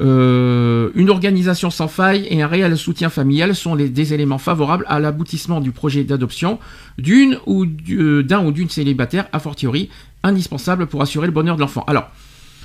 euh, 0.00 0.90
une 0.94 1.10
organisation 1.10 1.68
sans 1.68 1.88
faille 1.88 2.26
et 2.30 2.42
un 2.42 2.46
réel 2.46 2.76
soutien 2.78 3.10
familial 3.10 3.54
sont 3.54 3.74
les, 3.74 3.88
des 3.88 4.14
éléments 4.14 4.38
favorables 4.38 4.86
à 4.88 4.98
l'aboutissement 4.98 5.60
du 5.60 5.72
projet 5.72 6.04
d'adoption 6.04 6.58
d'une 6.96 7.38
ou 7.46 7.66
d'un 7.66 8.44
ou 8.44 8.52
d'une 8.52 8.70
célibataire, 8.70 9.26
a 9.32 9.40
fortiori 9.40 9.90
indispensable 10.22 10.86
pour 10.86 11.02
assurer 11.02 11.26
le 11.26 11.32
bonheur 11.32 11.56
de 11.56 11.60
l'enfant. 11.60 11.84
Alors, 11.86 12.10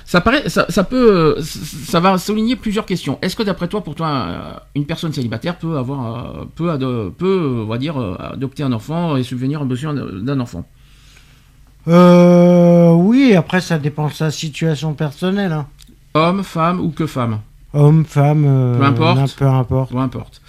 Ça 0.08 0.20
paraît, 0.20 0.48
ça, 0.48 0.66
ça 0.68 0.84
peut, 0.84 1.36
ça 1.42 1.98
va 1.98 2.16
souligner 2.16 2.54
plusieurs 2.54 2.86
questions. 2.86 3.18
Est-ce 3.22 3.34
que 3.34 3.42
d'après 3.42 3.66
toi, 3.66 3.82
pour 3.82 3.96
toi, 3.96 4.06
euh, 4.08 4.52
une 4.76 4.86
personne 4.86 5.12
célibataire 5.12 5.58
peut 5.58 5.76
avoir, 5.78 6.36
euh, 6.36 6.44
peut, 6.54 7.10
peut, 7.18 7.62
on 7.64 7.66
va 7.66 7.76
dire, 7.76 8.00
euh, 8.00 8.14
adopter 8.20 8.62
un 8.62 8.72
enfant 8.72 9.16
et 9.16 9.24
subvenir 9.24 9.62
aux 9.62 9.64
besoins 9.64 9.94
d'un 9.94 10.38
enfant? 10.38 10.64
Euh, 11.88 12.92
oui, 12.92 13.34
après, 13.34 13.60
ça 13.60 13.78
dépend 13.78 14.08
de 14.08 14.12
sa 14.12 14.30
situation 14.30 14.94
personnelle. 14.94 15.52
hein. 15.52 15.66
Homme, 16.14 16.42
femme 16.42 16.80
ou 16.80 16.90
que 16.90 17.06
femme? 17.06 17.40
Homme, 17.74 18.04
femme, 18.04 18.44
euh, 18.46 18.78
Peu 18.78 18.84
importe. 18.84 19.36
peu 19.36 19.46
importe. 19.46 19.90
Peu 19.90 19.98
importe. 19.98 20.40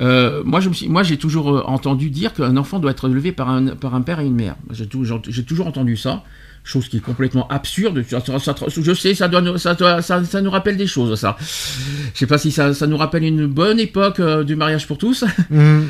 Euh, 0.00 0.42
moi, 0.44 0.60
je 0.60 0.68
me 0.68 0.74
suis, 0.74 0.88
moi, 0.88 1.02
j'ai 1.02 1.16
toujours 1.16 1.50
euh, 1.56 1.62
entendu 1.64 2.10
dire 2.10 2.34
qu'un 2.34 2.56
enfant 2.56 2.78
doit 2.80 2.90
être 2.90 3.08
élevé 3.08 3.32
par 3.32 3.48
un, 3.50 3.68
par 3.68 3.94
un 3.94 4.02
père 4.02 4.20
et 4.20 4.26
une 4.26 4.34
mère. 4.34 4.56
J'ai 4.70 4.86
toujours 4.88 5.66
entendu 5.66 5.96
ça, 5.96 6.22
chose 6.68 6.88
qui 6.88 6.96
est 6.98 7.00
complètement 7.00 7.46
absurde. 7.48 8.04
Je 8.08 8.92
sais, 8.94 9.14
ça, 9.14 9.28
doit, 9.28 9.40
nous- 9.40 9.56
ça, 9.56 9.74
doit- 9.74 10.02
ça, 10.02 10.22
ça 10.24 10.40
nous 10.42 10.50
rappelle 10.50 10.76
des 10.76 10.86
choses, 10.88 11.18
ça. 11.18 11.36
Je 11.40 12.18
sais 12.18 12.26
pas 12.26 12.38
si 12.38 12.50
ça, 12.50 12.74
ça 12.74 12.86
nous 12.86 12.96
rappelle 12.96 13.22
une 13.24 13.46
bonne 13.46 13.78
époque 13.78 14.18
euh, 14.20 14.42
du 14.44 14.56
mariage 14.56 14.86
pour 14.86 14.98
tous. 14.98 15.24
Mhm. 15.50 15.86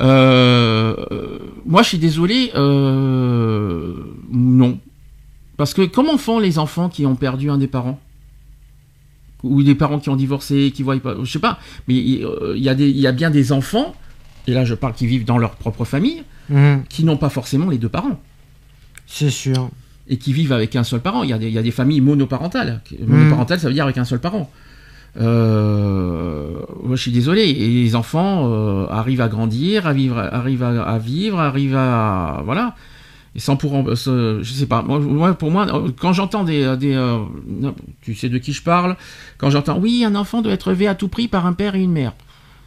Euh, 0.00 0.96
euh, 1.12 1.38
moi, 1.64 1.82
je 1.84 1.88
suis 1.90 1.98
désolé, 1.98 2.50
non. 4.30 4.78
Parce 5.56 5.72
que 5.74 5.82
comment 5.82 6.18
font 6.18 6.38
les 6.40 6.58
enfants 6.58 6.88
qui 6.88 7.06
ont 7.06 7.14
perdu 7.16 7.48
un 7.50 7.58
des 7.58 7.68
parents? 7.68 8.00
Ou 9.44 9.62
des 9.62 9.74
parents 9.74 9.98
qui 10.00 10.08
ont 10.08 10.16
divorcé, 10.16 10.72
qui 10.74 10.82
voient 10.82 10.98
pas, 10.98 11.14
je 11.22 11.30
sais 11.30 11.38
pas. 11.38 11.58
Mais 11.86 11.94
il 11.94 12.26
y, 12.56 12.68
a 12.68 12.74
des- 12.74 12.88
il 12.88 12.96
y 12.98 13.06
a 13.06 13.12
bien 13.12 13.30
des 13.30 13.52
enfants, 13.52 13.94
et 14.46 14.52
là 14.52 14.64
je 14.64 14.74
parle 14.74 14.94
qui 14.94 15.06
vivent 15.06 15.26
dans 15.26 15.38
leur 15.38 15.52
propre 15.56 15.84
famille, 15.84 16.22
Mhm. 16.48 16.84
qui 16.88 17.04
n'ont 17.04 17.16
pas 17.18 17.28
forcément 17.28 17.68
les 17.70 17.78
deux 17.78 17.88
parents. 17.90 18.18
C'est 19.06 19.30
sûr. 19.30 19.70
Et 20.08 20.18
qui 20.18 20.32
vivent 20.32 20.52
avec 20.52 20.76
un 20.76 20.84
seul 20.84 21.00
parent. 21.00 21.22
Il 21.22 21.30
y 21.30 21.32
a 21.32 21.38
des, 21.38 21.46
il 21.48 21.52
y 21.52 21.58
a 21.58 21.62
des 21.62 21.70
familles 21.70 22.00
monoparentales. 22.02 22.82
Monoparentales, 23.06 23.58
ça 23.60 23.68
veut 23.68 23.74
dire 23.74 23.84
avec 23.84 23.96
un 23.98 24.04
seul 24.04 24.20
parent. 24.20 24.50
Euh, 25.20 26.50
moi, 26.82 26.96
je 26.96 27.02
suis 27.02 27.12
désolé. 27.12 27.42
Et 27.42 27.68
les 27.84 27.96
enfants 27.96 28.50
euh, 28.52 28.86
arrivent 28.90 29.20
à 29.20 29.28
grandir, 29.28 29.86
à 29.86 29.92
vivre, 29.92 30.18
arrivent 30.18 30.62
à, 30.62 30.82
à 30.82 30.98
vivre, 30.98 31.38
arrivent 31.40 31.76
à 31.76 32.42
voilà. 32.44 32.74
Et 33.36 33.40
sans 33.40 33.56
pour, 33.56 33.72
ce- 33.96 34.40
je 34.42 34.52
sais 34.52 34.66
pas. 34.66 34.82
Moi, 34.82 35.34
pour 35.34 35.50
moi, 35.50 35.66
euh, 35.74 35.88
quand 35.98 36.12
j'entends 36.12 36.44
des, 36.44 36.76
des 36.76 36.94
euh, 36.94 37.18
tu 38.02 38.14
sais 38.14 38.28
de 38.28 38.38
qui 38.38 38.52
je 38.52 38.62
parle. 38.62 38.96
Quand 39.38 39.50
j'entends, 39.50 39.78
oui, 39.78 40.04
un 40.06 40.14
enfant 40.14 40.42
doit 40.42 40.52
être 40.52 40.68
élevé 40.68 40.86
à 40.86 40.94
tout 40.94 41.08
prix 41.08 41.26
par 41.28 41.46
un 41.46 41.52
père 41.52 41.74
et 41.74 41.82
une 41.82 41.92
mère. 41.92 42.12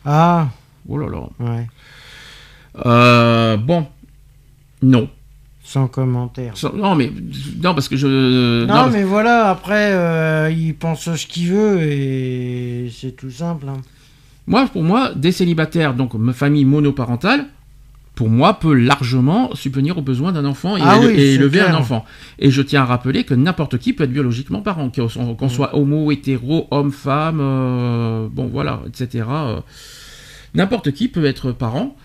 Ah, 0.05 0.47
Oh 0.89 0.97
là 0.97 1.07
là. 1.07 1.19
ouais. 1.39 1.67
Euh, 2.85 3.57
bon, 3.57 3.85
non. 4.81 5.09
Sans 5.69 5.87
commentaire. 5.89 6.55
Sans- 6.55 6.71
Non, 6.73 6.95
mais 6.95 7.11
non 7.61 7.73
parce 7.73 7.89
que 7.89 7.97
je. 7.97 8.65
non, 8.65 8.89
mais 8.89 9.03
voilà, 9.03 9.49
après, 9.49 9.91
euh, 9.91 10.49
il 10.49 10.73
pense 10.73 11.13
ce 11.13 11.27
qu'il 11.27 11.49
veut 11.51 11.81
et 11.81 12.89
c'est 12.97 13.11
tout 13.17 13.29
simple. 13.29 13.65
hein. 13.67 13.81
Moi, 14.47 14.65
pour 14.71 14.83
moi, 14.83 15.11
des 15.13 15.33
célibataires, 15.33 15.93
donc 15.93 16.13
ma 16.13 16.31
famille 16.31 16.63
monoparentale, 16.63 17.47
pour 18.15 18.29
moi, 18.29 18.53
peut 18.59 18.73
largement 18.73 19.53
subvenir 19.55 19.97
aux 19.97 20.01
besoins 20.01 20.31
d'un 20.31 20.45
enfant 20.45 20.77
et, 20.77 20.81
Ah 20.85 20.99
éle- 20.99 21.07
oui, 21.07 21.13
et 21.15 21.17
c'est 21.17 21.33
élever 21.33 21.59
clair. 21.59 21.75
un 21.75 21.79
enfant. 21.79 22.05
Et 22.39 22.49
je 22.49 22.61
tiens 22.61 22.83
à 22.83 22.85
rappeler 22.85 23.25
que 23.25 23.33
n'importe 23.33 23.77
qui 23.77 23.91
peut 23.91 24.05
être 24.05 24.13
biologiquement 24.13 24.61
parent, 24.61 24.89
qu'on 24.89 25.09
soit, 25.09 25.35
qu'on 25.37 25.49
soit 25.49 25.75
homo, 25.75 26.11
hétéro, 26.13 26.67
homme, 26.71 26.91
femme, 26.93 27.39
euh, 27.41 28.27
bon 28.31 28.47
voilà, 28.47 28.79
etc. 28.87 29.25
euh, 29.29 29.59
n'importe 30.55 30.91
qui 30.93 31.09
peut 31.09 31.25
être 31.25 31.51
parent. 31.51 31.97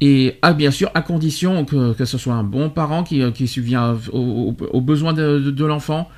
Et 0.00 0.38
ah, 0.42 0.52
bien 0.52 0.70
sûr, 0.70 0.90
à 0.94 1.00
condition 1.02 1.64
que, 1.64 1.94
que 1.94 2.04
ce 2.04 2.18
soit 2.18 2.34
un 2.34 2.44
bon 2.44 2.68
parent 2.68 3.02
qui, 3.02 3.22
euh, 3.22 3.30
qui 3.30 3.48
subvient 3.48 3.94
aux, 4.12 4.18
aux- 4.18 4.56
aux 4.72 4.80
besoins 4.82 5.12
de, 5.14 5.38
de- 5.38 5.50
de 5.50 5.64
l'enfant, 5.64 6.10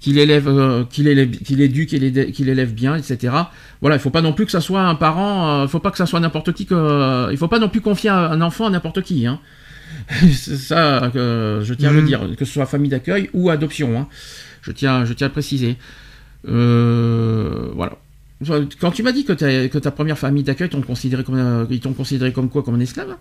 qu'il 0.00 0.18
élève, 0.18 0.48
euh, 0.48 0.84
qu'il 0.84 1.08
élève, 1.08 1.30
qu'il 1.30 1.60
éduque, 1.62 1.88
qu'il 1.90 2.04
élève, 2.04 2.30
qu'il 2.32 2.48
élève 2.50 2.74
bien, 2.74 2.94
etc. 2.96 3.34
Voilà, 3.80 3.96
il 3.96 4.00
faut 4.00 4.10
pas 4.10 4.20
non 4.20 4.32
plus 4.34 4.44
que 4.44 4.50
ça 4.52 4.60
soit 4.60 4.82
un 4.82 4.94
parent, 4.96 5.60
euh, 5.60 5.62
il 5.64 5.68
faut 5.68 5.78
pas 5.78 5.90
que 5.90 5.96
ça 5.98 6.06
soit 6.06 6.20
n'importe 6.20 6.52
qui, 6.52 6.66
que, 6.66 6.74
euh, 6.74 7.28
il 7.30 7.38
faut 7.38 7.48
pas 7.48 7.58
non 7.58 7.68
plus 7.70 7.80
confier 7.80 8.10
un 8.10 8.32
un 8.32 8.40
enfant 8.42 8.66
à 8.66 8.70
n'importe 8.70 9.00
qui. 9.02 9.26
Hein. 9.26 9.38
C'est 10.32 10.56
ça 10.56 11.10
que 11.14 11.60
je 11.62 11.72
tiens 11.74 11.90
à 11.90 11.92
le 11.92 12.00
Mhm. 12.00 12.06
dire, 12.06 12.20
que 12.36 12.44
ce 12.44 12.52
soit 12.52 12.66
famille 12.66 12.90
d'accueil 12.90 13.30
ou 13.32 13.48
adoption. 13.50 13.98
Hein. 13.98 14.08
Je 14.62 14.72
tiens, 14.72 15.04
je 15.04 15.12
tiens 15.14 15.26
à 15.26 15.28
le 15.28 15.32
préciser. 15.32 15.76
Euh, 16.48 17.68
voilà. 17.74 17.92
Quand 18.80 18.90
tu 18.90 19.02
m'as 19.02 19.12
dit 19.12 19.24
que, 19.24 19.32
ta- 19.32 19.68
que 19.68 19.78
ta 19.78 19.90
première 19.90 20.18
famille 20.18 20.42
d'accueil 20.42 20.68
t'ont 20.68 20.80
considéré 20.82 21.24
comme, 21.24 21.38
un- 21.38 21.66
ils 21.70 21.80
t'ont 21.80 21.92
considéré 21.92 22.32
comme 22.32 22.48
quoi, 22.48 22.62
comme 22.62 22.74
un 22.76 22.80
esclave? 22.80 23.16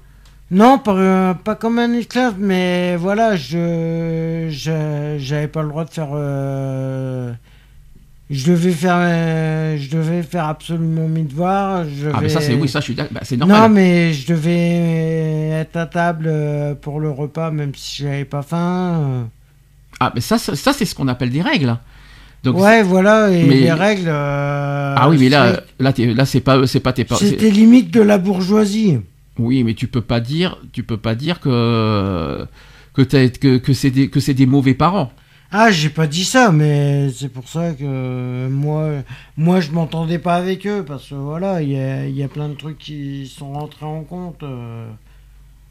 Non, 0.50 0.80
pas, 0.80 0.94
euh, 0.96 1.34
pas 1.34 1.56
comme 1.56 1.80
un 1.80 1.94
esclave, 1.94 2.36
mais 2.38 2.98
voilà, 2.98 3.36
je 3.38 4.48
j'avais 4.50 5.48
pas 5.48 5.62
le 5.64 5.70
droit 5.70 5.86
de 5.86 5.90
faire. 5.90 6.10
euh, 6.14 7.32
je 8.30 8.50
devais 8.52 8.72
faire, 8.72 8.96
euh, 8.98 9.78
je 9.78 9.90
devais 9.90 10.24
faire 10.24 10.46
absolument 10.48 11.08
mes 11.08 11.24
devoirs. 11.24 11.84
Je 11.86 12.08
Ah 12.14 12.20
mais 12.22 12.30
ça 12.30 12.40
c'est 12.42 12.54
oui, 12.54 12.68
ça 12.70 12.80
je 12.80 12.86
suis 12.86 12.96
d'accord, 12.96 13.12
bah, 13.14 13.22
c'est 13.24 13.38
normal. 13.38 13.62
Non, 13.62 13.70
mais 13.70 14.14
je 14.14 14.28
devais 14.28 15.50
être 15.62 15.76
à 15.78 15.86
table 15.86 16.26
euh, 16.28 16.74
pour 16.76 17.00
le 17.00 17.10
repas, 17.12 17.52
même 17.52 17.72
si 17.76 18.04
j'avais 18.04 18.26
pas 18.26 18.42
faim. 18.42 18.94
euh. 19.00 19.24
Ah 20.00 20.12
mais 20.16 20.22
ça, 20.22 20.38
ça, 20.38 20.56
ça, 20.56 20.74
c'est 20.74 20.86
ce 20.86 20.96
qu'on 20.96 21.08
appelle 21.10 21.30
des 21.30 21.42
règles. 21.42 21.78
Donc, 22.44 22.58
ouais, 22.60 22.82
voilà, 22.82 23.30
et 23.32 23.44
mais- 23.44 23.60
les 23.60 23.72
règles. 23.72 24.08
euh, 24.08 24.96
Ah 24.98 25.10
oui, 25.10 25.18
mais 25.20 25.30
là, 25.30 25.62
c'est- 25.96 26.14
là, 26.14 26.26
c'est 26.26 26.40
pas, 26.42 26.66
c'est 26.66 26.80
pas 26.80 26.92
tes 26.94 27.04
parents. 27.06 27.20
c'était 27.22 27.52
limite 27.52 27.92
de 27.92 28.02
la 28.02 28.18
bourgeoisie. 28.18 29.00
Oui, 29.38 29.64
mais 29.64 29.74
tu 29.76 29.88
peux 29.88 30.02
pas 30.02 30.20
dire, 30.20 30.58
tu 30.74 30.84
peux 30.84 30.98
pas 30.98 31.16
dire 31.16 31.40
que 31.40 32.46
que 32.94 33.04
que, 33.04 33.58
que 33.58 33.74
c'est 33.74 33.92
des 33.92 34.10
que 34.10 34.20
c'est 34.20 34.34
des 34.34 34.46
mauvais 34.46 34.74
parents. 34.74 35.12
Ah, 35.52 35.70
j'ai 35.70 35.90
pas 35.90 36.08
dit 36.08 36.24
ça, 36.24 36.52
mais 36.52 37.10
c'est 37.10 37.28
pour 37.30 37.48
ça 37.48 37.74
que 37.74 38.48
moi, 38.48 38.88
moi 39.38 39.60
je 39.60 39.72
m'entendais 39.72 40.18
pas 40.20 40.36
avec 40.36 40.66
eux, 40.66 40.84
parce 40.88 41.10
que 41.10 41.16
voilà, 41.16 41.62
il 41.62 41.72
y 41.72 41.78
a, 41.78 42.06
il 42.08 42.16
y 42.16 42.24
a 42.24 42.28
plein 42.30 42.48
de 42.50 42.54
trucs 42.56 42.78
qui 42.78 43.28
sont 43.28 43.54
rentrés 43.54 43.86
en 43.86 44.04
compte. 44.04 44.44
euh. 44.44 44.88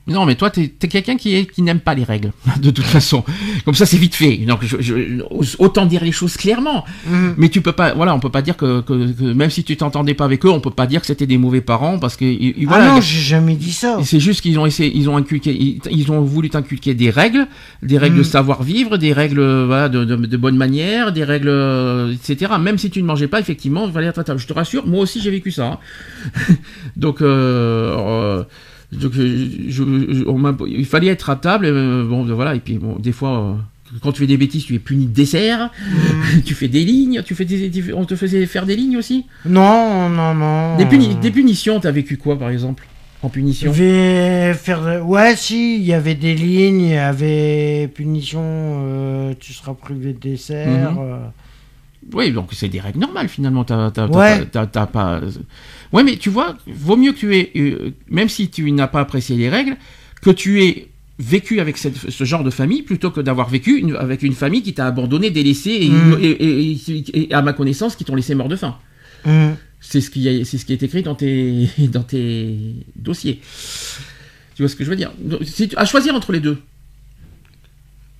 Non, 0.07 0.25
mais 0.27 0.35
toi, 0.35 0.51
t'es 0.51 0.73
es, 0.83 0.89
quelqu'un 0.89 1.17
qui 1.17 1.35
est 1.37 1.45
qui 1.47 1.63
n'aime 1.63 1.79
pas 1.79 1.95
les 1.95 2.03
règles, 2.05 2.33
de 2.61 2.71
toute 2.71 2.85
façon. 2.87 3.23
Comme 3.65 3.75
ça, 3.75 3.87
c'est 3.87 3.99
vite 3.99 4.15
fait. 4.15 4.39
Donc, 4.39 4.61
je, 4.65 4.77
je- 4.81 5.23
autant 5.59 5.87
dire 5.87 6.03
les 6.03 6.11
choses 6.11 6.37
clairement. 6.37 6.85
Mhm. 7.07 7.35
Mais 7.37 7.49
tu 7.49 7.61
peux 7.61 7.73
pas, 7.73 7.95
voilà, 7.95 8.15
on 8.15 8.19
peut 8.19 8.31
pas 8.31 8.43
dire 8.43 8.57
que, 8.57 8.81
que- 8.81 9.13
que 9.13 9.33
même 9.33 9.51
si 9.51 9.63
tu 9.63 9.77
t'entendais 9.77 10.15
pas 10.15 10.25
avec 10.25 10.45
eux, 10.45 10.51
on 10.51 10.59
peut 10.61 10.71
pas 10.71 10.87
dire 10.87 11.01
que 11.03 11.07
c'était 11.07 11.27
des 11.27 11.39
mauvais 11.39 11.61
parents 11.61 11.99
parce 11.99 12.17
que 12.17 12.25
ils- 12.25 12.67
voilà. 12.67 12.93
ah 12.93 12.95
non, 12.97 13.01
j'ai 13.01 13.21
jamais 13.21 13.55
dit 13.55 13.73
ça. 13.73 13.99
C'est 14.03 14.19
juste 14.21 14.41
qu'ils 14.41 14.59
ont 14.59 14.67
essayé, 14.67 14.91
ils 14.95 15.09
ont 15.09 15.17
inculqué, 15.17 15.53
ils, 15.55 15.81
ils 15.91 16.11
ont 16.11 16.23
voulu 16.23 16.51
t'inculquer 16.51 16.95
des 16.95 17.11
règles, 17.11 17.47
des 17.83 17.99
règles 17.99 18.17
de 18.17 18.23
Mm. 18.23 18.25
savoir-vivre, 18.25 18.97
des 18.97 19.13
règles 19.13 19.41
voilà, 19.67 19.89
de, 19.89 20.05
de, 20.05 20.17
de 20.17 20.37
bonne 20.37 20.57
manière, 20.57 21.13
des 21.13 21.25
règles, 21.25 21.49
euh, 21.51 22.13
etc. 22.15 22.53
Même 22.59 22.79
si 22.79 22.91
tu 22.91 23.01
ne 23.03 23.07
mangeais 23.07 23.29
pas, 23.29 23.39
effectivement, 23.39 23.87
il 23.87 23.93
fallait 23.93 24.07
être 24.09 24.19
à 24.19 24.25
table. 24.25 24.41
Je 24.41 24.47
te 24.47 24.53
rassure, 24.55 24.87
moi 24.89 25.01
aussi 25.03 25.21
j'ai 25.21 25.31
vécu 25.31 25.51
ça. 25.53 25.67
hein. 25.67 25.79
donc, 26.97 27.21
euh, 27.23 27.97
euh, 27.99 28.45
donc 28.93 29.13
je, 29.13 29.47
je- 29.69 30.13
je- 30.15 30.25
on 30.27 30.39
m'a- 30.39 30.57
il 30.67 30.85
fallait 30.87 31.09
être 31.09 31.31
à 31.31 31.37
table. 31.37 31.67
euh, 31.67 32.05
bon, 32.05 32.25
voilà. 32.25 32.55
Et 32.55 32.61
puis 32.61 32.79
bon, 32.79 32.97
des 32.99 33.13
fois. 33.13 33.39
euh, 33.41 33.53
quand 34.03 34.13
tu 34.13 34.21
fais 34.21 34.27
des 34.29 34.37
bêtises, 34.37 34.65
tu 34.65 34.75
es 34.77 34.79
puni 34.79 35.07
de 35.07 35.13
dessert, 35.13 35.71
Mm. 35.85 36.41
tu 36.45 36.55
fais 36.55 36.69
des 36.69 36.85
lignes, 36.85 37.23
tu 37.25 37.35
fais 37.35 37.45
des, 37.45 37.93
on 37.93 38.05
te 38.05 38.15
faisait 38.15 38.47
faire 38.47 38.65
des 38.65 38.77
lignes 38.77 38.97
aussi? 38.97 39.27
Non, 39.45 40.09
non, 40.09 40.33
non. 40.33 40.77
Des, 40.77 40.87
puni- 40.87 41.11
euh, 41.17 41.21
des 41.21 41.33
punitions, 41.33 41.81
t'as 41.81 41.91
vécu 41.91 42.17
quoi 42.17 42.39
par 42.39 42.51
exemple 42.51 42.87
En 43.23 43.29
punition? 43.29 43.73
Vais 43.73 44.55
faire. 44.55 45.05
Ouais, 45.05 45.35
si, 45.35 45.77
il 45.77 45.83
y 45.83 45.93
avait 45.93 46.15
des 46.15 46.35
lignes, 46.37 46.83
il 46.83 46.91
y 46.91 46.97
avait 46.97 47.89
punition, 47.93 48.41
euh, 48.45 49.35
tu 49.41 49.53
seras 49.53 49.75
privé 49.75 50.13
de 50.13 50.21
dessert. 50.21 50.93
Mhm. 50.93 50.99
euh. 51.01 51.17
Oui, 52.15 52.33
donc 52.33 52.49
c'est 52.53 52.69
des 52.69 52.81
règles 52.81 52.99
normales 53.01 53.29
finalement. 53.29 53.63
T'as, 53.65 53.89
Ouais. 54.09 54.39
pas- 54.39 54.45
t'as- 54.47 54.67
t'as 54.67 54.87
pas. 54.87 55.21
Ouais, 55.93 56.05
mais 56.05 56.17
tu 56.17 56.31
vois, 56.31 56.57
vaut 56.67 56.97
mieux 56.97 57.13
que 57.13 57.19
tu 57.19 57.37
aies, 57.37 57.51
euh, 57.57 57.91
même 58.09 58.29
si 58.29 58.49
tu 58.49 58.71
n'as 58.71 58.87
pas 58.87 59.01
apprécié 59.01 59.37
les 59.37 59.49
règles, 59.49 59.77
que 60.23 60.31
tu 60.31 60.63
aies 60.63 60.89
vécu 61.19 61.61
avec 61.61 61.77
cette- 61.77 62.11
ce 62.11 62.25
genre 62.25 62.45
de 62.45 62.51
famille 62.51 62.83
plutôt 62.83 63.11
que 63.11 63.21
d'avoir 63.21 63.49
vécu 63.51 63.77
une- 63.79 63.97
avec 63.97 64.23
une 64.23 64.33
famille 64.35 64.63
qui 64.63 64.73
t'a 64.73 64.87
abandonné, 64.87 65.31
délaissé 65.31 65.71
et, 65.71 65.89
Mm. 65.91 66.19
et- 66.21 66.31
et- 66.31 66.71
et- 66.89 67.23
et 67.31 67.35
à 67.35 67.43
ma 67.43 67.53
connaissance 67.53 67.97
qui 67.97 68.05
t'ont 68.05 68.15
laissé 68.15 68.35
mort 68.35 68.49
de 68.49 68.57
faim. 68.57 68.79
Mhm. 69.27 69.57
C'est 69.81 70.01
ce 70.01 70.11
qui, 70.11 70.29
est- 70.29 70.45
c'est 70.45 70.59
ce 70.59 70.65
qui 70.65 70.73
est 70.73 70.83
écrit 70.83 71.03
dans 71.03 71.15
tes, 71.15 71.69
dans 71.93 72.03
tes 72.05 72.57
dossiers. 72.97 73.41
Tu 74.55 74.63
vois 74.63 74.69
ce 74.69 74.77
que 74.77 74.85
je 74.85 74.91
veux 74.91 74.97
dire? 74.97 75.13
Donc, 75.19 75.41
si 75.45 75.69
tu- 75.69 75.77
À 75.77 75.85
choisir 75.85 76.15
entre 76.15 76.33
les 76.33 76.41
deux. 76.41 76.59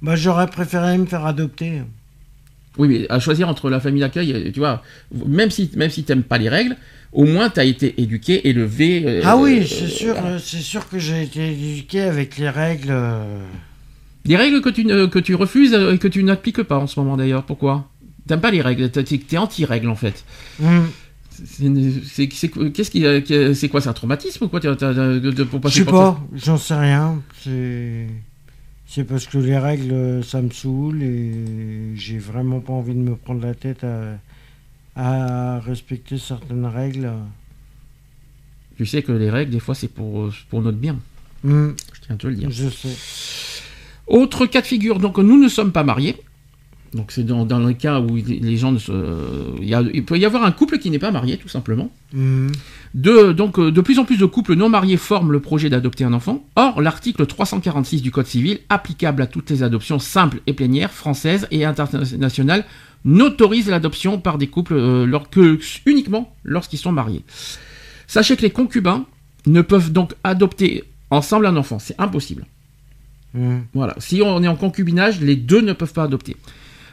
Bah, 0.03 0.17
j'aurais 0.17 0.47
préféré 0.47 0.97
me 0.99 1.07
faire 1.07 1.25
adopter. 1.27 1.83
Oui, 2.79 2.89
mais 2.89 3.07
à 3.11 3.19
choisir 3.19 3.49
entre 3.49 3.69
la 3.69 3.81
famille 3.81 4.01
d'accueil, 4.01 4.33
euh, 4.33 4.51
tu 4.53 4.61
vois, 4.61 4.83
même 5.27 5.51
si 5.51 5.71
même 5.77 5.91
si 5.91 6.05
t'aimes 6.05 6.23
pas 6.23 6.39
les 6.39 6.49
règles, 6.49 6.77
au 7.13 7.25
moins 7.25 7.51
t'as 7.51 7.65
été 7.65 8.01
éduqué, 8.01 8.49
élevé. 8.49 9.03
euh, 9.07 9.23
Ah 9.25 9.37
oui, 9.37 9.61
euh, 9.61 9.65
c'est 9.67 9.89
sûr, 9.89 10.15
euh, 10.25 10.39
c'est 10.39 10.61
sûr 10.61 10.89
que 10.89 10.99
j'ai 10.99 11.23
été 11.23 11.53
éduqué 11.53 12.01
avec 12.03 12.39
les 12.39 12.49
règles. 12.49 12.95
Des 14.25 14.37
règles 14.37 14.61
que 14.61 14.69
tu 14.69 14.85
que 14.85 15.19
tu 15.19 15.35
refuses 15.35 15.73
et 15.75 15.99
que 15.99 16.07
tu 16.09 16.23
n'appliques 16.23 16.63
pas 16.63 16.79
en 16.79 16.87
ce 16.87 17.01
moment 17.01 17.17
d'ailleurs. 17.17 17.43
Pourquoi? 17.45 17.89
T'aimes 18.29 18.41
pas 18.41 18.51
les 18.51 18.61
règles, 18.61 18.89
t'es 18.91 19.03
t'es 19.03 19.39
anti-règles 19.39 19.89
en 19.89 19.97
fait. 19.97 20.25
Mhm. 20.61 20.87
C'est- 21.45 22.29
Qu'est-ce 22.29 22.91
qui, 22.91 23.55
c'est 23.55 23.69
quoi, 23.71 23.81
c'est 23.81 23.89
un 23.89 23.95
traumatisme 23.95 24.45
ou 24.45 24.49
quoi 24.49 24.61
pour 24.61 25.69
Je 25.71 25.75
sais 25.75 25.85
pas, 25.87 26.21
j'en 26.35 26.59
sais 26.59 26.75
rien. 26.75 27.23
C'est 27.43 28.07
c'est 28.93 29.05
parce 29.05 29.27
que 29.29 29.39
les 29.39 29.57
règles, 29.57 30.25
ça 30.25 30.43
me 30.43 30.51
saoule 30.51 31.01
et 31.03 31.93
j'ai 31.95 32.19
vraiment 32.19 32.59
pas 32.59 32.73
envie 32.73 32.93
de 32.95 32.99
me 32.99 33.15
prendre 33.15 33.41
la 33.47 33.55
tête 33.55 33.85
à, 33.85 34.19
à 34.97 35.61
respecter 35.61 36.19
certaines 36.19 36.67
règles. 36.67 37.09
Tu 38.77 38.87
sais 38.87 39.03
que 39.03 39.13
les 39.13 39.31
règles, 39.31 39.53
des 39.53 39.61
fois, 39.61 39.77
c'est 39.77 39.89
pour, 39.89 40.31
pour 40.49 40.61
notre 40.63 40.79
bien. 40.79 40.99
Hmm, 41.45 41.71
Je 41.95 42.01
tiens 42.07 42.15
à 42.17 42.19
te 42.19 42.27
le 42.27 42.35
dire. 42.35 42.51
je 42.51 42.69
sais. 42.69 42.97
Autre 44.09 44.47
cas 44.47 44.61
de 44.61 44.67
figure, 44.67 44.99
donc 44.99 45.19
nous 45.19 45.41
ne 45.41 45.49
sommes 45.49 45.71
pas 45.71 45.85
mariés. 45.85 46.17
Donc 46.93 47.13
c'est 47.13 47.23
dans, 47.23 47.45
dans 47.47 47.61
le 47.61 47.73
cas 47.73 48.01
où 48.01 48.17
les 48.17 48.57
gens 48.57 48.73
ne 48.73 48.79
se, 48.79 48.91
il, 49.63 49.69
y 49.69 49.75
a- 49.75 49.83
il 49.95 50.05
peut 50.05 50.19
y 50.19 50.25
avoir 50.25 50.43
un 50.43 50.51
couple 50.51 50.79
qui 50.79 50.91
n'est 50.91 50.99
pas 50.99 51.13
marié, 51.13 51.37
tout 51.37 51.49
simplement. 51.49 51.89
Hmm, 52.13 52.49
De, 52.95 53.31
donc, 53.33 53.61
euh, 53.61 53.71
de 53.71 53.81
plus 53.81 54.01
en 54.01 54.05
plus 54.05 54.17
de 54.19 54.25
couples 54.27 54.55
non 54.57 54.69
mariés 54.69 54.97
forment 54.97 55.31
le 55.31 55.39
projet 55.39 55.71
d'adopter 55.71 56.03
un 56.03 56.13
enfant. 56.13 56.45
Or, 56.57 56.81
l'article 56.83 57.27
346 57.27 58.03
du 58.03 58.11
Code 58.11 58.27
civil, 58.27 58.59
applicable 58.69 59.23
à 59.23 59.29
toutes 59.29 59.51
les 59.51 59.63
adoptions 59.63 60.01
simples 60.01 60.41
et 60.49 60.53
plénières, 60.53 60.91
françaises 60.91 61.47
et 61.53 61.65
internationales, 61.65 62.65
n'autorise 63.05 63.69
l'adoption 63.69 64.19
par 64.19 64.37
des 64.37 64.49
couples 64.49 64.75
euh, 64.75 65.07
lors- 65.07 65.31
que- 65.31 65.61
uniquement 65.87 66.35
lorsqu'ils 66.43 66.79
sont 66.79 66.91
mariés. 66.93 67.23
Sachez 68.09 68.35
que 68.37 68.43
les 68.43 68.51
concubins 68.51 69.07
ne 69.47 69.63
peuvent 69.63 69.93
donc 69.93 70.15
adopter 70.25 70.83
ensemble 71.11 71.47
un 71.47 71.57
enfant. 71.57 71.79
C'est 71.79 71.95
impossible. 72.01 72.47
hmm. 73.35 73.59
Voilà. 73.75 73.95
Si 73.99 74.21
on 74.25 74.43
est 74.43 74.49
en 74.49 74.57
concubinage, 74.57 75.21
les 75.21 75.37
deux 75.37 75.61
ne 75.61 75.73
peuvent 75.73 75.93
pas 75.93 76.03
adopter. 76.03 76.37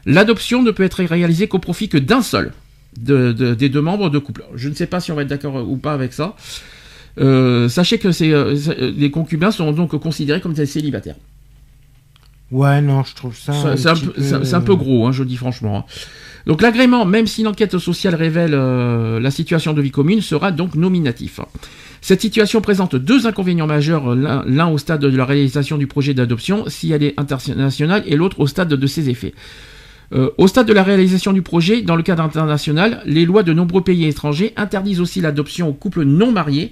L'adoption 0.07 0.63
ne 0.63 0.71
peut 0.71 0.83
être 0.83 1.03
réalisée 1.03 1.47
qu'au 1.47 1.59
profit 1.59 1.89
que 1.89 1.97
d'un 1.97 2.21
seul 2.21 2.53
de- 2.99 3.31
de- 3.33 3.53
des 3.53 3.69
deux 3.69 3.81
membres 3.81 4.09
de 4.09 4.17
couple. 4.19 4.43
Je 4.55 4.69
ne 4.69 4.73
sais 4.73 4.87
pas 4.87 4.99
si 4.99 5.11
on 5.11 5.15
va 5.15 5.21
être 5.23 5.27
d'accord 5.27 5.69
ou 5.69 5.75
pas 5.77 5.93
avec 5.93 6.13
ça. 6.13 6.35
Euh, 7.19 7.67
sachez 7.67 7.99
que 7.99 8.07
euh, 8.07 8.55
euh, 8.69 8.91
les 8.95 9.11
concubins 9.11 9.51
sont 9.51 9.71
donc 9.73 9.95
considérés 9.99 10.39
comme 10.41 10.53
des 10.53 10.65
célibataires. 10.65 11.15
Ouais, 12.51 12.79
non, 12.81 13.03
je 13.03 13.13
trouve 13.15 13.35
ça. 13.37 13.51
Ça- 13.75 13.75
C'est 13.75 13.89
un, 13.89 14.61
peu- 14.61 14.71
un 14.73 14.75
gros, 14.75 15.07
hein, 15.07 15.11
je 15.11 15.23
dis 15.23 15.35
franchement. 15.35 15.79
hein. 15.79 15.83
Donc 16.45 16.61
l'agrément, 16.61 17.03
même 17.03 17.27
si 17.27 17.43
l'enquête 17.43 17.77
sociale 17.77 18.15
révèle 18.15 18.53
euh, 18.53 19.19
la 19.19 19.31
situation 19.31 19.73
de 19.73 19.81
vie 19.81 19.91
commune, 19.91 20.21
sera 20.21 20.51
donc 20.53 20.75
nominatif. 20.75 21.41
Cette 21.99 22.21
situation 22.21 22.61
présente 22.61 22.95
deux 22.95 23.27
inconvénients 23.27 23.67
majeurs, 23.67 24.15
l'un 24.15 24.45
l'un 24.45 24.67
au 24.69 24.77
stade 24.77 25.01
de 25.01 25.17
la 25.17 25.25
réalisation 25.25 25.77
du 25.77 25.87
projet 25.87 26.13
d'adoption, 26.13 26.63
si 26.67 26.91
elle 26.93 27.03
est 27.03 27.15
internationale, 27.19 28.03
et 28.05 28.15
l'autre 28.15 28.39
au 28.39 28.47
stade 28.47 28.69
de 28.69 28.87
ses 28.87 29.09
effets. 29.09 29.33
Euh, 30.13 30.29
au 30.37 30.47
stade 30.47 30.67
de 30.67 30.73
la 30.73 30.83
réalisation 30.83 31.33
du 31.33 31.41
projet, 31.41 31.81
dans 31.81 31.95
le 31.95 32.03
cadre 32.03 32.23
international, 32.23 33.01
les 33.05 33.25
lois 33.25 33.43
de 33.43 33.53
nombreux 33.53 33.81
pays 33.81 34.05
étrangers 34.05 34.53
interdisent 34.55 35.01
aussi 35.01 35.19
l'adoption 35.19 35.67
aux 35.67 35.73
couples 35.73 36.03
non 36.03 36.31
mariés. 36.31 36.71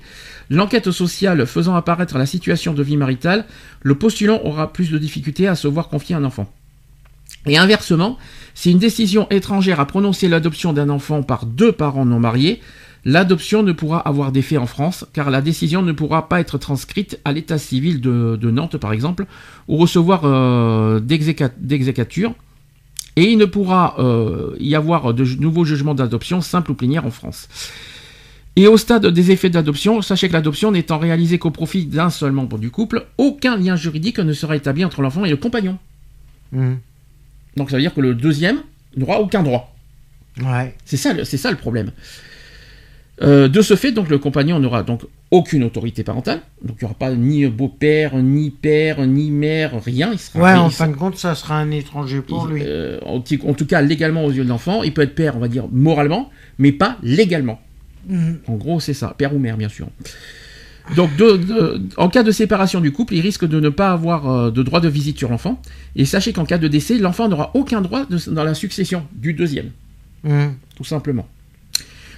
L'enquête 0.49 0.91
sociale 0.91 1.45
faisant 1.45 1.75
apparaître 1.75 2.17
la 2.17 2.25
situation 2.25 2.73
de 2.73 2.83
vie 2.83 2.97
maritale, 2.97 3.45
le 3.81 3.95
postulant 3.95 4.39
aura 4.43 4.71
plus 4.71 4.89
de 4.89 4.97
difficultés 4.97 5.47
à 5.47 5.55
se 5.55 5.67
voir 5.67 5.89
confier 5.89 6.15
un 6.15 6.23
enfant. 6.23 6.49
Et 7.45 7.57
inversement, 7.57 8.17
si 8.53 8.71
une 8.71 8.79
décision 8.79 9.27
étrangère 9.29 9.79
a 9.79 9.85
prononcé 9.85 10.27
l'adoption 10.29 10.73
d'un 10.73 10.89
enfant 10.89 11.21
par 11.21 11.45
deux 11.45 11.71
parents 11.71 12.05
non 12.05 12.19
mariés, 12.19 12.61
l'adoption 13.03 13.63
ne 13.63 13.71
pourra 13.71 13.99
avoir 13.99 14.31
d'effet 14.31 14.57
en 14.57 14.65
France, 14.65 15.05
car 15.13 15.29
la 15.29 15.41
décision 15.41 15.81
ne 15.81 15.91
pourra 15.91 16.29
pas 16.29 16.39
être 16.39 16.57
transcrite 16.57 17.19
à 17.25 17.33
l'état 17.33 17.57
civil 17.57 18.01
de, 18.01 18.49
Nantes, 18.49 18.77
par 18.77 18.93
exemple, 18.93 19.25
ou 19.67 19.77
recevoir 19.77 20.21
euh, 20.23 20.99
et 23.15 23.23
il 23.31 23.37
ne 23.37 23.45
pourra 23.45 23.95
euh, 23.99 24.55
y 24.59 24.75
avoir 24.75 25.13
de 25.13 25.23
nouveaux 25.39 25.65
jugements 25.65 25.95
d'adoption 25.95 26.41
simples 26.41 26.71
ou 26.71 26.75
plénières 26.75 27.05
en 27.05 27.11
France. 27.11 27.47
Et 28.57 28.67
au 28.67 28.77
stade 28.77 29.05
des 29.07 29.31
effets 29.31 29.49
d'adoption, 29.49 30.01
sachez 30.01 30.27
que 30.29 30.33
l'adoption 30.33 30.71
n'étant 30.71 30.97
réalisée 30.97 31.37
qu'au 31.39 31.51
profit 31.51 31.85
d'un 31.85 32.09
seul 32.09 32.31
membre 32.31 32.57
du 32.57 32.71
couple, 32.71 33.05
aucun 33.17 33.57
lien 33.57 33.75
juridique 33.75 34.19
ne 34.19 34.31
sera 34.33 34.55
établi 34.55 34.85
entre 34.85 35.01
l'enfant 35.01 35.25
et 35.25 35.29
le 35.29 35.35
compagnon. 35.37 35.77
Hmm. 36.53 36.75
Donc 37.57 37.69
ça 37.69 37.75
veut 37.75 37.81
dire 37.81 37.93
que 37.93 38.01
le 38.01 38.15
deuxième 38.15 38.59
n'aura 38.95 39.19
aucun 39.19 39.43
droit. 39.43 39.75
Ouais. 40.41 40.75
C'est 40.85 40.97
ça, 40.97 41.13
le- 41.13 41.25
c'est 41.25 41.37
ça 41.37 41.51
le 41.51 41.57
problème. 41.57 41.91
Euh, 43.21 43.47
de 43.47 43.61
ce 43.61 43.75
fait, 43.77 43.93
donc 43.93 44.09
le 44.09 44.17
compagnon 44.17 44.59
n'aura 44.59 44.83
donc 44.83 45.03
aucune 45.31 45.63
autorité 45.63 46.03
parentale. 46.03 46.41
Donc 46.61 46.77
il 46.81 46.83
n'y 46.83 46.85
aura 46.85 46.95
pas 46.99 47.11
ni 47.15 47.45
beau-père, 47.47 48.17
ni 48.17 48.49
père, 48.49 49.05
ni 49.07 49.31
mère, 49.31 49.81
rien. 49.81 50.09
Il 50.11 50.19
sera, 50.19 50.39
Ouais, 50.43 50.51
il 50.53 50.57
en 50.59 50.69
sera- 50.69 50.85
fin 50.85 50.91
de 50.91 50.97
compte, 50.97 51.17
ça 51.17 51.33
sera 51.33 51.57
un 51.57 51.71
étranger 51.71 52.19
pour 52.21 52.47
il- 52.49 52.55
lui. 52.55 52.61
euh, 52.65 52.99
en, 53.05 53.21
tout 53.21 53.65
cas, 53.65 53.81
légalement 53.81 54.25
aux 54.25 54.31
yeux 54.31 54.43
de 54.43 54.49
l'enfant, 54.49 54.83
il 54.83 54.93
peut 54.93 55.01
être 55.03 55.15
père, 55.15 55.37
on 55.37 55.39
va 55.39 55.47
dire 55.47 55.65
moralement, 55.71 56.29
mais 56.59 56.73
pas 56.73 56.97
légalement. 57.03 57.61
Hmm. 58.09 58.33
En 58.47 58.55
gros, 58.55 58.79
c'est 58.81 58.93
ça, 58.93 59.15
père 59.17 59.33
ou 59.33 59.39
mère, 59.39 59.55
bien 59.55 59.69
sûr. 59.69 59.87
Donc, 60.95 61.15
de- 61.15 61.37
de- 61.37 61.81
en 61.97 62.09
cas 62.09 62.21
de 62.21 62.31
séparation 62.31 62.79
du 62.81 62.91
couple, 62.91 63.15
il 63.15 63.21
risque 63.21 63.45
de 63.47 63.59
ne 63.59 63.69
pas 63.69 63.91
avoir 63.91 64.29
euh, 64.29 64.51
de 64.51 64.61
droit 64.61 64.81
de 64.81 64.89
visite 64.89 65.17
sur 65.17 65.29
l'enfant. 65.29 65.59
Et 65.95 66.03
sachez 66.05 66.31
qu'en 66.33 66.45
cas 66.45 66.57
de 66.59 66.67
décès, 66.67 66.97
l'enfant 66.99 67.27
n'aura 67.29 67.51
aucun 67.55 67.81
droit 67.81 68.05
de- 68.05 68.29
dans 68.31 68.43
la 68.43 68.53
succession 68.53 69.03
du 69.15 69.33
deuxième, 69.33 69.71
Hmm. 70.25 70.49
tout 70.75 70.83
simplement. 70.83 71.27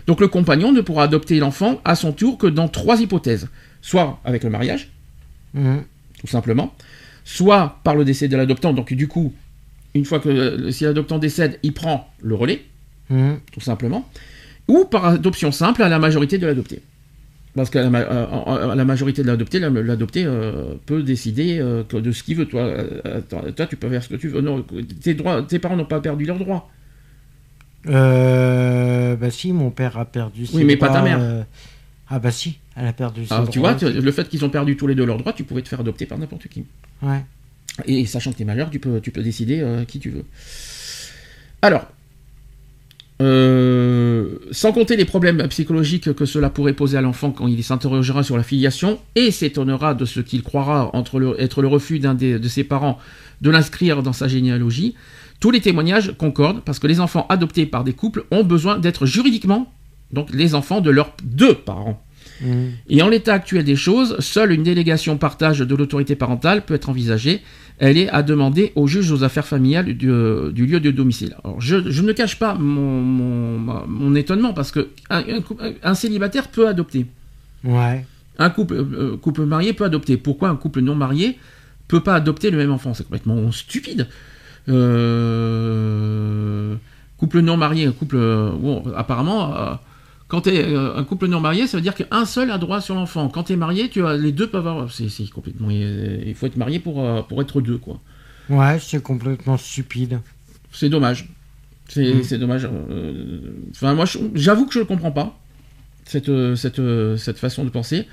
Donc, 0.08 0.20
le 0.22 0.28
compagnon 0.28 0.72
ne 0.72 0.82
pourra 0.82 1.04
adopter 1.04 1.38
l'enfant 1.40 1.82
à 1.86 1.96
son 1.96 2.12
tour 2.14 2.38
que 2.38 2.48
dans 2.48 2.68
trois 2.68 3.02
hypothèses. 3.02 3.48
Soit 3.82 4.20
avec 4.26 4.44
le 4.44 4.50
mariage, 4.50 4.90
Hmm. 5.54 5.78
tout 6.20 6.28
simplement, 6.28 6.74
soit 7.24 7.80
par 7.84 7.96
le 7.96 8.04
décès 8.06 8.28
de 8.28 8.36
l'adoptant. 8.38 8.74
Donc, 8.74 8.94
du 8.94 9.08
coup, 9.08 9.34
une 9.96 10.06
fois 10.06 10.20
que 10.20 10.30
euh, 10.30 10.72
si 10.72 10.84
l'adoptant 10.84 11.20
décède, 11.20 11.60
il 11.64 11.74
prend 11.74 12.10
le 12.22 12.36
relais 12.36 12.64
Hmm. 13.10 13.36
tout 13.54 13.62
simplement, 13.62 14.08
ou 14.68 14.84
par 14.86 15.06
adoption 15.06 15.52
simple 15.54 15.82
à 15.84 15.88
la 15.90 15.98
majorité 16.00 16.38
de 16.38 16.46
l'adopté. 16.46 16.82
Parce 17.56 17.70
qu'à 17.70 17.82
la, 17.82 17.90
ma- 17.90 18.00
à- 18.02 18.72
à 18.74 18.76
la 18.76 18.86
majorité 18.86 19.24
de 19.24 19.28
l'adopté, 19.28 19.60
la- 19.60 19.70
l'adopté 19.70 20.24
euh, 20.26 20.74
peut 20.86 21.02
décider 21.04 21.58
euh, 21.60 21.84
de 21.92 22.12
ce 22.12 22.22
qu'il 22.24 22.36
veut. 22.36 22.46
Toi, 22.46 22.62
euh, 22.64 23.22
toi, 23.56 23.66
tu 23.66 23.78
peux 23.78 23.90
faire 23.90 24.04
ce 24.04 24.10
que 24.10 24.16
tu 24.16 24.28
veux. 24.28 24.42
Non, 24.42 24.64
tes, 25.02 25.14
droits, 25.16 25.42
tes 25.42 25.58
parents 25.60 25.76
n'ont 25.78 25.86
pas 25.86 26.02
perdu 26.02 26.26
leurs 26.26 26.38
droits. 26.38 26.70
Euh, 27.90 29.16
bah 29.16 29.30
si, 29.30 29.54
mon 29.54 29.70
père 29.72 29.98
a 29.98 30.06
perdu 30.06 30.46
ses 30.46 30.56
Oui, 30.58 30.64
mais 30.64 30.76
pas 30.78 30.90
ta 30.90 31.02
mère. 31.02 31.18
euh, 31.20 31.44
Ah 32.10 32.20
bah 32.20 32.32
si, 32.32 32.58
elle 32.76 32.88
a 32.88 32.94
perdu 32.94 33.26
ses 33.26 33.34
Alors, 33.34 33.46
Ah, 33.48 33.52
tu 33.52 33.60
vois, 33.60 33.74
le 33.82 34.12
fait 34.12 34.28
qu'ils 34.30 34.44
ont 34.46 34.50
perdu 34.50 34.76
tous 34.78 34.88
les 34.88 34.96
deux 34.96 35.06
leurs 35.06 35.18
droits, 35.18 35.34
tu 35.34 35.44
pouvais 35.44 35.62
te 35.62 35.70
faire 35.70 35.80
adopter 35.80 36.06
par 36.06 36.18
n'importe 36.18 36.48
qui. 36.48 36.64
Ouais. 37.02 37.24
Et 37.86 38.06
sachant 38.06 38.32
que 38.32 38.38
tu 38.38 38.42
es 38.44 38.46
majeur, 38.46 38.70
tu 38.70 38.80
peux, 38.80 39.00
tu 39.02 39.12
peux 39.12 39.22
décider 39.22 39.60
euh, 39.62 39.86
qui 39.86 40.00
tu 40.00 40.10
veux. 40.10 40.26
Alors, 41.62 41.86
euh, 43.22 44.38
sans 44.52 44.72
compter 44.72 44.96
les 44.96 45.06
problèmes 45.06 45.48
psychologiques 45.48 46.14
que 46.14 46.26
cela 46.26 46.50
pourrait 46.52 46.74
poser 46.74 46.98
à 46.98 47.02
l'enfant 47.02 47.32
quand 47.32 47.48
il 47.48 47.64
s'interrogera 47.64 48.22
sur 48.24 48.38
la 48.38 48.44
filiation 48.44 49.00
et 49.16 49.32
s'étonnera 49.32 49.96
de 49.96 50.06
ce 50.06 50.20
qu'il 50.20 50.44
croira 50.44 50.92
entre 50.96 51.20
le- 51.20 51.40
être 51.42 51.62
le 51.64 51.68
refus 51.68 51.98
d'un 52.00 52.14
de 52.14 52.48
ses 52.48 52.64
parents 52.64 53.00
de 53.42 53.50
l'inscrire 53.50 54.04
dans 54.04 54.14
sa 54.14 54.28
généalogie, 54.28 54.96
tous 55.40 55.52
les 55.52 55.62
témoignages 55.62 56.14
concordent 56.18 56.62
parce 56.64 56.80
que 56.80 56.88
les 56.88 57.00
enfants 57.00 57.26
adoptés 57.30 57.66
par 57.66 57.84
des 57.84 57.94
couples 57.94 58.26
ont 58.32 58.44
besoin 58.44 58.80
d'être 58.80 59.06
juridiquement 59.06 59.72
donc 60.12 60.30
les 60.34 60.56
enfants 60.56 60.82
de 60.82 60.90
leurs 60.90 61.14
deux 61.24 61.54
parents. 61.54 62.02
Hmm. 62.42 62.70
Et 62.90 63.02
en 63.02 63.10
l'état 63.10 63.34
actuel 63.34 63.64
des 63.64 63.76
choses, 63.76 64.18
seule 64.20 64.52
une 64.52 64.64
délégation 64.64 65.18
partage 65.18 65.60
de 65.60 65.76
l'autorité 65.76 66.16
parentale 66.16 66.66
peut 66.66 66.76
être 66.76 66.90
envisagée. 66.90 67.42
Elle 67.80 67.98
est 67.98 68.10
à 68.10 68.24
demander 68.24 68.72
au 68.76 68.88
juge 68.88 69.12
aux 69.12 69.24
affaires 69.24 69.46
familiales 69.46 69.94
du, 69.94 70.10
euh, 70.10 70.52
du 70.52 70.66
lieu 70.66 70.80
de 70.80 70.92
domicile. 70.92 71.36
Alors, 71.44 71.60
je, 71.60 71.90
je 71.90 72.02
ne 72.02 72.12
cache 72.14 72.38
pas 72.40 72.56
mon, 72.56 73.02
mon- 73.02 73.60
ma- 73.60 73.86
mon 73.88 74.16
étonnement 74.16 74.54
parce 74.54 74.72
que 74.72 74.90
un, 75.10 75.24
un 75.28 75.42
cou- 75.42 75.58
un 75.84 75.94
célibataire 75.94 76.48
peut 76.48 76.68
adopter. 76.68 77.06
Ouais. 77.64 78.06
Un 78.40 78.50
couple, 78.50 78.76
euh, 78.76 79.18
couple 79.18 79.46
marié 79.46 79.74
peut 79.74 79.86
adopter. 79.86 80.18
Pourquoi 80.18 80.50
un 80.50 80.56
couple 80.56 80.82
non 80.82 80.96
marié 80.96 81.38
peut 81.88 82.02
pas 82.02 82.16
adopter 82.16 82.50
le 82.52 82.58
même 82.58 82.72
enfant? 82.72 82.94
C'est 82.94 83.04
complètement 83.04 83.52
stupide. 83.52 84.08
Euh, 85.48 86.76
couple 87.18 87.40
non 87.42 87.58
marié, 87.58 87.86
un 87.86 87.92
couple. 87.92 88.16
euh, 88.18 88.52
bon, 88.52 88.84
apparemment, 88.96 89.56
euh, 89.56 89.74
quand 90.28 90.42
tu 90.42 90.50
es 90.50 90.76
un 90.76 91.04
couple 91.04 91.28
non 91.28 91.40
marié, 91.40 91.68
ça 91.68 91.78
veut 91.78 91.82
dire 91.84 91.96
qu'un 91.96 92.26
seul 92.26 92.52
a 92.52 92.58
droit 92.58 92.82
sur 92.82 92.96
l'enfant. 92.96 93.30
Quand 93.30 93.44
tu 93.44 93.54
es 93.54 93.56
marié, 93.56 93.90
tu 93.90 94.06
as, 94.06 94.18
les 94.18 94.32
deux 94.32 94.48
peuvent 94.48 94.68
avoir. 94.68 94.92
C'est 94.92 95.10
c'est 95.10 95.30
complètement. 95.30 95.70
Il 95.70 96.34
faut 96.36 96.46
être 96.48 96.58
marié 96.58 96.80
pour, 96.80 97.26
pour 97.28 97.42
être 97.42 97.62
deux, 97.62 97.78
quoi. 97.78 98.00
Ouais, 98.50 98.78
c'est 98.80 99.02
complètement 99.02 99.58
stupide. 99.58 100.20
C'est 100.72 100.90
dommage. 100.90 101.30
C'est 101.88 102.14
Mm. 102.16 102.24
c'est 102.24 102.38
dommage. 102.38 102.68
Enfin, 103.72 103.94
moi, 103.94 104.06
j'avoue 104.36 104.66
que 104.66 104.74
je 104.74 104.80
ne 104.80 104.84
comprends 104.84 105.12
pas 105.12 105.38
cette, 106.06 106.30
cette, 106.56 106.82
cette 107.18 107.38
façon 107.38 107.64
de 107.64 107.70
penser. 107.70 108.06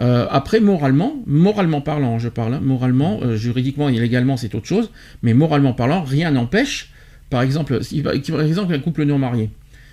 Euh, 0.00 0.26
après, 0.30 0.60
moralement, 0.60 1.14
moralement 1.26 1.80
parlant, 1.80 2.18
je 2.18 2.28
parle, 2.28 2.54
hein, 2.54 2.60
moralement, 2.62 3.18
euh, 3.22 3.36
juridiquement 3.36 3.88
et 3.88 3.98
légalement, 3.98 4.36
c'est 4.36 4.54
autre 4.54 4.66
chose, 4.66 4.90
mais 5.22 5.34
moralement 5.34 5.72
parlant, 5.72 6.02
rien 6.02 6.30
n'empêche, 6.30 6.92
par 7.30 7.42
exemple, 7.42 7.82
si, 7.82 8.02
par 8.02 8.12
exemple, 8.12 8.72
un 8.74 8.78
couple 8.78 9.04
non 9.04 9.18
marié, 9.18 9.50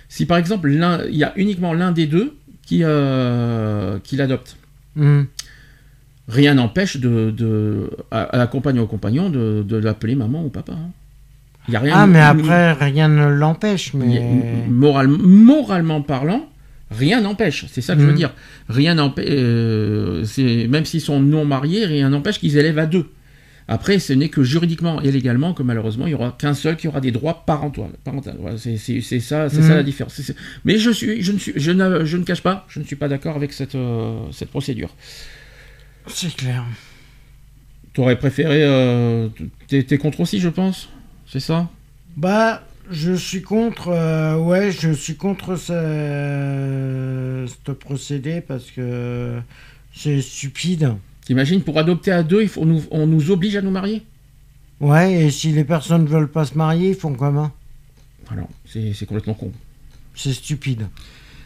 si 0.08 0.24
par 0.26 0.38
exemple, 0.38 0.70
il 0.70 1.16
y 1.16 1.24
a 1.24 1.32
uniquement 1.36 1.72
l'un 1.72 1.90
des 1.90 2.06
deux 2.06 2.36
qui, 2.64 2.80
euh, 2.82 3.98
qui 4.04 4.16
l'adopte, 4.16 4.56
Hmm. 4.94 5.24
rien 6.28 6.54
n'empêche 6.54 6.96
de, 6.96 7.30
de, 7.30 7.90
à, 8.10 8.22
à 8.22 8.36
la 8.38 8.46
compagne 8.46 8.78
ou 8.78 8.82
au 8.82 8.86
compagnon 8.86 9.28
de, 9.28 9.62
de 9.66 9.76
l'appeler 9.76 10.14
maman 10.14 10.44
ou 10.44 10.48
papa. 10.48 10.72
hein. 10.72 10.90
Il 11.68 11.74
y 11.74 11.76
a 11.76 11.80
rien 11.80 11.92
Ah, 11.96 12.06
mais 12.06 12.20
après, 12.20 12.72
rien 12.74 13.08
ne 13.08 13.26
l'empêche, 13.26 13.92
mais... 13.92 14.22
moral- 14.70 15.08
moralement 15.08 16.00
parlant, 16.00 16.46
rien 16.90 17.20
n'empêche. 17.20 17.66
C'est 17.70 17.80
ça 17.80 17.94
que 17.94 18.00
je 18.00 18.06
veux 18.06 18.12
Mhm. 18.12 18.16
dire. 18.18 18.34
Rien 18.68 18.94
n'empêche. 18.94 19.26
euh, 19.28 20.24
même 20.68 20.84
s'ils 20.84 21.00
sont 21.00 21.20
non 21.20 21.44
mariés, 21.44 21.84
rien 21.86 22.10
n'empêche 22.10 22.38
qu'ils 22.38 22.56
élèvent 22.56 22.78
à 22.78 22.86
deux. 22.86 23.10
Après, 23.68 23.98
ce 23.98 24.12
n'est 24.12 24.28
que 24.28 24.44
juridiquement 24.44 25.00
et 25.02 25.10
légalement 25.10 25.52
que 25.52 25.64
malheureusement, 25.64 26.06
il 26.06 26.10
n'y 26.10 26.14
aura 26.14 26.36
qu'un 26.38 26.54
seul 26.54 26.76
qui 26.76 26.86
aura 26.86 27.00
des 27.00 27.10
droits 27.10 27.42
parentaux. 27.46 27.88
c'est 28.56 28.78
ça, 29.20 29.48
c'est 29.48 29.62
ça 29.62 29.74
la 29.74 29.82
différence. 29.82 30.20
Mais 30.64 30.78
je 30.78 30.90
suis, 30.90 31.20
je 31.20 31.32
ne 31.32 31.38
suis, 31.38 31.52
je 31.56 31.72
ne, 31.72 32.04
je 32.04 32.16
ne 32.16 32.22
cache 32.22 32.42
pas, 32.42 32.64
je 32.68 32.78
ne 32.78 32.84
suis 32.84 32.94
pas 32.94 33.08
d'accord 33.08 33.34
avec 33.34 33.52
cette, 33.52 33.76
cette 34.30 34.50
procédure. 34.50 34.94
C'est 36.06 36.34
clair. 36.36 36.62
Tu 37.92 38.00
aurais 38.00 38.16
préféré, 38.18 38.62
euh, 38.62 39.28
t'es 39.66 39.98
contre 39.98 40.20
aussi, 40.20 40.38
je 40.38 40.48
pense, 40.50 40.88
c'est 41.26 41.40
ça? 41.40 41.68
Bah, 42.16 42.62
je 42.90 43.12
suis 43.12 43.42
contre, 43.42 43.88
euh, 43.88 44.36
ouais, 44.38 44.70
je 44.70 44.90
suis 44.92 45.16
contre 45.16 45.56
ce, 45.56 47.46
procédé 47.74 48.40
parce 48.40 48.70
que 48.70 49.40
c'est 49.94 50.20
stupide. 50.22 50.94
T'imagines, 51.24 51.62
pour 51.62 51.78
adopter 51.78 52.12
à 52.12 52.22
deux, 52.22 52.42
il 52.42 52.48
faut 52.48 52.64
nous, 52.64 52.84
on 52.90 53.06
nous 53.06 53.30
oblige 53.30 53.56
à 53.56 53.62
nous 53.62 53.70
marier? 53.70 54.02
Ouais, 54.80 55.12
et 55.14 55.30
si 55.30 55.52
les 55.52 55.64
personnes 55.64 56.04
ne 56.04 56.08
veulent 56.08 56.30
pas 56.30 56.44
se 56.44 56.56
marier, 56.56 56.90
ils 56.90 56.94
font 56.94 57.14
comment 57.14 57.50
Alors, 58.30 58.48
c'est 58.66 59.06
complètement 59.06 59.34
con. 59.34 59.52
C'est 60.14 60.32
stupide. 60.32 60.86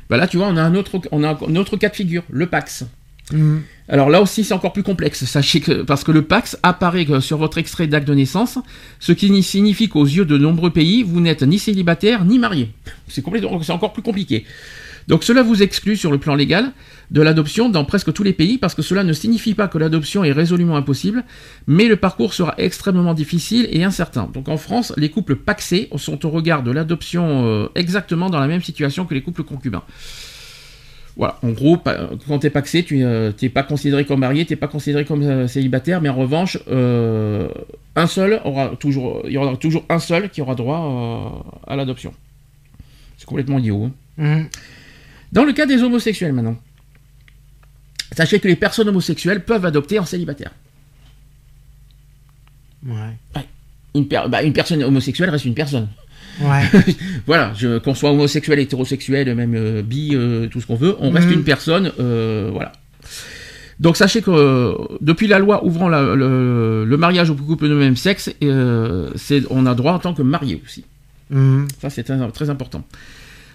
Bah 0.08 0.16
là, 0.16 0.26
tu 0.26 0.36
vois, 0.36 0.48
on 0.48 0.56
a 0.56 0.62
un 0.62 0.74
autre, 0.74 1.00
on 1.12 1.22
a 1.22 1.38
un 1.46 1.56
autre 1.56 1.76
cas 1.76 1.88
de 1.88 1.96
figure, 1.96 2.24
le 2.28 2.46
Pax. 2.46 2.84
Mhm. 3.32 3.62
Alors 3.92 4.08
là 4.08 4.22
aussi, 4.22 4.44
c'est 4.44 4.54
encore 4.54 4.72
plus 4.72 4.84
complexe. 4.84 5.24
Sachez 5.24 5.60
que, 5.60 5.82
parce 5.82 6.04
que 6.04 6.12
le 6.12 6.22
Pax 6.22 6.56
apparaît 6.62 7.06
sur 7.20 7.38
votre 7.38 7.58
extrait 7.58 7.88
d'acte 7.88 8.06
de 8.06 8.14
naissance, 8.14 8.56
ce 9.00 9.10
qui 9.10 9.42
signifie 9.42 9.88
qu'aux 9.88 10.04
yeux 10.04 10.24
de 10.24 10.38
nombreux 10.38 10.70
pays, 10.70 11.02
vous 11.02 11.20
n'êtes 11.20 11.42
ni 11.42 11.58
célibataire 11.58 12.24
ni 12.24 12.38
marié. 12.38 12.70
C'est 13.08 13.24
c'est 13.62 13.72
encore 13.72 13.92
plus 13.92 14.02
compliqué. 14.02 14.44
Donc 15.08 15.24
cela 15.24 15.42
vous 15.42 15.60
exclut 15.60 15.96
sur 15.96 16.12
le 16.12 16.18
plan 16.18 16.36
légal 16.36 16.70
de 17.10 17.20
l'adoption 17.20 17.68
dans 17.68 17.84
presque 17.84 18.12
tous 18.12 18.22
les 18.22 18.32
pays 18.32 18.58
parce 18.58 18.76
que 18.76 18.82
cela 18.82 19.02
ne 19.02 19.12
signifie 19.12 19.54
pas 19.54 19.66
que 19.66 19.76
l'adoption 19.76 20.22
est 20.22 20.30
résolument 20.30 20.76
impossible, 20.76 21.24
mais 21.66 21.86
le 21.86 21.96
parcours 21.96 22.32
sera 22.32 22.54
extrêmement 22.58 23.14
difficile 23.14 23.68
et 23.72 23.82
incertain. 23.82 24.30
Donc 24.32 24.48
en 24.48 24.56
France, 24.56 24.92
les 24.96 25.08
couples 25.08 25.34
paxés 25.34 25.88
sont 25.96 26.24
au 26.24 26.30
regard 26.30 26.62
de 26.62 26.70
l'adoption 26.70 27.44
euh, 27.44 27.68
exactement 27.74 28.30
dans 28.30 28.38
la 28.38 28.46
même 28.46 28.62
situation 28.62 29.04
que 29.04 29.14
les 29.14 29.22
couples 29.22 29.42
concubins. 29.42 29.82
Voilà, 31.16 31.38
en 31.42 31.50
gros, 31.50 31.76
quand 32.26 32.38
t'es 32.38 32.50
paxé, 32.50 32.84
tu 32.84 32.98
n'es 32.98 33.04
euh, 33.04 33.48
pas 33.52 33.62
considéré 33.62 34.04
comme 34.04 34.20
marié, 34.20 34.46
tu 34.46 34.52
n'es 34.52 34.56
pas 34.56 34.68
considéré 34.68 35.04
comme 35.04 35.22
euh, 35.22 35.48
célibataire, 35.48 36.00
mais 36.00 36.08
en 36.08 36.14
revanche, 36.14 36.58
euh, 36.68 37.48
un 37.96 38.06
seul 38.06 38.40
aura 38.44 38.76
toujours, 38.76 39.22
il 39.26 39.32
y 39.32 39.36
aura 39.36 39.56
toujours 39.56 39.84
un 39.88 39.98
seul 39.98 40.30
qui 40.30 40.40
aura 40.40 40.54
droit 40.54 41.60
à 41.66 41.76
l'adoption. 41.76 42.14
C'est 43.18 43.26
complètement 43.26 43.58
idiot. 43.58 43.84
Hein. 43.84 43.92
Mmh. 44.16 44.44
Dans 45.32 45.44
le 45.44 45.52
cas 45.52 45.66
des 45.66 45.82
homosexuels 45.82 46.32
maintenant, 46.32 46.56
sachez 48.12 48.40
que 48.40 48.48
les 48.48 48.56
personnes 48.56 48.88
homosexuelles 48.88 49.44
peuvent 49.44 49.64
adopter 49.64 49.98
en 49.98 50.04
célibataire. 50.04 50.52
Ouais. 52.86 53.16
Une, 53.94 54.06
bah, 54.06 54.42
une 54.42 54.52
personne 54.52 54.82
homosexuelle 54.82 55.30
reste 55.30 55.44
une 55.44 55.54
personne. 55.54 55.88
voilà, 57.26 57.52
qu'on 57.84 57.94
soit 57.94 58.10
homosexuel, 58.10 58.58
hétérosexuel, 58.58 59.34
même 59.34 59.54
euh, 59.54 59.82
bi, 59.82 60.10
euh, 60.14 60.46
tout 60.48 60.60
ce 60.60 60.66
qu'on 60.66 60.76
veut, 60.76 60.96
on 60.98 61.10
reste 61.10 61.28
mm. 61.28 61.32
une 61.32 61.44
personne, 61.44 61.92
euh, 62.00 62.50
voilà. 62.52 62.72
Donc 63.78 63.96
sachez 63.96 64.20
que 64.20 64.76
depuis 65.00 65.26
la 65.26 65.38
loi 65.38 65.64
ouvrant 65.64 65.88
le, 65.88 66.96
mariage 66.98 67.30
aux 67.30 67.34
couples 67.34 67.68
de 67.68 67.74
même 67.74 67.96
sexe, 67.96 68.30
on 68.42 69.66
a 69.66 69.74
droit 69.74 69.92
en 69.92 69.98
tant 69.98 70.12
que 70.14 70.22
marié 70.22 70.60
aussi. 70.64 70.84
Mm. 71.30 71.64
Ça 71.80 71.88
c'est 71.88 72.02
très, 72.02 72.50
important. 72.50 72.84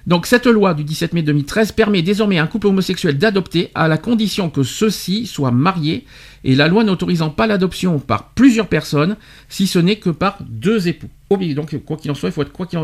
Donc 0.07 0.25
cette 0.25 0.45
loi 0.45 0.73
du 0.73 0.83
17 0.83 1.13
mai 1.13 1.21
2013 1.21 1.71
permet 1.71 2.01
désormais 2.01 2.38
à 2.39 2.43
un 2.43 2.47
couple 2.47 2.67
homosexuel 2.67 3.17
d'adopter 3.17 3.71
à 3.75 3.88
la 3.88 3.97
condition 3.97 4.49
que 4.49 4.63
ceux-ci 4.63 5.25
soient 5.25 5.51
mariés 5.51 6.05
et 6.45 6.55
la 6.55 6.67
loi 6.67 6.83
n'autorisant 6.83 7.29
pas 7.29 7.47
l'adoption 7.47 7.99
par 7.99 8.29
plusieurs 8.29 8.67
personnes 8.67 9.17
si 9.49 9.67
ce 9.67 9.79
n'est 9.79 9.97
que 9.97 10.09
par 10.09 10.37
deux 10.47 10.87
époux. 10.87 11.09
Donc 11.29 11.75
quoi 11.83 11.97
qu'il 11.97 12.09
en 12.11 12.15
soit, 12.15 12.29
il 12.29 12.31
faut 12.31 12.43
être 12.43 12.53
quoi 12.53 12.65
qu'il 12.65 12.79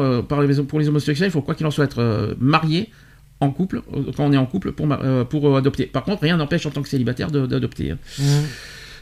pour 0.67 0.79
les 0.79 0.89
homosexuels, 0.89 1.29
il 1.29 1.31
faut 1.31 1.41
quoi 1.41 1.55
qu'il 1.55 1.65
en 1.65 1.71
soit 1.71 1.85
être 1.85 1.99
euh, 1.99 2.33
marié 2.39 2.89
en 3.39 3.51
couple 3.51 3.81
euh, 3.93 4.11
quand 4.17 4.25
on 4.25 4.33
est 4.33 4.37
en 4.37 4.45
couple 4.45 4.71
pour, 4.71 4.87
euh, 4.91 5.23
pour 5.23 5.55
adopter. 5.55 5.85
Par 5.85 6.03
contre, 6.03 6.23
rien 6.23 6.37
n'empêche 6.37 6.65
en 6.65 6.71
tant 6.71 6.81
que 6.81 6.89
célibataire 6.89 7.31
d'adopter. 7.31 7.91
Hein. 7.91 7.97
Mmh. 8.19 8.23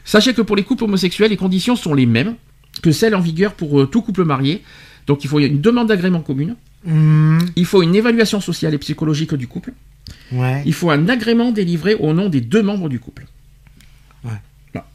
Sachez 0.04 0.34
que 0.34 0.42
pour 0.42 0.56
les 0.56 0.62
couples 0.62 0.84
homosexuels, 0.84 1.30
les 1.30 1.36
conditions 1.36 1.74
sont 1.74 1.94
les 1.94 2.06
mêmes 2.06 2.34
que 2.82 2.92
celles 2.92 3.14
en 3.14 3.20
vigueur 3.20 3.54
pour 3.54 3.88
tout 3.90 4.02
couple 4.02 4.24
marié. 4.24 4.62
Donc 5.06 5.24
il 5.24 5.28
faut 5.28 5.40
une 5.40 5.60
demande 5.60 5.88
d'agrément 5.88 6.20
commune, 6.20 6.54
Hmm. 6.84 7.38
Il 7.56 7.66
faut 7.66 7.82
une 7.82 7.94
évaluation 7.94 8.40
sociale 8.40 8.74
et 8.74 8.78
psychologique 8.78 9.34
du 9.34 9.46
couple. 9.46 9.72
Il 10.64 10.72
faut 10.72 10.90
un 10.90 11.08
agrément 11.08 11.52
délivré 11.52 11.94
au 11.94 12.12
nom 12.12 12.28
des 12.28 12.40
deux 12.40 12.62
membres 12.62 12.88
du 12.88 13.00
couple. 13.00 13.26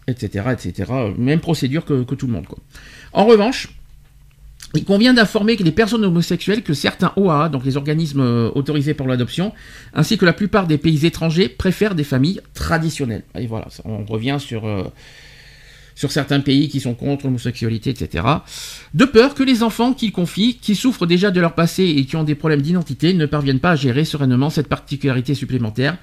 Etc., 0.08 0.46
etc. 0.54 0.92
Même 1.18 1.40
procédure 1.40 1.86
que, 1.86 2.04
tout 2.04 2.28
le 2.28 2.34
monde. 2.34 2.46
En 3.14 3.26
revanche, 3.26 3.70
il 4.74 4.84
convient 4.84 5.14
d'informer 5.14 5.56
les 5.56 5.72
personnes 5.72 6.04
homosexuelles 6.04 6.64
que 6.64 6.74
certains 6.74 7.14
OAA, 7.16 7.50
donc 7.50 7.66
les 7.66 7.78
organismes 7.78 8.22
euh, 8.22 8.50
autorisés 8.56 8.94
pour 8.94 9.08
l'adoption, 9.08 9.54
ainsi 9.94 10.18
que 10.18 10.26
la 10.26 10.34
plupart 10.34 10.68
des 10.68 10.78
pays 10.78 11.06
étrangers, 11.06 11.48
préfèrent 11.48 11.96
des 11.96 12.04
familles 12.04 12.42
traditionnelles. 12.54 13.24
Et 13.38 13.48
voilà, 13.48 13.68
on 13.86 14.04
revient 14.06 14.38
sur... 14.40 14.66
Euh, 14.66 14.84
sur 15.96 16.12
certains 16.12 16.42
pays 16.42 16.68
qui 16.68 16.82
sont 16.82 16.94
contre 16.94 17.26
l'homosexualité, 17.26 17.90
etc. 17.90 18.24
De 18.94 19.06
peur 19.06 19.34
que 19.34 19.44
les 19.44 19.64
enfants 19.64 19.94
qu'ils 19.94 20.12
confient, 20.12 20.58
qui 20.58 20.76
souffrent 20.76 21.06
déjà 21.06 21.32
de 21.32 21.40
leur 21.40 21.56
passé 21.56 21.84
et 21.84 22.06
qui 22.06 22.18
ont 22.18 22.24
des 22.24 22.36
problèmes 22.36 22.62
d'identité, 22.62 23.14
ne 23.14 23.26
parviennent 23.26 23.62
pas 23.62 23.72
à 23.72 23.76
gérer 23.76 24.04
sereinement 24.04 24.50
cette 24.50 24.68
particularité 24.68 25.34
supplémentaire. 25.34 25.98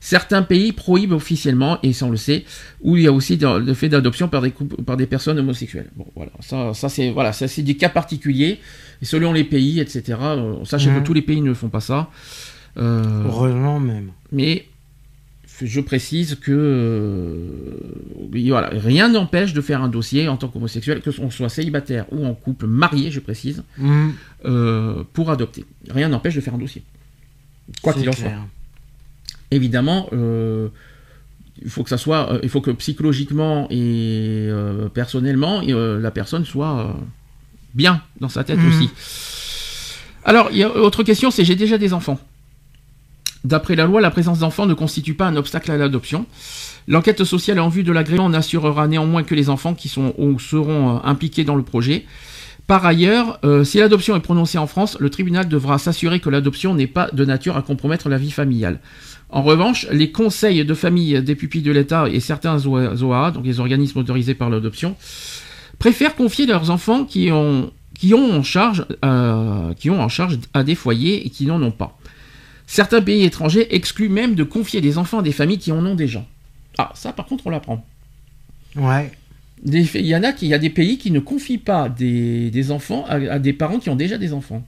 Certains 0.00 0.42
pays 0.42 0.72
prohibent 0.72 1.12
officiellement, 1.12 1.78
et 1.82 1.92
ça 1.92 2.06
on 2.06 2.10
le 2.10 2.16
sait, 2.16 2.44
où 2.82 2.96
il 2.96 3.04
y 3.04 3.06
a 3.06 3.12
aussi 3.12 3.36
le 3.36 3.74
fait 3.74 3.88
d'adoption 3.88 4.28
par 4.28 4.42
des, 4.42 4.52
par 4.84 4.96
des 4.96 5.06
personnes 5.06 5.38
homosexuelles. 5.38 5.90
Bon, 5.96 6.06
voilà, 6.14 6.32
ça, 6.40 6.74
ça 6.74 6.88
c'est 6.88 7.10
voilà, 7.10 7.32
ça 7.32 7.48
c'est 7.48 7.62
des 7.62 7.76
cas 7.76 7.88
particuliers, 7.88 8.60
et 9.02 9.04
selon 9.04 9.32
les 9.32 9.44
pays, 9.44 9.80
etc. 9.80 10.18
Sachez 10.64 10.90
que 10.90 11.00
tous 11.00 11.14
les 11.14 11.22
pays 11.22 11.40
ne 11.40 11.54
font 11.54 11.68
pas 11.68 11.80
ça. 11.80 12.10
Euh, 12.76 13.24
Heureusement 13.24 13.80
même. 13.80 14.10
Mais 14.32 14.66
je 15.62 15.80
précise 15.80 16.34
que 16.34 16.52
euh, 16.52 17.78
voilà, 18.48 18.68
rien 18.72 19.08
n'empêche 19.08 19.54
de 19.54 19.60
faire 19.60 19.82
un 19.82 19.88
dossier 19.88 20.28
en 20.28 20.36
tant 20.36 20.48
qu'homosexuel, 20.48 21.00
que 21.00 21.10
l'on 21.18 21.30
soit 21.30 21.48
célibataire 21.48 22.04
ou 22.12 22.26
en 22.26 22.34
couple 22.34 22.66
marié, 22.66 23.10
je 23.10 23.20
précise, 23.20 23.62
mm. 23.78 24.08
euh, 24.44 25.02
pour 25.12 25.30
adopter. 25.30 25.64
Rien 25.88 26.08
n'empêche 26.08 26.34
de 26.34 26.40
faire 26.40 26.54
un 26.54 26.58
dossier. 26.58 26.82
Quoi 27.82 27.94
qu'il 27.94 28.08
en 28.08 28.12
soit. 28.12 28.30
Évidemment, 29.50 30.08
euh, 30.12 30.68
il 31.62 31.70
faut 31.70 31.82
que 31.82 31.90
ça 31.90 31.98
soit, 31.98 32.38
il 32.42 32.48
faut 32.48 32.60
que 32.60 32.70
psychologiquement 32.72 33.68
et 33.70 34.48
personnellement, 34.92 35.62
la 35.62 36.10
personne 36.10 36.44
soit 36.44 36.96
bien 37.74 38.02
dans 38.20 38.28
sa 38.28 38.44
tête 38.44 38.58
mm. 38.58 38.68
aussi. 38.68 38.90
Alors, 40.24 40.48
il 40.50 40.58
y 40.58 40.64
a 40.64 40.76
autre 40.76 41.02
question, 41.04 41.30
c'est 41.30 41.44
j'ai 41.44 41.54
déjà 41.54 41.78
des 41.78 41.92
enfants. 41.92 42.18
D'après 43.44 43.76
la 43.76 43.86
loi, 43.86 44.00
la 44.00 44.10
présence 44.10 44.40
d'enfants 44.40 44.66
ne 44.66 44.74
constitue 44.74 45.14
pas 45.14 45.26
un 45.26 45.36
obstacle 45.36 45.70
à 45.70 45.76
l'adoption. 45.76 46.26
L'enquête 46.88 47.22
sociale 47.22 47.60
en 47.60 47.68
vue 47.68 47.84
de 47.84 47.92
l'agrément 47.92 48.28
n'assurera 48.28 48.88
néanmoins 48.88 49.22
que 49.22 49.36
les 49.36 49.50
enfants 49.50 49.74
qui 49.74 49.88
sont 49.88 50.14
ou 50.18 50.40
seront 50.40 50.96
euh, 50.96 50.98
impliqués 51.04 51.44
dans 51.44 51.54
le 51.54 51.62
projet. 51.62 52.06
Par 52.66 52.84
ailleurs, 52.84 53.38
euh, 53.44 53.62
si 53.62 53.78
l'adoption 53.78 54.16
est 54.16 54.20
prononcée 54.20 54.58
en 54.58 54.66
France, 54.66 54.96
le 54.98 55.10
tribunal 55.10 55.48
devra 55.48 55.78
s'assurer 55.78 56.18
que 56.18 56.28
l'adoption 56.28 56.74
n'est 56.74 56.88
pas 56.88 57.08
de 57.12 57.24
nature 57.24 57.56
à 57.56 57.62
compromettre 57.62 58.08
la 58.08 58.18
vie 58.18 58.32
familiale. 58.32 58.80
En 59.30 59.42
revanche, 59.42 59.86
les 59.90 60.12
conseils 60.12 60.64
de 60.64 60.74
famille 60.74 61.20
des 61.22 61.34
pupilles 61.34 61.62
de 61.62 61.72
l'État 61.72 62.08
et 62.08 62.20
certains 62.20 62.64
OAA, 62.64 63.32
donc 63.32 63.44
les 63.44 63.58
organismes 63.60 63.98
autorisés 63.98 64.34
par 64.34 64.50
l'adoption, 64.50 64.96
préfèrent 65.78 66.14
confier 66.14 66.46
leurs 66.46 66.70
enfants 66.70 67.04
qui 67.04 67.30
ont, 67.32 67.72
qui 67.94 68.14
ont, 68.14 68.32
en, 68.32 68.42
charge, 68.42 68.86
euh, 69.04 69.74
qui 69.74 69.90
ont 69.90 70.00
en 70.00 70.08
charge 70.08 70.38
à 70.54 70.62
des 70.62 70.74
foyers 70.74 71.26
et 71.26 71.30
qui 71.30 71.46
n'en 71.46 71.60
ont 71.62 71.72
pas. 71.72 71.98
Certains 72.66 73.02
pays 73.02 73.24
étrangers 73.24 73.74
excluent 73.74 74.08
même 74.08 74.34
de 74.34 74.42
confier 74.42 74.80
des 74.80 74.98
enfants 74.98 75.20
à 75.20 75.22
des 75.22 75.32
familles 75.32 75.58
qui 75.58 75.72
en 75.72 75.84
ont 75.84 75.94
déjà. 75.94 76.24
Ah, 76.78 76.92
ça 76.94 77.12
par 77.12 77.26
contre 77.26 77.46
on 77.46 77.50
l'apprend. 77.50 77.84
Ouais. 78.76 79.10
Il 79.64 80.06
y 80.06 80.14
en 80.14 80.22
a 80.22 80.32
qui, 80.32 80.46
il 80.46 80.50
y 80.50 80.54
a 80.54 80.58
des 80.58 80.70
pays 80.70 80.98
qui 80.98 81.10
ne 81.10 81.20
confient 81.20 81.58
pas 81.58 81.88
des, 81.88 82.70
enfants 82.70 83.06
à, 83.08 83.38
des 83.38 83.52
parents 83.52 83.78
qui 83.78 83.88
ont 83.88 83.96
déjà 83.96 84.18
des 84.18 84.32
enfants. 84.32 84.66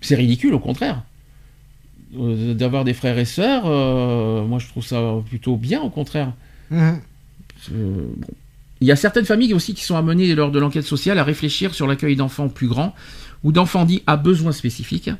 C'est 0.00 0.14
ridicule, 0.14 0.54
au 0.54 0.58
contraire. 0.58 1.02
Euh, 2.18 2.52
d'avoir 2.52 2.84
des 2.84 2.92
frères 2.92 3.18
et 3.18 3.24
sœurs, 3.24 3.62
euh, 3.64 4.44
moi 4.44 4.58
je 4.58 4.68
trouve 4.68 4.84
ça 4.84 5.00
plutôt 5.26 5.56
bien, 5.56 5.80
au 5.80 5.88
contraire. 5.88 6.32
Mhm. 6.70 7.00
Euh, 7.72 8.06
il 8.82 8.86
y 8.86 8.92
a 8.92 8.96
certaines 8.96 9.24
familles 9.24 9.54
aussi 9.54 9.72
qui 9.72 9.84
sont 9.84 9.96
amenées 9.96 10.34
lors 10.34 10.50
de 10.50 10.58
l'enquête 10.58 10.84
sociale 10.84 11.18
à 11.18 11.24
réfléchir 11.24 11.74
sur 11.74 11.86
l'accueil 11.86 12.16
d'enfants 12.16 12.48
plus 12.48 12.66
grands 12.66 12.94
ou 13.44 13.52
d'enfants 13.52 13.86
dits 13.86 14.02
à 14.06 14.16
besoins 14.16 14.52
spécifiques. 14.52 15.10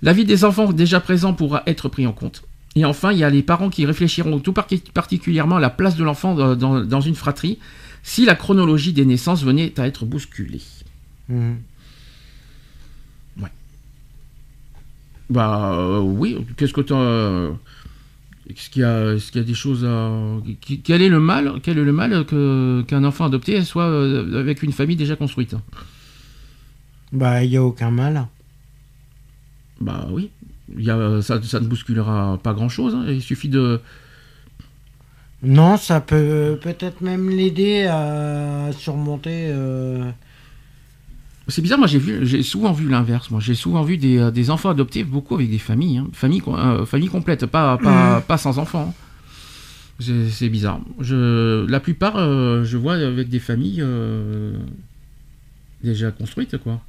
L'avis 0.00 0.24
des 0.24 0.44
enfants 0.44 0.72
déjà 0.72 1.00
présents 1.00 1.34
pourra 1.34 1.64
être 1.66 1.88
pris 1.88 2.06
en 2.06 2.12
compte. 2.12 2.44
Et 2.76 2.84
enfin, 2.84 3.10
il 3.10 3.18
y 3.18 3.24
a 3.24 3.30
les 3.30 3.42
parents 3.42 3.70
qui 3.70 3.84
réfléchiront 3.84 4.38
tout 4.38 4.52
particulièrement 4.52 5.56
à 5.56 5.60
la 5.60 5.70
place 5.70 5.96
de 5.96 6.04
l'enfant 6.04 6.54
dans, 6.54 7.00
une 7.00 7.14
fratrie 7.16 7.58
si 8.04 8.24
la 8.24 8.36
chronologie 8.36 8.92
des 8.92 9.04
naissances 9.04 9.42
venait 9.42 9.72
à 9.80 9.88
être 9.88 10.04
bousculée. 10.04 10.62
Mhm. 11.28 11.56
Bah 15.30 15.72
euh, 15.74 16.00
oui, 16.00 16.46
qu'est-ce 16.56 16.72
que 16.72 16.80
tu... 16.80 16.92
Euh, 16.94 17.52
Est-ce 18.48 18.70
qu'il 18.70 18.82
y 18.82 18.84
a, 18.84 19.14
qu'il 19.16 19.36
y 19.40 19.44
a 19.44 19.46
des 19.46 19.54
choses 19.54 19.84
à... 19.84 20.10
Quel 20.84 21.02
est 21.02 21.10
le 21.10 21.20
mal, 21.20 21.60
quel 21.62 21.76
est 21.78 21.84
le 21.84 21.92
mal 21.92 22.24
qu'un 22.86 23.04
enfant 23.04 23.26
adopté 23.26 23.62
soit 23.62 23.84
euh, 23.84 24.40
avec 24.40 24.62
une 24.62 24.72
famille 24.72 24.96
déjà 24.96 25.16
construite? 25.16 25.54
Bah, 27.12 27.44
il 27.44 27.50
n'y 27.50 27.56
a 27.56 27.62
aucun 27.64 27.90
mal. 27.90 28.26
Bah 29.80 30.06
oui. 30.10 30.30
Il 30.76 30.84
y 30.84 30.90
a, 30.90 31.22
ça, 31.22 31.40
ça 31.42 31.60
ne 31.60 31.66
bousculera 31.66 32.38
pas 32.42 32.52
grand-chose. 32.52 32.94
hein. 32.94 33.04
Il 33.08 33.22
suffit 33.22 33.48
de... 33.48 33.80
Non, 35.42 35.76
ça 35.76 36.00
peut 36.00 36.58
peut-être 36.60 37.00
même 37.00 37.30
l'aider 37.30 37.84
à 37.84 38.70
surmonter. 38.72 39.48
euh, 39.50 40.10
C'est 41.48 41.62
bizarre, 41.62 41.78
moi 41.78 41.86
j'ai 41.88 41.98
vu, 41.98 42.26
j'ai 42.26 42.42
souvent 42.42 42.72
vu 42.72 42.88
l'inverse. 42.88 43.30
Moi 43.30 43.40
j'ai 43.40 43.54
souvent 43.54 43.82
vu 43.82 43.96
des, 43.96 44.18
euh, 44.18 44.30
des 44.30 44.50
enfants 44.50 44.68
adoptés, 44.70 45.02
beaucoup 45.04 45.34
avec 45.34 45.50
des 45.50 45.58
familles, 45.58 45.98
hein. 45.98 46.08
familles, 46.12 46.42
euh, 46.48 46.84
familles 46.84 47.08
complètes, 47.08 47.46
pas, 47.46 47.78
pas, 47.78 48.20
pas 48.20 48.36
sans 48.38 48.58
enfants. 48.58 48.94
hein. 48.94 48.94
C'est 50.30 50.48
bizarre. 50.48 50.80
Je, 51.00 51.66
la 51.68 51.80
plupart, 51.80 52.14
euh, 52.18 52.62
je 52.64 52.76
vois 52.76 52.94
avec 52.94 53.28
des 53.30 53.40
familles 53.40 53.80
euh, 53.82 54.52
déjà 55.82 56.10
construites, 56.12 56.56
quoi. 56.58 56.80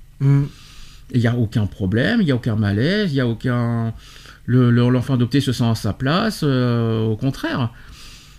Et 1.11 1.15
il 1.17 1.21
n'y 1.21 1.27
a 1.27 1.35
aucun 1.35 1.65
problème, 1.65 2.21
il 2.21 2.25
n'y 2.25 2.31
a 2.31 2.35
aucun 2.35 2.55
malaise, 2.55 3.11
il 3.11 3.15
n'y 3.15 3.19
a 3.21 3.27
aucun. 3.27 3.93
le- 4.45 4.69
le- 4.69 4.89
L'enfant 4.89 5.15
adopté 5.15 5.41
se 5.41 5.51
sent 5.53 5.63
à 5.63 5.73
sa 5.75 5.93
place, 5.93 6.41
euh, 6.43 7.03
au 7.05 7.15
contraire. 7.15 7.71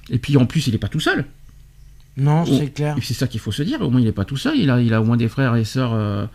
Et 0.09 0.19
puis 0.19 0.37
en 0.37 0.47
plus, 0.47 0.67
il 0.69 0.73
n'est 0.73 0.79
pas 0.79 0.89
tout 0.89 1.01
seul. 1.01 1.25
Non, 2.21 2.45
c'est 2.47 2.71
clair. 2.75 2.97
C'est 3.03 3.15
ça 3.15 3.27
qu'il 3.27 3.41
faut 3.41 3.53
se 3.53 3.63
dire. 3.63 3.81
Au 3.81 3.91
moins, 3.91 4.01
il 4.01 4.05
n'est 4.05 4.13
pas 4.13 4.25
tout 4.25 4.37
seul. 4.37 4.57
Il 4.57 4.71
a, 4.71 4.81
il 4.81 4.93
a 4.95 5.01
au 5.01 5.05
moins 5.05 5.17
des 5.17 5.29
frères 5.29 5.57
et 5.57 5.65
sœurs 5.65 5.93
euh, 5.95 6.27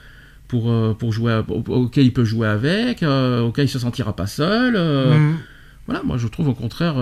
pour, 0.48 0.70
euh, 0.72 0.94
pour 0.94 1.12
jouer, 1.14 1.42
auxquels 1.48 2.06
il 2.06 2.14
peut 2.14 2.24
jouer 2.26 2.48
avec, 2.48 3.04
euh, 3.04 3.42
auxquels 3.42 3.66
il 3.66 3.70
se 3.70 3.80
sentira 3.80 4.16
pas 4.16 4.28
seul. 4.28 4.76
euh, 4.76 5.18
Hmm. 5.18 5.36
Voilà, 5.88 6.02
moi, 6.04 6.18
je 6.18 6.28
trouve 6.28 6.48
au 6.50 6.54
contraire 6.54 6.96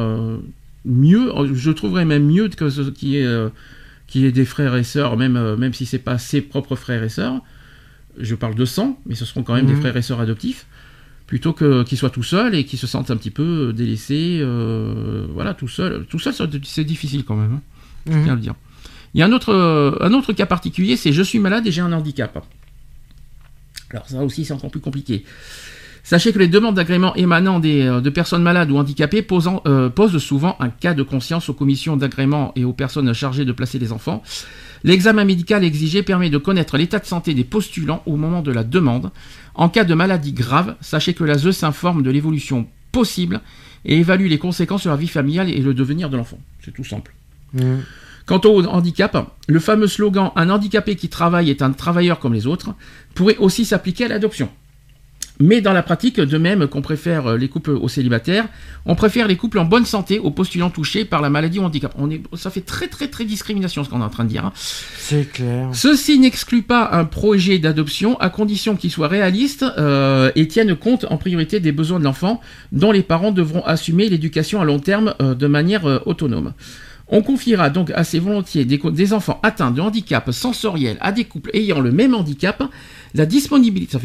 mieux. 0.86 1.32
Je 1.54 1.72
trouverais 1.72 2.06
même 2.06 2.26
mieux 2.26 2.50
que 2.50 2.70
ce 2.70 2.82
qui 2.90 3.16
est, 3.18 3.28
qui 4.08 4.26
est 4.26 4.32
des 4.32 4.46
frères 4.46 4.76
et 4.76 4.84
sœurs, 4.84 5.16
même, 5.18 5.56
même 5.56 5.74
si 5.74 5.86
c'est 5.86 6.00
pas 6.00 6.18
ses 6.18 6.42
propres 6.42 6.76
frères 6.76 7.04
et 7.04 7.10
sœurs. 7.10 7.42
Je 8.20 8.36
parle 8.36 8.56
de 8.56 8.66
sang, 8.66 9.00
mais 9.06 9.16
ce 9.16 9.26
seront 9.26 9.42
quand 9.44 9.56
même 9.56 9.66
des 9.66 9.74
Mhm. 9.74 9.80
frères 9.80 9.98
et 9.98 10.02
sœurs 10.02 10.20
adoptifs. 10.20 10.66
Plutôt 11.26 11.54
que 11.54 11.84
qu'ils 11.84 11.98
soient 11.98 12.10
tout 12.12 12.22
seuls 12.22 12.54
et 12.54 12.66
qu'ils 12.66 12.78
se 12.78 12.86
sentent 12.86 13.10
un 13.10 13.16
petit 13.18 13.32
peu 13.32 13.72
délaissés, 13.74 14.40
euh, 14.42 15.26
voilà, 15.34 15.54
tout 15.54 15.70
seul. 15.70 16.06
Tout 16.10 16.20
seul, 16.20 16.34
c'est 16.64 16.84
difficile 16.84 17.24
quand 17.24 17.36
même. 17.38 17.54
hein 17.54 17.62
je 18.06 18.12
Hmm. 18.18 18.24
tiens 18.26 18.34
à 18.34 18.36
le 18.36 18.42
dire. 18.42 18.56
Il 19.14 19.20
y 19.20 19.24
a 19.24 19.26
un 19.26 19.32
autre, 19.32 19.54
euh, 19.54 19.98
un 20.02 20.14
autre 20.14 20.34
cas 20.34 20.46
particulier, 20.46 20.98
c'est 20.98 21.14
je 21.14 21.22
suis 21.22 21.40
malade 21.40 21.68
et 21.68 21.72
j'ai 21.72 21.82
un 21.82 21.94
handicap. 21.94 22.44
Alors 23.92 24.08
ça 24.08 24.24
aussi 24.24 24.46
c'est 24.46 24.54
encore 24.54 24.72
plus 24.72 24.80
compliqué. 24.80 25.24
Sachez 26.06 26.34
que 26.34 26.40
les 26.40 26.50
demandes 26.50 26.76
d'agrément 26.76 27.16
émanant 27.16 27.62
euh, 27.64 28.02
de 28.02 28.10
personnes 28.10 28.44
malades 28.44 28.70
ou 28.72 28.78
handicapées 28.78 29.26
euh, 29.66 29.90
posent 29.90 30.18
souvent 30.18 30.58
un 30.60 30.70
cas 30.70 30.94
de 30.94 31.04
conscience 31.04 31.48
aux 31.48 31.54
commissions 31.54 31.96
d'agrément 31.96 32.52
et 32.58 32.66
aux 32.66 32.74
personnes 32.74 33.14
chargées 33.14 33.46
de 33.46 33.54
placer 33.54 33.80
les 33.80 33.94
enfants. 33.94 34.22
L'examen 34.84 35.24
médical 35.24 35.64
exigé 35.64 36.04
permet 36.04 36.30
de 36.30 36.38
connaître 36.38 36.78
l'état 36.78 37.00
de 37.00 37.06
santé 37.06 37.34
des 37.34 37.46
postulants 37.46 38.04
au 38.06 38.18
moment 38.18 38.42
de 38.42 38.52
la 38.52 38.66
demande. 38.66 39.12
En 39.56 39.70
cas 39.70 39.86
de 39.86 39.94
maladie 39.94 40.34
grave, 40.34 40.76
sachez 40.82 41.14
que 41.14 41.24
la 41.24 41.38
s'informe 41.38 42.04
de 42.04 42.12
l'évolution 42.12 42.68
possible 42.92 43.40
et 43.86 43.98
évalue 43.98 44.28
les 44.28 44.40
conséquences 44.40 44.82
sur 44.82 44.92
la 44.92 44.98
vie 44.98 45.08
familiale 45.08 45.50
et 45.50 45.60
le 45.60 45.74
devenir 45.74 46.10
de 46.10 46.18
l'enfant. 46.18 46.40
C'est 46.66 46.74
tout 46.74 46.84
simple. 46.84 47.14
Hmm. 47.54 47.80
Quant 48.26 48.42
au 48.46 48.64
handicap, 48.66 49.32
le 49.48 49.60
fameux 49.60 49.88
slogan 49.88 50.32
Un 50.36 50.50
handicapé 50.50 50.96
qui 50.96 51.10
travaille 51.10 51.50
est 51.50 51.62
un 51.62 51.72
travailleur 51.72 52.20
comme 52.20 52.34
les 52.34 52.48
autres 52.48 52.74
pourrait 53.16 53.38
aussi 53.38 53.66
s'appliquer 53.66 54.06
à 54.06 54.08
l'adoption. 54.08 54.50
Mais 55.40 55.62
dans 55.62 55.74
la 55.74 55.82
pratique, 55.82 56.20
de 56.20 56.38
même 56.38 56.68
qu'on 56.68 56.84
préfère 56.84 57.26
euh, 57.26 57.38
les 57.38 57.50
couples 57.50 57.72
aux 57.72 57.90
célibataires, 57.90 58.46
on 58.86 58.94
préfère 58.94 59.28
les 59.28 59.36
couples 59.36 59.58
en 59.58 59.66
bonne 59.66 59.84
santé 59.84 60.20
aux 60.20 60.30
postulants 60.30 60.70
touchés 60.70 61.06
par 61.06 61.22
la 61.22 61.32
maladie 61.32 61.58
ou 61.58 61.64
handicap. 61.64 61.92
On 61.98 62.12
est, 62.12 62.22
ça 62.36 62.52
fait 62.52 62.62
très 62.62 62.88
très 62.88 63.08
très 63.08 63.26
discrimination 63.26 63.84
ce 63.84 63.90
qu'on 63.90 64.02
est 64.02 64.06
en 64.06 64.10
train 64.10 64.26
de 64.26 64.30
dire. 64.30 64.46
hein. 64.46 64.54
C'est 64.56 65.32
clair. 65.32 65.70
Ceci 65.74 66.20
n'exclut 66.20 66.62
pas 66.62 66.92
un 66.94 67.06
projet 67.06 67.58
d'adoption 67.58 68.16
à 68.20 68.30
condition 68.30 68.76
qu'il 68.76 68.92
soit 68.92 69.08
réaliste 69.08 69.66
euh, 69.80 70.32
et 70.36 70.48
tienne 70.48 70.76
compte 70.76 71.06
en 71.10 71.18
priorité 71.18 71.60
des 71.60 71.72
besoins 71.72 71.98
de 72.00 72.04
l'enfant 72.04 72.40
dont 72.72 72.92
les 72.92 73.04
parents 73.04 73.32
devront 73.32 73.66
assumer 73.66 74.10
l'éducation 74.10 74.62
à 74.62 74.66
long 74.66 74.80
terme 74.80 75.16
euh, 75.20 75.34
de 75.34 75.48
manière 75.48 75.88
euh, 75.88 76.00
autonome. 76.06 76.54
On 77.10 77.22
confiera 77.22 77.70
donc 77.70 77.92
assez 77.92 78.18
volontiers 78.18 78.66
des, 78.66 79.14
enfants 79.14 79.40
atteints 79.44 79.72
de 79.72 79.82
handicap 79.82 80.32
sensoriel 80.32 80.98
à 81.02 81.12
des 81.12 81.26
couples 81.26 81.50
ayant 81.54 81.82
le 81.82 81.92
même 81.92 82.16
handicap. 82.16 82.64
La 83.14 83.26
disponibilité, 83.26 83.98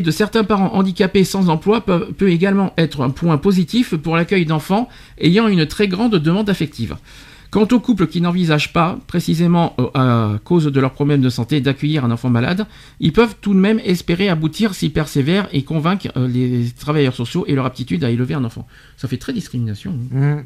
de, 0.00 0.10
certains 0.10 0.44
parents 0.44 0.74
handicapés 0.74 1.24
sans 1.24 1.48
emploi 1.48 1.84
peut 1.84 2.30
également 2.30 2.74
être 2.76 3.00
un 3.00 3.10
point 3.10 3.38
positif 3.38 3.96
pour 3.96 4.16
l'accueil 4.16 4.44
d'enfants 4.44 4.88
ayant 5.18 5.48
une 5.48 5.66
très 5.66 5.88
grande 5.88 6.16
demande 6.16 6.50
affective. 6.50 6.96
Quant 7.50 7.66
aux 7.72 7.80
couples 7.80 8.06
qui 8.08 8.20
n'envisagent 8.20 8.72
pas, 8.72 8.98
précisément 9.06 9.74
euh, 9.78 9.86
à 9.94 10.38
cause 10.44 10.64
de 10.66 10.80
leurs 10.80 10.92
problèmes 10.92 11.20
de 11.22 11.28
santé, 11.30 11.60
d'accueillir 11.60 12.04
un 12.04 12.10
enfant 12.10 12.28
malade, 12.28 12.66
ils 13.00 13.12
peuvent 13.12 13.36
tout 13.40 13.54
de 13.54 13.58
même 13.58 13.80
espérer 13.84 14.28
aboutir 14.28 14.74
s'ils 14.74 14.92
persévèrent 14.92 15.48
et 15.52 15.62
convaincre 15.62 16.08
euh, 16.16 16.26
les 16.28 16.70
travailleurs 16.72 17.14
sociaux 17.14 17.44
et 17.46 17.54
leur 17.54 17.64
aptitude 17.64 18.02
à 18.04 18.10
élever 18.10 18.34
un 18.34 18.44
enfant. 18.44 18.66
Ça 18.96 19.08
fait 19.08 19.16
très 19.16 19.32
discrimination. 19.32 19.94
hein. 20.14 20.36
Hmm. 20.38 20.44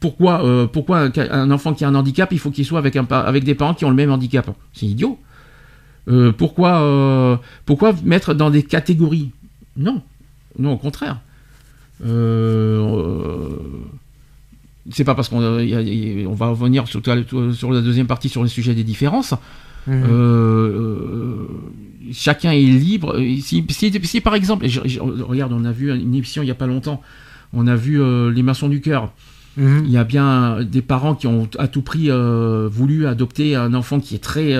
Pourquoi, 0.00 0.44
euh, 0.44 0.66
pourquoi 0.66 1.08
un, 1.16 1.50
enfant 1.52 1.74
qui 1.74 1.84
a 1.84 1.88
un 1.88 1.94
handicap, 1.94 2.32
il 2.32 2.38
faut 2.40 2.50
qu'il 2.50 2.64
soit 2.66 2.80
avec, 2.80 2.96
un, 2.96 3.04
pa- 3.04 3.20
avec 3.20 3.44
des 3.44 3.54
parents 3.54 3.72
qui 3.74 3.84
ont 3.84 3.90
le 3.90 3.94
même 3.94 4.10
handicap? 4.10 4.50
C'est 4.72 4.86
idiot. 4.86 5.16
Euh, 6.08 6.32
pourquoi, 6.32 6.82
euh, 6.82 7.36
pourquoi 7.66 7.94
mettre 8.04 8.34
dans 8.34 8.50
des 8.50 8.64
catégories? 8.64 9.30
Non, 9.76 10.02
non, 10.58 10.72
au 10.72 10.76
contraire. 10.76 11.20
Euh, 12.04 13.56
c'est 14.90 15.04
pas 15.04 15.14
parce 15.14 15.28
qu'on 15.28 15.40
euh, 15.42 16.24
on 16.26 16.34
va 16.34 16.48
revenir 16.48 16.88
sur, 16.88 17.00
sur 17.54 17.72
la 17.72 17.80
deuxième 17.80 18.06
partie 18.06 18.28
sur 18.28 18.42
le 18.42 18.48
sujet 18.48 18.74
des 18.74 18.84
différences. 18.84 19.32
Hmm. 19.86 19.92
Euh, 19.92 20.08
euh, 20.10 21.46
chacun 22.12 22.52
est 22.52 22.60
libre. 22.62 23.18
Si, 23.40 23.64
si, 23.68 23.92
si, 24.04 24.20
par 24.20 24.34
exemple, 24.34 24.64
et 24.64 24.68
je- 24.68 24.80
je- 24.84 25.00
regarde, 25.00 25.52
on 25.52 25.64
a 25.64 25.72
vu 25.72 25.92
une 25.92 26.14
émission 26.14 26.42
il 26.42 26.46
y 26.48 26.52
a 26.52 26.54
pas 26.56 26.66
longtemps, 26.66 27.02
on 27.52 27.66
a 27.66 27.74
vu 27.76 28.00
euh, 28.00 28.30
les 28.30 28.42
maçons 28.42 28.68
du 28.68 28.80
cœur. 28.80 29.12
Hmm. 29.56 29.80
Il 29.84 29.90
y 29.90 29.98
a 29.98 30.04
bien 30.04 30.62
des 30.62 30.82
parents 30.82 31.14
qui 31.14 31.26
ont 31.26 31.48
à 31.58 31.68
tout 31.68 31.82
prix 31.82 32.10
euh, 32.10 32.68
voulu 32.72 33.06
adopter 33.06 33.54
un 33.54 33.74
enfant 33.74 34.00
qui 34.00 34.14
est 34.14 34.22
très 34.22 34.56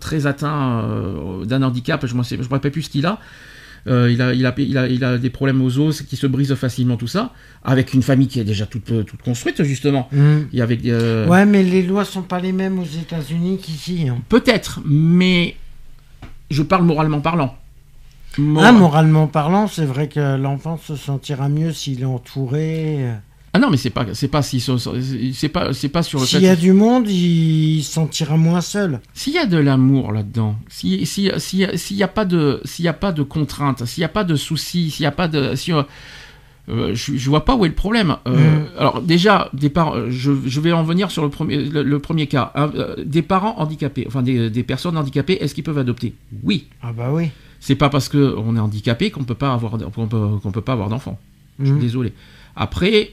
très 0.00 0.26
atteint 0.26 0.84
d'un 1.44 1.62
handicap. 1.62 2.06
Je 2.06 2.14
ne 2.14 2.18
me 2.20 2.48
rappelle 2.48 2.70
plus 2.70 2.82
ce 2.82 2.90
qu'il 2.90 3.06
a. 3.06 3.18
Euh, 3.88 4.10
il, 4.12 4.20
a, 4.22 4.34
il, 4.34 4.44
a, 4.46 4.54
il, 4.58 4.76
a, 4.78 4.86
il 4.88 5.04
a 5.04 5.18
des 5.18 5.30
problèmes 5.30 5.62
aux 5.62 5.78
os 5.78 6.02
qui 6.02 6.16
se 6.16 6.26
brisent 6.26 6.54
facilement, 6.54 6.96
tout 6.96 7.06
ça, 7.06 7.32
avec 7.64 7.94
une 7.94 8.02
famille 8.02 8.28
qui 8.28 8.38
est 8.40 8.44
déjà 8.44 8.66
toute, 8.66 8.90
euh, 8.92 9.02
toute 9.02 9.22
construite, 9.22 9.62
justement. 9.62 10.08
Avait, 10.60 10.78
euh, 10.86 11.26
Ouais, 11.26 11.46
mais 11.46 11.62
les 11.62 11.82
lois 11.82 12.04
sont 12.04 12.22
pas 12.22 12.38
les 12.40 12.52
mêmes 12.52 12.78
aux 12.78 12.84
États-Unis 12.84 13.58
qu'ici. 13.62 14.08
hein. 14.08 14.18
Peut-être, 14.28 14.80
mais 14.84 15.56
je 16.50 16.62
parle 16.62 16.84
moralement 16.84 17.20
parlant. 17.20 17.56
Mor- 18.36 18.62
Ah, 18.64 18.72
moralement 18.72 19.26
parlant, 19.26 19.66
c'est 19.68 19.84
vrai 19.86 20.08
que 20.08 20.36
l'enfant 20.36 20.76
se 20.78 20.94
sentira 20.96 21.48
mieux 21.48 21.72
s'il 21.72 22.02
est 22.02 22.04
entouré. 22.04 22.98
Ah 23.54 23.58
non, 23.58 23.70
mais 23.70 23.76
c'est 23.78 23.90
pas, 23.90 24.04
c'est 24.12 24.28
pas 24.28 24.42
si, 24.42 24.60
c'est 24.60 25.48
pas, 25.48 25.72
c'est 25.72 25.88
pas 25.88 26.02
sur 26.02 26.20
le 26.20 26.26
S'il 26.26 26.42
y 26.42 26.48
a 26.48 26.54
du 26.56 26.72
monde, 26.72 27.08
il 27.08 27.82
se 27.82 27.92
sentira 27.92 28.36
moins 28.36 28.60
seul. 28.60 29.00
S'il 29.14 29.32
y 29.32 29.38
a 29.38 29.46
de 29.46 29.56
l'amour 29.56 30.12
là-dedans, 30.12 30.56
si, 30.68 31.06
si, 31.06 31.30
si, 31.38 31.64
s'il 31.74 31.96
n'y 31.96 32.02
a 32.02 32.08
pas 32.08 32.24
de, 32.26 32.60
s'il 32.64 32.84
y 32.84 32.88
a 32.88 32.92
pas 32.92 33.10
de 33.12 33.22
contraintes, 33.22 33.84
s'il 33.86 34.02
n'y 34.02 34.04
a 34.06 34.08
pas 34.10 34.24
de 34.24 34.36
soucis, 34.36 34.90
s'il 34.90 35.02
n'y 35.04 35.06
a 35.06 35.12
pas 35.12 35.28
de, 35.28 35.54
si, 35.54 35.72
euh, 35.72 35.82
je, 36.94 37.16
je 37.16 37.28
vois 37.30 37.46
pas 37.46 37.56
où 37.56 37.64
est 37.64 37.68
le 37.68 37.74
problème. 37.74 38.16
Euh, 38.26 38.36
Mm. 38.36 38.66
Alors 38.78 39.00
déjà, 39.02 39.48
des 39.54 39.70
par- 39.70 39.96
euh, 39.96 40.08
je, 40.10 40.30
je 40.44 40.60
vais 40.60 40.72
en 40.72 40.84
venir 40.84 41.10
sur 41.10 41.22
le 41.24 41.30
premier, 41.30 41.56
le, 41.56 41.82
le 41.82 41.98
premier 41.98 42.26
cas. 42.26 42.52
Hein, 42.54 42.70
des 43.04 43.22
parents 43.22 43.58
handicapés, 43.58 44.04
enfin 44.06 44.22
des, 44.22 44.50
des 44.50 44.62
personnes 44.62 44.96
handicapées, 44.98 45.38
est-ce 45.40 45.54
qu'ils 45.54 45.64
peuvent 45.64 45.78
adopter? 45.78 46.14
Oui. 46.44 46.66
Ah 46.82 46.92
bah 46.92 47.08
oui. 47.12 47.30
C'est 47.60 47.74
pas 47.74 47.88
parce 47.88 48.08
que 48.10 48.34
on 48.36 48.54
est 48.56 48.60
handicapé 48.60 49.10
qu'on 49.10 49.24
peut 49.24 49.34
pas 49.34 49.52
avoir, 49.54 49.72
qu'on 49.94 50.06
peut, 50.06 50.60
pas 50.60 50.74
avoir 50.74 50.90
d'enfant. 50.90 51.18
Je 51.58 51.64
suis 51.64 51.72
Mhm. 51.74 51.80
désolé. 51.80 52.12
Après, 52.54 53.10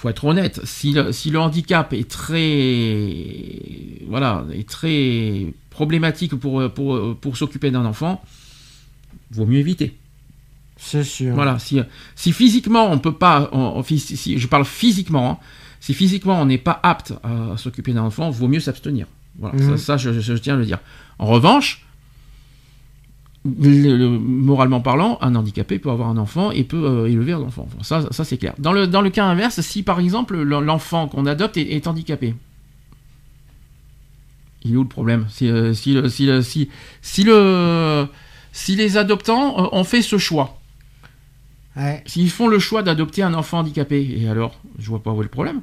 faut 0.00 0.08
être 0.08 0.24
honnête. 0.24 0.60
Si 0.64 0.92
le, 0.92 1.12
si 1.12 1.30
le 1.30 1.38
handicap 1.38 1.92
est 1.92 2.08
très, 2.08 4.02
voilà, 4.06 4.44
est 4.52 4.68
très 4.68 5.52
problématique 5.70 6.34
pour 6.36 6.70
pour, 6.72 7.16
pour 7.16 7.36
s'occuper 7.36 7.70
d'un 7.70 7.84
enfant, 7.84 8.22
vaut 9.30 9.46
mieux 9.46 9.58
éviter. 9.58 9.96
C'est 10.76 11.04
sûr. 11.04 11.34
Voilà. 11.34 11.58
Si 11.58 11.80
si 12.14 12.32
physiquement 12.32 12.90
on 12.90 12.98
peut 12.98 13.12
pas, 13.12 13.50
on- 13.52 13.82
si, 13.82 14.38
je 14.38 14.46
parle 14.46 14.64
physiquement, 14.64 15.30
hein, 15.32 15.38
si 15.80 15.92
physiquement 15.94 16.40
on 16.40 16.46
n'est 16.46 16.58
pas 16.58 16.80
apte 16.82 17.12
à, 17.22 17.52
à 17.52 17.56
s'occuper 17.56 17.92
d'un 17.92 18.02
enfant, 18.02 18.30
vaut 18.30 18.48
mieux 18.48 18.60
s'abstenir. 18.60 19.06
Voilà. 19.38 19.56
Mhm. 19.58 19.76
Ça, 19.76 19.84
ça, 19.84 19.96
je, 19.96 20.12
je- 20.14 20.20
je 20.20 20.34
tiens 20.34 20.54
à 20.54 20.58
le 20.58 20.64
dire. 20.66 20.78
En 21.18 21.26
revanche. 21.26 21.84
Le- 23.44 23.96
le- 23.96 24.08
moralement 24.18 24.80
parlant, 24.80 25.18
un 25.22 25.34
handicapé 25.34 25.78
peut 25.78 25.90
avoir 25.90 26.08
un 26.08 26.18
enfant 26.18 26.50
et 26.50 26.64
peut 26.64 26.84
euh, 26.84 27.06
élever 27.08 27.32
un 27.32 27.40
enfant. 27.40 27.66
Enfin, 27.66 27.82
ça, 27.82 28.08
ça 28.12 28.24
c'est 28.24 28.36
clair. 28.36 28.54
Dans 28.58 28.72
le, 28.72 28.86
dans 28.86 29.00
le 29.00 29.10
cas 29.10 29.24
inverse, 29.24 29.60
si 29.60 29.82
par 29.82 29.98
exemple 30.00 30.36
le- 30.36 30.60
l'enfant 30.60 31.08
qu'on 31.08 31.26
adopte 31.26 31.56
est, 31.56 31.72
est 31.72 31.86
handicapé, 31.86 32.34
il 34.62 34.74
est 34.74 34.76
où 34.76 34.82
le 34.82 34.88
problème? 34.88 35.26
Si, 35.30 35.48
euh, 35.48 35.72
si, 35.72 35.94
le- 35.94 36.08
si, 36.08 36.26
le- 36.26 36.42
si, 36.42 36.68
si, 37.02 37.24
le, 37.24 38.06
si 38.52 38.76
les 38.76 38.96
adoptants 38.98 39.58
euh, 39.64 39.68
ont 39.72 39.84
fait 39.84 40.02
ce 40.02 40.18
choix, 40.18 40.56
S'ils 42.04 42.30
font 42.30 42.48
le 42.48 42.58
choix 42.58 42.82
d'adopter 42.82 43.22
un 43.22 43.32
enfant 43.32 43.60
handicapé, 43.60 44.06
et 44.20 44.28
alors, 44.28 44.60
je 44.78 44.90
vois 44.90 45.02
pas 45.02 45.12
où 45.12 45.20
est 45.20 45.24
le 45.24 45.30
problème. 45.30 45.62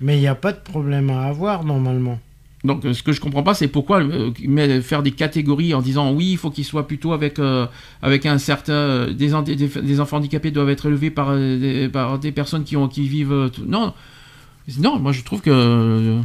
Mais 0.00 0.16
il 0.16 0.20
n'y 0.20 0.26
a 0.26 0.34
pas 0.34 0.52
de 0.52 0.58
problème 0.58 1.10
à 1.10 1.24
avoir 1.26 1.62
normalement. 1.64 2.18
Donc, 2.64 2.84
ce 2.92 3.02
que 3.02 3.10
je 3.10 3.20
comprends 3.20 3.42
pas, 3.42 3.54
c'est 3.54 3.66
pourquoi 3.66 4.00
euh, 4.02 4.82
faire 4.82 5.02
des 5.02 5.10
catégories 5.10 5.74
en 5.74 5.82
disant 5.82 6.12
oui, 6.12 6.30
il 6.30 6.36
faut 6.36 6.50
qu'il 6.50 6.64
soit 6.64 6.86
plutôt 6.86 7.12
avec 7.12 7.40
euh, 7.40 7.66
avec 8.02 8.24
un 8.24 8.38
certain 8.38 9.08
des, 9.08 9.32
des, 9.56 10.00
enfants 10.00 10.18
handicapés 10.18 10.52
doivent 10.52 10.70
être 10.70 10.86
élevés 10.86 11.10
par 11.10 11.30
euh, 11.30 11.58
des, 11.58 11.88
par 11.88 12.20
des 12.20 12.30
personnes 12.30 12.62
qui 12.62 12.76
ont 12.76 12.86
qui 12.86 13.08
vivent 13.08 13.50
non. 13.66 13.92
Non 14.78 15.00
moi 15.00 15.10
je 15.10 15.24
trouve 15.24 15.40
que 15.40 16.20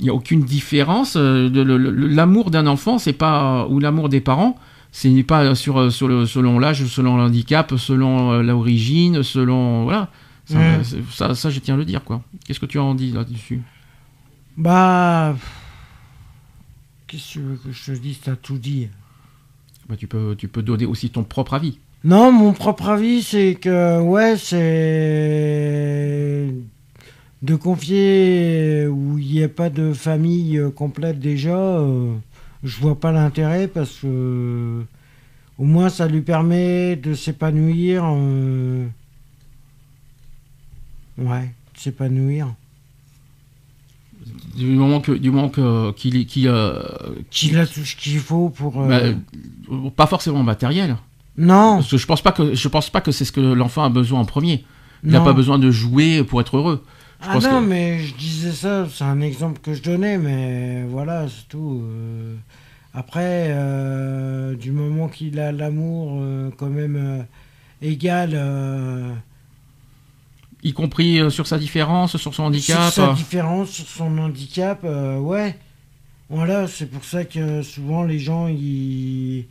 il 0.00 0.02
n'y 0.02 0.10
a 0.10 0.14
aucune 0.14 0.42
différence 0.42 1.16
l'amour 1.16 2.50
d'un 2.50 2.66
enfant 2.66 2.98
c'est 2.98 3.14
pas 3.14 3.66
ou 3.70 3.80
l'amour 3.80 4.10
des 4.10 4.20
parents 4.20 4.58
c'est 4.92 5.22
pas 5.22 5.54
sur 5.54 5.90
sur 5.90 6.08
le 6.08 6.26
selon 6.26 6.58
l'âge 6.58 6.84
selon 6.84 7.16
l'handicap 7.16 7.72
selon 7.78 8.42
l'origine 8.42 9.22
selon 9.22 9.84
voilà. 9.84 10.10
Ça, 10.46 10.58
mmh. 10.58 10.84
ça, 11.10 11.34
ça 11.34 11.48
je 11.48 11.58
tiens 11.58 11.72
à 11.72 11.78
le 11.78 11.86
dire 11.86 12.04
quoi. 12.04 12.20
Qu'est-ce 12.46 12.60
que 12.60 12.66
tu 12.66 12.78
en 12.78 12.94
dis 12.94 13.12
là-dessus? 13.12 13.62
Bah. 14.56 15.36
Qu'est-ce 17.06 17.26
que 17.26 17.32
tu 17.32 17.40
veux 17.40 17.56
que 17.56 17.72
je 17.72 17.92
te 17.92 17.98
dise 17.98 18.20
T'as 18.22 18.36
tout 18.36 18.58
dit. 18.58 18.88
Bah, 19.88 19.96
tu, 19.96 20.06
peux, 20.06 20.34
tu 20.36 20.48
peux 20.48 20.62
donner 20.62 20.86
aussi 20.86 21.10
ton 21.10 21.24
propre 21.24 21.54
avis. 21.54 21.78
Non, 22.04 22.32
mon 22.32 22.52
propre 22.52 22.88
avis, 22.88 23.22
c'est 23.22 23.54
que, 23.54 24.00
ouais, 24.00 24.36
c'est. 24.36 24.64
De 27.42 27.56
confier 27.56 28.86
où 28.86 29.18
il 29.18 29.26
n'y 29.32 29.42
a 29.42 29.48
pas 29.48 29.68
de 29.68 29.92
famille 29.92 30.62
complète 30.74 31.18
déjà, 31.18 31.58
euh, 31.58 32.14
je 32.62 32.80
vois 32.80 32.98
pas 32.98 33.12
l'intérêt 33.12 33.68
parce 33.68 33.98
que. 33.98 34.84
Au 35.56 35.64
moins, 35.64 35.88
ça 35.88 36.08
lui 36.08 36.20
permet 36.20 36.96
de 36.96 37.14
s'épanouir. 37.14 38.04
Euh, 38.06 38.86
ouais, 41.18 41.54
de 41.74 41.78
s'épanouir 41.78 42.54
du 44.56 44.66
moment 44.66 45.00
que 45.00 45.12
du 45.12 45.30
moment 45.30 45.48
qu'il 45.92 46.26
qu'il 46.26 46.48
euh, 46.48 46.80
a 47.54 47.66
tout 47.66 47.84
ce 47.84 47.96
qu'il 47.96 48.18
faut 48.18 48.48
pour 48.48 48.80
euh, 48.80 49.14
bah, 49.68 49.76
pas 49.96 50.06
forcément 50.06 50.42
matériel. 50.42 50.96
Non. 51.36 51.76
Parce 51.76 51.90
que 51.90 51.96
je 51.96 52.06
pense 52.06 52.22
pas 52.22 52.32
que 52.32 52.54
je 52.54 52.68
pense 52.68 52.90
pas 52.90 53.00
que 53.00 53.12
c'est 53.12 53.24
ce 53.24 53.32
que 53.32 53.40
l'enfant 53.40 53.84
a 53.84 53.88
besoin 53.88 54.20
en 54.20 54.24
premier. 54.24 54.64
Il 55.02 55.10
n'a 55.10 55.20
pas 55.20 55.34
besoin 55.34 55.58
de 55.58 55.70
jouer 55.70 56.24
pour 56.24 56.40
être 56.40 56.56
heureux. 56.56 56.82
Ah 57.26 57.38
non 57.38 57.60
mais 57.60 58.00
je 58.00 58.14
disais 58.14 58.52
ça 58.52 58.86
c'est 58.92 59.04
un 59.04 59.20
exemple 59.22 59.60
que 59.62 59.72
je 59.72 59.82
donnais 59.82 60.18
mais 60.18 60.84
voilà 60.86 61.26
c'est 61.26 61.48
tout 61.48 61.82
euh. 61.82 62.34
après 62.92 63.48
du 64.56 64.72
moment 64.72 65.08
qu'il 65.08 65.40
a 65.40 65.50
l'amour 65.50 66.22
quand 66.58 66.68
même 66.68 67.24
égal 67.80 68.34
y 70.64 70.72
compris 70.72 71.20
euh, 71.20 71.30
sur 71.30 71.46
sa 71.46 71.58
différence, 71.58 72.16
sur 72.16 72.34
son 72.34 72.44
handicap. 72.44 72.92
Sur 72.92 73.06
sa 73.06 73.12
différence, 73.12 73.70
sur 73.70 73.86
son 73.86 74.18
handicap, 74.18 74.80
euh, 74.84 75.18
ouais. 75.18 75.56
Voilà, 76.30 76.66
c'est 76.66 76.86
pour 76.86 77.04
ça 77.04 77.24
que 77.24 77.62
souvent 77.62 78.02
les 78.02 78.18
gens, 78.18 78.48
ils... 78.48 79.44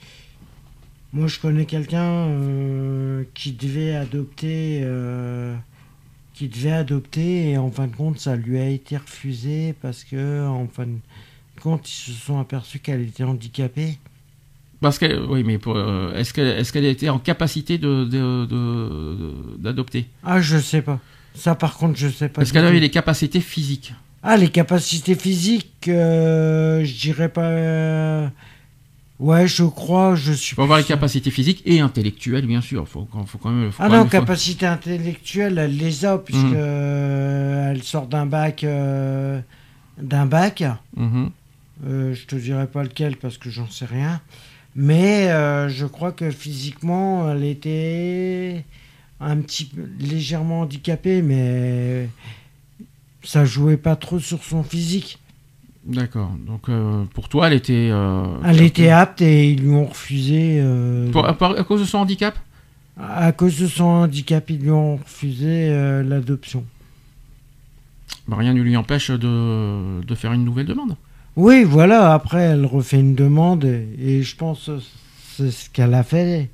Moi, 1.13 1.27
je 1.27 1.39
connais 1.39 1.65
quelqu'un 1.65 2.03
euh, 2.03 3.23
qui 3.35 3.51
devait 3.51 3.95
adopter, 3.95 4.83
qui 6.33 6.47
devait 6.47 6.71
adopter, 6.71 7.51
et 7.51 7.57
en 7.59 7.69
fin 7.69 7.85
de 7.85 7.95
compte, 7.95 8.17
ça 8.17 8.35
lui 8.35 8.57
a 8.57 8.67
été 8.67 8.97
refusé 8.97 9.75
parce 9.79 10.03
que, 10.03 10.47
en 10.47 10.67
fin 10.67 10.87
de 10.87 10.97
compte, 11.61 11.87
ils 11.87 12.13
se 12.13 12.13
sont 12.13 12.39
aperçus 12.39 12.79
qu'elle 12.79 13.01
était 13.01 13.23
handicapée. 13.23 13.99
Parce 14.83 14.99
que, 14.99 15.25
oui, 15.27 15.45
mais 15.45 15.57
euh, 15.65 16.13
est-ce 16.13 16.33
qu'elle 16.33 16.59
est 16.59 16.69
qu'elle 16.69 16.83
était 16.83 17.07
en 17.07 17.17
capacité 17.17 17.77
de, 17.77 18.03
d'adopter? 19.57 20.07
Ah, 20.25 20.41
je 20.41 20.57
sais 20.57 20.81
pas. 20.81 20.99
Ça, 21.35 21.55
par 21.55 21.77
contre, 21.77 21.97
je 21.97 22.09
sais 22.09 22.27
pas. 22.27 22.41
Est-ce 22.41 22.51
qu'elle 22.51 22.65
avait 22.65 22.81
les 22.81 22.91
capacités 22.91 23.39
physiques 23.39 23.93
Ah, 24.23 24.35
les 24.35 24.49
capacités 24.49 25.15
physiques, 25.15 25.87
euh, 25.87 26.83
je 26.83 26.93
dirais 26.99 27.29
pas. 27.29 27.45
Euh, 27.45 28.27
ouais, 29.19 29.47
je 29.47 29.63
crois, 29.63 30.15
je 30.15 30.33
suis. 30.33 30.53
Faut 30.53 30.63
avoir 30.63 30.79
les 30.79 30.83
capacités 30.83 31.31
physiques 31.31 31.61
et 31.65 31.79
intellectuelles, 31.79 32.45
bien 32.45 32.59
sûr. 32.59 32.85
Faut, 32.85 33.07
faut 33.25 33.37
quand 33.37 33.51
même. 33.51 33.71
ah 33.79 33.87
non, 33.87 34.05
capacité 34.05 34.65
intellectuelle, 34.65 35.59
elle 35.59 35.77
les 35.77 36.03
a 36.03 36.17
puisque 36.17 36.43
mhm. 36.43 37.71
elle 37.71 37.83
sort 37.83 38.07
d'un 38.07 38.25
bac, 38.25 38.65
d'un 39.97 40.25
bac. 40.25 40.61
Mhm. 40.97 41.29
je 41.85 42.25
te 42.25 42.35
dirais 42.35 42.67
pas 42.67 42.83
lequel 42.83 43.15
parce 43.15 43.37
que 43.37 43.49
j'en 43.49 43.69
sais 43.69 43.85
rien. 43.85 44.19
Mais 44.75 45.29
euh, 45.29 45.69
je 45.69 45.85
crois 45.85 46.11
que 46.11 46.31
physiquement, 46.31 47.31
elle 47.31 47.43
était 47.43 48.65
un 49.19 49.37
petit 49.37 49.65
peu 49.65 49.87
légèrement 49.99 50.61
handicapée, 50.61 51.21
mais 51.21 52.09
ça 53.23 53.45
jouait 53.45 53.77
pas 53.77 53.95
trop 53.95 54.19
sur 54.19 54.43
son 54.43 54.63
physique. 54.63 55.19
D'accord. 55.85 56.31
Donc 56.47 56.69
euh, 56.69 57.03
pour 57.13 57.29
toi, 57.29 57.47
elle 57.47 57.53
était. 57.53 57.89
Euh, 57.91 58.25
elle 58.45 58.61
était 58.61 58.89
apte 58.89 59.21
et 59.21 59.51
ils 59.51 59.61
lui 59.61 59.71
ont 59.71 59.85
refusé. 59.85 60.59
à, 60.59 61.63
cause 61.63 61.81
de 61.81 61.85
son 61.85 61.99
handicap? 61.99 62.37
À 62.99 63.31
cause 63.31 63.59
de 63.59 63.67
son 63.67 63.83
handicap, 63.83 64.49
ils 64.49 64.59
lui 64.59 64.71
ont 64.71 64.97
refusé 64.97 65.69
l'adoption. 66.03 66.63
Bah, 68.27 68.37
rien 68.37 68.53
ne 68.53 68.61
lui 68.61 68.77
empêche 68.77 69.11
de, 69.11 70.01
de 70.01 70.15
faire 70.15 70.31
une 70.31 70.45
nouvelle 70.45 70.65
demande. 70.65 70.95
Oui, 71.35 71.63
voilà, 71.63 72.13
après 72.13 72.41
elle 72.41 72.65
refait 72.65 72.99
une 72.99 73.15
demande 73.15 73.65
et, 73.65 74.21
je 74.21 74.35
pense 74.35 74.65
que 74.65 74.79
c'est 75.35 75.51
ce 75.51 75.69
qu'elle 75.69 75.93
a 75.93 76.03
fait. 76.03 76.49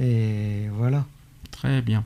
Et 0.00 0.68
voilà. 0.72 1.04
Très 1.50 1.82
bien. 1.82 2.04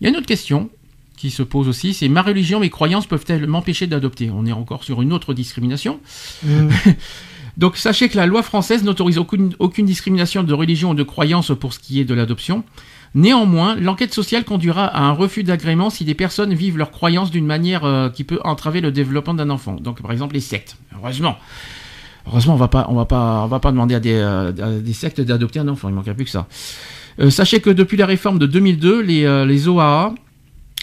Il 0.00 0.04
y 0.04 0.06
a 0.06 0.10
une 0.10 0.16
autre 0.16 0.26
question 0.26 0.70
qui 1.16 1.30
se 1.30 1.42
pose 1.42 1.66
aussi, 1.68 1.94
c'est 1.94 2.08
ma 2.08 2.22
religion, 2.22 2.60
mes 2.60 2.70
croyances 2.70 3.06
peuvent-elles 3.06 3.46
m'empêcher 3.46 3.86
d'adopter? 3.86 4.30
On 4.30 4.44
est 4.44 4.52
encore 4.52 4.84
sur 4.84 5.00
une 5.00 5.12
autre 5.12 5.34
discrimination. 5.34 5.98
Mm. 6.44 6.68
Donc 7.56 7.78
sachez 7.78 8.10
que 8.10 8.16
la 8.16 8.26
loi 8.26 8.42
française 8.42 8.84
n'autorise 8.84 9.16
aucune, 9.16 9.54
aucune 9.58 9.86
discrimination 9.86 10.42
de 10.42 10.52
religion 10.52 10.90
ou 10.90 10.94
de 10.94 11.02
croyance 11.02 11.52
pour 11.58 11.72
ce 11.72 11.78
qui 11.78 12.00
est 12.00 12.04
de 12.04 12.12
l'adoption. 12.12 12.64
Néanmoins, 13.16 13.76
l'enquête 13.76 14.12
sociale 14.12 14.44
conduira 14.44 14.84
à 14.84 15.00
un 15.00 15.12
refus 15.12 15.42
d'agrément 15.42 15.88
si 15.88 16.04
des 16.04 16.14
personnes 16.14 16.52
vivent 16.52 16.76
leurs 16.76 16.90
croyances 16.90 17.30
d'une 17.30 17.46
manière 17.46 17.82
euh, 17.84 18.10
qui 18.10 18.24
peut 18.24 18.38
entraver 18.44 18.82
le 18.82 18.92
développement 18.92 19.32
d'un 19.32 19.48
enfant. 19.48 19.76
Donc, 19.80 20.02
par 20.02 20.12
exemple, 20.12 20.34
les 20.34 20.42
sectes. 20.42 20.76
Heureusement. 20.94 21.38
Heureusement, 22.26 22.52
on 22.52 22.58
va 22.58 22.68
pas, 22.68 22.86
va 22.86 23.58
pas, 23.58 23.72
demander 23.72 23.94
à 23.94 24.00
des, 24.00 24.12
euh, 24.12 24.92
sectes 24.92 25.22
d'adopter 25.22 25.60
un 25.60 25.68
enfant. 25.68 25.88
Il 25.88 25.94
manquerait 25.94 26.12
plus 26.12 26.26
que 26.26 26.30
ça. 26.30 26.46
Euh, 27.18 27.30
sachez 27.30 27.60
que 27.60 27.70
depuis 27.70 27.96
la 27.96 28.04
réforme 28.04 28.38
de 28.38 28.44
2002, 28.44 29.00
les, 29.00 29.66
OAA, 29.66 30.14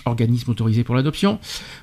organismes 0.05 0.49
autorisés 0.49 0.83
pour 0.83 0.95
l'adoption, 0.95 1.37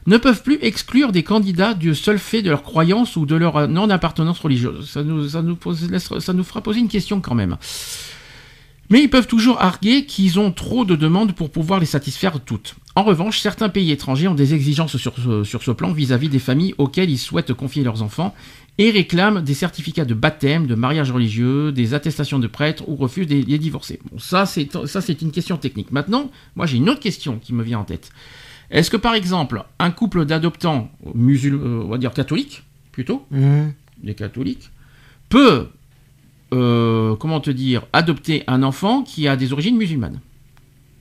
ne 0.09 0.17
peuvent 0.17 0.43
plus 0.43 0.59
exclure 0.63 1.13
des 1.13 1.23
candidats 1.23 1.75
du 1.75 1.95
seul 1.95 2.19
fait 2.19 2.43
de 2.43 2.51
leur 2.51 2.65
croyance 2.65 3.15
ou 3.15 3.25
de 3.25 3.37
leur 3.37 3.69
non-appartenance 3.69 4.41
religieuse. 4.41 4.91
Ça 4.91 5.05
nous 5.05 6.45
fera 6.45 6.61
poser 6.61 6.81
une 6.81 6.89
question 6.89 7.21
quand 7.21 7.37
même. 7.37 7.57
Mais 8.91 9.03
ils 9.03 9.09
peuvent 9.09 9.29
toujours 9.29 9.63
arguer 9.63 10.05
qu'ils 10.05 10.39
ont 10.41 10.51
trop 10.51 10.85
de 10.85 10.97
demandes 10.97 11.33
pour 11.33 11.51
pouvoir 11.51 11.79
les 11.79 11.87
satisfaire 11.87 12.41
toutes. 12.41 12.75
En 12.97 13.05
revanche, 13.05 13.39
certains 13.39 13.69
pays 13.69 13.93
étrangers 13.93 14.27
ont 14.27 14.35
des 14.35 14.53
exigences 14.53 14.97
sur 14.97 15.15
ce, 15.17 15.45
sur 15.45 15.63
ce 15.63 15.71
plan 15.71 15.93
vis-à-vis 15.93 16.29
des 16.29 16.41
familles 16.41 16.75
auxquelles 16.77 17.09
ils 17.09 17.19
souhaitent 17.19 17.55
confier 17.55 17.85
leurs 17.85 18.03
enfants 18.03 18.35
et 18.79 18.91
réclament 18.91 19.43
des 19.43 19.55
certificats 19.55 20.05
de 20.05 20.15
baptême, 20.15 20.67
de 20.67 20.75
mariage 20.75 21.13
religieux, 21.13 21.71
des 21.71 21.95
attestations 21.95 22.39
de 22.39 22.47
prêtres 22.47 22.89
ou 22.89 22.97
refusent 22.97 23.27
de 23.27 23.37
les 23.37 23.59
divorcer. 23.59 24.01
Bon, 24.11 24.19
ça 24.19 24.45
c'est 24.47 25.23
une 25.23 25.31
question 25.31 25.57
technique. 25.57 25.93
Maintenant, 25.93 26.31
moi 26.57 26.67
j'ai 26.67 26.79
une 26.79 26.89
autre 26.89 27.01
question 27.01 27.39
qui 27.39 27.53
me 27.53 27.63
vient 27.63 27.79
en 27.79 27.85
tête. 27.85 28.11
Est-ce 28.71 28.91
que 28.91 28.97
par 28.97 29.15
exemple 29.15 29.65
un 29.79 29.91
couple 29.91 30.25
d'adoptants 30.25 30.91
musulmans, 31.15 31.85
on 31.85 31.89
va 31.89 31.99
dire 31.99 32.13
catholiques 32.13 32.63
plutôt, 32.91 33.25
mmh. 33.31 33.69
des 34.03 34.15
catholiques, 34.15 34.71
peut 35.29 35.69
euh, 36.53 37.17
comment 37.17 37.41
te 37.41 37.51
dire, 37.51 37.87
adopter 37.93 38.43
un 38.47 38.63
enfant 38.63 39.03
qui 39.03 39.29
a 39.29 39.37
des 39.37 39.53
origines 39.53 39.77
musulmanes. 39.77 40.21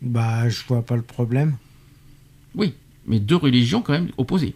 Bah, 0.01 0.47
je 0.47 0.61
vois 0.67 0.81
pas 0.81 0.95
le 0.95 1.01
problème. 1.01 1.55
Oui, 2.55 2.73
mais 3.07 3.19
deux 3.19 3.35
religions 3.35 3.81
quand 3.81 3.93
même 3.93 4.09
opposées. 4.17 4.55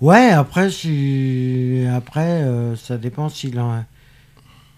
Ouais, 0.00 0.30
après, 0.30 0.70
si... 0.70 1.84
après 1.92 2.42
euh, 2.42 2.76
ça 2.76 2.98
dépend 2.98 3.28
s'il 3.28 3.58
en. 3.60 3.84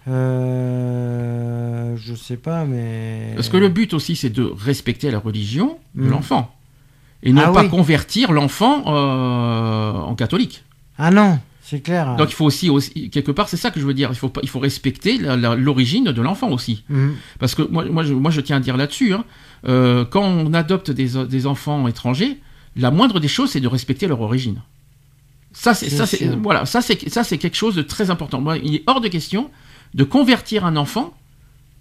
Euh, 0.07 1.95
je 1.97 2.13
sais 2.13 2.37
pas, 2.37 2.65
mais. 2.65 3.31
Parce 3.35 3.49
que 3.49 3.57
le 3.57 3.69
but 3.69 3.93
aussi, 3.93 4.15
c'est 4.15 4.29
de 4.29 4.43
respecter 4.43 5.11
la 5.11 5.19
religion 5.19 5.77
de 5.95 6.03
hmm. 6.03 6.09
l'enfant. 6.09 6.53
Et 7.25 7.31
non 7.31 7.43
ah 7.45 7.51
pas 7.53 7.69
convertir 7.69 8.33
l'enfant 8.33 8.83
en 8.85 10.13
catholique. 10.15 10.65
Ah 10.97 11.09
non 11.09 11.39
c'est 11.73 11.81
clair. 11.81 12.15
Donc 12.17 12.29
il 12.29 12.35
faut 12.35 12.45
aussi, 12.45 12.69
aussi 12.69 13.09
quelque 13.09 13.31
part, 13.31 13.49
c'est 13.49 13.57
ça 13.57 13.71
que 13.71 13.79
je 13.79 13.85
veux 13.85 13.95
dire. 13.95 14.09
Il 14.11 14.15
faut, 14.15 14.31
il 14.43 14.49
faut 14.49 14.59
respecter 14.59 15.17
l'origine 15.17 16.05
de 16.05 16.21
l'enfant 16.21 16.51
aussi. 16.51 16.83
Mhm. 16.87 17.15
Parce 17.39 17.55
que 17.55 17.63
moi, 17.63 17.83
moi, 17.85 18.03
je, 18.03 18.13
moi, 18.13 18.29
je 18.29 18.41
tiens 18.41 18.57
à 18.57 18.59
dire 18.59 18.77
là-dessus, 18.77 19.13
hein, 19.13 19.25
euh, 19.67 20.05
quand 20.05 20.21
on 20.21 20.53
adopte 20.53 20.91
des, 20.91 21.25
des, 21.25 21.47
enfants 21.47 21.87
étrangers, 21.87 22.37
la 22.75 22.91
moindre 22.91 23.19
des 23.19 23.27
choses, 23.27 23.49
c'est 23.49 23.59
de 23.59 23.67
respecter 23.67 24.05
leur 24.05 24.21
origine. 24.21 24.61
Ça, 25.51 25.73
c'est, 25.73 25.89
ça, 25.89 26.05
c'est, 26.05 26.27
voilà, 26.43 26.67
ça, 26.67 26.81
c'est, 26.81 27.09
ça, 27.09 27.23
c'est 27.23 27.39
quelque 27.39 27.57
chose 27.57 27.73
de 27.73 27.81
très 27.81 28.11
important. 28.11 28.39
Moi, 28.39 28.57
il 28.59 28.75
est 28.75 28.83
hors 28.85 29.01
de 29.01 29.07
question 29.07 29.49
de 29.95 30.03
convertir 30.03 30.65
un 30.65 30.75
enfant 30.75 31.15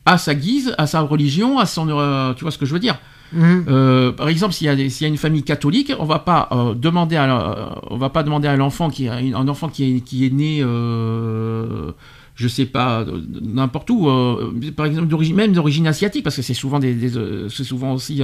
à 0.07 0.17
sa 0.17 0.35
guise, 0.35 0.75
à 0.79 0.87
sa 0.87 1.01
religion, 1.01 1.59
à 1.59 1.67
son, 1.67 1.87
euh, 1.91 2.33
tu 2.33 2.45
vois 2.45 2.51
ce 2.51 2.59
que 2.59 2.65
je 2.65 2.73
veux 2.73 2.81
dire. 2.81 2.99
Mhm. 3.33 3.65
Euh, 3.69 4.13
par 4.13 4.29
exemple, 4.29 4.53
s'il 4.55 4.67
y, 4.67 4.71
a 4.71 4.75
y 4.75 5.05
une 5.11 5.17
famille 5.17 5.43
catholique, 5.43 5.93
on 5.99 6.05
va 6.05 6.19
pas 6.19 6.49
euh, 6.53 6.75
demander 6.75 7.17
à, 7.17 7.79
on 7.91 7.97
va 7.97 8.11
pas 8.11 8.23
demander 8.23 8.49
à 8.49 8.57
l'enfant 8.57 8.91
qui 8.91 9.09
un 9.09 9.49
enfant 9.49 9.69
qui 9.69 9.97
est, 9.97 10.01
qui 10.01 10.27
est 10.27 10.31
né, 10.31 10.59
euh, 10.63 11.93
je 12.35 12.49
sais 12.49 12.67
pas, 12.67 13.05
n'importe 13.41 13.91
où, 13.91 14.09
euh, 14.09 14.53
par 14.77 14.87
exemple 14.87 15.09
d'origine 15.09 15.37
même 15.37 15.53
d'origine 15.53 15.87
asiatique, 15.87 16.25
parce 16.25 16.37
que 16.37 16.43
c'est 16.43 16.55
souvent 16.55 16.79
des, 16.79 16.95
des, 16.95 17.11
c'est 17.49 17.65
souvent 17.65 17.93
aussi, 17.93 18.23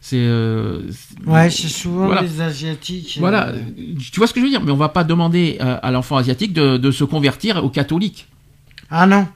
c'est, 0.00 0.16
euh, 0.18 0.82
Ouais, 1.26 1.50
c'est 1.50 1.68
souvent 1.68 2.06
Voilà. 2.06 2.22
les 2.22 2.40
asiatiques. 2.40 3.14
euh, 3.16 3.20
voilà, 3.20 3.52
tu 4.12 4.18
vois 4.20 4.26
ce 4.28 4.32
que 4.34 4.40
je 4.40 4.44
veux 4.44 4.50
dire, 4.50 4.62
mais 4.62 4.70
on 4.70 4.76
va 4.76 4.88
pas 4.88 5.04
demander 5.04 5.58
à 5.60 5.90
l'enfant 5.90 6.16
asiatique 6.16 6.52
de, 6.52 6.76
de 6.76 6.90
se 6.90 7.04
convertir 7.04 7.64
au 7.64 7.68
catholique. 7.70 8.28
Ah 8.90 9.06
non, 9.06 9.26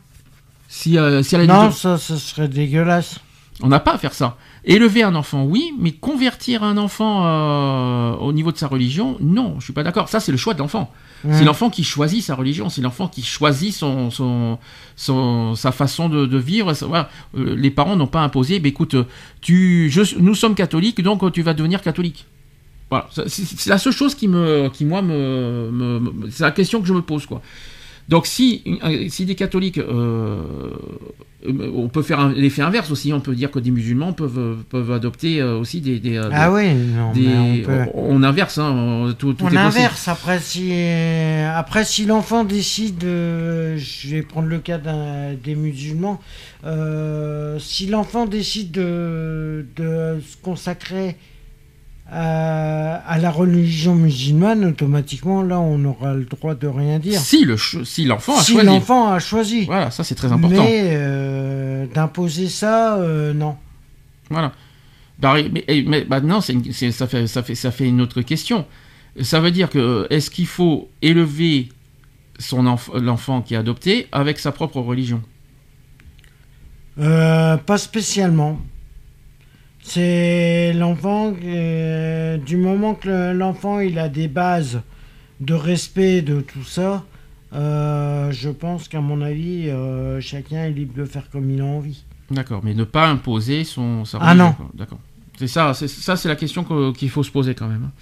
Si, 0.69 0.97
euh, 0.97 1.23
si 1.23 1.35
elle 1.35 1.43
a 1.43 1.47
non, 1.47 1.71
ça, 1.71 1.99
ce 1.99 2.17
serait 2.17 2.49
dégueulasse. 2.49 3.19
On 3.63 3.69
n'a 3.69 3.81
pas 3.81 3.95
à 3.95 3.99
faire 3.99 4.15
ça. 4.15 4.37
Élever 4.65 5.03
un 5.03 5.17
enfant, 5.17 5.45
oui, 5.45 5.73
mais 5.81 5.91
convertir 5.91 6.63
un 6.63 6.77
enfant 6.77 7.23
euh, 7.27 8.13
au 8.15 8.33
niveau 8.33 8.53
de 8.53 8.57
sa 8.57 8.69
religion, 8.69 9.17
non, 9.21 9.57
je 9.59 9.65
suis 9.65 9.73
pas 9.73 9.83
d'accord. 9.83 10.09
Ça, 10.09 10.21
c'est 10.21 10.31
le 10.31 10.39
choix 10.39 10.55
de 10.55 10.61
l'enfant. 10.61 10.93
C'est 11.33 11.45
l'enfant 11.45 11.69
qui 11.71 11.83
choisit 11.85 12.23
sa 12.23 12.35
religion, 12.37 12.69
c'est 12.69 12.81
l'enfant 12.83 13.07
qui 13.09 13.23
choisit 13.23 13.73
son, 13.73 14.11
son, 14.11 14.59
son- 14.97 15.55
sa 15.57 15.71
façon 15.73 16.09
de, 16.09 16.27
de 16.27 16.39
vivre. 16.39 16.73
Voilà. 16.83 17.09
Euh, 17.37 17.55
Les 17.57 17.71
parents 17.71 17.95
n'ont 17.97 18.07
pas 18.09 18.21
imposé, 18.23 18.59
bah, 18.61 18.69
écoute, 18.69 18.97
tu, 19.41 19.89
je, 19.91 20.17
nous 20.19 20.35
sommes 20.35 20.55
catholiques, 20.55 21.01
donc 21.03 21.23
euh, 21.23 21.31
tu 21.31 21.43
vas 21.43 21.55
devenir 21.55 21.81
catholique. 21.83 22.27
Voilà, 22.91 23.07
c'est 23.15 23.29
c'est 23.29 23.71
la 23.71 23.79
seule 23.79 23.93
chose 23.93 24.15
qui 24.15 24.29
me, 24.29 24.69
qui 24.73 24.85
moi 24.85 25.01
me, 25.01 25.71
me- 25.73 25.99
me- 26.01 26.31
c'est 26.31 26.43
la 26.45 26.51
question 26.51 26.81
que 26.81 26.87
je 26.87 26.93
me 26.93 27.03
pose 27.03 27.25
quoi. 27.27 27.41
Donc 28.09 28.27
si, 28.27 28.63
euh, 28.85 29.07
si 29.09 29.25
des 29.25 29.35
catholiques, 29.35 29.79
euh, 29.79 30.41
euh, 31.47 31.71
on 31.75 31.89
peut 31.89 32.03
faire 32.03 32.29
l'effet 32.29 32.63
inverse 32.63 32.91
aussi, 32.91 33.13
on 33.13 33.21
peut 33.21 33.35
dire 33.35 33.51
que 33.51 33.59
des 33.59 33.71
musulmans 33.71 34.13
peuvent, 34.13 34.57
peuvent 34.69 34.93
adopter 34.93 35.43
aussi 35.43 35.81
des... 35.81 35.99
des, 35.99 36.17
Ah 36.19 36.49
des- 36.49 36.55
oui, 36.55 36.75
non, 36.75 37.13
des- 37.13 37.21
mais 37.27 37.63
on 37.63 37.67
peut. 37.67 37.91
on, 37.95 38.17
on 38.17 38.23
inverse, 38.23 38.59
hein, 38.59 38.71
on- 38.73 39.13
tout, 39.13 39.33
tout 39.35 39.45
On 39.45 39.49
est 39.49 39.51
possible. 39.51 39.59
inverse. 39.59 40.09
Après, 40.09 40.39
si, 40.41 40.73
après, 41.55 41.85
si 41.85 42.05
l'enfant 42.07 42.45
décide, 42.45 42.99
de- 42.99 43.77
je 43.77 44.09
vais 44.09 44.23
prendre 44.23 44.49
le 44.49 44.59
cas 44.59 44.79
des 45.43 45.55
musulmans, 45.55 46.21
euh, 46.65 47.59
si 47.59 47.87
l'enfant 47.87 48.27
décide 48.27 48.71
de, 48.73 49.67
de 49.77 50.21
se 50.21 50.37
consacrer 50.43 51.17
à, 52.15 52.97
à 52.97 53.19
la 53.19 53.31
religion 53.31 53.95
musulmane, 53.95 54.65
automatiquement, 54.67 55.43
là, 55.43 55.59
on 55.59 55.83
aura 55.85 56.13
le 56.15 56.25
droit 56.25 56.55
de 56.55 56.67
rien 56.67 56.99
dire. 56.99 57.19
Si 57.19 57.45
le 57.45 57.57
si 57.57 58.05
l'enfant 58.05 58.37
a 58.39 58.43
si 58.43 58.53
choisi. 58.53 58.67
l'enfant 58.67 59.09
a 59.09 59.19
choisi. 59.19 59.65
Voilà, 59.65 59.91
ça 59.91 60.05
c'est 60.05 60.15
très 60.15 60.31
important. 60.31 60.63
Mais 60.63 60.91
euh, 60.93 61.87
d'imposer 61.95 62.49
ça, 62.49 62.97
euh, 62.99 63.33
non. 63.33 63.57
Voilà. 64.31 64.53
Bah, 65.19 65.35
mais, 65.53 65.65
mais 65.87 66.07
c'est- 66.73 66.91
ça, 66.93 67.07
fait, 67.07 67.27
ça, 67.27 67.43
fait, 67.43 67.55
ça 67.55 67.71
fait 67.71 67.89
une 67.89 68.01
autre 68.01 68.21
question. 68.23 68.67
Ça 69.21 69.41
veut 69.41 69.51
dire 69.51 69.71
que 69.71 70.07
est-ce 70.11 70.31
qu'il 70.31 70.47
faut 70.47 70.89
élever 71.01 71.69
son 72.39 72.65
enf- 72.65 72.99
l'enfant 72.99 73.41
qui 73.43 73.55
est 73.55 73.59
adopté 73.59 74.07
avec 74.13 74.39
sa 74.39 74.53
propre 74.53 74.81
religion? 74.81 75.23
Euh, 76.99 77.57
pas 77.57 77.79
spécialement. 77.79 78.59
C'est 79.85 80.73
l'enfant, 80.75 81.35
euh, 81.45 82.39
du 82.39 82.57
moment 82.57 82.95
que 82.95 83.09
le- 83.09 83.33
l'enfant 83.39 83.81
il 83.81 83.99
a 83.99 84.09
des 84.09 84.29
bases 84.29 84.81
de 85.41 85.55
respect 85.55 86.23
de 86.23 86.41
tout 86.41 86.63
ça, 86.65 87.05
euh, 87.53 88.31
je 88.31 88.49
pense 88.49 88.87
qu'à 88.89 89.01
mon 89.01 89.21
avis, 89.21 89.69
euh, 89.69 90.21
chacun 90.21 90.65
est 90.65 90.71
libre 90.71 90.95
de 90.97 91.05
faire 91.05 91.29
comme 91.31 91.51
il 91.51 91.61
a 91.61 91.65
envie. 91.65 92.05
D'accord, 92.31 92.61
mais 92.65 92.75
ne 92.75 92.85
pas 92.85 93.09
imposer 93.09 93.65
son 93.65 94.05
sa 94.05 94.19
Ah 94.21 94.35
non. 94.35 94.55
D'accord. 94.75 95.01
C'est 95.37 95.49
ça, 95.49 95.75
c'est 95.75 95.89
ça, 95.89 96.17
c'est 96.17 96.29
la 96.29 96.37
question 96.37 96.63
que- 96.63 96.93
qu'il 96.93 97.11
faut 97.11 97.25
se 97.25 97.31
poser 97.33 97.55
quand 97.55 97.67
même. 97.67 97.85
hein. 97.87 97.93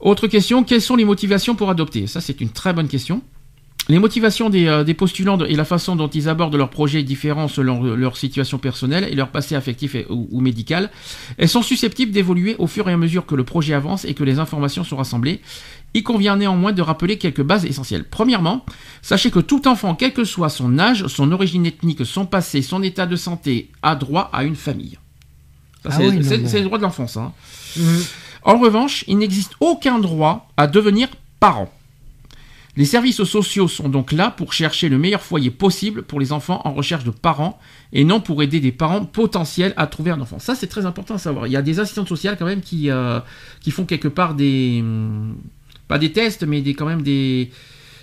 Autre 0.00 0.26
question, 0.28 0.64
quelles 0.64 0.82
sont 0.82 0.96
les 0.96 1.06
motivations 1.06 1.54
pour 1.54 1.70
adopter? 1.70 2.06
Ça, 2.06 2.20
c'est 2.20 2.40
une 2.42 2.50
très 2.50 2.74
bonne 2.74 2.88
question. 2.88 3.22
Les 3.90 3.98
motivations 3.98 4.48
des, 4.48 4.66
euh, 4.66 4.82
des 4.82 4.94
postulants 4.94 5.36
de- 5.36 5.44
et 5.46 5.56
la 5.56 5.66
façon 5.66 5.94
dont 5.94 6.08
ils 6.08 6.30
abordent 6.30 6.56
leur 6.56 6.70
projet 6.70 7.00
est 7.00 7.04
différent 7.04 7.48
selon 7.48 7.82
le- 7.82 7.96
leur 7.96 8.16
situation 8.16 8.56
personnelle 8.56 9.06
et 9.10 9.14
leur 9.14 9.28
passé 9.28 9.54
affectif 9.56 9.94
et- 9.94 10.06
ou, 10.08 10.26
ou 10.30 10.40
médical. 10.40 10.90
Elles 11.36 11.50
sont 11.50 11.60
susceptibles 11.62 12.10
d'évoluer 12.10 12.56
au 12.58 12.66
fur 12.66 12.88
et 12.88 12.92
à 12.94 12.96
mesure 12.96 13.26
que 13.26 13.34
le 13.34 13.44
projet 13.44 13.74
avance 13.74 14.06
et 14.06 14.14
que 14.14 14.24
les 14.24 14.38
informations 14.38 14.84
sont 14.84 14.96
rassemblées. 14.96 15.42
Il 15.92 16.02
convient 16.02 16.36
néanmoins 16.36 16.72
de 16.72 16.80
rappeler 16.80 17.18
quelques 17.18 17.42
bases 17.42 17.66
essentielles. 17.66 18.04
Premièrement, 18.10 18.64
sachez 19.02 19.30
que 19.30 19.38
tout 19.38 19.68
enfant, 19.68 19.94
quel 19.94 20.14
que 20.14 20.24
soit 20.24 20.48
son 20.48 20.78
âge, 20.78 21.06
son 21.08 21.30
origine 21.30 21.66
ethnique, 21.66 22.06
son 22.06 22.24
passé, 22.24 22.62
son 22.62 22.82
état 22.82 23.04
de 23.06 23.16
santé, 23.16 23.70
a 23.82 23.94
droit 23.96 24.30
à 24.32 24.44
une 24.44 24.56
famille. 24.56 24.98
Ah 25.84 25.90
c'est 25.92 26.08
oui, 26.08 26.16
le 26.20 26.64
droit 26.64 26.78
de 26.78 26.82
l'enfance. 26.84 27.18
hein. 27.18 27.32
En 28.44 28.58
revanche, 28.58 29.04
il 29.08 29.18
n'existe 29.18 29.52
aucun 29.60 29.98
droit 29.98 30.48
à 30.56 30.66
devenir 30.66 31.08
parent. 31.38 31.70
Les 32.76 32.84
services 32.84 33.22
sociaux 33.22 33.68
sont 33.68 33.88
donc 33.88 34.10
là 34.10 34.30
pour 34.30 34.52
chercher 34.52 34.88
le 34.88 34.98
meilleur 34.98 35.22
foyer 35.22 35.50
possible 35.50 36.02
pour 36.02 36.18
les 36.18 36.32
enfants 36.32 36.60
en 36.64 36.72
recherche 36.74 37.04
de 37.04 37.10
parents 37.10 37.58
et 37.92 38.02
non 38.04 38.18
pour 38.20 38.42
aider 38.42 38.58
des 38.58 38.72
parents 38.72 39.04
potentiels 39.04 39.74
à 39.76 39.86
trouver 39.86 40.10
un 40.10 40.20
enfant. 40.20 40.40
Ça, 40.40 40.56
c'est 40.56 40.66
très 40.66 40.84
important 40.84 41.14
à 41.14 41.18
savoir. 41.18 41.46
Il 41.46 41.52
y 41.52 41.56
a 41.56 41.62
des 41.62 41.78
assistantes 41.78 42.08
sociales 42.08 42.36
quand 42.36 42.46
même 42.46 42.62
qui, 42.62 42.90
euh, 42.90 43.20
qui 43.60 43.70
font 43.70 43.84
quelque 43.84 44.08
part 44.08 44.34
des... 44.34 44.80
hum, 44.82 45.36
pas 45.86 45.98
des 45.98 46.10
tests, 46.10 46.42
mais 46.44 46.62
des, 46.62 46.74
quand 46.74 46.86
même 46.86 47.02
des... 47.02 47.50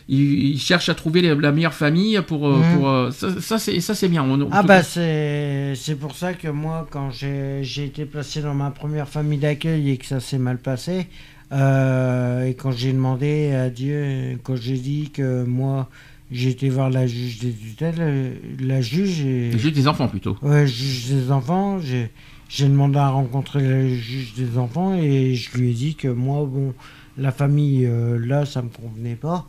Ils, 0.09 0.51
ils 0.55 0.59
cherchent 0.59 0.89
à 0.89 0.95
trouver 0.95 1.22
les- 1.22 1.36
la 1.36 1.51
meilleure 1.51 1.74
famille 1.74 2.19
pour... 2.26 2.47
euh, 2.47 2.61
pour, 2.76 2.89
euh, 2.89 3.11
ça, 3.11 3.39
ça, 3.41 3.59
c'est 3.59 3.80
ça, 3.82 3.93
c'est 3.93 4.07
bien. 4.09 4.24
On- 4.24 4.49
Ah 4.51 4.63
bah 4.63 4.84
c'est 4.84 5.74
c'est 5.76 5.95
pour 5.95 6.15
ça 6.15 6.34
que 6.34 6.47
moi 6.47 6.88
quand 6.89 7.11
j'ai 7.11 7.59
j'ai 7.63 7.86
été 7.86 8.05
placé 8.05 8.41
dans 8.41 8.53
ma 8.53 8.72
première 8.72 9.07
famille 9.07 9.38
d'accueil 9.39 9.89
et 9.91 9.97
que 9.97 10.05
ça 10.05 10.19
s'est 10.19 10.38
mal 10.39 10.57
passé 10.57 11.07
euh, 11.52 12.45
et 12.45 12.54
quand 12.56 12.72
j'ai 12.72 12.93
demandé 12.93 13.52
à 13.54 13.70
Dieu 13.70 14.39
quand 14.43 14.56
j'ai 14.56 14.78
dit 14.78 15.10
que 15.12 15.43
moi 15.43 15.89
été 16.32 16.70
voir 16.70 16.89
la 16.89 17.08
juge 17.08 17.39
des 17.39 17.52
tutelles 17.52 17.95
euh, 17.99 18.34
la 18.60 18.82
juge 18.82 19.22
et 19.26 19.52
Juste 19.58 19.76
des 19.76 19.88
enfants 19.88 20.08
plutôt. 20.08 20.38
ouais 20.41 20.66
juge 20.66 21.08
des 21.10 21.32
enfants 21.32 21.80
j'ai 21.80 22.68
demandé 22.68 22.97
à 22.99 23.10
rencontrer 23.10 23.62
le 23.62 23.95
juge 23.95 24.34
des 24.36 24.58
enfants 24.58 24.93
et 24.95 25.36
je 25.36 25.58
lui 25.58 25.72
ai 25.72 25.74
dit 25.74 25.95
que 25.95 26.08
moi 26.08 26.45
bon 26.45 26.74
la 27.18 27.32
famille 27.32 27.86
euh, 27.86 28.18
là 28.26 28.45
ça 28.45 28.62
me 28.62 28.70
convenait 28.70 29.16
pas 29.16 29.45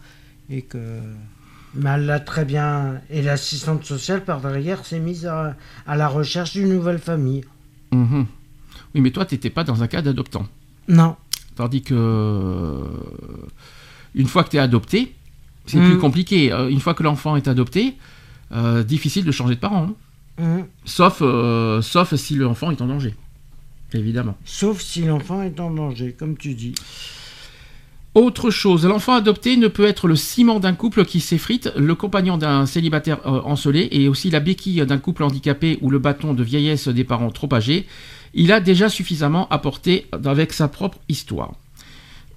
et 0.51 0.63
que 0.63 0.79
mais 1.75 1.89
elle 1.89 2.05
l'a 2.05 2.21
très 2.21 2.45
bien. 2.45 3.01
Et 3.09 3.23
l'assistante 3.23 3.85
sociale, 3.87 4.25
par 4.25 4.43
derrière, 4.43 4.85
s'est 4.85 4.99
mise 5.01 5.25
à, 5.25 5.57
à 5.87 5.97
la 5.97 6.07
recherche 6.07 6.53
d'une 6.53 6.69
nouvelle 6.69 6.99
famille. 6.99 7.45
Mhm. 7.93 8.27
Oui, 8.95 9.01
mais 9.01 9.11
toi, 9.11 9.25
tu 9.25 9.37
n'étais 9.37 9.49
pas 9.49 9.65
dans 9.65 9.83
un 9.83 9.87
cas 9.87 10.03
d'adoptant. 10.03 10.47
Non. 10.89 11.17
Tandis 11.57 11.83
que 11.83 11.95
euh, 11.95 12.85
une 14.15 14.27
fois 14.27 14.45
que 14.45 14.51
tu 14.51 14.57
es 14.57 14.61
adopté, 14.61 15.15
c'est 15.67 15.79
Mm. 15.79 15.85
plus 15.91 15.99
compliqué. 15.99 16.53
Euh, 16.53 16.69
Une 16.69 16.81
fois 16.81 16.95
que 16.95 17.03
l'enfant 17.03 17.37
est 17.37 17.49
adopté, 17.49 17.95
euh, 18.53 18.83
difficile 18.83 19.25
de 19.25 19.33
changer 19.33 19.55
de 19.55 19.61
parent. 19.61 19.89
hein. 19.91 19.95
Mhm. 20.43 20.65
Sauf, 20.85 21.19
euh, 21.21 21.83
sauf 21.83 22.15
si 22.15 22.35
l'enfant 22.37 22.71
est 22.71 22.81
en 22.81 22.87
danger. 22.87 23.15
Évidemment. 23.93 24.37
Sauf 24.47 24.81
si 24.81 25.03
l'enfant 25.03 25.43
est 25.43 25.61
en 25.61 25.71
danger, 25.71 26.15
comme 26.19 26.37
tu 26.39 26.55
dis. 26.55 26.75
Autre 28.15 28.51
chose, 28.51 28.85
l'enfant 28.87 29.15
adopté 29.15 29.57
ne 29.57 29.69
peut 29.69 29.87
être 29.87 30.07
le 30.07 30.17
ciment 30.17 30.61
d'un 30.61 30.75
couple 30.75 31.05
qui 31.07 31.21
s'effrite, 31.21 31.73
le 31.77 31.95
compagnon 31.95 32.37
d'un 32.37 32.67
célibataire 32.67 33.19
euh, 33.27 33.41
encelé 33.45 33.89
et 33.91 34.07
aussi 34.09 34.29
la 34.31 34.41
béquille 34.41 34.85
d'un 34.85 34.99
couple 34.99 35.23
handicapé 35.24 35.79
ou 35.81 35.89
le 35.91 35.99
bâton 35.99 36.35
de 36.35 36.43
vieillesse 36.43 36.89
des 36.89 37.05
parents 37.05 37.31
trop 37.31 37.49
âgés. 37.55 37.87
Il 38.35 38.53
a 38.53 38.61
déjà 38.61 38.89
suffisamment 38.89 39.49
apporté 39.49 40.07
avec 40.13 40.53
sa 40.53 40.69
propre 40.69 40.99
histoire. 41.09 41.53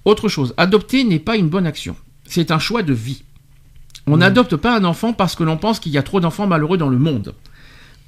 Autre 0.04 0.28
chose, 0.28 0.54
adopter 0.56 1.04
n'est 1.04 1.18
pas 1.18 1.36
une 1.36 1.48
bonne 1.48 1.66
action. 1.66 1.96
C'est 2.24 2.50
un 2.50 2.58
choix 2.58 2.82
de 2.82 2.92
vie. 2.92 3.22
On 4.06 4.18
n'adopte 4.18 4.56
pas 4.56 4.76
un 4.76 4.84
enfant 4.84 5.12
parce 5.12 5.34
que 5.34 5.42
l'on 5.42 5.56
pense 5.56 5.80
qu'il 5.80 5.92
y 5.92 5.98
a 5.98 6.02
trop 6.02 6.20
d'enfants 6.20 6.46
malheureux 6.46 6.78
dans 6.78 6.88
le 6.88 6.98
monde. 6.98 7.34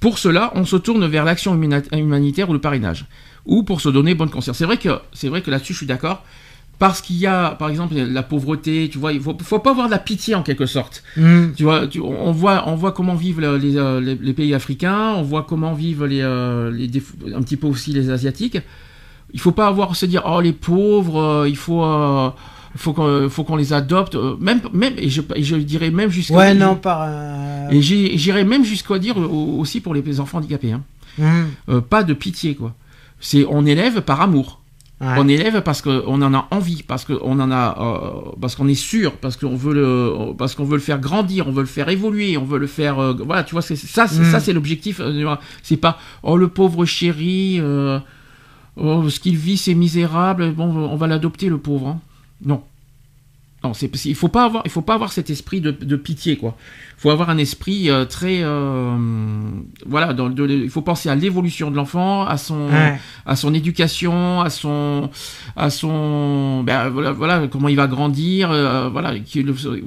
Pour 0.00 0.18
cela, 0.18 0.52
on 0.54 0.64
se 0.64 0.76
tourne 0.76 1.06
vers 1.06 1.24
l'action 1.24 1.60
humanitaire 1.60 2.48
ou 2.48 2.52
le 2.52 2.60
parrainage, 2.60 3.06
ou 3.46 3.64
pour 3.64 3.80
se 3.80 3.88
donner 3.88 4.14
bonne 4.14 4.30
conscience. 4.30 4.58
C'est 4.58 4.64
vrai 4.64 4.76
que 4.76 5.00
c'est 5.12 5.28
vrai 5.28 5.42
que 5.42 5.50
là-dessus, 5.50 5.72
je 5.72 5.78
suis 5.78 5.86
d'accord. 5.86 6.22
Parce 6.78 7.00
qu'il 7.00 7.16
y 7.16 7.26
a, 7.26 7.50
par 7.56 7.70
exemple, 7.70 7.96
la 7.96 8.22
pauvreté, 8.22 8.88
tu 8.90 8.98
vois, 8.98 9.12
il 9.12 9.20
faut, 9.20 9.36
faut 9.42 9.58
pas 9.58 9.70
avoir 9.70 9.86
de 9.86 9.90
la 9.92 9.98
pitié 9.98 10.36
en 10.36 10.42
quelque 10.44 10.66
sorte. 10.66 11.02
Mhm. 11.16 11.54
Tu 11.56 11.64
vois, 11.64 11.88
tu- 11.88 12.00
on 12.00 12.30
voit, 12.30 12.64
on 12.68 12.76
voit 12.76 12.92
comment 12.92 13.16
vivent 13.16 13.40
les, 13.40 13.76
euh, 13.76 14.00
les- 14.00 14.14
les 14.14 14.32
pays 14.32 14.54
africains, 14.54 15.14
on 15.16 15.22
voit 15.22 15.42
comment 15.42 15.74
vivent 15.74 16.04
les, 16.04 16.20
euh, 16.22 16.70
un 17.34 17.42
petit 17.42 17.56
peu 17.56 17.66
aussi 17.66 17.92
les 17.92 18.10
asiatiques. 18.10 18.58
Il 19.34 19.40
faut 19.40 19.50
pas 19.52 19.66
avoir 19.66 19.96
se 19.96 20.06
dire 20.06 20.22
oh 20.26 20.40
les 20.40 20.52
pauvres, 20.52 21.20
euh, 21.20 21.48
il 21.48 21.56
faut, 21.56 21.82
euh, 21.84 22.30
faut 22.76 22.92
qu'on, 22.92 23.28
faut 23.28 23.42
qu'on 23.42 23.56
les 23.56 23.72
adopte, 23.72 24.16
même, 24.40 24.60
même, 24.72 24.94
et 24.98 25.08
je, 25.10 25.20
et 25.34 25.42
je 25.42 25.56
dirais 25.56 25.90
même 25.90 26.10
jusqu'à, 26.10 26.34
Ouais, 26.36 26.54
non, 26.54 26.76
par. 26.76 27.00
euh, 27.02 27.68
et 27.70 27.82
j'irais 27.82 28.44
même 28.44 28.62
jusqu'à 28.64 29.00
dire 29.00 29.16
aussi 29.18 29.80
pour 29.80 29.94
les 29.94 30.20
enfants 30.20 30.38
handicapés, 30.38 30.72
hein. 30.72 30.82
Euh, 31.68 31.80
pas 31.80 32.04
de 32.04 32.14
pitié 32.14 32.54
quoi. 32.54 32.72
C'est 33.18 33.44
on 33.50 33.66
élève 33.66 34.00
par 34.02 34.20
amour. 34.20 34.60
On 35.00 35.28
élève 35.28 35.62
parce 35.62 35.80
qu'on 35.80 36.22
en 36.22 36.34
a 36.34 36.48
envie, 36.50 36.82
parce 36.82 37.04
qu'on 37.04 37.38
en 37.38 37.50
a, 37.52 37.76
euh, 37.80 38.32
parce 38.40 38.56
qu'on 38.56 38.66
est 38.66 38.74
sûr, 38.74 39.12
parce 39.12 39.36
qu'on 39.36 39.54
veut 39.54 39.72
le, 39.72 40.34
parce 40.36 40.56
qu'on 40.56 40.64
veut 40.64 40.76
le 40.76 40.82
faire 40.82 40.98
grandir, 40.98 41.46
on 41.46 41.52
veut 41.52 41.62
le 41.62 41.68
faire 41.68 41.88
évoluer, 41.88 42.36
on 42.36 42.44
veut 42.44 42.58
le 42.58 42.66
faire, 42.66 42.98
euh, 42.98 43.14
voilà, 43.24 43.44
tu 43.44 43.52
vois, 43.52 43.62
c'est 43.62 43.76
ça, 43.76 44.08
c'est, 44.08 44.24
ça, 44.24 44.38
mm. 44.38 44.40
c'est 44.40 44.52
l'objectif. 44.52 44.98
Euh, 45.00 45.36
c'est 45.62 45.76
pas, 45.76 45.98
oh 46.24 46.36
le 46.36 46.48
pauvre 46.48 46.84
chéri, 46.84 47.60
oh, 48.76 49.08
ce 49.08 49.20
qu'il 49.20 49.36
vit 49.36 49.56
c'est 49.56 49.74
misérable, 49.74 50.50
bon, 50.50 50.64
on 50.64 50.96
va 50.96 51.06
l'adopter 51.06 51.48
le 51.48 51.58
pauvre. 51.58 51.88
Hein. 51.88 52.00
Non, 52.44 52.62
non, 53.64 53.74
c'est 53.74 53.90
il 54.04 54.14
faut 54.14 54.28
pas 54.28 54.44
avoir 54.44 54.62
il 54.66 54.70
faut 54.70 54.82
pas 54.82 54.94
avoir 54.94 55.12
cet 55.12 55.30
esprit 55.30 55.60
de, 55.60 55.96
pitié 55.96 56.36
quoi. 56.36 56.56
Il 56.96 57.00
faut 57.00 57.10
avoir 57.10 57.28
un 57.28 57.38
esprit 57.38 57.90
euh, 57.90 58.04
très 58.04 58.38
euh, 58.42 58.96
voilà 59.84 60.12
dans, 60.12 60.32
il 60.32 60.70
faut 60.70 60.82
penser 60.82 61.08
à 61.08 61.16
l'évolution 61.16 61.68
de 61.72 61.76
l'enfant, 61.76 62.24
à 62.24 62.36
son 62.36 62.68
à 63.26 63.34
son 63.34 63.54
éducation, 63.54 64.40
à 64.40 64.50
son 64.50 65.10
à 65.56 65.70
son 65.70 66.62
ben, 66.62 66.88
voilà, 66.88 67.10
voilà 67.10 67.48
comment 67.48 67.66
il 67.68 67.76
va 67.76 67.88
grandir 67.88 68.52
euh, 68.52 68.88
voilà 68.90 69.14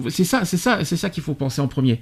c'est 0.09 0.25
ça 0.25 0.43
c'est 0.43 0.57
ça 0.57 0.83
c'est 0.83 0.97
ça 0.97 1.09
qu'il 1.09 1.23
faut 1.23 1.33
penser 1.33 1.61
en 1.61 1.69
premier 1.69 2.01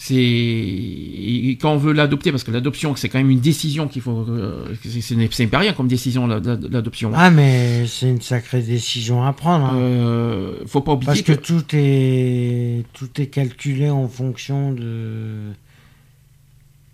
c'est 0.00 1.58
quand 1.60 1.72
on 1.72 1.76
veut 1.76 1.92
l'adopter 1.92 2.30
parce 2.30 2.44
que 2.44 2.52
l'adoption 2.52 2.94
c'est 2.94 3.08
quand 3.08 3.18
même 3.18 3.30
une 3.30 3.40
décision 3.40 3.88
qu'il 3.88 4.00
faut 4.00 4.24
euh, 4.28 4.72
c'est 4.84 5.46
pas 5.48 5.58
rien 5.58 5.72
comme 5.72 5.88
décision 5.88 6.28
l'adoption 6.28 7.10
ah 7.16 7.30
mais 7.30 7.84
c'est 7.88 8.08
une 8.08 8.20
sacrée 8.20 8.62
décision 8.62 9.24
à 9.24 9.32
prendre 9.32 9.66
hein. 9.66 9.76
euh, 9.76 10.64
faut 10.66 10.82
pas 10.82 10.92
oublier 10.92 11.08
parce 11.08 11.22
que, 11.22 11.32
tout 11.32 11.64
est 11.72 12.84
tout 12.92 13.08
est 13.20 13.26
calculé 13.26 13.90
en 13.90 14.06
fonction 14.06 14.70
de 14.70 15.50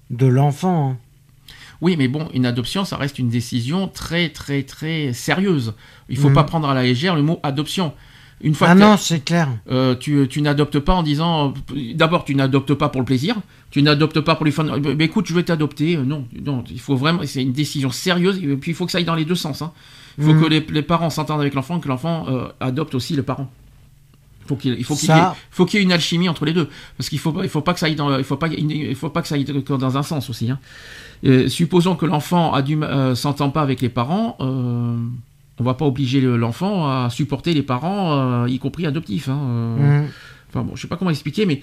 de 0.08 0.26
l'enfant 0.26 0.92
hein. 0.92 0.96
oui 1.82 1.96
mais 1.98 2.08
bon 2.08 2.30
une 2.32 2.46
adoption 2.46 2.86
ça 2.86 2.96
reste 2.96 3.18
une 3.18 3.28
décision 3.28 3.86
très 3.86 4.30
très 4.30 4.62
très 4.62 5.12
sérieuse 5.12 5.74
il 6.08 6.16
faut 6.16 6.30
mmh. 6.30 6.34
pas 6.34 6.44
prendre 6.44 6.70
à 6.70 6.74
la 6.74 6.82
légère 6.82 7.16
le 7.16 7.22
mot 7.22 7.38
adoption 7.42 7.92
une 8.44 8.54
fois 8.54 8.68
ah 8.68 8.74
non, 8.74 8.98
c'est 8.98 9.24
clair. 9.24 9.48
Euh, 9.70 9.94
tu, 9.94 10.28
tu 10.28 10.42
n'adoptes 10.42 10.78
pas 10.78 10.92
en 10.92 11.02
disant. 11.02 11.54
D'abord, 11.94 12.26
tu 12.26 12.34
n'adoptes 12.34 12.74
pas 12.74 12.90
pour 12.90 13.00
le 13.00 13.06
plaisir. 13.06 13.36
Tu 13.70 13.82
n'adoptes 13.82 14.20
pas 14.20 14.34
pour 14.34 14.44
les 14.44 14.52
fans. 14.52 14.66
Mais 14.80 15.06
écoute, 15.06 15.26
je 15.26 15.34
vais 15.34 15.44
t'adopter. 15.44 15.96
Euh, 15.96 16.02
non, 16.04 16.26
non, 16.44 16.62
il 16.70 16.78
faut 16.78 16.94
vraiment. 16.94 17.20
C'est 17.24 17.42
une 17.42 17.52
décision 17.52 17.90
sérieuse. 17.90 18.38
Et 18.42 18.56
puis, 18.56 18.72
il 18.72 18.74
faut 18.74 18.84
que 18.84 18.92
ça 18.92 18.98
aille 18.98 19.04
dans 19.04 19.14
les 19.14 19.24
deux 19.24 19.34
sens. 19.34 19.62
Hein. 19.62 19.72
Il 20.18 20.24
faut 20.24 20.34
mm. 20.34 20.42
que 20.42 20.46
les, 20.46 20.60
les 20.60 20.82
parents 20.82 21.08
s'entendent 21.08 21.40
avec 21.40 21.54
l'enfant, 21.54 21.80
que 21.80 21.88
l'enfant 21.88 22.26
euh, 22.28 22.48
adopte 22.60 22.94
aussi 22.94 23.16
le 23.16 23.22
parent. 23.22 23.50
Faut 24.46 24.58
il 24.62 24.84
faut 24.84 24.94
qu'il, 24.94 25.08
y 25.08 25.12
ait, 25.12 25.22
faut 25.50 25.64
qu'il 25.64 25.80
y 25.80 25.82
ait 25.82 25.84
une 25.86 25.92
alchimie 25.92 26.28
entre 26.28 26.44
les 26.44 26.52
deux, 26.52 26.68
parce 26.98 27.08
qu'il 27.08 27.18
faut, 27.18 27.42
il 27.42 27.48
faut 27.48 27.62
pas 27.62 27.72
que 27.72 27.80
ça 27.80 27.86
aille 27.86 27.94
dans, 27.94 28.18
il 28.18 28.24
faut 28.24 28.36
pas, 28.36 28.48
il 28.48 28.94
faut 28.94 29.08
pas 29.08 29.22
que 29.22 29.28
ça 29.28 29.36
aille 29.36 29.44
dans 29.44 29.96
un 29.96 30.02
sens 30.02 30.28
aussi. 30.28 30.50
Hein. 30.50 30.58
supposons 31.48 31.96
que 31.96 32.04
l'enfant 32.04 32.52
a 32.52 32.60
du, 32.60 32.78
s'entend 33.14 33.48
pas 33.48 33.62
avec 33.62 33.80
les 33.80 33.88
parents 33.88 34.36
on 35.60 35.64
va 35.64 35.74
pas 35.74 35.84
obliger 35.84 36.20
l'enfant 36.20 36.88
à 36.88 37.10
supporter 37.10 37.54
les 37.54 37.62
parents, 37.62 38.44
euh, 38.44 38.48
y 38.48 38.58
compris 38.58 38.86
adoptifs. 38.86 39.28
Hein, 39.28 39.38
euh. 39.40 40.02
mm. 40.02 40.08
Enfin 40.48 40.62
bon, 40.62 40.76
je 40.76 40.82
sais 40.82 40.88
pas 40.88 40.96
comment 40.96 41.10
expliquer, 41.10 41.46
mais 41.46 41.60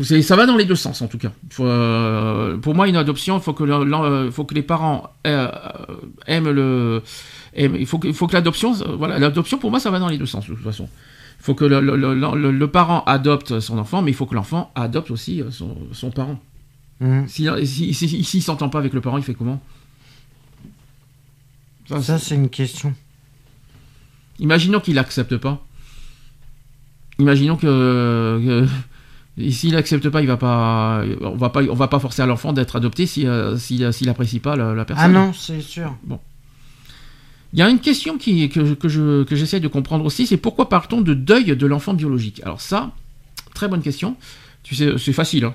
ça 0.00 0.36
va 0.36 0.46
dans 0.46 0.56
les 0.56 0.64
deux 0.64 0.74
sens 0.74 1.02
en 1.02 1.08
tout 1.08 1.18
cas. 1.18 1.32
Euh, 1.60 2.56
pour 2.58 2.74
moi, 2.74 2.88
une 2.88 2.96
adoption, 2.96 3.36
il 3.38 3.42
faut 3.42 3.52
que, 3.52 4.30
faut 4.30 4.44
que 4.44 4.54
les 4.54 4.62
parents 4.62 5.10
aiment 5.24 6.50
le. 6.50 7.02
il 7.56 7.86
faut 7.86 7.98
que, 7.98 8.12
faut 8.12 8.26
que 8.26 8.32
l'adoption, 8.32 8.72
voilà, 8.72 9.18
l'adoption 9.18 9.58
pour 9.58 9.70
moi, 9.70 9.80
ça 9.80 9.90
va 9.90 9.98
dans 9.98 10.08
les 10.08 10.18
deux 10.18 10.26
sens 10.26 10.48
de 10.48 10.54
toute 10.54 10.64
façon. 10.64 10.88
Il 11.40 11.44
faut 11.44 11.54
que 11.54 11.64
le, 11.64 12.66
parent 12.66 13.04
adopte 13.04 13.60
son 13.60 13.78
enfant, 13.78 14.02
mais 14.02 14.10
il 14.10 14.14
faut 14.14 14.26
que 14.26 14.34
l'enfant 14.34 14.70
adopte 14.74 15.10
aussi 15.10 15.42
son, 15.50 16.10
parent. 16.10 16.40
Mm. 17.00 17.26
S'il 17.26 17.66
si, 17.66 17.94
si, 17.94 18.40
s'entend 18.40 18.68
pas 18.70 18.78
avec 18.78 18.94
le 18.94 19.00
parent, 19.00 19.18
il 19.18 19.24
fait 19.24 19.34
comment? 19.34 19.60
Ça, 21.88 22.18
c'est 22.18 22.34
une 22.34 22.48
question. 22.48 22.94
Imaginons 24.38 24.80
qu'il 24.80 24.94
n'accepte 24.94 25.36
pas. 25.36 25.64
Imaginons 27.18 27.56
que, 27.56 28.66
s'il 29.50 29.72
n'accepte 29.72 30.08
pas, 30.08 30.20
il 30.20 30.26
va 30.26 30.36
pas, 30.36 31.04
on 31.20 31.36
va 31.36 31.50
pas, 31.50 31.62
on 31.62 31.74
va 31.74 31.88
pas 31.88 31.98
forcer 31.98 32.22
à 32.22 32.26
l'enfant 32.26 32.52
d'être 32.52 32.76
adopté 32.76 33.06
s'il 33.06 33.28
euh, 33.28 33.56
si, 33.56 33.84
s'il 33.92 34.06
n'apprécie 34.06 34.40
pas 34.40 34.56
la, 34.56 34.84
personne. 34.84 35.04
Ah 35.04 35.08
non, 35.08 35.32
c'est 35.32 35.60
sûr. 35.60 35.96
Bon. 36.04 36.18
Il 37.52 37.60
y 37.60 37.62
a 37.62 37.68
une 37.68 37.78
question 37.78 38.18
qui, 38.18 38.48
que, 38.48 38.74
que, 38.74 38.88
je, 38.88 39.22
que 39.22 39.36
j'essaie 39.36 39.60
de 39.60 39.68
comprendre 39.68 40.04
aussi, 40.04 40.26
c'est 40.26 40.36
pourquoi 40.36 40.68
parle-t-on 40.68 41.02
de 41.02 41.14
deuil 41.14 41.56
de 41.56 41.66
l'enfant 41.66 41.94
biologique? 41.94 42.40
Alors 42.42 42.60
ça, 42.60 42.90
très 43.54 43.68
bonne 43.68 43.82
question. 43.82 44.16
Tu 44.64 44.74
sais, 44.74 44.98
c'est 44.98 45.12
facile. 45.12 45.44
Hein. 45.44 45.54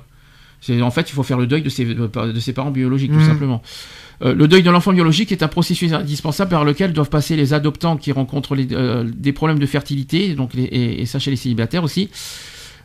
C'est 0.62 0.82
en 0.82 0.92
fait, 0.92 1.10
il 1.10 1.14
faut 1.14 1.24
faire 1.24 1.38
le 1.38 1.48
deuil 1.48 1.62
de 1.62 1.70
ses, 1.70 1.84
de 1.84 2.40
ses 2.40 2.54
parents 2.54 2.72
biologiques, 2.72 3.12
tout 3.12 3.18
mmh. 3.18 3.28
simplement. 3.28 3.62
Euh, 4.22 4.34
le 4.34 4.48
deuil 4.48 4.64
de 4.64 4.70
l'enfant 4.70 4.92
biologique 4.92 5.32
est 5.32 5.44
un 5.44 5.48
processus 5.48 5.94
indispensable 5.94 6.52
par 6.52 6.66
lequel 6.66 6.94
doivent 6.94 7.10
passer 7.10 7.36
les 7.36 7.54
adoptants 7.54 7.98
qui 7.98 8.12
rencontrent 8.12 8.56
euh, 8.58 9.06
des 9.16 9.32
problèmes 9.32 9.60
de 9.60 9.66
fertilité, 9.66 10.34
donc 10.34 10.52
et, 10.56 11.06
ça 11.06 11.20
chez 11.20 11.32
les 11.32 11.38
célibataires 11.38 11.84
aussi. 11.84 12.10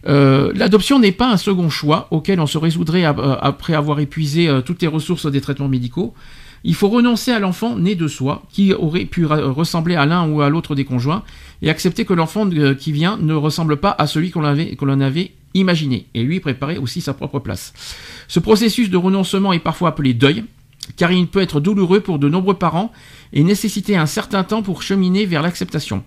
Euh, 0.06 0.52
l'adoption 0.55 0.98
n'est 0.98 1.12
pas 1.12 1.31
un 1.31 1.36
second 1.36 1.70
choix 1.70 2.09
auquel 2.11 2.39
on 2.39 2.47
se 2.47 2.59
résoudrait 2.59 3.05
après 3.05 3.74
avoir 3.74 4.01
épuisé 4.01 4.51
toutes 4.65 4.82
les 4.82 4.89
ressources 4.89 5.31
des 5.31 5.40
traitements 5.40 5.69
médicaux. 5.69 6.15
Il 6.62 6.74
faut 6.74 6.89
renoncer 6.89 7.31
à 7.31 7.39
l'enfant 7.39 7.77
né 7.77 7.94
de 7.94 8.09
soi, 8.09 8.43
qui 8.51 8.73
aurait 8.73 9.05
pu 9.05 9.27
ressembler 9.27 9.97
à 9.97 10.06
l'un 10.06 10.28
ou 10.28 10.40
à 10.40 10.48
l'autre 10.48 10.74
des 10.74 10.85
conjoints, 10.85 11.23
et 11.62 11.70
accepter 11.70 12.05
que 12.05 12.15
l'enfant 12.15 12.48
qui 12.78 12.93
vient 12.93 13.19
ne 13.19 13.35
ressemble 13.35 13.78
pas 13.78 13.94
à 13.98 14.06
celui 14.06 14.31
qu'on 14.31 14.44
avait, 14.44 14.77
avait 15.01 15.32
imaginé, 15.55 16.06
et 16.15 16.23
lui 16.23 16.40
préparer 16.40 16.78
aussi 16.78 17.01
sa 17.01 17.15
propre 17.15 17.39
place. 17.39 17.73
Ce 18.28 18.40
processus 18.40 18.90
de 18.90 18.97
renoncement 18.97 19.52
est 19.52 19.59
parfois 19.59 19.90
appelé 19.90 20.15
deuil, 20.15 20.44
car 20.97 21.12
il 21.12 21.27
peut 21.27 21.40
être 21.40 21.61
douloureux 21.61 22.01
pour 22.01 22.19
de 22.19 22.28
nombreux 22.28 22.55
parents 22.55 22.93
et 23.32 23.43
nécessiter 23.43 23.97
un 23.97 24.06
certain 24.06 24.44
temps 24.44 24.62
pour 24.62 24.82
cheminer 24.82 25.27
vers 25.27 25.43
l'acceptation. 25.43 26.05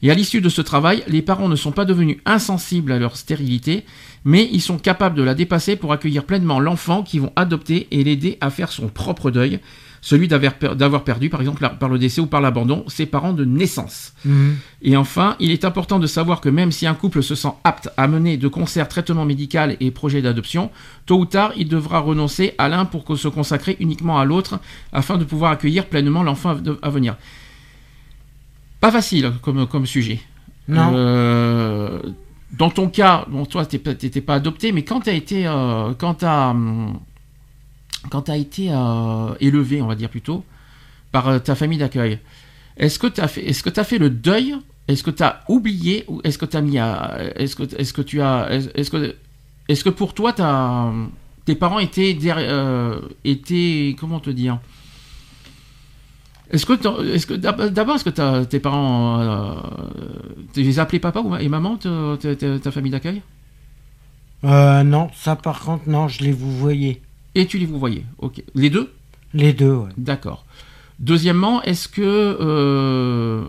Et 0.00 0.10
à 0.10 0.14
l'issue 0.14 0.40
de 0.40 0.48
ce 0.48 0.62
travail, 0.62 1.02
les 1.08 1.22
parents 1.22 1.48
ne 1.48 1.56
sont 1.56 1.72
pas 1.72 1.84
devenus 1.84 2.18
insensibles 2.24 2.92
à 2.92 2.98
leur 2.98 3.16
stérilité, 3.16 3.84
mais 4.24 4.48
ils 4.52 4.60
sont 4.60 4.78
capables 4.78 5.16
de 5.16 5.24
la 5.24 5.34
dépasser 5.34 5.74
pour 5.74 5.92
accueillir 5.92 6.24
pleinement 6.24 6.60
l'enfant 6.60 7.02
qu'ils 7.02 7.22
vont 7.22 7.32
adopter 7.34 7.88
et 7.90 8.04
l'aider 8.04 8.38
à 8.40 8.50
faire 8.50 8.70
son 8.70 8.88
propre 8.88 9.30
deuil, 9.30 9.58
celui 10.00 10.28
d'avoir 10.28 11.04
perdu, 11.04 11.28
par 11.28 11.40
exemple, 11.40 11.68
par 11.78 11.88
le 11.88 11.98
décès 11.98 12.20
ou 12.20 12.26
par 12.26 12.40
l'abandon, 12.40 12.84
ses 12.88 13.06
parents 13.06 13.32
de 13.32 13.44
naissance. 13.44 14.14
Mhm. 14.24 14.56
Et 14.82 14.96
enfin, 14.96 15.36
il 15.40 15.50
est 15.50 15.64
important 15.64 15.98
de 15.98 16.06
savoir 16.06 16.40
que 16.40 16.48
même 16.48 16.72
si 16.72 16.86
un 16.86 16.94
couple 16.94 17.22
se 17.22 17.34
sent 17.34 17.52
apte 17.64 17.90
à 17.96 18.08
mener 18.08 18.36
de 18.36 18.48
concert 18.48 18.88
traitement 18.88 19.24
médical 19.24 19.76
et 19.80 19.90
projet 19.90 20.22
d'adoption, 20.22 20.70
tôt 21.06 21.18
ou 21.18 21.24
tard, 21.24 21.52
il 21.56 21.68
devra 21.68 22.00
renoncer 22.00 22.54
à 22.58 22.68
l'un 22.68 22.84
pour 22.84 23.04
se 23.16 23.28
consacrer 23.28 23.76
uniquement 23.80 24.18
à 24.18 24.24
l'autre, 24.24 24.60
afin 24.92 25.18
de 25.18 25.24
pouvoir 25.24 25.52
accueillir 25.52 25.86
pleinement 25.86 26.22
l'enfant 26.22 26.56
à 26.82 26.90
venir. 26.90 27.16
Pas 28.80 28.92
facile 28.92 29.32
comme, 29.42 29.66
comme 29.66 29.86
sujet. 29.86 30.20
Non. 30.68 30.92
Euh, 30.94 32.00
dans 32.52 32.70
ton 32.70 32.88
cas, 32.88 33.26
bon, 33.28 33.44
toi, 33.44 33.66
tu 33.66 33.76
n'étais 33.84 34.20
pas 34.20 34.34
adopté, 34.34 34.72
mais 34.72 34.82
quand 34.82 35.00
tu 35.00 35.10
as 35.10 35.14
été. 35.14 35.46
Euh, 35.46 35.92
quand 35.98 36.14
tu. 36.14 36.24
Hum, 36.24 36.98
quand 38.10 38.22
tu 38.22 38.30
as 38.30 38.36
été 38.36 38.70
euh, 38.70 39.34
élevé, 39.40 39.82
on 39.82 39.86
va 39.86 39.94
dire 39.94 40.08
plutôt, 40.08 40.44
par 41.12 41.28
euh, 41.28 41.38
ta 41.38 41.54
famille 41.54 41.78
d'accueil, 41.78 42.18
est-ce 42.76 42.98
que 42.98 43.06
tu 43.06 43.20
as, 43.20 43.28
fait, 43.28 43.48
est 43.48 43.62
que 43.62 43.80
as 43.80 43.84
fait 43.84 43.98
le 43.98 44.10
deuil? 44.10 44.54
Est-ce 44.86 45.02
que 45.02 45.10
tu 45.10 45.22
as 45.22 45.42
oublié 45.48 46.04
Ou 46.08 46.20
est-ce 46.24 46.38
que 46.38 46.46
tu 46.46 46.60
mis 46.62 46.78
à. 46.78 47.18
Est-ce 47.36 47.56
que, 47.56 47.62
est 47.62 47.92
que 47.92 48.02
tu 48.02 48.22
as. 48.22 48.48
Est-ce 48.50 48.90
que, 48.90 49.16
est 49.68 49.82
que 49.82 49.90
pour 49.90 50.14
toi, 50.14 50.34
as, 50.38 50.92
tes 51.44 51.54
parents 51.54 51.78
étaient, 51.78 52.16
euh, 52.24 53.00
étaient. 53.24 53.96
Comment 53.98 54.20
te 54.20 54.30
dire? 54.30 54.58
Est-ce 56.50 56.64
que, 56.64 56.72
est-ce 57.14 57.26
que 57.26 57.34
d'abord, 57.34 57.96
est-ce 57.96 58.04
que 58.04 58.44
tes 58.44 58.60
parents, 58.60 59.60
tu 60.54 60.62
les 60.62 60.78
appelais 60.78 60.98
papa 60.98 61.22
et 61.40 61.48
maman, 61.50 61.76
ta, 61.76 62.70
famille 62.70 62.92
d'accueil? 62.92 63.20
Non, 64.42 65.10
ça 65.14 65.36
par 65.36 65.60
contre, 65.60 65.86
non, 65.90 66.08
je 66.08 66.24
les 66.24 66.32
vous 66.32 66.56
voyais. 66.56 67.02
Et 67.38 67.46
tu 67.46 67.56
les 67.56 67.66
vous 67.66 67.78
voyez. 67.78 68.04
Ok. 68.18 68.42
Les 68.56 68.68
deux? 68.68 68.90
Les 69.32 69.52
deux, 69.52 69.72
oui. 69.72 69.90
D'accord. 69.96 70.44
Deuxièmement, 70.98 71.62
est-ce 71.62 71.86
que 71.86 72.02
euh, 72.02 73.44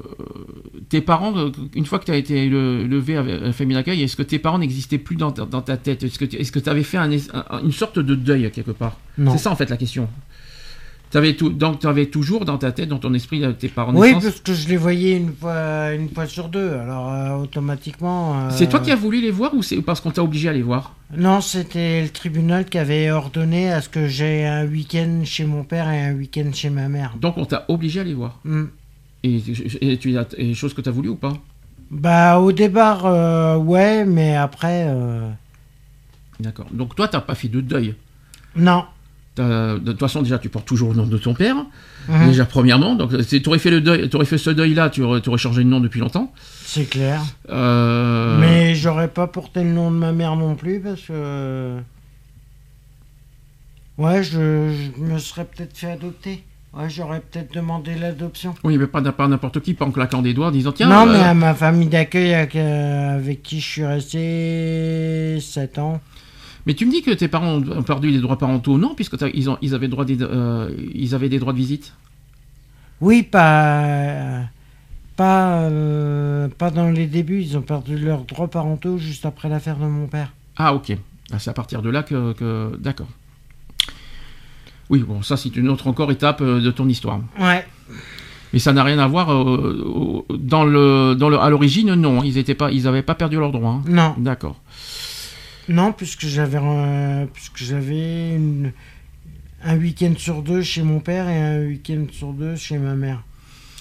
tes 0.90 1.02
parents, 1.02 1.34
une 1.74 1.88
fois 1.88 1.98
que 1.98 2.06
tu 2.06 2.11
as 2.11 2.16
été 2.16 2.48
levé 2.48 3.18
avec 3.18 3.41
la 3.41 3.52
famille 3.52 3.76
d'accueil, 3.76 4.03
est-ce 4.03 4.16
que 4.16 4.22
tes 4.22 4.38
parents 4.38 4.60
n'existaient 4.60 4.99
plus 4.99 5.16
dans, 5.16 5.32
ta 5.32 5.78
tête? 5.78 6.03
Est-ce 6.03 6.20
que 6.52 6.60
tu 6.60 6.70
avais 6.70 6.84
fait 6.84 6.99
une 6.99 7.72
sorte 7.72 7.98
de 7.98 8.14
deuil 8.14 8.52
quelque 8.52 8.70
part? 8.70 8.99
C'est 9.18 9.40
ça 9.40 9.49
en 9.49 9.56
fait 9.56 9.72
la 9.72 9.78
question. 9.78 10.07
Avais 11.18 11.36
tout, 11.36 11.49
donc 11.49 11.80
tu 11.80 11.88
avais 11.88 12.06
toujours 12.06 12.45
dans 12.45 12.60
ta 12.60 12.72
tête, 12.72 12.88
dans 12.88 12.99
ton 12.99 13.15
esprit, 13.15 13.44
tes 13.56 13.68
parents 13.68 13.95
Oui, 13.95 14.14
parce 14.14 14.41
que 14.41 14.53
je 14.53 14.68
les 14.68 14.77
voyais 14.77 15.18
une 15.18 15.34
fois, 15.34 15.91
une 15.94 16.07
fois 16.07 16.27
sur 16.27 16.49
deux. 16.49 16.73
Alors 16.73 17.11
euh, 17.11 17.36
automatiquement. 17.38 18.41
Euh, 18.41 18.49
c'est 18.52 18.69
toi 18.69 18.80
qui 18.80 18.91
as 18.91 18.95
voulu 18.95 19.19
les 19.19 19.31
voir 19.31 19.56
ou 19.56 19.64
c'est 19.64 19.81
parce 19.81 20.02
qu'on 20.02 20.11
t'a 20.11 20.23
obligé 20.23 20.49
à 20.49 20.53
les 20.53 20.61
voir? 20.61 20.95
Non, 21.18 21.41
c'était 21.41 22.03
le 22.03 22.10
tribunal 22.10 22.65
qui 22.65 22.77
avait 22.77 23.10
ordonné 23.10 23.72
à 23.72 23.81
ce 23.81 23.90
que 23.90 24.07
j'ai 24.07 24.45
un 24.45 24.68
week-end 24.68 25.22
chez 25.26 25.45
mon 25.45 25.64
père 25.64 25.90
et 25.90 25.99
un 25.99 26.14
week-end 26.14 26.52
chez 26.53 26.69
ma 26.69 26.88
mère. 26.90 27.15
Donc 27.19 27.40
on 27.40 27.45
t'a 27.45 27.65
obligé 27.69 28.02
à 28.02 28.03
les 28.03 28.14
voir? 28.14 28.40
Hmm. 28.45 28.65
Et, 29.23 29.41
et, 29.81 29.98
tu 29.98 30.15
as 30.15 30.26
des 30.26 30.53
choses 30.53 30.76
que 30.76 30.81
tu 30.81 30.90
as 30.90 30.91
voulu 30.91 31.10
ou 31.10 31.15
pas? 31.15 31.34
Bah 31.90 32.40
au 32.40 32.52
départ, 32.52 33.07
euh, 33.07 33.57
ouais, 33.57 34.06
mais 34.06 34.36
après. 34.36 34.88
D'accord. 36.40 36.68
Donc 36.72 36.95
toi, 36.95 37.07
t'as 37.07 37.22
pas 37.22 37.34
fait 37.34 37.48
de 37.48 37.61
deuil? 37.61 37.95
Non. 38.56 38.86
T'as- 39.44 39.74
de 39.80 39.91
toute 39.91 39.99
façon, 39.99 40.22
déjà, 40.22 40.38
tu 40.40 40.49
portes 40.49 40.68
toujours 40.68 40.90
le 40.91 40.98
nom 40.98 41.06
de 41.07 41.18
ton 41.18 41.34
père. 41.34 41.56
Mhm. 42.07 42.28
Déjà, 42.28 42.45
premièrement. 42.45 42.95
Donc, 42.95 43.11
tu 43.28 43.41
aurais 43.48 43.60
fait 43.60 43.70
le 43.70 43.82
deuil, 43.82 44.10
t'aurais 44.10 44.26
fait 44.26 44.38
ce 44.38 44.49
deuil-là, 44.49 44.90
tu 44.90 45.02
aurais, 45.03 45.22
changé 45.38 45.64
de 45.64 45.70
nom 45.70 45.80
depuis 45.80 45.99
longtemps. 45.99 46.34
C'est 46.66 46.90
clair. 46.90 47.22
Euh, 47.49 48.38
Mais 48.40 48.76
j'aurais 48.76 49.07
pas 49.07 49.28
porté 49.28 49.64
le 49.64 49.70
nom 49.72 49.91
de 49.91 49.95
ma 49.98 50.11
mère 50.11 50.36
non 50.36 50.56
plus 50.56 50.80
parce 50.80 51.02
que. 51.02 51.78
Ouais, 53.98 54.24
je, 54.24 54.72
je 54.98 55.02
me 55.02 55.20
serais 55.20 55.45
peut-être 55.45 55.76
fait 55.78 55.91
adopter. 55.91 56.44
Ouais, 56.74 56.90
j'aurais 56.90 57.20
peut-être 57.20 57.53
demandé 57.53 57.95
l'adoption. 57.95 58.53
Oui, 58.64 58.78
mais 58.78 58.86
pas, 58.88 59.02
pas 59.02 59.28
n'importe 59.28 59.60
qui, 59.60 59.74
pas 59.74 59.86
en 59.86 59.91
claquant 59.91 60.22
des 60.22 60.34
doigts, 60.34 60.48
en 60.48 60.52
disant 60.52 60.72
tiens. 60.72 60.88
non, 60.88 61.07
euh, 61.10 61.14
mais 61.18 61.24
à 61.24 61.34
ma 61.34 61.53
famille 61.56 61.88
d'accueil 61.88 62.34
avec, 62.34 62.56
euh, 62.56 63.16
avec 63.16 63.41
qui 63.41 63.60
je 63.60 63.66
suis 63.68 63.86
resté 63.86 65.40
7 65.41 65.80
ans. 65.80 65.99
Mais 66.65 66.73
tu 66.73 66.86
me 66.86 66.91
dis 66.91 67.02
que 67.02 67.11
tes 67.11 67.27
parents 67.27 67.56
ont 67.56 67.84
perdu 67.84 68.10
les 68.10 68.19
droits 68.19 68.38
parentaux, 68.38 68.77
non, 68.77 68.94
puisque 68.95 69.18
t'as- 69.18 69.30
ils, 69.34 69.49
ont, 69.49 69.57
ils, 69.61 69.73
avaient 69.76 69.88
droit 69.88 70.06
des, 70.06 70.18
euh, 70.22 70.69
ils 70.94 71.15
avaient 71.15 71.30
des 71.30 71.40
droits 71.40 71.53
de 71.53 71.57
visite? 71.57 71.94
Oui, 73.02 73.23
pas. 73.23 74.41
Pas, 75.15 75.61
euh, 75.64 76.48
pas 76.57 76.72
dans 76.72 76.90
les 76.90 77.06
débuts, 77.07 77.41
ils 77.41 77.57
ont 77.57 77.61
perdu 77.61 77.98
leurs 77.98 78.23
droits 78.23 78.48
parentaux 78.49 78.98
juste 78.98 79.26
après 79.26 79.49
l'affaire 79.49 79.77
de 79.77 79.86
mon 79.86 80.07
père. 80.07 80.31
Ah, 80.57 80.73
ok. 80.73 80.95
Ah, 81.31 81.40
c'est 81.40 81.49
à 81.49 81.53
partir 81.53 81.81
de 81.81 81.90
là 81.90 82.03
que. 82.03 82.34
que- 82.34 82.76
D'accord. 82.80 83.07
Oui, 84.90 84.99
bon, 85.07 85.22
ça, 85.22 85.38
c'est 85.38 85.56
une 85.56 85.69
autre 85.69 85.88
encore 85.88 86.11
étape 86.11 86.41
euh, 86.41 86.60
de 86.61 86.72
ton 86.72 86.88
histoire. 86.90 87.19
Ouais. 87.40 87.65
Mais 88.53 88.60
ça 88.60 88.73
n'a 88.73 88.84
rien 88.84 88.98
à 88.98 89.07
voir 89.07 89.31
euh, 89.31 90.26
dans 90.40 90.64
le, 90.65 91.14
dans 91.15 91.30
le, 91.30 91.38
à 91.40 91.49
l'origine, 91.52 91.94
non. 91.94 92.23
Ils 92.23 92.38
étaient 92.40 92.56
pas, 92.56 92.72
ils 92.72 92.88
avaient 92.88 93.03
pas 93.03 93.14
perdu 93.14 93.38
leurs 93.38 93.52
droits. 93.52 93.69
hein. 93.73 93.84
Non, 93.88 94.15
D'accord. 94.18 94.56
Non, 95.70 95.94
puisque 95.94 96.26
j'avais 96.28 96.60
euh, 96.62 97.26
puisque 97.34 97.58
j'avais 97.60 98.36
une- 98.36 98.72
un 99.64 99.78
week-end 99.78 100.14
sur 100.18 100.41
deux 100.41 100.62
chez 100.62 100.84
mon 100.84 101.00
père 101.00 101.28
et 101.30 101.38
un 101.40 101.66
week-end 101.66 102.06
sur 102.12 102.34
deux 102.34 102.56
chez 102.56 102.78
ma 102.78 102.96
mère. 102.96 103.24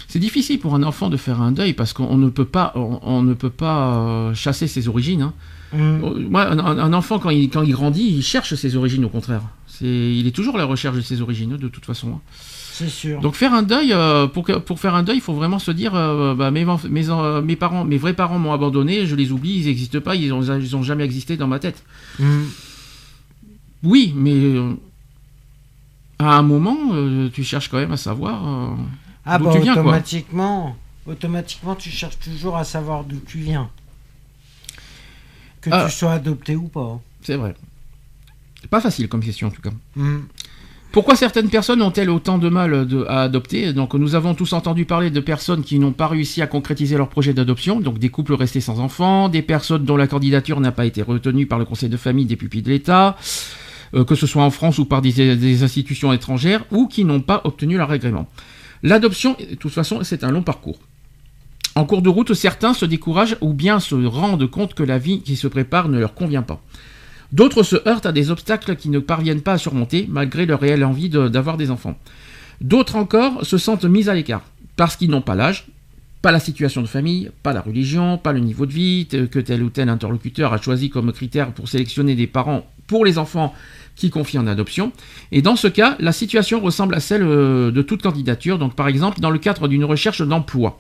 C'est 0.09 0.19
difficile 0.19 0.59
pour 0.59 0.75
un 0.75 0.83
enfant 0.83 1.11
de 1.11 1.17
faire 1.17 1.41
un 1.43 1.53
deuil 1.53 1.75
parce 1.75 1.93
qu'on 1.93 2.17
ne 2.17 2.31
peut 2.31 2.47
pas, 2.47 2.73
on, 2.77 2.99
on 3.03 3.23
ne 3.23 3.35
peut 3.35 3.51
pas 3.51 3.97
euh, 3.99 4.35
chasser 4.35 4.67
ses 4.67 4.89
origines. 4.89 5.23
hein. 5.23 5.35
Mm. 5.73 5.77
Euh, 6.05 6.29
Moi, 6.31 6.47
un, 6.51 6.59
un 6.79 6.93
enfant 6.95 7.19
quand 7.19 7.29
il, 7.31 7.51
quand 7.51 7.63
il 7.63 7.73
grandit, 7.73 8.09
il 8.17 8.23
cherche 8.23 8.55
ses 8.55 8.75
origines 8.77 9.05
au 9.05 9.11
contraire. 9.11 9.43
C'est, 9.67 9.85
il 10.15 10.27
est 10.27 10.31
toujours 10.35 10.55
à 10.57 10.59
la 10.59 10.65
recherche 10.65 10.97
de 10.97 11.03
ses 11.03 11.21
origines 11.21 11.57
de 11.59 11.69
toute 11.69 11.85
façon. 11.85 12.09
hein. 12.15 12.21
C'est 12.79 12.89
sûr. 12.89 13.21
Donc 13.21 13.35
faire 13.35 13.53
un 13.55 13.63
deuil, 13.63 13.93
euh, 13.93 14.27
pour, 14.29 14.47
faire 14.79 14.95
un 14.95 15.03
deuil, 15.03 15.17
il 15.17 15.21
faut 15.21 15.35
vraiment 15.35 15.59
se 15.59 15.71
dire, 15.73 15.95
euh, 15.95 16.35
bah, 16.35 16.51
mes, 16.51 16.65
enf- 16.65 16.89
mes, 16.89 17.11
en- 17.11 17.43
mes 17.43 17.57
parents, 17.57 17.85
mes 17.85 17.99
vrais 17.99 18.15
parents 18.15 18.39
m'ont 18.39 18.53
abandonné, 18.53 19.05
je 19.07 19.15
les 19.17 19.33
oublie, 19.33 19.59
ils 19.61 19.67
n'existent 19.67 20.01
pas, 20.01 20.15
ils 20.15 20.33
ont, 20.33 20.43
ils 20.43 20.77
ont 20.77 20.83
jamais 20.83 21.05
existé 21.05 21.37
dans 21.37 21.49
ma 21.49 21.59
tête. 21.59 21.83
Mm. 22.19 22.43
Oui, 23.83 24.13
mais 24.17 24.33
euh, 24.35 24.75
à 26.19 26.37
un 26.39 26.43
moment, 26.43 26.77
euh, 26.93 27.29
tu 27.33 27.43
cherches 27.45 27.69
quand 27.69 27.79
même 27.79 27.93
à 27.93 27.97
savoir. 27.97 28.47
euh, 28.47 28.75
Ah 29.25 29.39
D'où 29.39 29.45
bah 29.47 29.53
tu 29.55 29.61
viens, 29.61 29.75
quoi. 29.75 29.83
automatiquement, 29.83 30.77
automatiquement 31.07 31.75
tu 31.75 31.91
cherches 31.91 32.19
toujours 32.19 32.57
à 32.57 32.65
savoir 32.65 33.05
d'où 33.05 33.21
tu 33.27 33.39
viens. 33.39 33.69
Que 35.61 35.71
Ah. 35.73 35.87
tu 35.89 35.93
sois 35.97 36.13
adopté 36.13 36.55
ou 36.57 36.69
pas. 36.69 37.01
c'est 37.23 37.37
vrai. 37.37 37.55
C'est 38.61 38.71
pas 38.71 38.81
facile 38.81 39.09
comme 39.09 39.23
question 39.23 39.47
en 39.49 39.51
tout 39.51 39.63
cas. 39.63 39.71
Mm. 39.97 40.19
Pourquoi 40.91 41.17
certaines 41.17 41.51
personnes 41.51 41.83
ont-elles 41.83 42.09
autant 42.09 42.39
de 42.39 42.49
mal 42.49 42.89
à 43.09 43.23
adopter 43.23 43.75
Donc 43.75 43.93
nous 43.93 44.15
avons 44.15 44.35
tous 44.35 44.55
entendu 44.55 44.87
parler 44.87 45.11
de 45.11 45.21
personnes 45.21 45.63
qui 45.63 45.79
n'ont 45.79 45.93
pas 45.93 46.09
réussi 46.09 46.41
à 46.41 46.47
concrétiser 46.47 46.97
leur 46.97 47.09
projet 47.09 47.35
d'adoption, 47.35 47.81
donc 47.81 47.99
des 47.99 48.09
couples 48.09 48.33
restés 48.33 48.63
sans 48.63 48.81
enfants, 48.81 49.29
des 49.29 49.43
personnes 49.43 49.85
dont 49.85 49.99
la 49.99 50.07
candidature 50.07 50.61
n'a 50.61 50.73
pas 50.73 50.87
été 50.87 51.03
retenue 51.03 51.47
par 51.47 51.59
le 51.59 51.67
conseil 51.67 51.91
de 51.91 51.99
famille 51.99 52.25
des 52.25 52.37
pupilles 52.37 52.63
de 52.63 52.71
l'État, 52.71 53.19
euh, 53.95 54.05
que 54.05 54.15
ce 54.15 54.27
soit 54.27 54.43
en 54.43 54.51
France 54.51 54.79
ou 54.79 54.87
par 54.87 55.03
des, 55.03 55.37
des 55.37 55.63
institutions 55.63 56.11
étrangères, 56.13 56.65
ou 56.71 56.89
qui 56.89 57.05
n'ont 57.05 57.21
pas 57.21 57.43
obtenu 57.45 57.77
leur 57.77 57.91
agrément. 57.91 58.27
L'adoption, 58.83 59.37
de 59.39 59.57
toute 59.57 59.73
façon, 59.73 60.03
c'est 60.05 60.25
un 60.25 60.31
long 60.31 60.43
parcours. 60.43 60.79
En 61.75 61.85
cours 61.85 62.01
de 62.01 62.09
route, 62.09 62.33
certains 62.33 62.73
se 62.73 62.87
découragent 62.87 63.37
ou 63.43 63.53
bien 63.53 63.79
se 63.79 63.95
rendent 63.95 64.51
compte 64.51 64.73
que 64.73 64.83
la 64.83 64.99
vie 64.99 65.21
qui 65.21 65.37
se 65.37 65.49
prépare 65.49 65.89
ne 65.89 65.99
leur 65.99 66.15
convient 66.15 66.43
pas. 66.43 66.63
D'autres 67.33 67.63
se 67.63 67.77
heurtent 67.87 68.07
à 68.07 68.13
des 68.13 68.31
obstacles 68.31 68.77
qui 68.77 68.89
ne 68.89 68.99
parviennent 68.99 69.43
pas 69.43 69.55
à 69.55 69.59
surmonter, 69.59 70.07
malgré 70.09 70.47
leur 70.47 70.61
réelle 70.61 70.85
envie 70.85 71.11
d'avoir 71.11 71.57
des 71.57 71.71
enfants. 71.71 71.99
D'autres 72.61 72.97
encore 72.97 73.45
se 73.45 73.59
sentent 73.59 73.85
mis 73.85 74.09
à 74.09 74.15
l'écart, 74.15 74.43
parce 74.77 74.97
qu'ils 74.97 75.11
n'ont 75.11 75.21
pas 75.21 75.35
l'âge, 75.35 75.67
pas 76.23 76.33
la 76.33 76.41
situation 76.41 76.83
de 76.83 76.87
famille, 76.87 77.31
pas 77.43 77.53
la 77.53 77.61
religion, 77.61 78.19
pas 78.19 78.33
le 78.33 78.41
niveau 78.41 78.67
de 78.67 78.73
vie 78.73 79.07
que 79.07 79.39
tel 79.39 79.63
ou 79.63 79.71
tel 79.71 79.89
interlocuteur 79.89 80.53
a 80.53 80.61
choisi 80.61 80.91
comme 80.91 81.13
critère 81.13 81.53
pour 81.53 81.69
sélectionner 81.69 82.15
des 82.15 82.27
parents 82.27 82.67
pour 82.87 83.05
les 83.05 83.19
enfants 83.19 83.55
qui 83.95 84.11
confient 84.11 84.39
en 84.39 84.47
adoption. 84.47 84.93
Et 85.31 85.43
dans 85.43 85.57
ce 85.57 85.69
cas, 85.69 85.97
la 86.01 86.13
situation 86.13 86.61
ressemble 86.61 86.95
à 86.95 87.01
celle 87.01 87.23
euh, 87.23 87.71
de 87.71 87.83
toute 87.83 88.03
candidature, 88.03 88.59
donc 88.59 88.75
par 88.75 88.89
exemple 88.89 89.21
dans 89.21 89.31
le 89.31 89.39
cadre 89.39 89.69
d'une 89.69 89.85
recherche 89.85 90.23
d'emploi. 90.23 90.79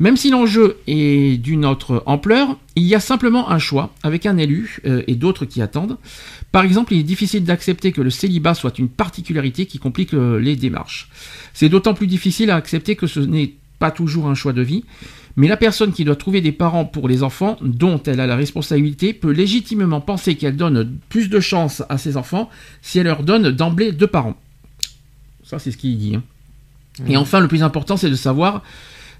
Même 0.00 0.16
si 0.16 0.30
l'enjeu 0.30 0.78
est 0.86 1.38
d'une 1.38 1.64
autre 1.64 2.02
ampleur, 2.06 2.56
il 2.76 2.84
y 2.84 2.94
a 2.94 3.00
simplement 3.00 3.50
un 3.50 3.58
choix, 3.58 3.92
avec 4.02 4.26
un 4.26 4.36
élu 4.36 4.78
euh, 4.86 5.02
et 5.08 5.16
d'autres 5.16 5.44
qui 5.44 5.60
attendent. 5.60 5.98
Par 6.52 6.64
exemple, 6.64 6.94
il 6.94 7.00
est 7.00 7.04
difficile 7.04 7.44
d'accepter 7.44 7.90
que 7.90 8.00
le 8.00 8.10
célibat 8.10 8.54
soit 8.54 8.78
une 8.78 8.88
particularité 8.88 9.66
qui 9.66 9.78
complique 9.78 10.14
euh, 10.14 10.38
les 10.38 10.54
démarches. 10.54 11.08
C'est 11.52 11.68
d'autant 11.68 11.94
plus 11.94 12.06
difficile 12.06 12.50
à 12.50 12.56
accepter 12.56 12.94
que 12.94 13.08
ce 13.08 13.18
n'est 13.20 13.54
pas 13.80 13.90
toujours 13.90 14.28
un 14.28 14.34
choix 14.34 14.52
de 14.52 14.62
vie, 14.62 14.84
mais 15.36 15.48
la 15.48 15.56
personne 15.56 15.92
qui 15.92 16.04
doit 16.04 16.16
trouver 16.16 16.40
des 16.40 16.52
parents 16.52 16.84
pour 16.84 17.08
les 17.08 17.22
enfants 17.22 17.56
dont 17.60 18.00
elle 18.06 18.20
a 18.20 18.26
la 18.26 18.34
responsabilité 18.36 19.12
peut 19.12 19.30
légitimement 19.30 20.00
penser 20.00 20.36
qu'elle 20.36 20.56
donne 20.56 20.96
plus 21.08 21.28
de 21.28 21.40
chance 21.40 21.82
à 21.88 21.98
ses 21.98 22.16
enfants 22.16 22.50
si 22.82 22.98
elle 22.98 23.06
leur 23.06 23.22
donne 23.22 23.50
d'emblée 23.50 23.92
deux 23.92 24.06
parents. 24.06 24.36
Ça, 25.44 25.58
c'est 25.58 25.70
ce 25.70 25.76
qu'il 25.76 25.96
dit. 25.98 26.16
hein. 26.16 26.22
Et 27.06 27.16
enfin, 27.16 27.38
le 27.40 27.46
plus 27.48 27.62
important, 27.62 27.96
c'est 27.96 28.10
de 28.10 28.16
savoir 28.16 28.62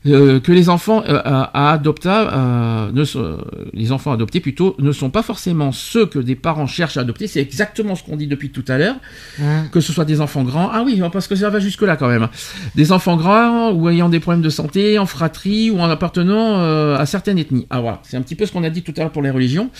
euh, 0.06 0.40
que 0.40 0.52
les 0.52 0.68
enfants 0.68 1.02
euh, 1.08 1.20
à, 1.24 1.72
à 1.72 1.76
adopta- 1.76 2.90
ne 2.92 3.04
sont- 3.04 3.38
les 3.72 3.92
enfants 3.92 4.12
adoptés 4.12 4.40
plutôt, 4.40 4.74
ne 4.78 4.92
sont 4.92 5.10
pas 5.10 5.22
forcément 5.22 5.72
ceux 5.72 6.06
que 6.06 6.18
des 6.18 6.34
parents 6.36 6.66
cherchent 6.66 6.96
à 6.96 7.00
adopter. 7.00 7.26
C'est 7.26 7.40
exactement 7.40 7.94
ce 7.94 8.02
qu'on 8.04 8.16
dit 8.16 8.26
depuis 8.26 8.50
tout 8.50 8.64
à 8.68 8.78
l'heure. 8.78 8.96
Mm. 9.38 9.68
Que 9.72 9.80
ce 9.80 9.92
soit 9.92 10.04
des 10.04 10.20
enfants 10.20 10.44
grands, 10.44 10.70
ah 10.72 10.82
oui, 10.84 11.00
parce 11.12 11.26
que 11.28 11.34
ça 11.36 11.50
va 11.50 11.58
jusque 11.60 11.82
là 11.82 11.96
quand 11.96 12.08
même. 12.08 12.28
Des 12.74 12.92
enfants 12.92 13.16
grands 13.16 13.70
ou 13.72 13.88
ayant 13.88 14.08
des 14.08 14.20
problèmes 14.20 14.42
de 14.42 14.50
santé, 14.50 14.98
en 14.98 15.06
fratrie 15.06 15.70
ou 15.70 15.78
en 15.80 15.90
appartenant 15.90 16.60
euh, 16.60 16.96
à 16.96 17.04
certaines 17.06 17.38
ethnies. 17.38 17.66
Ah 17.70 17.80
voilà, 17.80 18.00
c'est 18.04 18.16
un 18.16 18.22
petit 18.22 18.34
peu 18.34 18.46
ce 18.46 18.52
qu'on 18.52 18.64
a 18.64 18.70
dit 18.70 18.82
tout 18.82 18.92
à 18.96 19.00
l'heure 19.00 19.10
pour 19.12 19.22
les 19.22 19.30
religions. 19.30 19.70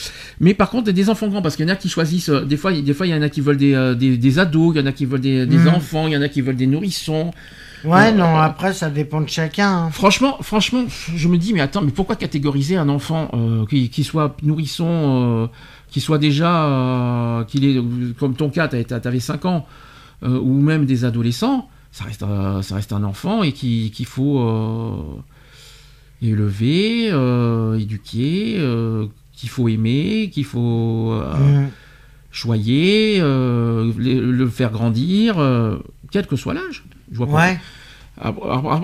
Mais 0.41 0.55
par 0.55 0.71
contre, 0.71 0.91
des 0.91 1.11
enfants 1.11 1.29
grands, 1.29 1.43
parce 1.43 1.57
qu'il 1.57 1.67
y 1.67 1.71
en 1.71 1.73
a 1.73 1.77
qui 1.77 1.89
choisissent. 1.89 2.29
euh, 2.31 2.45
des 2.45 2.57
fois, 2.57 2.73
des 2.73 2.95
fois, 2.95 3.07
il 3.07 3.11
y 3.11 3.15
en 3.15 3.23
a 3.23 3.29
qui 3.29 3.41
veulent 3.41 3.57
des, 3.57 3.75
euh, 3.75 3.95
des, 3.95 4.17
des 4.17 4.39
ados, 4.39 4.75
il 4.75 4.81
y 4.81 4.83
en 4.83 4.87
a 4.87 4.93
qui 4.93 5.05
veulent 5.07 5.21
des, 5.21 5.47
des 5.47 5.57
Mhm. 5.59 5.69
enfants, 5.69 6.07
il 6.07 6.13
y 6.13 6.17
en 6.17 6.23
a 6.23 6.29
qui 6.29 6.41
veulent 6.41 6.57
des 6.57 6.67
nourrissons. 6.67 7.33
Ouais, 7.85 8.13
non, 8.13 8.37
après 8.37 8.73
ça 8.73 8.91
dépend 8.91 9.21
de 9.21 9.29
chacun. 9.29 9.71
hein. 9.87 9.91
Franchement, 9.91 10.37
franchement, 10.41 10.85
je 11.15 11.29
me 11.29 11.37
dis, 11.39 11.53
mais 11.53 11.61
attends, 11.61 11.81
mais 11.83 11.93
pourquoi 11.93 12.17
catégoriser 12.17 12.77
un 12.77 12.89
enfant 12.89 13.31
euh, 13.35 13.65
qui, 13.67 13.89
qui 13.89 14.03
soit 14.05 14.37
nourrisson, 14.43 14.87
euh, 14.89 15.47
qui 15.89 16.01
soit 16.01 16.19
déjà, 16.19 16.65
euh, 16.67 17.45
qu'il 17.45 17.65
est, 17.65 17.81
comme 18.19 18.35
ton 18.35 18.51
cas, 18.51 18.69
t'avais 18.69 19.21
5 19.21 19.45
ans, 19.45 19.67
ou 20.23 20.61
même 20.61 20.85
des 20.87 21.05
adolescents, 21.05 21.69
ça 21.93 22.05
reste, 22.05 22.25
ça 22.63 22.75
reste 22.75 22.93
un 22.93 23.05
enfant 23.05 23.43
et 23.45 23.53
qui- 23.53 23.91
qu'il 23.93 24.07
faut 24.07 24.43
élever, 26.21 27.07
éduquer, 27.81 28.57
qu'il 29.35 29.49
faut 29.49 29.69
aimer, 29.69 30.31
qu'il 30.33 30.45
faut 30.45 31.13
euh, 31.13 31.65
Mm. 31.67 31.69
choyer, 32.33 33.21
le, 33.21 33.93
le 34.33 34.47
faire 34.49 34.71
grandir, 34.73 35.37
quel 36.11 36.27
que 36.27 36.37
soit 36.37 36.55
l'âge. 36.55 36.85
Je 37.13 37.17
vois 37.19 37.27
pas 37.27 37.33
Ouais. 37.35 37.61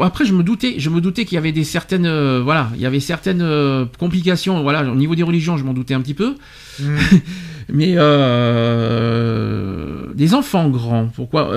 après, 0.03 0.25
je 0.25 0.33
me 0.33 0.43
doutais, 0.43 0.75
je 0.79 0.91
me 0.91 1.01
doutais 1.01 1.25
qu'il 1.25 1.35
y 1.35 1.39
avait 1.39 1.53
des 1.53 1.65
certaines, 1.65 2.07
euh, 2.07 2.41
voilà, 2.43 2.71
il 2.75 2.81
y 2.81 2.87
avait 2.87 3.01
certaines 3.01 3.43
euh, 3.43 3.85
complications, 3.99 4.63
voilà, 4.63 4.85
au 4.91 4.95
niveau 4.95 5.15
des 5.15 5.23
religions, 5.25 5.57
je 5.57 5.65
m'en 5.65 5.75
doutais 5.75 5.95
un 5.95 6.01
petit 6.01 6.15
peu, 6.15 6.37
Mm. 6.81 6.97
mais 7.73 7.95
euh, 7.97 10.07
des 10.15 10.35
enfants 10.35 10.69
grands, 10.69 11.07
pourquoi 11.07 11.53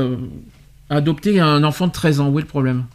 adopter 0.89 1.39
un 1.39 1.63
enfant 1.63 1.87
de 1.87 1.91
13 1.91 2.19
ans, 2.19 2.29
où 2.29 2.37
est 2.39 2.43
le 2.43 2.47
problème? 2.47 2.85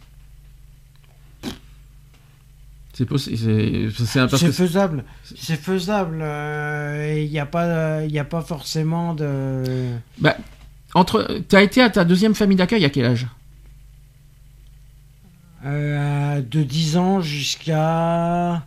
C'est 2.93 3.05
possible, 3.05 3.37
c'est 3.37 3.89
faisable. 4.51 5.03
C'est 5.35 5.59
faisable. 5.59 6.17
Il 6.19 7.29
n'y 7.31 7.39
a 7.39 7.45
pas, 7.47 8.03
il 8.05 8.19
a 8.19 8.23
pas 8.23 8.41
forcément 8.41 9.15
de. 9.15 9.63
bah, 10.19 10.37
entre, 10.95 11.27
t'as 11.47 11.61
été 11.63 11.81
à 11.81 11.89
ta 11.89 12.03
deuxième 12.05 12.35
famille 12.35 12.57
d'accueil 12.57 12.85
à 12.85 12.89
quel 12.89 13.05
âge? 13.05 13.27
Euh, 15.65 16.41
de 16.41 16.61
10 16.63 16.97
ans 16.97 17.21
jusqu'à 17.21 18.63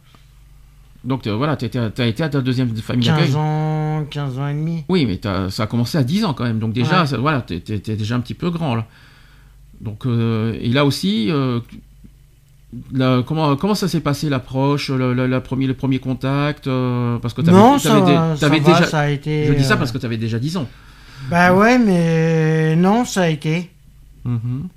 Donc 1.04 1.26
voilà, 1.28 1.54
t'as 1.56 1.66
été, 1.66 1.78
à- 1.78 1.90
t'as 1.90 2.06
été 2.06 2.22
à 2.22 2.28
ta 2.30 2.40
deuxième 2.40 2.74
famille 2.76 3.06
d'accueil. 3.06 3.26
15 3.26 3.36
ans, 3.36 4.06
15 4.10 4.38
ans 4.38 4.48
et 4.48 4.54
demi. 4.54 4.84
Oui, 4.88 5.04
mais 5.06 5.20
ça 5.50 5.62
a 5.64 5.66
commencé 5.66 5.98
à 5.98 6.02
10 6.04 6.24
ans 6.24 6.32
quand 6.32 6.44
même. 6.44 6.58
Donc 6.58 6.72
déjà, 6.72 7.02
Ouais. 7.02 7.06
ça- 7.06 7.18
voilà, 7.18 7.42
t'es 7.42 7.60
déjà 7.60 8.16
un 8.16 8.20
petit 8.20 8.34
peu 8.34 8.50
grand 8.50 8.74
là. 8.74 8.86
Donc 9.82 10.06
euh, 10.06 10.56
et 10.58 10.70
là 10.70 10.86
aussi, 10.86 11.30
euh, 11.30 11.60
la- 12.92 13.22
comment 13.26 13.56
comment 13.56 13.74
ça 13.74 13.88
s'est 13.88 14.00
passé 14.00 14.30
l'approche, 14.30 14.88
le, 14.88 15.12
le- 15.12 15.26
la 15.26 15.42
premier, 15.42 15.66
le 15.66 15.74
premier 15.74 15.98
contact, 15.98 16.66
euh, 16.66 17.18
parce 17.18 17.34
que 17.34 17.42
t'avais 17.42 17.56
Non, 17.58 17.78
ça, 17.78 18.00
dé- 18.00 18.12
va, 18.14 18.36
ça 18.36 18.40
t'avais 18.48 18.60
va, 18.60 18.72
déjà. 18.72 18.86
ça 18.86 19.00
a 19.00 19.08
été. 19.10 19.44
Je 19.44 19.52
dis 19.52 19.64
ça 19.64 19.76
parce 19.76 19.92
que 19.92 19.98
t'avais 19.98 20.16
déjà 20.16 20.38
10 20.38 20.56
ans. 20.56 20.66
Bah 21.28 21.54
ouais, 21.54 21.78
mais 21.78 22.76
non, 22.76 23.04
ça 23.04 23.22
a 23.22 23.28
été. 23.28 23.70
Mhm. 24.24 24.68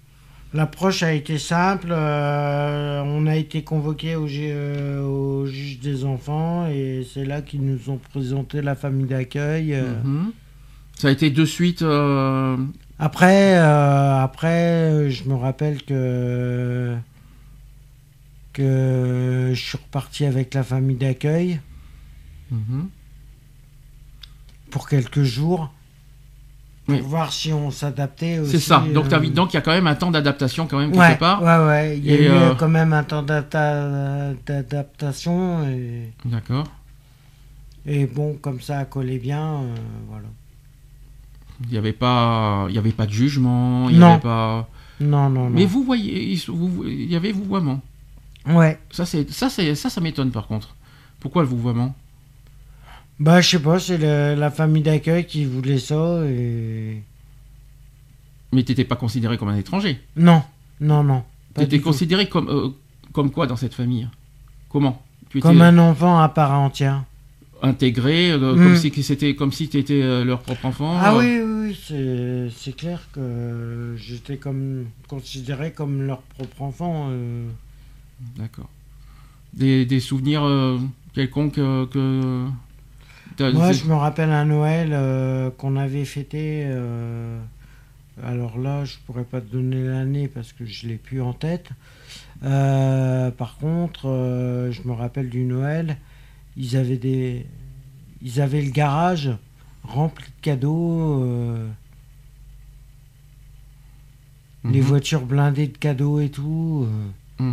L'approche 0.53 1.03
a 1.03 1.13
été 1.13 1.38
simple. 1.38 1.89
euh, 1.91 3.01
on 3.05 3.27
a 3.27 3.35
été 3.35 3.63
convoqué 3.63 4.15
au, 4.15 4.27
euh, 4.27 5.01
au 5.03 5.45
juge 5.45 5.80
des 5.80 6.05
enfants 6.05 6.67
et 6.67 7.07
c'est 7.13 7.23
là 7.26 7.41
qu'ils 7.41 7.61
nous 7.63 7.89
ont 7.91 7.97
présenté 8.11 8.61
la 8.61 8.76
famille 8.76 9.05
d'accueil. 9.05 9.73
euh. 9.76 10.01
Mhm. 10.03 10.31
Ça 10.97 11.07
a 11.09 11.11
été 11.11 11.30
de 11.30 11.45
suite. 11.45 11.84
Après, 13.01 13.55
après, 13.55 15.09
je 15.09 15.23
me 15.30 15.35
rappelle 15.35 15.81
que 15.84 16.95
que 18.51 19.51
je 19.53 19.59
suis 19.61 19.77
reparti 19.77 20.26
avec 20.26 20.53
la 20.53 20.63
famille 20.63 20.97
d'accueil 20.97 21.61
mhm. 22.51 22.89
pour 24.71 24.89
quelques 24.89 25.23
jours 25.23 25.71
pour 26.89 26.97
Oui. 26.97 27.01
voir 27.07 27.31
si 27.31 27.53
on 27.53 27.71
s'adaptait 27.71 28.39
aussi. 28.39 28.51
C'est 28.51 28.59
ça. 28.59 28.83
Donc 28.93 29.05
euh, 29.05 29.09
t'as 29.09 29.19
vu- 29.19 29.29
donc 29.29 29.53
il 29.53 29.55
y 29.55 29.57
a 29.57 29.61
quand 29.61 29.71
même 29.71 29.87
un 29.87 29.95
temps 29.95 30.11
d'adaptation 30.11 30.67
quand 30.67 30.79
même 30.79 30.91
quelque 30.91 31.01
ouais, 31.01 31.17
part. 31.17 31.41
ouais, 31.41 31.67
ouais. 31.67 31.97
Il 31.97 32.05
y 32.05 32.11
a 32.11 32.15
Et, 32.15 32.23
eu 32.25 32.29
euh, 32.29 32.55
quand 32.55 32.69
même 32.69 32.93
un 32.93 33.03
temps 33.03 33.23
d'adapta- 33.23 34.33
d'adaptation 34.45 35.63
et, 35.69 36.11
D'accord. 36.25 36.65
et 37.85 38.05
bon, 38.05 38.33
comme 38.41 38.61
ça 38.61 38.79
a 38.79 38.85
collé 38.85 39.17
bien, 39.19 39.43
euh, 39.61 39.75
voilà. 40.09 40.27
Il 41.63 41.69
n'y 41.71 41.77
avait 41.77 41.93
pas, 41.93 42.65
il 42.69 42.75
y 42.75 42.77
avait 42.77 42.91
pas 42.93 43.05
de 43.05 43.11
jugement. 43.11 43.89
Il 43.89 43.97
y 43.97 43.99
Non. 43.99 44.11
avait 44.13 44.21
pas. 44.21 44.69
Non, 45.01 45.29
non, 45.29 45.43
non. 45.45 45.49
Mais 45.49 45.65
vous 45.65 45.83
voyez, 45.83 46.33
il 46.33 47.11
y 47.11 47.15
avait 47.15 47.31
vouvoiement. 47.31 47.81
Ouais. 48.47 48.79
Ça 48.91 49.05
c'est, 49.05 49.29
ça 49.31 49.49
c'est, 49.49 49.75
ça 49.75 49.89
ça 49.89 49.99
m'étonne 50.01 50.31
par 50.31 50.47
contre. 50.47 50.75
Pourquoi 51.19 51.41
le 51.41 51.47
vouvoiement? 51.49 51.93
Bah, 53.19 53.41
je 53.41 53.49
sais 53.49 53.59
pas, 53.61 53.79
c'est 53.79 53.97
la 54.35 54.49
famille 54.51 54.81
d'accueil 54.83 55.25
qui 55.25 55.45
voulait 55.45 55.79
ça 55.79 56.21
et. 56.25 57.01
Mais 58.53 58.63
t'étais 58.63 58.85
pas 58.85 58.95
considéré 58.95 59.37
comme 59.37 59.49
un 59.49 59.57
étranger? 59.57 59.99
Non, 60.15 60.41
non, 60.81 61.03
non. 61.03 61.23
T'étais 61.53 61.77
tout. 61.77 61.83
considéré 61.83 62.27
comme, 62.29 62.47
euh, 62.49 62.69
comme 63.11 63.29
quoi 63.31 63.45
dans 63.45 63.55
cette 63.57 63.73
famille? 63.73 64.07
Comment? 64.69 65.01
Tu 65.29 65.39
Comme 65.41 65.61
un 65.61 65.77
enfant 65.77 66.19
à 66.19 66.29
part 66.29 66.53
entière. 66.53 67.03
intégré, 67.61 68.31
euh, 68.31 68.55
Mm. 68.55 68.63
comme 68.63 68.75
si 68.77 68.89
que 68.89 69.01
c'était, 69.01 69.35
comme 69.35 69.51
si 69.51 69.67
t'étais 69.67 70.01
euh, 70.01 70.23
leur 70.23 70.39
propre 70.39 70.65
enfant. 70.65 70.97
Ah 70.97 71.13
euh, 71.13 71.19
oui, 71.19 71.41
oui, 71.43 71.67
oui, 71.69 71.79
c'est, 71.85 72.49
c'est 72.57 72.75
clair 72.75 73.01
que 73.11 73.95
j'étais 73.97 74.37
comme 74.37 74.85
considéré 75.09 75.71
comme 75.73 76.03
leur 76.03 76.21
propre 76.21 76.61
enfant. 76.61 77.07
euh. 77.11 77.49
D'accord. 78.37 78.69
Des, 79.53 79.85
des 79.85 79.99
souvenirs 79.99 80.43
euh, 80.43 80.79
quelconques 81.13 81.57
euh, 81.57 81.85
que. 81.85 82.45
Moi, 83.53 83.71
je 83.73 83.85
me 83.85 83.95
rappelle 83.95 84.31
un 84.31 84.45
Noël 84.45 84.89
euh, 84.93 85.49
qu'on 85.51 85.75
avait 85.77 86.05
fêté. 86.05 86.63
euh, 86.65 87.39
alors 88.23 88.57
là, 88.57 88.83
je 88.85 88.95
pourrais 89.05 89.23
pas 89.23 89.39
te 89.41 89.51
donner 89.51 89.81
l'année 89.83 90.27
parce 90.27 90.51
que 90.53 90.65
je 90.65 90.87
l'ai 90.87 90.95
plus 90.97 91.21
en 91.21 91.33
tête. 91.33 91.69
Euh, 92.43 93.31
par 93.31 93.57
contre, 93.57 94.03
je 94.71 94.81
me 94.87 94.91
rappelle 94.93 95.29
du 95.29 95.43
Noël. 95.45 95.97
Ils 96.57 96.75
avaient 96.75 96.97
des, 96.97 97.45
ils 98.21 98.41
avaient 98.41 98.61
le 98.61 98.71
garage 98.71 99.29
rempli 99.83 100.25
de 100.25 100.41
cadeaux. 100.41 101.23
Les 104.65 104.79
Mhm. 104.79 104.85
voitures 104.85 105.25
blindées 105.25 105.67
de 105.67 105.77
cadeaux 105.77 106.19
et 106.19 106.29
tout. 106.29 106.85
euh. 107.41 107.43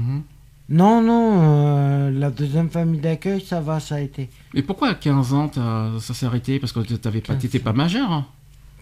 Non, 0.69 1.01
non, 1.01 1.39
euh, 1.43 2.11
la 2.11 2.31
deuxième 2.31 2.69
famille 2.71 3.01
d'accueil, 3.01 3.41
ça 3.41 3.61
va, 3.61 3.79
ça 3.79 3.97
a 3.97 4.01
été. 4.01 4.29
Et 4.55 4.63
pourquoi 4.63 4.89
à 4.89 4.95
15 4.95 5.33
ans 5.33 5.51
ça 6.01 6.13
s'est 6.15 6.27
arrêté? 6.27 6.59
Parce 6.59 6.73
que 6.73 6.81
t'avais 6.81 7.21
pas, 7.21 7.35
15 7.35 7.43
t'étais 7.43 7.59
pas 7.61 7.73
majeur. 7.73 8.11
hein 8.11 8.27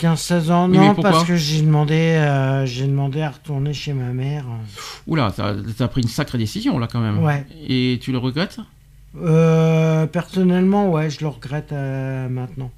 15-16 0.01 0.51
ans, 0.51 0.69
Oui, 0.69 0.77
non, 0.77 0.95
parce 0.97 1.23
que 1.25 1.37
j'ai 1.37 1.63
demandé, 1.63 1.95
euh, 1.95 2.67
j'ai 2.67 2.87
demandé 2.87 3.23
à 3.23 3.31
retourner 3.31 3.73
chez 3.73 3.93
ma 3.93 4.13
mère. 4.13 4.45
Oula, 5.07 5.33
t'as 5.37 5.55
as 5.79 5.89
pris 5.89 6.03
une 6.03 6.09
sacrée 6.09 6.39
décision 6.39 6.79
là 6.81 6.89
quand 6.91 7.01
même. 7.01 7.23
Ouais. 7.23 7.47
Et 7.69 8.01
tu 8.03 8.11
le 8.11 8.19
regrettes? 8.19 8.59
Euh, 9.23 10.07
personnellement, 10.07 10.91
ouais, 10.91 11.11
je 11.11 11.21
le 11.21 11.29
regrette 11.29 11.71
euh, 11.73 12.29
maintenant. 12.29 12.71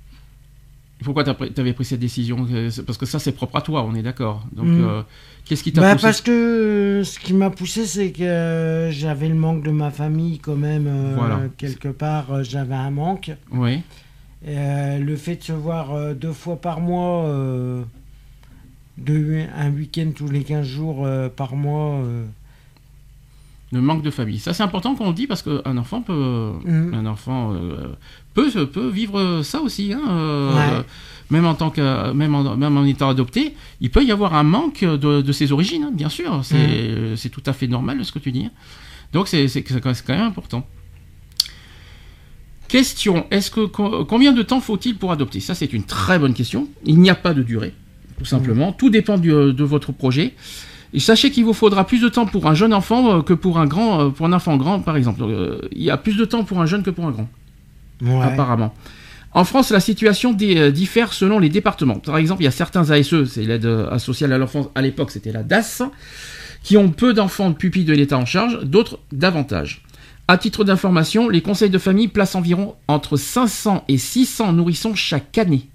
Pourquoi 1.05 1.25
t'avais 1.25 1.73
pris 1.73 1.85
cette 1.87 2.01
décision? 2.01 2.47
Parce 2.87 2.99
que 2.99 3.07
ça 3.07 3.19
c'est 3.19 3.33
propre 3.33 3.57
à 3.57 3.63
toi, 3.63 3.83
on 3.85 3.95
est 3.95 4.03
d'accord. 4.03 4.45
Donc 4.53 4.67
Mm. 4.67 5.05
Qu'est-ce 5.47 5.63
qui 5.63 5.73
t'a 5.73 5.81
Bah, 5.81 5.93
poussé 5.95 6.03
parce 6.07 6.21
que 6.21 6.31
euh, 6.31 7.05
ce 7.05 7.19
qui 7.19 7.33
m'a 7.33 7.51
poussé, 7.51 7.87
c'est 7.87 8.11
que 8.13 8.23
euh, 8.23 8.91
j'avais 8.91 9.29
le 9.29 9.35
manque 9.35 9.63
de 9.63 9.71
ma 9.71 9.91
famille 9.91 10.39
quand 10.39 10.57
même. 10.57 10.87
euh, 10.87 11.15
Voilà. 11.17 11.41
Quelque 11.57 11.89
part, 11.89 12.43
j'avais 12.45 12.75
un 12.75 12.91
manque. 12.91 13.31
Oui. 13.53 13.81
Et, 14.47 14.99
le 14.99 15.17
fait 15.17 15.37
de 15.37 15.43
se 15.43 15.53
voir 15.53 16.15
deux 16.15 16.33
fois 16.33 16.57
par 16.57 16.81
mois, 16.81 17.25
de, 18.99 19.45
un 19.57 19.71
week-end 19.71 20.11
tous 20.15 20.29
les 20.29 20.43
15 20.43 20.67
jours 20.67 21.07
par 21.37 21.55
mois, 21.57 22.01
Le 23.73 23.81
manque 23.81 24.03
de 24.03 24.11
famille. 24.11 24.39
Ça 24.39 24.53
c'est 24.55 24.63
important 24.63 24.95
qu'on 24.95 25.09
le 25.09 25.15
dit 25.15 25.27
parce 25.27 25.43
qu'un 25.43 25.77
enfant 25.77 26.01
peut, 26.03 26.53
Mm. 26.65 26.95
un 26.95 27.07
enfant 27.07 27.53
euh, 27.55 27.95
peut, 28.35 28.67
peut 28.67 28.89
vivre 28.89 29.43
ça 29.43 29.61
aussi. 29.61 29.93
hein, 29.93 30.01
euh, 30.09 30.55
Ouais. 30.79 30.85
Même 31.31 31.45
en 31.47 31.55
tant 31.55 31.71
que, 31.71 32.13
même 32.13 32.35
en, 32.37 32.57
même 32.57 32.77
en 32.77 32.85
étant 32.85 33.09
adopté, 33.09 33.55
il 33.81 33.91
peut 33.91 34.05
y 34.05 34.13
avoir 34.13 34.35
un 34.35 34.45
manque 34.45 34.83
de, 34.85 35.21
de 35.23 35.33
ses 35.33 35.51
origines, 35.53 35.83
hein, 35.85 35.91
bien 35.93 36.09
sûr. 36.09 36.41
C'est 36.45 36.57
Mm. 36.57 37.17
c'est 37.17 37.31
tout 37.31 37.43
à 37.47 37.53
fait 37.53 37.67
normal 37.67 38.05
ce 38.05 38.13
que 38.13 38.19
tu 38.21 38.31
dis. 38.33 38.49
Donc 39.13 39.27
c'est 39.29 39.49
quand 39.63 40.09
même 40.15 40.21
important. 40.23 40.65
Question 42.69 43.27
est-ce 43.31 43.51
que 43.51 43.67
co- 43.67 44.05
combien 44.05 44.33
de 44.33 44.43
temps 44.43 44.61
faut-il 44.61 44.97
pour 44.97 45.13
adopter? 45.13 45.39
Ça 45.41 45.55
c'est 45.55 45.73
une 45.73 45.85
très 45.85 46.19
bonne 46.19 46.35
question. 46.35 46.67
Il 46.85 46.99
n'y 47.01 47.11
a 47.11 47.15
pas 47.15 47.33
de 47.33 47.43
durée, 47.43 47.73
tout 48.19 48.25
simplement. 48.25 48.73
Tout 48.73 48.91
dépend 48.91 49.19
du- 49.19 49.31
de 49.31 49.65
votre 49.65 49.93
projet. 49.93 50.35
Et 50.93 51.01
sachez 51.01 51.31
qu'il 51.31 51.45
vous 51.45 51.53
faudra 51.53 51.87
plus 51.87 52.01
de 52.01 52.09
temps 52.09 52.27
pour 52.27 52.47
un 52.47 52.55
jeune 52.55 52.73
enfant 52.73 53.19
euh, 53.19 53.23
que 53.23 53.35
pour 53.35 53.59
un 53.59 53.67
grand, 53.67 54.01
euh, 54.01 54.09
pour 54.11 54.27
un 54.27 54.33
enfant 54.33 54.57
grand, 54.57 54.81
par 54.81 54.97
exemple. 54.97 55.23
Euh, 55.23 55.61
il 55.73 55.83
y 55.83 55.91
a 55.91 55.97
plus 55.97 56.17
de 56.17 56.25
temps 56.25 56.43
pour 56.45 56.61
un 56.61 56.67
jeune 56.67 56.83
que 56.83 56.91
pour 56.91 57.07
un 57.07 57.11
grand, 57.11 57.29
ouais. 58.03 58.23
apparemment. 58.23 58.73
En 59.33 59.45
France, 59.45 59.71
la 59.71 59.81
situation 59.81 60.35
euh, 60.41 60.71
diffère 60.71 61.13
selon 61.13 61.39
les 61.39 61.49
départements. 61.51 61.99
Par 61.99 62.17
exemple, 62.17 62.43
il 62.43 62.47
y 62.47 62.49
a 62.49 62.53
certains 62.53 62.91
ASE, 62.91 63.25
c'est 63.25 63.45
l'aide 63.45 63.67
euh, 63.67 63.99
sociale 63.99 64.33
à 64.33 64.39
l'enfance, 64.39 64.69
à 64.75 64.81
l'époque 64.81 65.11
c'était 65.11 65.33
la 65.33 65.43
DAS, 65.43 65.83
qui 66.63 66.77
ont 66.77 66.89
peu 66.91 67.13
d'enfants 67.13 67.51
de 67.51 67.55
pupilles 67.55 67.85
de 67.85 67.93
l'État 67.93 68.17
en 68.19 68.25
charge, 68.25 68.61
d'autres 68.65 68.99
davantage. 69.13 69.83
À 70.29 70.39
titre 70.39 70.65
d'information, 70.65 71.29
les 71.29 71.43
conseils 71.43 71.71
de 71.71 71.79
famille 71.79 72.09
placent 72.09 72.35
environ 72.35 72.75
entre 72.89 73.17
500 73.17 73.85
et 73.89 73.99
600 73.99 74.53
nourrissons 74.55 74.95
chaque 74.95 75.37
année 75.39 75.69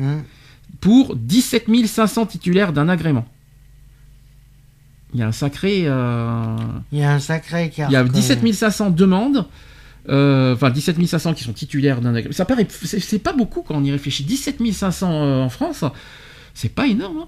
Hum. 0.00 0.22
pour 0.80 1.16
17 1.16 1.66
500 1.86 2.26
titulaires 2.26 2.72
d'un 2.72 2.88
agrément. 2.88 3.26
Il 5.12 5.18
y 5.18 5.22
a 5.24 5.26
un 5.26 5.32
sacré... 5.32 5.84
euh, 5.86 6.56
Il 6.92 6.98
y 6.98 7.02
a 7.02 7.12
un 7.12 7.18
sacré 7.18 7.72
il 7.76 7.92
y 7.92 7.96
a 7.96 8.04
quand 8.04 8.12
17 8.12 8.42
même. 8.44 8.52
500 8.52 8.90
demandes, 8.90 9.46
enfin 10.54 10.70
17 10.70 11.04
500 11.06 11.34
qui 11.34 11.44
sont 11.44 11.52
titulaires 11.52 12.00
d'un 12.00 12.14
agrément. 12.14 12.32
Ça 12.34 12.44
paraît, 12.44 12.66
c'est 12.68 13.18
pas 13.22 13.32
beaucoup 13.32 13.62
quand 13.62 13.74
on 13.76 13.84
y 13.84 13.90
réfléchit. 13.92 14.24
17 14.24 14.58
500 14.72 15.10
euh, 15.12 15.40
en 15.42 15.48
France, 15.48 15.84
c'est 16.54 16.72
pas 16.74 16.86
énorme. 16.86 17.26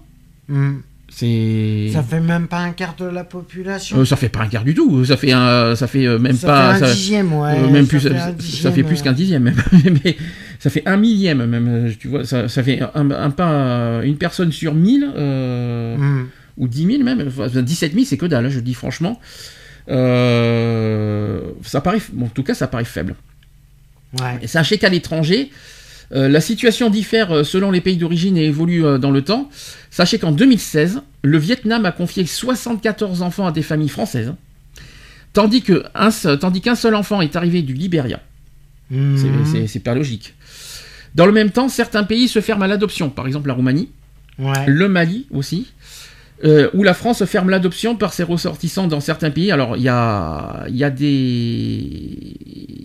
hein. 0.52 0.74
C'est 1.12 1.90
Ça 1.92 2.04
fait 2.04 2.20
même 2.20 2.46
pas 2.46 2.58
un 2.60 2.70
quart 2.70 2.94
de 2.96 3.04
la 3.04 3.24
population. 3.24 3.98
Euh, 3.98 4.04
ça 4.04 4.14
fait 4.14 4.28
pas 4.28 4.42
un 4.42 4.46
quart 4.46 4.62
du 4.62 4.74
tout. 4.74 5.04
Ça 5.04 5.16
fait 5.16 5.32
un, 5.32 5.74
ça 5.74 5.88
fait 5.88 6.06
euh, 6.06 6.18
même 6.20 6.36
ça 6.36 6.46
pas, 6.46 6.74
fait 6.74 6.84
un 6.84 6.86
ça- 6.86 6.92
dixième, 6.94 7.32
ouais. 7.32 7.58
euh, 7.58 7.68
même 7.68 7.84
ça 7.84 7.88
plus, 7.90 8.00
fait 8.00 8.08
ça, 8.10 8.14
un 8.14 8.18
ça 8.26 8.32
dixième, 8.32 8.72
fait 8.74 8.82
plus 8.84 9.00
euh, 9.00 9.02
qu'un 9.02 9.12
dixième 9.12 9.42
même. 9.42 9.56
Mais 10.04 10.16
ça 10.60 10.70
fait 10.70 10.84
un 10.86 10.96
millième 10.96 11.44
même. 11.46 11.66
euh, 11.68 11.92
Tu 11.98 12.06
vois, 12.06 12.24
ça, 12.24 12.48
fait 12.48 12.80
un, 12.94 13.10
un 13.10 13.30
pas, 13.30 14.02
une 14.04 14.18
personne 14.18 14.52
sur 14.52 14.72
1000 14.72 15.10
euh, 15.16 15.96
hum. 15.96 16.28
ou 16.58 16.68
10 16.68 16.86
000 16.86 17.02
même. 17.02 17.24
Enfin, 17.26 17.48
17 17.60 17.92
000 17.92 18.04
c'est 18.06 18.16
que 18.16 18.26
dalle. 18.26 18.46
hein, 18.46 18.50
je 18.50 18.60
dis 18.60 18.74
franchement. 18.74 19.18
Euh, 19.90 21.40
ça 21.62 21.80
paraît, 21.80 22.00
bon, 22.12 22.26
en 22.26 22.28
tout 22.28 22.42
cas, 22.42 22.54
ça 22.54 22.66
paraît 22.66 22.84
faible. 22.84 23.14
Ouais. 24.20 24.38
Et 24.42 24.46
sachez 24.46 24.78
qu'à 24.78 24.88
l'étranger, 24.88 25.50
euh, 26.12 26.28
la 26.28 26.40
situation 26.40 26.90
diffère 26.90 27.30
euh, 27.32 27.44
selon 27.44 27.70
les 27.70 27.80
pays 27.80 27.96
d'origine 27.96 28.36
et 28.36 28.46
évolue 28.46 28.84
euh, 28.84 28.98
dans 28.98 29.10
le 29.10 29.22
temps. 29.22 29.48
Sachez 29.90 30.18
qu'en 30.18 30.32
2016, 30.32 31.02
le 31.22 31.38
Vietnam 31.38 31.84
a 31.86 31.92
confié 31.92 32.26
74 32.26 33.22
enfants 33.22 33.46
à 33.46 33.52
des 33.52 33.62
familles 33.62 33.88
françaises, 33.88 34.34
tandis 35.32 35.62
seul- 36.10 36.38
qu'un 36.60 36.74
seul 36.74 36.94
enfant 36.94 37.20
est 37.20 37.36
arrivé 37.36 37.62
du 37.62 37.74
Libéria. 37.74 38.20
Hum. 38.92 39.16
C'est- 39.46 39.66
pas 39.80 39.94
logique. 39.94 40.34
Dans 41.14 41.26
le 41.26 41.32
même 41.32 41.50
temps, 41.50 41.68
certains 41.68 42.04
pays 42.04 42.28
se 42.28 42.40
ferment 42.40 42.64
à 42.64 42.68
l'adoption, 42.68 43.10
par 43.10 43.26
exemple 43.26 43.48
la 43.48 43.54
Roumanie, 43.54 43.90
Ouais. 44.38 44.66
le 44.66 44.88
Mali 44.88 45.26
aussi, 45.32 45.66
euh, 46.44 46.70
où 46.74 46.82
la 46.82 46.94
France 46.94 47.24
ferme 47.26 47.50
l'adoption 47.50 47.96
par 47.96 48.12
ses 48.12 48.22
ressortissants 48.22 48.86
dans 48.86 49.00
certains 49.00 49.30
pays. 49.30 49.50
Alors, 49.52 49.76
il 49.76 49.82
y 49.82 49.88
a, 49.88 50.64
il 50.68 50.76
y 50.76 50.84
a 50.84 50.90
des. 50.90 51.06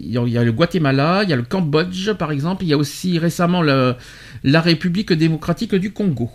Il 0.08 0.12
y 0.12 0.18
a, 0.18 0.22
il 0.26 0.32
y 0.34 0.38
a 0.38 0.44
le 0.44 0.52
Guatemala, 0.52 1.22
il 1.24 1.30
y 1.30 1.34
a 1.34 1.36
le 1.36 1.44
Cambodge, 1.44 2.12
par 2.14 2.32
exemple. 2.32 2.64
Il 2.64 2.70
y 2.70 2.74
a 2.74 2.78
aussi 2.78 3.18
récemment 3.20 3.62
le- 3.62 3.96
la 4.44 4.62
République 4.62 5.12
démocratique 5.14 5.74
du 5.76 5.92
Congo. 5.92 6.30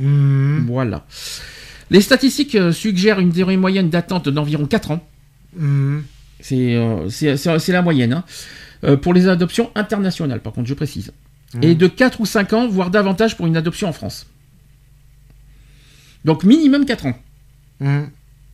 Hum. 0.00 0.64
Voilà. 0.68 1.04
Les 1.90 2.00
statistiques 2.00 2.54
euh, 2.56 2.72
suggèrent 2.72 3.20
une 3.20 3.30
durée 3.30 3.56
moyenne 3.56 3.88
d'attente 3.90 4.28
d'environ 4.28 4.66
4 4.66 4.90
ans. 4.92 5.06
C'est 6.40 6.74
euh, 6.76 7.08
c'est- 7.08 7.72
la 7.72 7.82
moyenne. 7.82 8.12
hein. 8.12 8.24
Euh, 8.84 8.96
pour 8.96 9.14
les 9.14 9.26
adoptions 9.28 9.70
internationales, 9.74 10.40
par 10.40 10.52
contre, 10.52 10.68
je 10.68 10.74
précise. 10.74 11.12
et 11.62 11.74
de 11.74 11.86
4 11.86 12.20
ou 12.20 12.26
5 12.26 12.52
ans, 12.52 12.68
voire 12.68 12.90
davantage 12.90 13.36
pour 13.36 13.46
une 13.46 13.56
adoption 13.56 13.88
en 13.88 13.92
France. 13.92 14.26
Donc 16.26 16.44
minimum 16.44 16.84
4 16.84 17.06
ans. 17.06 17.14
Mmh. 17.80 18.00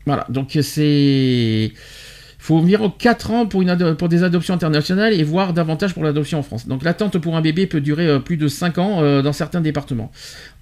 Voilà, 0.07 0.27
donc 0.29 0.57
c'est... 0.63 1.73
Il 1.73 2.45
faut 2.45 2.57
environ 2.57 2.91
4 2.91 3.31
ans 3.31 3.47
pour, 3.47 3.63
une 3.63 3.97
pour 3.97 4.09
des 4.09 4.25
adoptions 4.25 4.53
internationales 4.53 5.13
et 5.13 5.23
voire 5.23 5.53
davantage 5.53 5.95
pour 5.95 6.03
l'adoption 6.03 6.41
en 6.41 6.43
France. 6.43 6.67
Donc 6.67 6.83
l'attente 6.83 7.19
pour 7.19 7.37
un 7.37 7.41
bébé 7.41 7.67
peut 7.67 7.81
durer 7.81 8.07
euh, 8.07 8.19
plus 8.19 8.37
de 8.37 8.49
5 8.49 8.79
ans 8.79 9.01
euh, 9.01 9.23
dans 9.23 9.33
certains 9.33 9.61
départements. 9.61 10.11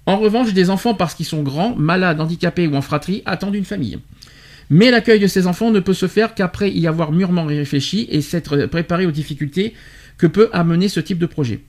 En 0.05 0.17
revanche, 0.17 0.53
des 0.53 0.69
enfants, 0.69 0.93
parce 0.93 1.15
qu'ils 1.15 1.25
sont 1.25 1.43
grands, 1.43 1.75
malades, 1.75 2.21
handicapés 2.21 2.67
ou 2.67 2.75
en 2.75 2.81
fratrie, 2.81 3.23
attendent 3.25 3.55
une 3.55 3.65
famille. 3.65 3.99
Mais 4.69 4.89
l'accueil 4.89 5.19
de 5.19 5.27
ces 5.27 5.47
enfants 5.47 5.71
ne 5.71 5.79
peut 5.79 5.93
se 5.93 6.07
faire 6.07 6.33
qu'après 6.33 6.71
y 6.71 6.87
avoir 6.87 7.11
mûrement 7.11 7.45
réfléchi 7.45 8.07
et 8.09 8.21
s'être 8.21 8.67
préparé 8.67 9.05
aux 9.05 9.11
difficultés 9.11 9.73
que 10.17 10.27
peut 10.27 10.49
amener 10.53 10.87
ce 10.87 10.99
type 10.99 11.17
de 11.17 11.25
projet. 11.25 11.61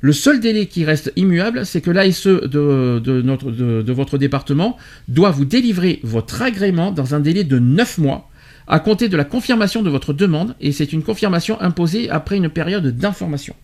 Le 0.00 0.12
seul 0.12 0.40
délai 0.40 0.66
qui 0.66 0.84
reste 0.84 1.12
immuable, 1.16 1.66
c'est 1.66 1.80
que 1.80 1.90
l'ASE 1.90 2.26
de, 2.26 2.98
de, 2.98 3.22
notre, 3.22 3.50
de, 3.50 3.82
de, 3.82 3.92
votre 3.92 4.16
département 4.16 4.78
doit 5.08 5.30
vous 5.30 5.44
délivrer 5.44 6.00
votre 6.02 6.40
agrément 6.40 6.90
dans 6.90 7.14
un 7.14 7.20
délai 7.20 7.44
de 7.44 7.58
9 7.58 7.98
mois 7.98 8.30
à 8.66 8.78
compter 8.78 9.08
de 9.08 9.16
la 9.16 9.24
confirmation 9.24 9.82
de 9.82 9.90
votre 9.90 10.12
demande, 10.12 10.54
et 10.60 10.72
c'est 10.72 10.92
une 10.92 11.02
confirmation 11.02 11.60
imposée 11.60 12.08
après 12.08 12.36
une 12.36 12.48
période 12.48 12.86
d'information. 12.96 13.54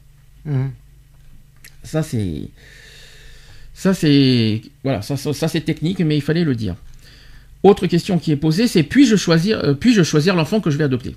Mmh. 0.44 0.66
Ça, 1.84 2.02
c'est. 2.02 2.48
Ça, 3.72 3.94
c'est. 3.94 4.62
Voilà, 4.82 5.02
ça, 5.02 5.16
ça, 5.16 5.32
ça 5.32 5.48
c'est 5.48 5.60
technique, 5.60 6.00
mais 6.00 6.16
il 6.16 6.22
fallait 6.22 6.44
le 6.44 6.54
dire. 6.54 6.74
Autre 7.62 7.86
question 7.86 8.18
qui 8.18 8.32
est 8.32 8.36
posée, 8.36 8.66
c'est 8.66 8.82
puis-je 8.82 9.16
choisir, 9.16 9.58
euh, 9.64 9.74
puis-je 9.74 10.02
choisir 10.02 10.34
l'enfant 10.34 10.60
que 10.60 10.70
je 10.70 10.76
vais 10.76 10.84
adopter? 10.84 11.16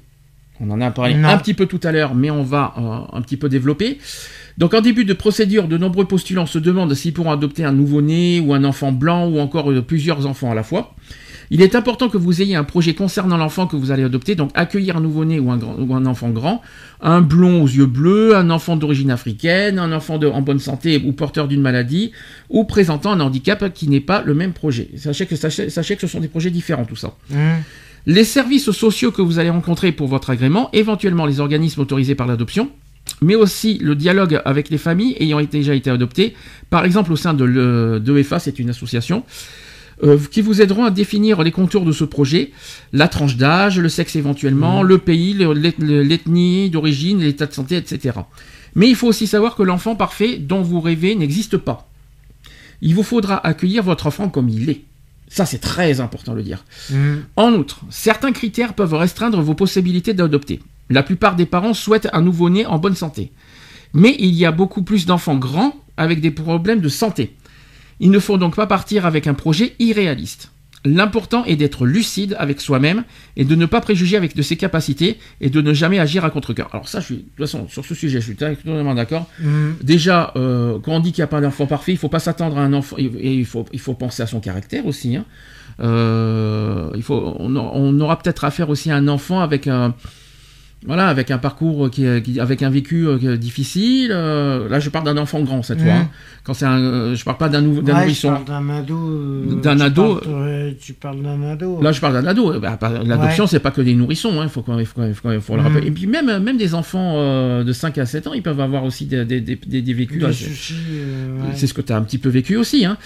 On 0.61 0.69
en 0.72 0.81
a 0.81 0.91
parlé 0.91 1.14
Non. 1.15 1.30
un 1.30 1.38
petit 1.38 1.53
peu 1.53 1.65
tout 1.68 1.80
à 1.84 1.91
l'heure, 1.91 2.15
mais 2.15 2.30
on 2.31 2.44
va 2.44 2.73
euh, 2.77 3.18
un 3.18 3.22
petit 3.22 3.38
peu 3.38 3.48
développer. 3.49 3.98
Donc 4.57 4.73
en 4.73 4.81
début 4.81 5.06
de 5.06 5.14
procédure, 5.14 5.68
de 5.69 5.77
nombreux 5.77 6.06
postulants 6.06 6.45
se 6.45 6.60
demandent 6.60 6.94
s'ils 6.94 7.14
pourront 7.14 7.31
adopter 7.31 7.64
un 7.64 7.72
nouveau-né 7.72 8.41
ou 8.41 8.53
un 8.53 8.64
enfant 8.65 8.91
blanc 8.91 9.27
ou 9.27 9.40
encore 9.40 9.72
euh, 9.72 9.81
plusieurs 9.81 10.26
enfants 10.27 10.52
à 10.52 10.56
la 10.56 10.64
fois. 10.64 10.94
Il 11.52 11.64
est 11.64 11.73
important 11.73 12.10
que 12.10 12.18
vous 12.18 12.44
ayez 12.44 12.56
un 12.56 12.64
projet 12.64 12.94
concernant 12.94 13.36
l'enfant 13.38 13.65
que 13.65 13.76
vous 13.76 13.90
allez 13.90 14.03
adopter, 14.03 14.36
donc 14.36 14.52
accueillir 14.53 14.98
un 14.98 15.02
nouveau-né 15.02 15.40
ou 15.40 15.49
un, 15.49 15.57
grand- 15.57 15.76
ou 15.80 15.95
un 15.95 16.06
enfant 16.06 16.30
grand, 16.30 16.61
un 17.02 17.22
blond 17.22 17.64
aux 17.64 17.68
yeux 17.68 17.88
bleus, 17.88 18.36
un 18.36 18.52
enfant 18.52 18.76
d'origine 18.76 19.10
africaine, 19.10 19.80
un 19.80 19.91
enfant 19.91 20.19
de- 20.19 20.27
en 20.27 20.41
bonne 20.44 20.60
santé 20.60 21.02
ou 21.03 21.11
porteur 21.11 21.48
d'une 21.48 21.61
maladie, 21.61 22.11
ou 22.49 22.65
présentant 22.65 23.14
un 23.14 23.19
handicap 23.22 23.73
qui 23.73 23.88
n'est 23.88 23.99
pas 23.99 24.22
le 24.23 24.36
même 24.36 24.53
projet. 24.53 24.90
Sachez 24.98 25.26
que, 25.26 25.36
sachez, 25.36 25.72
sachez 25.72 25.95
que 25.95 26.02
ce 26.02 26.07
sont 26.07 26.19
des 26.19 26.27
projets 26.27 26.52
différents, 26.52 26.86
tout 26.86 26.95
ça. 26.98 27.15
Mmh. 27.31 27.36
Les 28.05 28.23
services 28.23 28.71
sociaux 28.71 29.11
que 29.11 29.21
vous 29.21 29.39
allez 29.39 29.49
rencontrer 29.49 29.91
pour 29.91 30.07
votre 30.07 30.30
agrément, 30.30 30.69
éventuellement 30.73 31.26
les 31.26 31.39
organismes 31.39 31.81
autorisés 31.81 32.15
par 32.15 32.27
l'adoption, 32.27 32.69
mais 33.21 33.35
aussi 33.35 33.77
le 33.80 33.95
dialogue 33.95 34.41
avec 34.45 34.69
les 34.69 34.77
familles 34.77 35.15
ayant 35.19 35.41
déjà 35.41 35.76
été 35.76 35.89
adoptées, 35.89 36.34
par 36.69 36.85
exemple 36.85 37.11
au 37.11 37.15
sein 37.15 37.34
de 37.34 37.43
l'e- 37.43 37.99
d'EFA, 37.99 38.39
c'est 38.39 38.59
une 38.59 38.69
association, 38.69 39.23
euh, 40.03 40.17
qui 40.31 40.41
vous 40.41 40.61
aideront 40.61 40.85
à 40.85 40.91
définir 40.91 41.43
les 41.43 41.51
contours 41.51 41.84
de 41.85 41.91
ce 41.91 42.05
projet, 42.05 42.51
la 42.93 43.07
tranche 43.09 43.35
d'âge, 43.35 43.80
le 43.80 43.89
sexe 43.89 44.15
éventuellement, 44.15 44.81
le 44.81 44.97
pays, 44.97 45.34
le- 45.34 45.53
l'eth- 45.53 45.80
l'ethnie 45.80 46.69
d'origine, 46.69 47.19
l'état 47.19 47.47
de 47.47 47.53
santé, 47.53 47.76
etc. 47.76 48.17
Mais 48.76 48.88
il 48.88 48.95
faut 48.95 49.07
aussi 49.07 49.27
savoir 49.27 49.55
que 49.55 49.63
l'enfant 49.63 49.95
parfait 49.95 50.38
dont 50.38 50.61
vous 50.61 50.80
rêvez 50.80 51.15
n'existe 51.15 51.57
pas. 51.57 51.89
Il 52.81 52.95
vous 52.95 53.03
faudra 53.03 53.45
accueillir 53.45 53.84
votre 53.84 54.07
enfant 54.07 54.30
comme 54.30 54.47
il 54.47 54.69
est. 54.69 54.81
Ça, 55.30 55.45
c'est 55.45 55.60
très 55.60 56.01
important 56.01 56.31
de 56.34 56.38
le 56.38 56.43
dire. 56.43 56.65
Mmh. 56.89 57.15
En 57.35 57.53
outre, 57.53 57.81
certains 57.89 58.31
critères 58.31 58.73
peuvent 58.73 58.95
restreindre 58.95 59.41
vos 59.41 59.53
possibilités 59.53 60.14
d'adopter. 60.14 60.60
La 60.89 61.03
plupart 61.03 61.35
des 61.35 61.45
parents 61.45 61.76
souhaitent 61.76 62.10
un 62.14 62.22
nouveau-né 62.22 62.65
en 62.65 62.80
bonne 62.80 62.95
santé. 62.95 63.31
Mais 63.93 64.15
il 64.19 64.34
y 64.34 64.45
a 64.45 64.51
beaucoup 64.51 64.81
plus 64.81 65.06
d'enfants 65.06 65.38
grands 65.38 65.76
avec 65.97 66.19
des 66.19 66.31
problèmes 66.31 66.81
de 66.81 66.89
santé. 66.89 67.35
Il 67.99 68.11
ne 68.11 68.19
faut 68.19 68.38
donc 68.38 68.56
pas 68.56 68.68
partir 68.68 69.06
avec 69.06 69.27
un 69.27 69.34
projet 69.34 69.76
irréaliste. 69.80 70.51
L'important 70.85 71.43
est 71.45 71.56
d'être 71.56 71.85
lucide 71.85 72.35
avec 72.39 72.61
soi-même 72.61 73.03
et 73.35 73.45
de 73.45 73.56
ne 73.56 73.65
pas 73.65 73.81
préjuger 73.81 74.15
avec 74.15 74.35
de 74.35 74.41
ses 74.41 74.56
capacités 74.56 75.19
et 75.41 75.49
de 75.49 75.61
ne 75.61 75.73
jamais 75.73 75.99
agir 75.99 76.23
à 76.23 76.30
contre-cœur. 76.30 76.69
Alors 76.72 76.88
ça, 76.88 76.99
je 77.01 77.06
suis, 77.06 77.15
de 77.15 77.22
toute 77.22 77.38
façon, 77.39 77.68
sur 77.68 77.85
ce 77.85 77.93
sujet, 77.93 78.19
je 78.22 78.26
suis 78.26 78.35
totalement 78.35 78.95
d'accord. 78.95 79.27
Mmh. 79.39 79.72
Déjà, 79.84 80.31
euh, 80.35 80.80
quand 80.80 80.93
on 80.93 80.99
dit 80.99 81.11
qu'il 81.11 81.22
n'y 81.22 81.26
a 81.26 81.27
pas 81.27 81.41
d'enfant 81.41 81.65
parfait, 81.68 81.91
il 81.91 81.97
faut 81.97 82.07
pas 82.10 82.19
s'attendre 82.19 82.57
à 82.57 82.61
un 82.61 82.73
enfant, 82.73 82.95
et 82.97 83.06
et 83.19 83.34
il 83.34 83.45
faut, 83.45 83.65
il 83.73 83.80
faut 83.80 83.93
penser 83.93 84.23
à 84.23 84.27
son 84.27 84.39
caractère 84.39 84.85
aussi. 84.85 85.15
hein. 85.15 85.26
Euh, 85.81 86.89
il 86.95 87.03
faut, 87.03 87.35
on 87.39 87.99
aura 87.99 88.18
peut-être 88.19 88.43
affaire 88.43 88.69
aussi 88.69 88.91
à 88.91 88.95
un 88.95 89.07
enfant 89.07 89.39
avec 89.39 89.68
un, 89.68 89.95
voilà, 90.85 91.07
avec 91.07 91.30
un 91.30 91.38
parcours 91.38 91.89
qui, 91.89 92.06
qui- 92.23 92.39
avec 92.39 92.64
un 92.64 92.69
vécu 92.69 93.06
euh, 93.06 93.35
difficile. 93.35 94.11
euh, 94.14 94.69
là, 94.69 94.80
je 94.80 94.89
parle 94.89 95.03
d'un 95.06 95.18
enfant 95.18 95.41
grand 95.41 95.61
cette 95.61 95.81
fois. 95.81 95.91
Mhm. 95.93 95.99
hein. 96.03 96.10
Quand 96.45 96.53
c'est 96.53 96.65
un, 96.65 96.80
euh, 96.80 97.15
je 97.15 97.23
parle 97.26 97.38
pas 97.38 97.49
d'un 97.49 97.61
nou- 97.61 97.81
d'un 97.81 97.93
Ouais, 97.95 97.99
nourrisson. 98.01 98.30
parle 98.30 98.45
d'un 98.45 98.69
ado. 98.69 98.97
euh, 98.97 99.56
D'un 99.61 99.80
ado. 99.81 100.15
parles- 100.15 100.34
euh, 100.34 100.72
tu 100.80 100.93
parles 100.93 101.22
d'un 101.22 101.43
ado. 101.43 101.81
Là, 101.81 101.91
je 101.91 101.99
parle 101.99 102.14
d'un 102.14 102.26
ado. 102.26 102.57
Bah, 102.61 102.77
pas- 102.77 103.03
L'adoption, 103.03 103.43
Ouais. 103.43 103.49
c'est 103.49 103.60
pas 103.60 103.72
que 103.72 103.81
des 103.81 103.93
nourrissons. 103.93 104.39
hein, 104.39 104.43
Il 104.45 104.49
faut, 104.49 104.61
quand 104.61 104.76
même- 104.77 104.85
faut, 104.85 105.01
faut 105.14 105.39
faut 105.41 105.56
le 105.56 105.61
Mhm. 105.61 105.68
rappeler. 105.68 105.88
Et 105.88 105.91
puis 105.91 106.07
même, 106.07 106.39
même 106.41 106.57
des 106.57 106.73
enfants 106.73 107.15
euh, 107.18 107.64
de 107.65 107.73
5 107.73 107.97
à 107.97 108.06
7 108.06 108.27
ans, 108.27 108.34
ils 108.34 108.41
peuvent 108.41 108.61
avoir 108.61 108.85
aussi 108.85 109.06
des, 109.06 109.26
des, 109.26 109.41
des, 109.41 109.56
des- 109.57 109.93
vécus. 109.93 110.19
Des 110.22 110.27
là, 110.27 110.31
soucis, 110.34 110.76
euh, 110.93 111.41
ouais. 111.41 111.49
C'est 111.56 111.68
ce 111.68 111.73
que 111.73 111.81
tu 111.81 111.91
as 111.91 111.97
un 111.97 112.03
petit 112.03 112.18
peu 112.19 112.30
vécu 112.30 112.56
aussi. 112.56 112.85
Hein. 112.85 112.97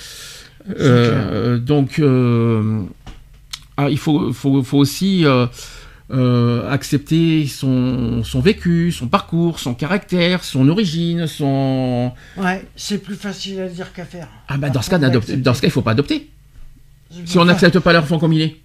Euh, 0.80 1.58
donc, 1.58 1.98
euh, 2.00 2.82
ah, 3.78 3.90
il 3.90 3.98
faut, 3.98 4.32
faut 4.32 4.78
aussi 4.78 5.26
euh, 6.12 6.70
accepter 6.70 7.48
son, 7.48 8.24
son 8.24 8.40
vécu, 8.42 8.92
son 8.92 9.08
parcours, 9.08 9.60
son 9.60 9.74
caractère, 9.74 10.44
son 10.44 10.68
origine, 10.70 11.28
son... 11.28 12.12
Ouais, 12.38 12.66
c'est 12.76 12.98
plus 12.98 13.16
facile 13.16 13.62
à 13.62 13.68
dire 13.70 13.94
qu'à 13.94 14.06
faire. 14.06 14.28
Ah 14.48 14.58
bah 14.58 14.70
dans 14.70 14.82
ce 14.82 14.90
cas, 14.90 15.00
dans 15.00 15.54
ce 15.54 15.62
cas 15.62 15.68
il 15.68 15.72
faut 15.72 15.82
pas 15.82 15.92
adopter. 15.92 16.30
Si 17.26 17.38
on 17.38 17.46
n'accepte 17.46 17.80
pas 17.80 17.94
l'enfant 17.94 18.20
comme 18.20 18.34
il 18.34 18.42
est. 18.42 18.56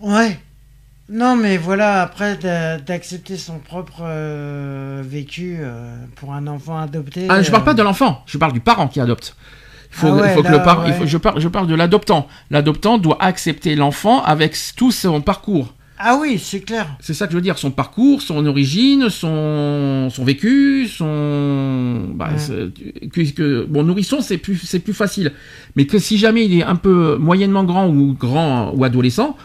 Ouais. 0.00 0.38
Non, 1.10 1.36
mais 1.36 1.58
voilà, 1.58 2.00
après 2.02 2.36
d'a- 2.38 2.78
d'accepter 2.78 3.36
son 3.36 3.58
propre 3.58 3.98
euh, 4.00 5.02
vécu 5.06 5.58
euh, 5.60 5.94
pour 6.16 6.32
un 6.32 6.46
enfant 6.46 6.78
adopté. 6.78 7.26
Ah, 7.28 7.42
je 7.42 7.50
parle 7.50 7.64
pas 7.64 7.74
de 7.74 7.82
l'enfant, 7.82 8.22
je 8.26 8.38
parle 8.38 8.54
du 8.54 8.60
parent 8.60 8.88
qui 8.88 9.00
adopte. 9.00 9.36
Il 9.90 9.96
faut, 9.96 10.06
Ah 10.08 10.12
ouais, 10.14 10.30
il 10.30 10.34
faut 10.34 10.42
que 10.42 10.48
là, 10.48 10.56
le 10.58 10.62
parent, 10.62 10.84
il 10.86 10.92
ouais. 10.92 10.98
faut- 10.98 11.06
je, 11.06 11.18
parle, 11.18 11.40
je 11.40 11.48
parle 11.48 11.66
de 11.66 11.74
l'adoptant. 11.74 12.26
L'adoptant 12.50 12.96
doit 12.98 13.22
accepter 13.22 13.74
l'enfant 13.76 14.24
avec 14.24 14.56
tout 14.76 14.90
son 14.92 15.20
parcours. 15.20 15.74
Ah 15.96 16.18
oui, 16.20 16.40
c'est 16.42 16.60
clair. 16.60 16.96
C'est 17.00 17.14
ça 17.14 17.26
que 17.26 17.32
je 17.32 17.36
veux 17.36 17.42
dire, 17.42 17.56
son 17.56 17.70
parcours, 17.70 18.20
son 18.20 18.44
origine, 18.46 19.08
son, 19.10 20.08
son 20.10 20.24
vécu, 20.24 20.88
son... 20.88 22.08
Bah, 22.14 22.30
Ouais. 22.32 22.38
c'est- 22.38 23.08
que, 23.10 23.30
que- 23.32 23.64
bon, 23.64 23.84
nourrisson, 23.84 24.20
c'est 24.20 24.38
plus, 24.38 24.56
c'est 24.56 24.80
plus 24.80 24.92
facile. 24.92 25.32
Mais 25.76 25.86
que 25.86 25.98
si 25.98 26.18
jamais 26.18 26.46
il 26.46 26.58
est 26.58 26.64
un 26.64 26.74
peu 26.76 27.16
moyennement 27.16 27.62
grand 27.64 27.88
ou 27.88 28.12
grand 28.18 28.72
ou 28.74 28.82
adolescent, 28.82 29.36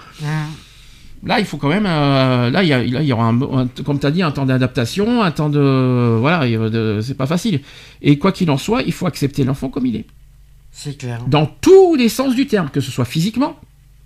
là, 1.24 1.40
il 1.40 1.46
faut 1.46 1.58
quand 1.58 1.70
même... 1.70 1.86
euh, 1.86 2.50
là, 2.50 2.64
il 2.64 2.70
y, 2.70 2.74
a- 2.74 2.84
là, 2.84 3.02
il 3.04 3.08
y 3.08 3.14
aura, 3.14 3.26
un, 3.26 3.40
un- 3.42 3.68
comme 3.86 4.00
tu 4.00 4.08
as 4.08 4.12
dit, 4.12 4.24
un 4.24 4.32
temps 4.32 4.46
d'adaptation, 4.48 5.22
un 5.22 5.32
temps 5.32 5.50
de... 5.50 6.18
Voilà, 6.20 6.48
c'est 7.02 7.16
pas 7.18 7.28
facile. 7.28 7.62
Et 8.02 8.18
quoi 8.18 8.32
qu'il 8.32 8.50
en 8.50 8.58
soit, 8.58 8.82
il 8.82 8.92
faut 8.94 9.06
accepter 9.06 9.44
l'enfant 9.44 9.70
comme 9.70 9.86
il 9.86 9.96
est. 9.98 10.06
C'est 10.72 10.98
clair. 10.98 11.20
Dans 11.28 11.46
tous 11.46 11.96
les 11.96 12.10
sens 12.10 12.34
du 12.36 12.48
terme, 12.48 12.70
que 12.72 12.80
ce 12.82 12.90
soit 12.90 13.06
physiquement, 13.06 13.56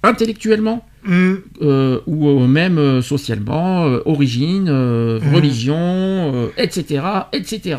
intellectuellement, 0.01 0.85
Euh, 1.09 1.99
ou 2.07 2.39
même 2.47 2.77
euh, 2.77 3.01
socialement, 3.01 3.85
euh, 3.85 3.99
origine, 4.05 4.69
Mhm. 4.71 5.35
religion, 5.35 6.49
etc., 6.57 7.03
etc. 7.33 7.75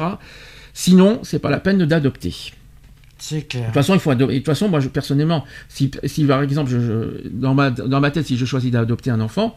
Sinon, 0.74 1.20
c'est 1.22 1.38
pas 1.38 1.50
la 1.50 1.60
peine 1.60 1.84
d'adopter. 1.86 2.34
c'est 3.18 3.48
clair. 3.48 3.62
De 3.62 3.66
toute 3.68 3.74
façon, 3.74 3.94
il 3.94 4.00
faut 4.00 4.10
adopter. 4.10 4.34
De 4.34 4.38
toute 4.40 4.46
façon, 4.46 4.68
moi, 4.68 4.80
je, 4.80 4.88
personnellement, 4.88 5.44
si, 5.70 5.90
si 6.04 6.24
par 6.24 6.42
exemple, 6.42 6.70
je, 6.70 6.78
je- 6.80 7.28
dans, 7.30 7.54
ma, 7.54 7.70
dans 7.70 8.00
ma 8.00 8.10
tête, 8.10 8.26
si 8.26 8.36
je 8.36 8.44
choisis 8.44 8.70
d'adopter 8.70 9.10
un 9.10 9.20
enfant, 9.20 9.56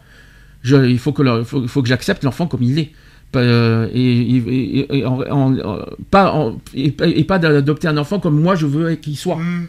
je, 0.64 0.77
il 0.85 0.98
faut 0.99 1.11
que, 1.11 1.22
le- 1.23 1.44
faut, 1.44 1.81
que 1.81 1.89
j'accepte 1.89 2.23
l'enfant 2.23 2.48
comme 2.48 2.64
il 2.64 2.80
est. 2.80 2.91
Euh, 3.35 3.89
et, 3.94 4.22
et- 4.22 4.80
et- 4.80 4.99
et 4.99 5.06
en- 5.06 5.19
en- 5.19 5.60
en- 5.60 5.85
pas 6.10 6.31
en- 6.31 6.61
et, 6.73 6.91
pas- 6.91 7.39
d'adopter 7.39 7.89
un 7.89 7.98
enfant 7.98 8.22
comme 8.22 8.39
moi 8.39 8.56
je 8.56 8.65
veux 8.65 8.95
qu'il 8.95 9.18
soit. 9.18 9.35
Hum, 9.35 9.68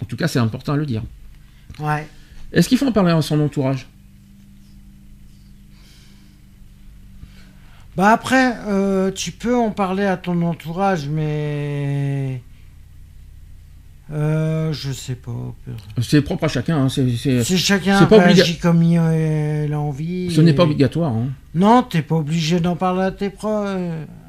En 0.00 0.04
tout 0.04 0.16
cas, 0.16 0.28
c'est 0.28 0.38
important 0.38 0.74
à 0.74 0.76
le 0.76 0.86
dire. 0.86 1.02
ouais. 1.80 2.06
Est-ce 2.52 2.68
qu'il 2.68 2.78
faut 2.78 2.86
en 2.86 2.92
parler 2.92 3.12
à 3.12 3.22
son 3.22 3.40
entourage? 3.40 3.86
Bah 7.96 8.10
après, 8.10 8.54
euh, 8.68 9.10
tu 9.10 9.32
peux 9.32 9.54
en 9.54 9.70
parler 9.70 10.04
à 10.04 10.16
ton 10.16 10.40
entourage, 10.42 11.08
mais 11.08 12.40
euh, 14.10 14.72
je 14.72 14.92
sais 14.92 15.14
pas. 15.14 15.30
C'est 16.00 16.22
propre 16.22 16.44
à 16.44 16.48
chacun. 16.48 16.78
hein, 16.84 16.88
c'est- 16.88 17.44
chacun 17.56 17.98
c'est 17.98 18.08
pas 18.08 18.18
réagit 18.24 18.56
comme 18.58 18.82
il 18.82 18.96
euh, 18.98 19.64
il 19.66 19.72
a 19.74 19.80
envie. 19.80 20.30
ce 20.34 20.40
n'est 20.40 20.54
pas 20.54 20.62
obligatoire. 20.64 21.12
hein. 21.12 21.28
Non, 21.54 21.82
t'es 21.82 22.00
pas 22.00 22.16
obligé 22.16 22.60
d'en 22.60 22.76
parler 22.76 23.02
à 23.02 23.10
tes 23.10 23.28
proches, 23.28 23.78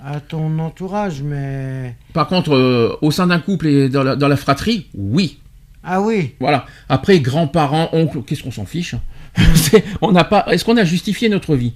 à 0.03 0.19
ton 0.19 0.59
entourage, 0.59 1.21
mais 1.21 1.95
Par 2.11 2.27
contre, 2.27 2.53
euh, 2.53 2.97
au 3.01 3.11
sein 3.11 3.27
d'un 3.27 3.39
couple 3.39 3.67
et 3.67 3.87
dans 3.87 4.03
la, 4.03 4.17
dans 4.17 4.27
la 4.27 4.35
fratrie, 4.35 4.87
oui. 4.93 5.39
Ah 5.83 6.01
oui, 6.01 6.35
Voilà. 6.39 6.65
Après, 6.89 7.19
grands-parents, 7.19 7.89
oncles, 7.93 8.21
qu'est-ce 8.25 8.43
qu'on 8.43 8.51
s'en 8.51 8.65
fiche 8.65 8.95
C'est- 9.55 9.83
On 10.01 10.11
n'a 10.11 10.23
pas. 10.23 10.45
Est-ce 10.51 10.63
qu'on 10.65 10.77
a 10.77 10.83
justifié 10.85 11.29
notre 11.29 11.55
vie? 11.55 11.73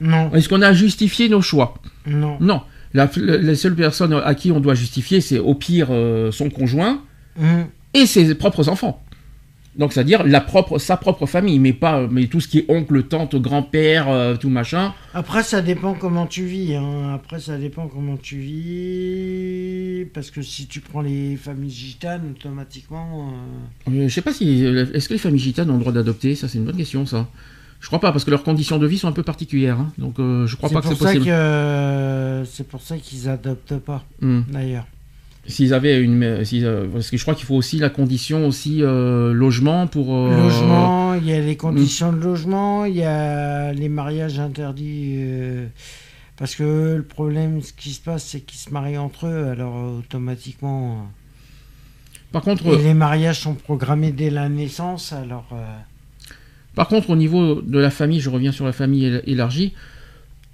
Non, 0.00 0.30
Est-ce 0.32 0.48
qu'on 0.48 0.62
a 0.62 0.72
justifié 0.72 1.28
nos 1.28 1.40
choix? 1.42 1.74
Non. 2.06 2.36
Non. 2.40 2.62
La, 2.94 3.10
la 3.16 3.54
seule 3.54 3.74
personne 3.74 4.12
à 4.14 4.34
qui 4.34 4.50
on 4.52 4.60
doit 4.60 4.74
justifier, 4.74 5.20
c'est 5.20 5.38
au 5.38 5.54
pire 5.54 5.88
euh, 5.90 6.30
son 6.30 6.50
conjoint 6.50 7.02
Hum. 7.40 7.66
et 7.94 8.06
ses 8.06 8.34
propres 8.34 8.68
enfants. 8.68 9.02
Donc, 9.78 9.92
c'est-à-dire 9.92 10.24
la 10.26 10.40
propre, 10.40 10.78
sa 10.78 10.96
propre 10.96 11.24
famille, 11.26 11.58
mais 11.60 11.72
pas, 11.72 12.08
mais 12.10 12.26
tout 12.26 12.40
ce 12.40 12.48
qui 12.48 12.58
est 12.58 12.64
oncle, 12.68 13.04
tante, 13.04 13.36
grand-père, 13.36 14.08
euh, 14.08 14.34
tout 14.36 14.48
machin. 14.48 14.92
Après, 15.14 15.44
ça 15.44 15.62
dépend 15.62 15.94
comment 15.94 16.26
tu 16.26 16.44
vis. 16.44 16.74
hein. 16.74 17.12
Après, 17.14 17.38
ça 17.38 17.56
dépend 17.56 17.86
comment 17.86 18.16
tu 18.16 18.38
vis. 18.38 20.04
Parce 20.14 20.30
que 20.30 20.42
si 20.42 20.66
tu 20.66 20.80
prends 20.80 21.00
les 21.00 21.36
familles 21.36 21.70
gitanes, 21.70 22.22
automatiquement. 22.36 23.30
euh, 23.88 23.90
Euh, 23.90 24.08
je 24.08 24.14
sais 24.14 24.22
pas 24.22 24.32
si, 24.32 24.64
est-ce 24.64 25.08
que 25.08 25.14
les 25.14 25.18
familles 25.18 25.40
gitanes 25.40 25.70
ont 25.70 25.74
le 25.74 25.80
droit 25.80 25.92
d'adopter? 25.92 26.34
Ça, 26.34 26.48
c'est 26.48 26.58
une 26.58 26.64
bonne 26.64 26.76
question, 26.76 27.06
ça. 27.06 27.28
Je 27.80 27.86
crois 27.86 28.00
pas, 28.00 28.10
parce 28.10 28.24
que 28.24 28.30
leurs 28.32 28.42
conditions 28.42 28.78
de 28.78 28.86
vie 28.88 28.98
sont 28.98 29.06
un 29.08 29.12
peu 29.12 29.22
particulières. 29.22 29.78
hein. 29.78 29.92
Donc, 29.98 30.18
euh, 30.18 30.46
je 30.48 30.56
crois 30.56 30.68
C'est 30.68 30.74
pas 30.74 30.80
que 30.80 30.86
pour 30.88 30.96
c'est 30.96 31.04
ça 31.04 31.04
possible. 31.10 31.24
que 31.26 31.30
euh, 31.30 32.44
c'est 32.44 32.66
pour 32.66 32.82
ça 32.82 32.96
qu'ils 32.98 33.28
adoptent 33.28 33.78
pas, 33.78 34.04
Hmm. 34.20 34.40
d'ailleurs. 34.50 34.86
S'ils 35.48 35.72
avaient 35.72 36.00
une, 36.00 36.22
euh, 36.22 36.86
parce 36.92 37.10
que 37.10 37.16
je 37.16 37.22
crois 37.22 37.34
qu'il 37.34 37.46
faut 37.46 37.54
aussi 37.54 37.78
la 37.78 37.88
condition 37.90 38.46
aussi 38.46 38.82
euh, 38.82 39.32
logement 39.32 39.86
pour. 39.86 40.14
euh, 40.14 40.36
Logement, 40.42 41.14
il 41.14 41.24
y 41.26 41.32
a 41.32 41.40
les 41.40 41.56
conditions 41.56 42.12
de 42.12 42.18
logement, 42.18 42.84
il 42.84 42.96
y 42.96 43.02
a 43.02 43.72
les 43.72 43.88
mariages 43.88 44.38
interdits. 44.38 45.14
euh, 45.18 45.66
parce 46.36 46.54
que 46.54 46.94
le 46.98 47.02
problème, 47.02 47.62
ce 47.62 47.72
qui 47.72 47.90
se 47.90 48.00
passe, 48.00 48.24
c'est 48.24 48.40
qu'ils 48.40 48.58
se 48.60 48.70
marient 48.70 48.98
entre 48.98 49.26
eux, 49.26 49.48
alors 49.50 49.98
automatiquement. 49.98 51.08
Par 52.30 52.42
contre, 52.42 52.66
et 52.66 52.76
les 52.82 52.94
mariages 52.94 53.40
sont 53.40 53.54
programmés 53.54 54.12
dès 54.12 54.30
la 54.30 54.48
naissance, 54.50 55.12
alors. 55.12 55.48
Par 56.74 56.86
contre, 56.88 57.10
au 57.10 57.16
niveau 57.16 57.60
de 57.62 57.78
la 57.78 57.90
famille, 57.90 58.20
je 58.20 58.30
reviens 58.30 58.52
sur 58.52 58.66
la 58.66 58.72
famille 58.72 59.04
éla- 59.06 59.22
élargie. 59.26 59.72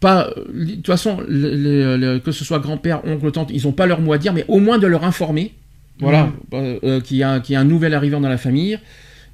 Pas, 0.05 0.29
de 0.53 0.75
toute 0.75 0.87
façon, 0.87 1.17
que 1.17 2.31
ce 2.33 2.45
soit 2.45 2.59
grand-père, 2.59 3.01
oncle, 3.07 3.31
tante, 3.33 3.51
ils 3.51 3.63
n'ont 3.65 3.73
pas 3.73 3.87
leur 3.87 4.01
mot 4.03 4.13
à 4.13 4.19
dire, 4.19 4.35
mais 4.35 4.45
au 4.49 4.59
moins 4.61 4.79
de 4.79 4.87
leur 4.87 5.03
informer, 5.05 5.55
voilà, 5.99 6.25
Mhm. 6.25 6.33
euh, 6.53 6.79
euh, 6.85 7.01
qu'il 7.01 7.17
y, 7.17 7.21
y 7.21 7.23
a 7.25 7.61
un 7.61 7.65
nouvel 7.65 7.95
arrivant 7.95 8.21
dans 8.21 8.29
la 8.29 8.37
famille, 8.37 8.79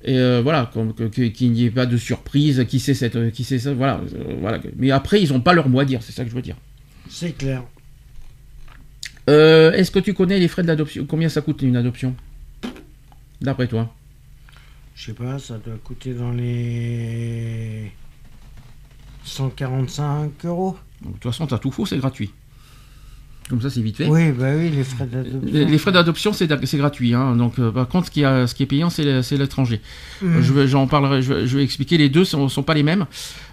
et 0.04 0.16
euh, 0.16 0.40
voilà, 0.44 0.70
qu'il 1.12 1.50
n'y 1.52 1.64
ait 1.64 1.70
pas 1.70 1.86
de 1.86 1.96
surprise, 1.96 2.64
qui 2.68 2.78
sait 2.78 2.94
cette, 2.94 3.32
qui 3.32 3.42
sait 3.42 3.58
ça, 3.58 3.72
voilà, 3.74 4.00
euh, 4.14 4.36
voilà. 4.40 4.60
Mais 4.76 4.92
après, 4.92 5.20
ils 5.20 5.32
n'ont 5.32 5.40
pas 5.40 5.54
leur 5.54 5.68
mot 5.68 5.80
à 5.80 5.84
dire, 5.84 6.02
c'est 6.04 6.12
ça 6.12 6.22
que 6.24 6.30
je 6.30 6.34
veux 6.36 6.42
dire. 6.42 6.56
c'est 7.08 7.32
clair. 7.36 7.64
Euh, 9.28 9.72
Est-ce 9.72 9.90
que 9.90 9.98
tu 9.98 10.14
connais 10.14 10.38
les 10.38 10.46
frais 10.48 10.62
de 10.62 10.68
l'adoption? 10.68 11.04
Combien 11.04 11.28
ça 11.28 11.40
coûte 11.40 11.62
une 11.62 11.76
adoption? 11.76 12.14
D'après 13.40 13.66
toi 13.66 13.92
Je 14.94 15.06
sais 15.06 15.12
pas, 15.14 15.38
ça 15.40 15.54
doit 15.64 15.78
coûter 15.82 16.14
dans 16.14 16.30
les 16.32 17.90
145 19.24 20.30
euros. 20.44 20.76
Donc, 21.02 21.14
De 21.14 21.18
toute 21.18 21.32
façon, 21.32 21.46
t'as 21.46 21.58
tout 21.58 21.70
faux, 21.70 21.86
c'est 21.86 21.98
gratuit. 21.98 22.30
Comme 23.48 23.60
ça, 23.60 23.68
c'est 23.68 23.80
vite 23.80 23.96
fait. 23.96 24.06
Oui, 24.06 24.30
bah 24.30 24.52
oui, 24.56 24.70
les 24.70 24.84
frais 24.84 25.06
d'adoption. 25.06 25.40
Les, 25.52 25.64
les 25.64 25.78
frais 25.78 25.90
d'adoption, 25.90 26.32
c'est 26.32 26.46
gratuit. 26.76 27.14
hein. 27.14 27.34
Donc, 27.34 27.58
euh, 27.58 27.72
par 27.72 27.88
contre, 27.88 28.06
ce 28.06 28.10
qui, 28.12 28.24
a- 28.24 28.46
ce 28.46 28.54
qui 28.54 28.62
est 28.62 28.66
payant, 28.66 28.90
c'est 28.90 29.02
l'étranger. 29.32 29.80
Mhm. 30.22 30.40
Je 30.40 30.52
vais, 30.52 30.68
j'en 30.68 30.86
parlerai. 30.86 31.20
Je 31.20 31.32
vais, 31.34 31.46
je 31.48 31.56
vais 31.56 31.64
expliquer. 31.64 31.98
Les 31.98 32.08
deux 32.08 32.24
sont, 32.24 32.48
sont 32.48 32.62
pas 32.62 32.74
les 32.74 32.84
mêmes. 32.84 33.06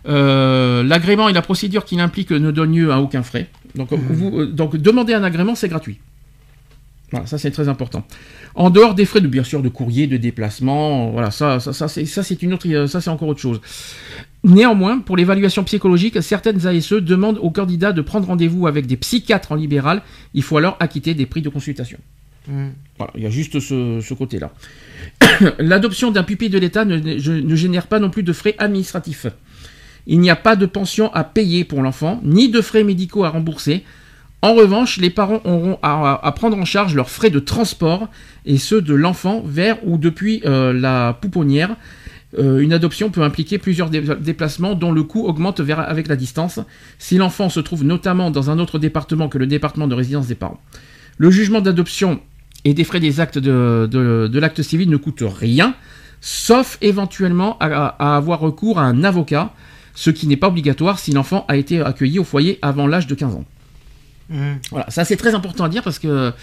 Euh, 0.07 0.83
L'agrément 0.83 1.29
et 1.29 1.33
la 1.33 1.41
procédure 1.41 1.83
qui 1.83 1.95
l'implique 1.95 2.29
ne 2.31 2.51
donnent 2.51 2.75
lieu 2.75 2.91
à 2.91 2.99
aucun 3.01 3.23
frais. 3.23 3.49
Donc, 3.75 3.89
Mhm. 3.91 3.97
vous, 4.09 4.39
euh, 4.41 4.45
donc 4.45 4.75
demander 4.75 5.13
un 5.15 5.23
agrément, 5.23 5.55
c'est 5.55 5.69
gratuit. 5.69 5.97
Voilà, 7.09 7.25
ça 7.25 7.37
c'est 7.37 7.51
très 7.51 7.69
important. 7.69 8.05
En 8.53 8.69
dehors 8.69 8.93
des 8.93 9.05
frais 9.05 9.21
de 9.21 9.27
bien 9.29 9.43
sûr 9.45 9.61
de 9.63 9.69
courrier, 9.69 10.07
de 10.07 10.17
déplacement, 10.17 11.09
voilà, 11.09 11.31
ça, 11.31 11.61
ça, 11.61 11.71
ça 11.71 11.87
c'est 11.87 12.05
ça 12.05 12.21
c'est 12.21 12.43
une 12.43 12.53
autre, 12.53 12.67
ça 12.87 12.99
c'est 12.99 13.09
encore 13.09 13.29
autre 13.29 13.39
chose. 13.39 13.61
Néanmoins, 14.43 14.99
pour 14.99 15.17
l'évaluation 15.17 15.63
psychologique, 15.63 16.21
certaines 16.21 16.65
ASE 16.67 16.93
demandent 16.93 17.39
aux 17.41 17.49
candidats 17.49 17.91
de 17.91 18.01
prendre 18.01 18.27
rendez-vous 18.27 18.67
avec 18.67 18.85
des 18.85 18.97
psychiatres 18.97 19.51
en 19.51 19.55
libéral. 19.55 20.03
Il 20.33 20.43
faut 20.43 20.57
alors 20.57 20.77
acquitter 20.79 21.13
des 21.13 21.25
prix 21.25 21.41
de 21.41 21.49
consultation. 21.49 21.97
Mhm. 22.47 22.73
Voilà, 22.97 23.13
il 23.15 23.23
y 23.23 23.25
a 23.25 23.29
juste 23.29 23.59
ce, 23.59 23.99
ce 24.01 24.13
côté-là. 24.13 24.51
L'adoption 25.59 26.11
d'un 26.11 26.23
pupille 26.23 26.49
de 26.49 26.59
l'État 26.59 26.85
ne, 26.85 27.55
génère 27.55 27.87
pas 27.87 27.99
non 27.99 28.09
plus 28.09 28.23
de 28.23 28.33
frais 28.33 28.55
administratifs. 28.57 29.27
Il 30.05 30.19
n'y 30.19 30.29
a 30.29 30.35
pas 30.35 30.55
de 30.55 30.65
pension 30.65 31.13
à 31.13 31.23
payer 31.23 31.65
pour 31.65 31.81
l'enfant, 31.81 32.21
ni 32.23 32.49
de 32.49 32.61
frais 32.61 32.83
médicaux 32.83 33.25
à 33.25 33.29
rembourser. 33.29 33.83
En 34.41 34.53
revanche, 34.53 34.97
les 34.97 35.09
parents 35.09 35.41
auront 35.43 35.79
à, 35.81 36.25
à 36.25 36.31
prendre 36.31 36.57
en 36.57 36.63
charge 36.63 36.95
leurs 36.95 37.09
frais 37.09 37.31
de 37.31 37.39
transport 37.39 38.07
et 38.45 38.57
ceux 38.57 38.81
de 38.81 38.93
l'enfant 38.93 39.41
vers 39.43 39.85
ou 39.85 39.97
depuis 39.97 40.41
euh, 40.45 40.71
la 40.71 41.17
pouponnière. 41.19 41.75
Euh, 42.37 42.59
une 42.59 42.73
adoption 42.73 43.09
peut 43.09 43.21
impliquer 43.23 43.57
plusieurs 43.57 43.89
dé- 43.89 44.01
déplacements 44.19 44.75
dont 44.75 44.91
le 44.91 45.03
coût 45.03 45.25
augmente 45.25 45.61
vers- 45.61 45.79
avec 45.79 46.07
la 46.09 46.15
distance, 46.17 46.59
si 46.99 47.17
l'enfant 47.17 47.49
se 47.49 47.59
trouve 47.61 47.85
notamment 47.85 48.31
dans 48.31 48.49
un 48.49 48.59
autre 48.59 48.79
département 48.79 49.29
que 49.29 49.37
le 49.37 49.47
département 49.47 49.87
de 49.87 49.95
résidence 49.95 50.27
des 50.27 50.35
parents. 50.35 50.59
Le 51.17 51.31
jugement 51.31 51.61
d'adoption 51.61 52.19
et 52.65 52.73
des 52.73 52.83
frais 52.83 52.99
des 52.99 53.21
actes 53.21 53.37
de, 53.37 53.87
de- 53.89 54.27
de 54.31 54.39
l'acte 54.39 54.61
civil 54.61 54.89
ne 54.89 54.97
coûtent 54.97 55.23
rien, 55.25 55.73
sauf 56.19 56.77
éventuellement 56.81 57.57
à, 57.59 57.67
à 57.97 58.17
avoir 58.17 58.39
recours 58.41 58.77
à 58.79 58.83
un 58.83 59.03
avocat, 59.05 59.53
ce 59.95 60.09
qui 60.09 60.27
n'est 60.27 60.35
pas 60.37 60.47
obligatoire 60.49 60.99
si 60.99 61.11
l'enfant 61.13 61.45
a 61.47 61.55
été 61.55 61.79
accueilli 61.81 62.19
au 62.19 62.23
foyer 62.25 62.59
avant 62.61 62.87
l'âge 62.87 63.07
de 63.07 63.15
15 63.15 63.35
ans. 63.35 63.45
Mhm. 64.29 64.57
Voilà, 64.71 64.89
ça 64.89 65.05
c'est 65.05 65.15
très 65.15 65.33
important 65.33 65.63
à 65.63 65.69
dire 65.69 65.81
parce 65.81 65.97
que 65.99 66.33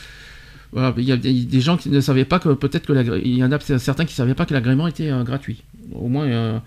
voilà, 0.73 0.93
il 0.97 1.05
y 1.05 1.13
a 1.13 1.17
des 1.17 1.61
gens 1.61 1.77
qui 1.77 1.89
ne 1.89 2.01
savaient 2.01 2.25
pas 2.25 2.41
que 2.41 2.49
peut-être 2.49 2.87
que 2.87 3.21
il 3.25 3.37
y 3.37 3.45
en 3.45 3.53
a 3.53 3.61
certains 3.61 4.05
qui 4.07 4.13
ne 4.13 4.17
savaient 4.17 4.35
pas 4.35 4.45
que 4.47 4.55
l'agrément 4.55 4.89
était 4.89 5.11
euh, 5.11 5.23
gratuit. 5.23 5.63
Au 5.93 6.09
moins, 6.09 6.27
euh, 6.27 6.59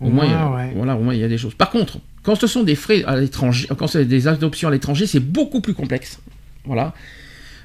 au, 0.00 0.06
Au 0.06 0.10
moins, 0.10 0.26
moins, 0.26 0.56
ouais. 0.56 0.72
voilà, 0.76 0.96
au 0.96 1.00
moins 1.02 1.14
il 1.14 1.20
y 1.20 1.24
a 1.24 1.28
des 1.28 1.38
choses. 1.38 1.54
Par 1.54 1.70
contre, 1.70 1.98
quand 2.22 2.34
ce 2.34 2.46
sont 2.46 2.62
des 2.62 2.74
frais 2.74 3.04
à 3.04 3.16
l'étranger, 3.16 3.68
quand 3.78 3.86
c'est 3.86 4.04
des 4.04 4.28
adoptions 4.28 4.68
à 4.68 4.70
l'étranger, 4.70 5.06
c'est 5.06 5.20
beaucoup 5.20 5.60
plus 5.60 5.74
complexe. 5.74 6.20
Voilà. 6.64 6.94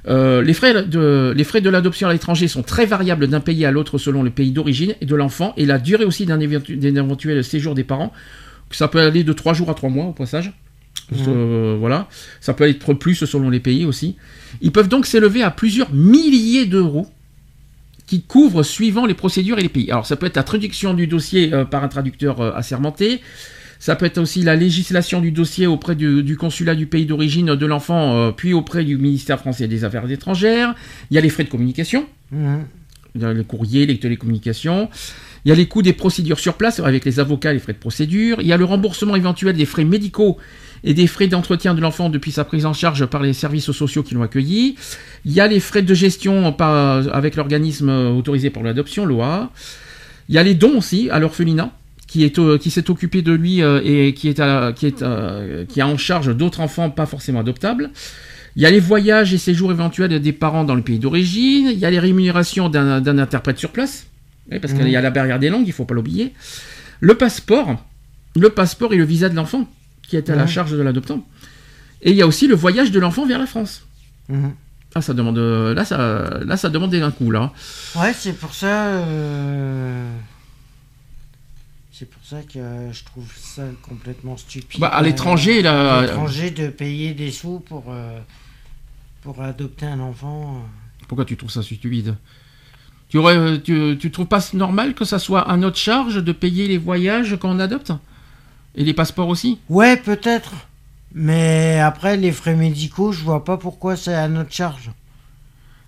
Euh, 0.07 0.41
les, 0.41 0.53
frais 0.53 0.83
de, 0.85 1.33
les 1.35 1.43
frais 1.45 1.61
de 1.61 1.69
l'adoption 1.69 2.09
à 2.09 2.13
l'étranger 2.13 2.47
sont 2.49 2.61
très 2.63 2.85
variables 2.85 3.27
d'un 3.27 3.39
pays 3.39 3.63
à 3.65 3.71
l'autre 3.71 3.97
selon 3.97 4.21
le 4.21 4.29
pays 4.31 4.51
d'origine 4.51 4.95
et 4.99 5.05
de 5.05 5.15
l'enfant 5.15 5.53
et 5.55 5.65
la 5.65 5.79
durée 5.79 6.03
aussi 6.03 6.25
d'un 6.25 6.39
éventu- 6.39 6.77
d'un 6.77 6.95
éventuel 6.95 7.41
séjour 7.43 7.73
des 7.73 7.85
parents. 7.85 8.11
Ça 8.71 8.87
peut 8.89 8.99
aller 8.99 9.23
de 9.23 9.31
3 9.33 9.53
jours 9.53 9.69
à 9.69 9.73
3 9.75 9.89
mois 9.89 10.05
au 10.07 10.11
passage. 10.13 10.51
Euh, 11.27 11.77
voilà. 11.79 12.07
Ça 12.41 12.53
peut 12.53 12.67
être 12.67 12.93
plus 12.93 13.15
selon 13.15 13.49
les 13.49 13.59
pays 13.59 13.85
aussi. 13.85 14.15
Ils 14.61 14.71
peuvent 14.71 14.89
donc 14.89 15.05
s'élever 15.05 15.41
à 15.43 15.51
plusieurs 15.51 15.93
milliers 15.93 16.65
d'euros 16.65 17.07
qui 18.13 18.21
couvrent 18.21 18.61
suivant 18.61 19.07
les 19.07 19.15
procédures 19.15 19.57
et 19.57 19.63
les 19.63 19.69
pays. 19.69 19.89
Alors 19.89 20.05
ça 20.05 20.15
peut 20.15 20.27
être 20.27 20.35
la 20.35 20.43
traduction 20.43 20.93
du 20.93 21.07
dossier 21.07 21.51
euh, 21.51 21.65
par 21.65 21.83
un 21.83 21.87
traducteur 21.87 22.41
euh, 22.41 22.51
assermenté. 22.53 23.21
Ça 23.79 23.95
peut 23.95 24.05
être 24.05 24.19
aussi 24.19 24.43
la 24.43 24.55
législation 24.55 25.19
du 25.19 25.31
dossier 25.31 25.65
auprès 25.65 25.95
du, 25.95 26.21
du 26.21 26.37
consulat 26.37 26.75
du 26.75 26.85
pays 26.85 27.07
d'origine 27.07 27.55
de 27.55 27.65
l'enfant, 27.65 28.15
euh, 28.15 28.31
puis 28.31 28.53
auprès 28.53 28.83
du 28.83 28.97
ministère 28.97 29.39
français 29.39 29.67
des 29.67 29.83
Affaires 29.83 30.07
étrangères. 30.11 30.75
Il 31.09 31.15
y 31.15 31.17
a 31.17 31.21
les 31.21 31.29
frais 31.29 31.43
de 31.43 31.49
communication, 31.49 32.05
Mhm. 32.31 32.65
il 33.15 33.21
y 33.21 33.25
a 33.25 33.33
le 33.33 33.43
courrier, 33.43 33.87
les 33.87 33.97
télécommunications. 33.97 34.89
Il 35.43 35.49
y 35.49 35.51
a 35.51 35.55
les 35.55 35.65
coûts 35.67 35.81
des 35.81 35.93
procédures 35.93 36.39
sur 36.39 36.53
place 36.53 36.79
avec 36.79 37.05
les 37.05 37.19
avocats 37.19 37.51
les 37.51 37.59
frais 37.59 37.73
de 37.73 37.79
procédure. 37.79 38.37
Il 38.41 38.47
y 38.47 38.53
a 38.53 38.57
le 38.57 38.65
remboursement 38.65 39.15
éventuel 39.15 39.55
des 39.55 39.65
frais 39.65 39.85
médicaux 39.85 40.37
et 40.83 40.93
des 40.93 41.07
frais 41.07 41.27
d'entretien 41.27 41.73
de 41.73 41.81
l'enfant 41.81 42.09
depuis 42.09 42.31
sa 42.31 42.43
prise 42.43 42.65
en 42.65 42.73
charge 42.73 43.05
par 43.05 43.21
les 43.23 43.33
services 43.33 43.71
sociaux 43.71 44.03
qui 44.03 44.13
l'ont 44.15 44.23
accueilli. 44.23 44.75
Il 45.25 45.31
y 45.31 45.39
a 45.39 45.47
les 45.47 45.59
frais 45.59 45.81
de 45.81 45.93
gestion 45.93 46.51
par- 46.53 47.07
avec 47.15 47.35
l'organisme 47.35 47.89
autorisé 47.89 48.49
pour 48.49 48.63
l'adoption, 48.63 49.05
l'OA. 49.05 49.49
Il 50.29 50.35
y 50.35 50.37
a 50.37 50.43
les 50.43 50.55
dons 50.55 50.77
aussi 50.77 51.09
à 51.09 51.19
l'orphelinat 51.19 51.71
qui 52.07 52.23
est 52.23 52.37
euh, 52.37 52.57
qui 52.57 52.69
s'est 52.69 52.89
occupé 52.91 53.21
de 53.21 53.31
lui 53.31 53.61
euh, 53.63 53.81
et 53.83 54.13
qui 54.13 54.27
est 54.27 54.39
à- 54.39 54.73
qui 54.75 54.85
est 54.85 55.01
euh, 55.01 55.65
qui 55.65 55.81
a 55.81 55.87
en 55.87 55.97
charge 55.97 56.35
d'autres 56.35 56.59
enfants 56.59 56.89
pas 56.89 57.05
forcément 57.05 57.39
adoptables. 57.39 57.91
Il 58.55 58.61
y 58.61 58.65
a 58.67 58.71
les 58.71 58.79
voyages 58.79 59.33
et 59.33 59.37
séjours 59.39 59.71
éventuels 59.71 60.19
des 60.21 60.31
parents 60.31 60.63
dans 60.63 60.75
le 60.75 60.83
pays 60.83 60.99
d'origine. 60.99 61.69
Il 61.71 61.79
y 61.79 61.85
a 61.85 61.89
les 61.89 61.97
rémunérations 61.99 62.69
d'un 62.69 63.17
interprète 63.17 63.57
sur 63.57 63.71
place. 63.71 64.05
Oui, 64.51 64.59
parce 64.59 64.73
qu'il 64.73 64.87
y 64.89 64.95
a 64.95 65.01
la 65.01 65.09
barrière 65.09 65.39
des 65.39 65.49
langues, 65.49 65.63
il 65.65 65.73
faut 65.73 65.85
pas 65.85 65.95
l'oublier. 65.95 66.33
Le 66.99 67.15
passeport, 67.15 67.83
le 68.35 68.49
passeport 68.49 68.93
et 68.93 68.97
le 68.97 69.05
visa 69.05 69.27
de 69.29 69.35
l'enfant, 69.35 69.67
qui 70.13 70.17
est 70.17 70.29
à 70.29 70.35
la 70.35 70.45
charge 70.45 70.71
de 70.73 70.81
l'adoptant. 70.81 71.25
Et 72.03 72.11
il 72.11 72.15
y 72.15 72.21
a 72.21 72.27
aussi 72.27 72.45
le 72.47 72.53
voyage 72.53 72.91
de 72.91 72.99
l'enfant 72.99 73.25
vers 73.25 73.39
la 73.39 73.47
France. 73.47 73.83
Mhm. 74.29 74.53
Ah, 74.93 75.01
ça 75.01 75.15
demande, 75.15 75.39
euh, 75.39 75.73
là, 75.73 75.85
ça, 75.85 76.39
là, 76.45 76.55
ça 76.55 76.69
demande 76.69 76.93
un 76.93 77.09
coup, 77.09 77.31
là. 77.31 77.51
Ouais, 77.95 78.13
c'est 78.13 78.33
pour 78.33 78.53
ça. 78.53 78.89
euh, 78.89 80.07
C'est 81.91 82.07
pour 82.07 82.21
ça 82.23 82.41
que 82.43 82.59
euh, 82.59 82.93
je 82.93 83.03
trouve 83.03 83.27
ça 83.35 83.63
complètement 83.81 84.37
stupide. 84.37 84.79
Bah, 84.79 84.89
à 84.89 85.01
l'étranger, 85.01 85.59
euh, 85.59 85.63
là, 85.63 85.97
À 85.97 86.01
l'étranger, 86.03 86.51
de 86.51 86.67
payer 86.67 87.15
des 87.15 87.31
sous 87.31 87.59
pour, 87.59 87.85
euh, 87.89 88.19
pour 89.23 89.41
adopter 89.41 89.87
un 89.87 89.99
enfant. 89.99 90.63
Pourquoi 91.07 91.25
tu 91.25 91.35
trouves 91.37 91.49
ça 91.49 91.63
stupide? 91.63 92.13
Tu, 93.09 93.17
aurais, 93.17 93.59
tu, 93.61 93.97
tu 93.99 94.11
trouves 94.11 94.27
pas 94.27 94.41
normal 94.53 94.93
que 94.93 95.05
ça 95.05 95.17
soit 95.17 95.41
à 95.49 95.57
notre 95.57 95.77
charge 95.77 96.23
de 96.23 96.31
payer 96.33 96.67
les 96.67 96.77
voyages 96.77 97.35
quand 97.39 97.49
on 97.49 97.59
adopte? 97.59 97.91
Et 98.75 98.83
les 98.83 98.93
passeports 98.93 99.27
aussi 99.27 99.59
Ouais, 99.69 99.97
peut-être. 99.97 100.53
Mais 101.13 101.79
après, 101.79 102.17
les 102.17 102.31
frais 102.31 102.55
médicaux, 102.55 103.11
je 103.11 103.23
vois 103.23 103.43
pas 103.45 103.57
pourquoi 103.57 103.95
c'est 103.95 104.15
à 104.15 104.27
notre 104.27 104.51
charge. 104.51 104.91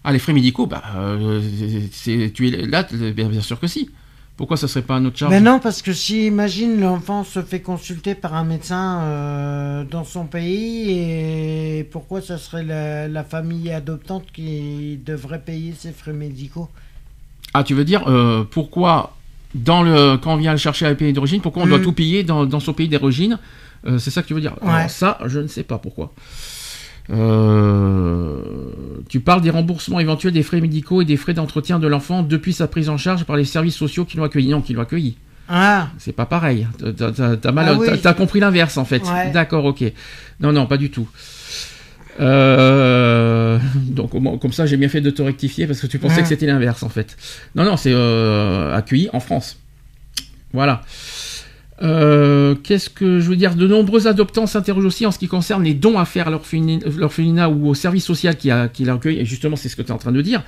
Ah, 0.04 0.12
les 0.12 0.20
frais 0.20 0.34
médicaux, 0.34 0.68
bah, 0.68 0.84
euh, 0.96 1.42
c'est, 1.92 2.32
tu 2.32 2.48
es 2.48 2.66
là, 2.68 2.84
bien, 2.92 3.28
bien 3.28 3.42
sûr 3.42 3.60
que 3.60 3.66
si. 3.66 3.90
Pourquoi 4.38 4.58
ça 4.58 4.68
serait 4.68 4.84
pas 4.84 4.96
un 4.96 5.06
autre 5.06 5.18
charge? 5.18 5.32
Mais 5.32 5.40
non, 5.40 5.60
parce 5.60 5.82
que 5.82 5.94
si, 5.94 6.28
imagine, 6.28 6.80
l'enfant 6.80 7.24
se 7.24 7.42
fait 7.42 7.62
consulter 7.62 8.14
par 8.14 8.36
un 8.36 8.44
médecin 8.44 9.00
euh, 9.02 9.84
dans 9.86 10.04
son 10.04 10.26
pays, 10.26 10.92
et 10.92 11.84
pourquoi 11.86 12.22
ça 12.22 12.38
serait 12.38 12.64
la, 12.64 13.08
la 13.08 13.24
famille 13.24 13.72
adoptante 13.72 14.26
qui 14.32 15.00
devrait 15.04 15.42
payer 15.42 15.74
ses 15.74 15.92
frais 15.92 16.14
médicaux? 16.14 16.70
Ah, 17.54 17.64
tu 17.64 17.74
veux 17.74 17.86
dire 17.86 18.08
euh, 18.08 18.44
pourquoi 18.44 19.15
dans 19.56 19.82
le 19.82 20.18
quand 20.18 20.34
on 20.34 20.38
vient 20.38 20.52
le 20.52 20.58
chercher 20.60 20.86
à 20.86 20.90
le 20.92 20.96
pays 20.96 21.12
d'origine, 21.14 21.42
pourquoi 21.42 21.64
on 21.64 21.68
doit 21.68 21.80
Mm. 21.80 21.84
tout 21.84 21.94
payer 21.94 22.24
dans, 22.24 22.46
dans 22.46 22.60
son 22.60 22.74
pays 22.74 22.88
d'origine? 22.90 23.40
Euh, 23.88 23.98
C'est 23.98 24.12
ça 24.12 24.22
que 24.22 24.28
tu 24.28 24.34
veux 24.36 24.42
dire? 24.42 24.56
Ouais. 24.62 24.70
Alors, 24.72 24.90
Ça, 24.90 25.18
je 25.26 25.40
ne 25.40 25.48
sais 25.48 25.64
pas 25.64 25.78
pourquoi. 25.80 26.14
Euh, 27.12 28.40
tu 29.10 29.20
parles 29.20 29.42
des 29.42 29.50
remboursements 29.52 30.00
éventuels 30.00 30.34
des 30.34 30.44
frais 30.44 30.62
médicaux 30.62 31.02
et 31.02 31.06
des 31.06 31.18
frais 31.18 31.34
d'entretien 31.34 31.80
de 31.80 31.88
l'enfant 31.88 32.24
depuis 32.24 32.54
sa 32.54 32.68
prise 32.68 32.90
en 32.90 32.98
charge 32.98 33.24
par 33.26 33.36
les 33.38 33.46
services 33.46 33.76
sociaux 33.76 34.06
qui 34.06 34.18
l'ont 34.18 34.24
accueilli. 34.24 34.50
Non, 34.50 34.62
qui 34.62 34.74
l'ont 34.74 34.82
accueilli. 34.82 35.16
Ah, 35.48 35.90
C'est 36.00 36.12
pas 36.14 36.26
pareil. 36.26 36.68
T'as- 36.98 37.52
mal, 37.52 37.68
Ah 37.70 37.78
oui. 37.80 38.16
compris 38.18 38.40
l'inverse 38.40 38.78
en 38.78 38.86
fait. 38.86 39.04
Ouais. 39.04 39.32
D'accord, 39.32 39.66
ok. 39.66 39.84
Non, 40.40 40.52
non, 40.52 40.66
pas 40.66 40.78
du 40.78 40.90
tout. 40.90 41.08
Euh, 42.20 43.60
donc 43.76 44.12
comme 44.40 44.54
ça, 44.54 44.66
j'ai 44.66 44.78
bien 44.78 44.90
fait 44.90 45.02
de 45.02 45.10
te 45.10 45.22
rectifier 45.22 45.68
parce 45.68 45.82
que 45.82 45.88
tu 45.88 46.00
pensais 46.00 46.22
que 46.22 46.28
c'était 46.28 46.46
l'inverse 46.46 46.84
en 46.84 46.90
fait. 46.90 47.18
Non, 47.56 47.64
non, 47.66 47.78
c'est 47.78 47.92
euh, 47.94 48.74
accueilli 48.76 49.10
en 49.14 49.20
France. 49.20 49.58
Voilà. 50.54 50.82
Euh, 51.82 52.56
Qu'est-ce 52.56 52.90
que 52.90 53.20
je 53.20 53.28
veux 53.28 53.36
dire? 53.36 53.56
De 53.56 53.68
nombreux 53.68 54.08
adoptants 54.08 54.48
s'interrogent 54.48 54.86
aussi 54.86 55.06
en 55.06 55.12
ce 55.12 55.20
qui 55.20 55.28
concerne 55.28 55.64
les 55.64 55.74
dons 55.74 56.00
à 56.00 56.06
faire 56.06 56.30
à 56.30 56.32
l'orphelin- 56.32 56.80
l'orphelinat 56.98 57.50
ou 57.50 57.68
au 57.68 57.74
service 57.74 58.06
social 58.06 58.38
qui, 58.38 58.50
a, 58.50 58.70
qui 58.70 58.86
l'accueille. 58.86 59.20
Et 59.20 59.26
justement, 59.26 59.58
c'est 59.58 59.68
ce 59.68 59.76
que 59.76 59.82
tu 59.82 59.90
es 59.90 59.92
en 59.92 59.98
train 59.98 60.14
de 60.14 60.22
dire. 60.22 60.42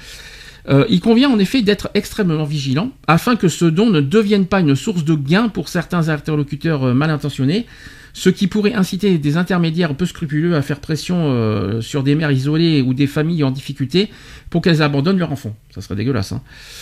Euh, 0.69 0.85
il 0.89 0.99
convient 1.01 1.29
en 1.29 1.39
effet 1.39 1.61
d'être 1.61 1.89
extrêmement 1.93 2.43
vigilant 2.43 2.91
afin 3.07 3.35
que 3.35 3.47
ce 3.49 3.65
don 3.65 3.89
ne 3.89 4.01
devienne 4.01 4.45
pas 4.45 4.59
une 4.61 4.75
source 4.75 5.03
de 5.03 5.15
gain 5.15 5.47
pour 5.49 5.69
certains 5.69 6.09
interlocuteurs 6.09 6.93
mal 6.93 7.09
intentionnés, 7.09 7.65
ce 8.13 8.29
qui 8.29 8.47
pourrait 8.47 8.73
inciter 8.73 9.17
des 9.17 9.37
intermédiaires 9.37 9.93
peu 9.95 10.05
scrupuleux 10.05 10.55
à 10.55 10.61
faire 10.61 10.79
pression 10.79 11.17
euh, 11.31 11.81
sur 11.81 12.01
des 12.03 12.15
mères 12.15 12.31
isolées 12.31 12.81
ou 12.81 12.93
des 12.93 13.07
familles 13.07 13.43
en 13.43 13.51
difficulté 13.51 14.09
pour 14.49 14.61
qu'elles 14.61 14.81
abandonnent 14.81 15.19
leur 15.19 15.31
enfant. 15.31 15.55
Ça 15.73 15.81
serait 15.81 15.95
dégueulasse. 15.95 16.31
Hein 16.31 16.41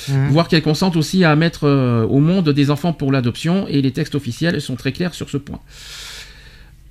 Mhm. 0.09 0.29
voire 0.29 0.47
qu'elles 0.47 0.61
consentent 0.61 0.95
aussi 0.95 1.23
à 1.25 1.35
mettre 1.35 1.65
euh, 1.65 2.05
au 2.05 2.19
monde 2.19 2.49
des 2.49 2.69
enfants 2.71 2.93
pour 2.93 3.11
l'adoption, 3.11 3.67
et 3.67 3.81
les 3.81 3.91
textes 3.91 4.15
officiels 4.15 4.61
sont 4.61 4.75
très 4.75 4.91
clairs 4.91 5.13
sur 5.13 5.29
ce 5.29 5.37
point. 5.37 5.59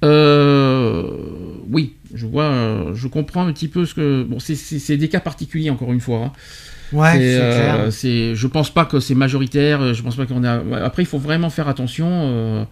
Euh, 0.04 1.02
oui, 1.70 1.94
je 2.12 2.26
vois, 2.26 2.86
je 2.94 3.08
comprends 3.08 3.46
un 3.46 3.52
petit 3.52 3.68
peu 3.68 3.86
ce 3.86 3.94
que. 3.94 4.22
Bon, 4.24 4.38
c'est- 4.38 4.96
des 4.96 5.08
cas 5.08 5.20
particuliers 5.20 5.70
encore 5.70 5.92
une 5.92 6.00
fois. 6.00 6.18
hein. 6.26 6.32
ouais, 6.92 7.12
C'est, 7.12 7.38
euh, 7.40 7.90
clair. 7.90 8.34
je 8.36 8.46
pense 8.46 8.70
pas 8.72 8.84
que 8.84 9.00
c'est 9.00 9.14
majoritaire. 9.14 9.94
Je 9.94 10.02
pense 10.02 10.16
pas 10.16 10.26
qu'on 10.26 10.44
a. 10.44 10.60
Après, 10.84 11.02
il 11.02 11.06
faut 11.06 11.18
vraiment 11.18 11.48
faire 11.50 11.68
attention. 11.68 12.66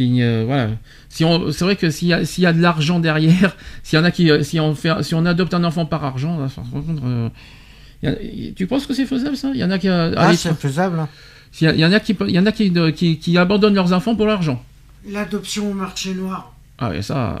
Euh, 0.00 0.44
voilà. 0.46 0.70
Si 1.08 1.24
on, 1.24 1.50
c'est 1.52 1.64
vrai 1.64 1.76
que 1.76 1.90
s'il 1.90 2.08
y 2.08 2.12
a, 2.12 2.24
s'il 2.24 2.44
y 2.44 2.46
a 2.46 2.52
de 2.52 2.60
l'argent 2.60 2.98
derrière, 3.00 3.56
s'il 3.82 3.98
y 3.98 4.02
en 4.02 4.04
a 4.04 4.10
qui, 4.10 4.30
euh, 4.30 4.42
si 4.42 4.60
on 4.60 4.74
fait, 4.74 5.02
si 5.02 5.14
on 5.14 5.24
adopte 5.26 5.54
un 5.54 5.64
enfant 5.64 5.86
par 5.86 6.04
argent, 6.04 6.38
là, 6.38 6.48
par 6.54 6.64
contre, 6.70 7.02
euh, 7.04 7.28
il 8.02 8.08
y 8.10 8.48
a- 8.48 8.52
tu 8.52 8.66
penses 8.66 8.86
que 8.86 8.94
c'est 8.94 9.06
faisable 9.06 9.36
ça? 9.36 9.50
Il 9.54 9.60
y 9.60 9.64
en 9.64 9.70
a 9.70 9.78
qui. 9.78 9.88
euh, 9.88 10.12
Ah, 10.16 10.28
allez, 10.28 10.36
c'est 10.36 10.54
faisable. 10.54 11.06
il 11.60 11.70
y, 11.80 11.84
en 11.84 11.92
a 11.92 12.00
qui, 12.00 12.16
il 12.28 12.30
y 12.34 12.38
en 12.38 12.46
a 12.46 12.52
qui, 12.52 12.70
de- 12.70 12.90
qui, 12.90 13.18
qui 13.18 13.36
abandonnent 13.38 13.74
leurs 13.74 13.92
enfants 13.92 14.14
pour 14.14 14.26
l'argent. 14.26 14.62
L'adoption 15.08 15.70
au 15.70 15.74
marché 15.74 16.14
noir. 16.14 16.52
Ah 16.78 16.90
ouais, 16.90 17.00
ça, 17.02 17.40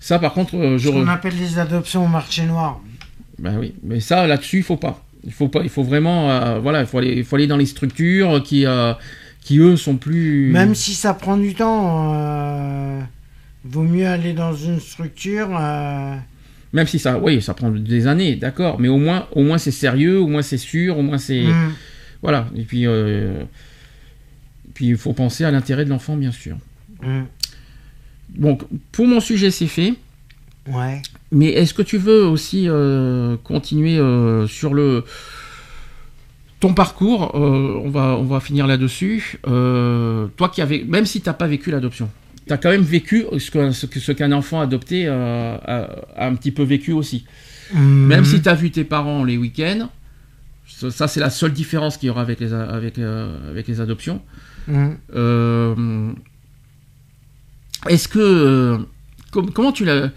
ça 0.00 0.18
par 0.18 0.32
contre, 0.34 0.56
euh, 0.56 0.78
je, 0.78 0.88
Ce 0.88 0.92
qu'on 0.92 1.08
appelle 1.08 1.36
les 1.38 1.58
adoptions 1.58 2.04
au 2.04 2.08
marché 2.08 2.44
noir. 2.44 2.80
ben 3.38 3.56
oui, 3.58 3.74
mais 3.82 4.00
ça 4.00 4.26
là-dessus, 4.26 4.58
il 4.58 4.62
faut 4.62 4.76
pas. 4.76 5.02
Il 5.24 5.32
faut 5.32 5.48
pas, 5.48 5.60
il 5.62 5.68
faut 5.68 5.82
vraiment, 5.82 6.30
euh, 6.30 6.58
voilà, 6.60 6.80
il 6.80 6.86
faut 6.86 6.98
aller, 6.98 7.14
il 7.16 7.24
faut 7.24 7.36
aller 7.36 7.46
dans 7.48 7.56
les 7.56 7.66
structures 7.66 8.42
qui, 8.42 8.66
euh, 8.66 8.92
qui 9.40 9.58
eux 9.58 9.76
sont 9.76 9.96
plus. 9.96 10.50
Même 10.50 10.74
si 10.74 10.94
ça 10.94 11.14
prend 11.14 11.36
du 11.36 11.54
temps, 11.54 12.14
euh, 12.14 13.00
vaut 13.64 13.82
mieux 13.82 14.06
aller 14.06 14.32
dans 14.32 14.54
une 14.54 14.80
structure. 14.80 15.56
euh, 15.58 16.16
Même 16.72 16.86
si 16.86 16.98
ça, 16.98 17.18
oui, 17.18 17.40
ça 17.40 17.54
prend 17.54 17.70
des 17.70 18.06
années, 18.06 18.36
d'accord, 18.36 18.78
mais 18.78 18.88
au 18.88 18.98
moins, 18.98 19.26
au 19.32 19.42
moins 19.42 19.58
c'est 19.58 19.70
sérieux, 19.70 20.20
au 20.20 20.26
moins 20.26 20.42
c'est 20.42 20.58
sûr, 20.58 20.98
au 20.98 21.02
moins 21.02 21.18
c'est, 21.18 21.44
hmm. 21.44 21.72
voilà. 22.22 22.48
Et 22.56 22.62
puis, 22.62 22.86
euh, 22.86 23.42
puis 24.74 24.88
il 24.88 24.96
faut 24.96 25.12
penser 25.12 25.44
à 25.44 25.50
l'intérêt 25.50 25.84
de 25.84 25.90
l'enfant, 25.90 26.16
bien 26.16 26.32
sûr. 26.32 26.56
Hmm. 27.02 27.22
Donc, 28.30 28.62
pour 28.92 29.06
mon 29.06 29.20
sujet, 29.20 29.50
c'est 29.50 29.66
fait. 29.66 29.94
Ouais. 30.66 31.00
Mais 31.32 31.48
est-ce 31.52 31.72
que 31.72 31.80
tu 31.80 31.96
veux 31.96 32.26
aussi 32.26 32.68
continuer 33.44 33.96
sur 34.46 34.74
le 34.74 35.04
ton 36.60 36.74
parcours 36.74 37.32
euh, 37.34 37.80
On 37.84 37.90
va 37.90 38.16
on 38.18 38.24
va 38.24 38.40
finir 38.40 38.66
là-dessus. 38.66 39.38
Euh, 39.46 40.26
toi 40.36 40.48
qui 40.48 40.60
avais 40.62 40.84
même 40.86 41.06
si 41.06 41.20
t'as 41.20 41.32
pas 41.34 41.46
vécu 41.46 41.70
l'adoption, 41.70 42.10
tu 42.46 42.52
as 42.52 42.56
quand 42.58 42.70
même 42.70 42.82
vécu 42.82 43.24
ce 43.38 43.50
que 43.50 43.70
ce 43.72 43.86
ce 43.98 44.12
qu'un 44.12 44.32
enfant 44.32 44.60
adopté 44.60 45.04
euh, 45.06 45.56
a, 45.64 45.88
a 46.16 46.26
un 46.26 46.34
petit 46.34 46.50
peu 46.52 46.62
vécu 46.64 46.92
aussi. 46.92 47.24
Même 47.74 48.20
Mhm. 48.20 48.24
si 48.24 48.40
tu 48.42 48.48
as 48.48 48.54
vu 48.54 48.70
tes 48.70 48.84
parents 48.84 49.24
les 49.24 49.36
week-ends, 49.36 49.88
ça, 50.66 51.06
c'est 51.08 51.20
la 51.20 51.30
seule 51.30 51.52
différence 51.52 51.96
qu'il 51.96 52.06
y 52.06 52.10
aura 52.10 52.22
avec 52.22 52.40
les 52.40 52.52
avec 52.54 52.98
avec 52.98 53.68
les 53.68 53.80
adoptions. 53.80 54.20
Euh, 54.70 56.12
Est-ce 57.88 58.08
que 58.08 58.78
com- 59.30 59.50
comment 59.54 59.72
tu 59.72 59.84
l'as 59.84 60.10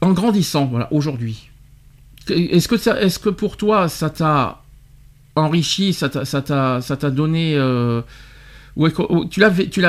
en 0.00 0.12
grandissant 0.12 0.66
voilà 0.66 0.92
aujourd'hui 0.92 1.48
Est-ce 2.28 2.68
que 2.68 2.76
ça- 2.76 3.00
est-ce 3.00 3.18
que 3.18 3.28
pour 3.30 3.56
toi 3.56 3.88
ça 3.88 4.10
t'a 4.10 4.61
enrichi, 5.36 5.92
ça 5.92 6.08
t'a 6.08 7.10
donné 7.10 7.54
euh, 7.56 8.02
ou 8.76 8.88
tu 9.26 9.40
l'as 9.40 9.50
tu 9.50 9.80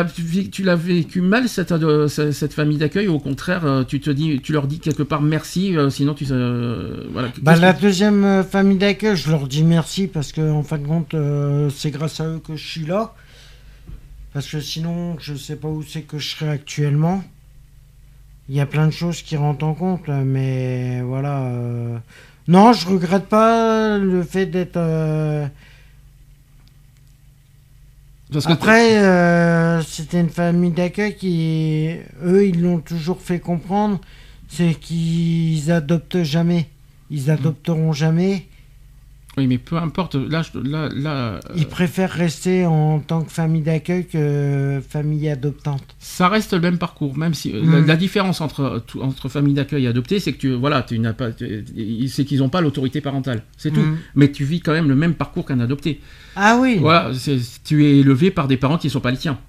l'as 0.63 0.75
vécu 0.75 1.21
mal 1.21 1.47
cette 1.47 1.69
ce- 2.09 2.31
cette 2.31 2.53
famille 2.53 2.77
d'accueil 2.77 3.07
ou 3.07 3.13
au 3.13 3.19
contraire 3.19 3.63
euh, 3.65 3.83
tu 3.85 4.01
te 4.01 4.09
dis 4.09 4.41
tu 4.41 4.51
leur 4.51 4.67
dis 4.67 4.79
quelque 4.79 5.03
part 5.03 5.21
merci 5.21 5.77
euh, 5.77 5.89
sinon 5.89 6.13
tu 6.13 6.25
euh, 6.31 7.05
voilà 7.13 7.29
Bah, 7.41 7.55
la 7.55 7.73
que- 7.73 7.81
deuxième 7.81 8.25
euh, 8.25 8.43
famille 8.43 8.77
d'accueil, 8.77 9.15
je 9.15 9.29
leur 9.31 9.47
dis 9.47 9.63
merci 9.63 10.07
parce 10.07 10.31
que 10.33 10.41
en 10.51 10.63
fin 10.63 10.77
de 10.79 10.85
compte, 10.85 11.13
euh, 11.13 11.69
c'est 11.69 11.91
grâce 11.91 12.19
à 12.19 12.27
eux 12.27 12.39
que 12.45 12.55
je 12.57 12.67
suis 12.67 12.85
là. 12.85 13.13
Parce 14.33 14.47
que 14.49 14.59
sinon, 14.59 15.15
je 15.19 15.35
sais 15.35 15.55
pas 15.55 15.67
où 15.69 15.83
c'est 15.83 16.01
que 16.01 16.17
je 16.17 16.29
serais 16.35 16.49
actuellement. 16.49 17.23
Il 18.49 18.55
y 18.55 18.59
a 18.59 18.65
plein 18.65 18.87
de 18.87 18.91
choses 18.91 19.21
qui 19.21 19.37
rentrent 19.37 19.63
en 19.63 19.75
compte, 19.75 20.07
mais 20.09 21.01
voilà. 21.03 21.43
euh, 21.43 21.97
Non, 22.47 22.73
je 22.73 22.87
regrette 22.87 23.27
pas 23.27 23.97
le 23.97 24.21
fait 24.23 24.45
d'être. 24.45 24.77
euh, 24.77 25.47
Après, 28.45 28.97
euh, 28.97 29.81
c'était 29.83 30.19
une 30.19 30.29
famille 30.29 30.71
d'accueil 30.71 31.15
qui, 31.15 31.89
eux, 32.23 32.47
ils 32.47 32.61
l'ont 32.61 32.79
toujours 32.79 33.21
fait 33.21 33.39
comprendre, 33.39 33.99
c'est 34.49 34.73
qu'ils 34.73 35.71
adoptent 35.71 36.23
jamais. 36.23 36.67
Ils 37.11 37.29
adopteront 37.29 37.93
jamais. 37.93 38.47
Oui 39.37 39.47
mais 39.47 39.57
peu 39.57 39.77
importe 39.77 40.15
là 40.15 40.43
là 40.95 41.39
Ils 41.55 41.67
préfèrent 41.67 42.11
rester 42.11 42.65
en 42.67 42.99
tant 42.99 43.23
que 43.23 43.31
famille 43.31 43.61
d'accueil 43.63 44.05
que 44.05 44.79
famille 44.87 45.27
adoptante. 45.29 45.83
Ça 45.99 46.27
reste 46.29 46.53
le 46.53 46.59
même 46.59 46.77
parcours, 46.77 47.17
même 47.17 47.33
si 47.33 47.51
euh, 47.51 47.61
la, 47.63 47.79
Mm. 47.81 47.85
la 47.87 47.95
différence 47.95 48.41
entre 48.41 48.83
entre 49.01 49.29
famille 49.29 49.55
d'accueil 49.55 49.85
et 49.85 49.87
adoptée, 49.87 50.19
c'est 50.19 50.33
que 50.33 50.37
tu 50.37 50.53
voilà, 50.53 50.83
tu 50.83 50.99
n'as 50.99 51.13
pas, 51.13 51.31
tu- 51.31 51.65
c'est 52.07 52.25
qu'ils 52.25 52.39
n'ont 52.39 52.49
pas 52.49 52.61
l'autorité 52.61 53.01
parentale, 53.01 53.41
c'est 53.57 53.71
tout. 53.71 53.79
Mm. 53.81 53.97
Mais 54.15 54.31
tu 54.31 54.43
vis 54.45 54.59
quand 54.61 54.73
même 54.73 54.87
le 54.87 54.95
même 54.95 55.15
parcours 55.15 55.45
qu'un 55.45 55.59
adopté. 55.59 55.99
Ah 56.35 56.57
oui, 56.61 56.77
Voilà, 56.79 57.11
tu 57.63 57.85
es 57.85 57.99
élevé 57.99 58.29
par 58.31 58.47
des 58.47 58.57
parents 58.57 58.77
qui 58.77 58.87
ne 58.87 58.91
sont 58.91 59.01
pas 59.01 59.11
les 59.11 59.17
tiens. 59.17 59.39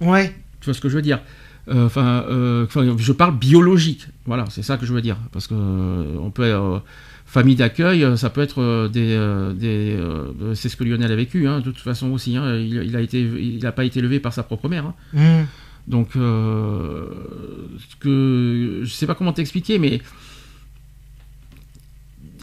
ouais. 0.00 0.34
Tu 0.60 0.64
vois 0.64 0.74
ce 0.74 0.80
que 0.80 0.88
je 0.88 0.96
veux 0.96 1.02
dire? 1.02 1.20
Euh, 1.68 1.86
Enfin, 1.86 2.24
euh, 2.28 2.66
je 2.98 3.12
parle 3.12 3.38
biologique. 3.38 4.08
Voilà, 4.26 4.44
c'est 4.50 4.62
ça 4.62 4.76
que 4.76 4.84
je 4.86 4.92
veux 4.92 5.02
dire, 5.02 5.18
parce 5.32 5.46
que 5.46 5.54
euh, 5.54 6.16
on 6.20 6.30
peut 6.32 6.42
euh, 6.44 6.78
famille 7.30 7.54
d'accueil, 7.56 8.02
euh, 8.02 8.16
ça 8.16 8.30
peut 8.30 8.40
être 8.40 8.60
euh, 8.62 8.88
des, 8.88 9.14
euh, 9.14 9.52
des 9.52 10.54
c'est 10.56 10.68
ce 10.70 10.76
que 10.76 10.82
Lionel 10.82 11.12
a 11.12 11.16
vécu, 11.16 11.46
hein, 11.46 11.58
de 11.60 11.64
toute 11.70 11.78
façon 11.78 12.10
aussi. 12.10 12.36
hein, 12.36 12.56
il, 12.56 12.74
il 12.82 12.96
a 12.96 13.00
été, 13.00 13.20
il 13.20 13.60
n'a 13.62 13.70
pas 13.70 13.84
été 13.84 13.98
élevé 14.00 14.18
par 14.18 14.32
sa 14.32 14.42
propre 14.42 14.68
mère. 14.68 14.86
hein. 14.86 14.94
Mm. 15.12 15.44
Donc, 15.88 16.16
euh, 16.16 17.06
que 18.00 18.80
je 18.84 18.90
sais 18.92 19.06
pas 19.06 19.14
comment 19.14 19.32
t'expliquer, 19.32 19.78
mais 19.78 20.00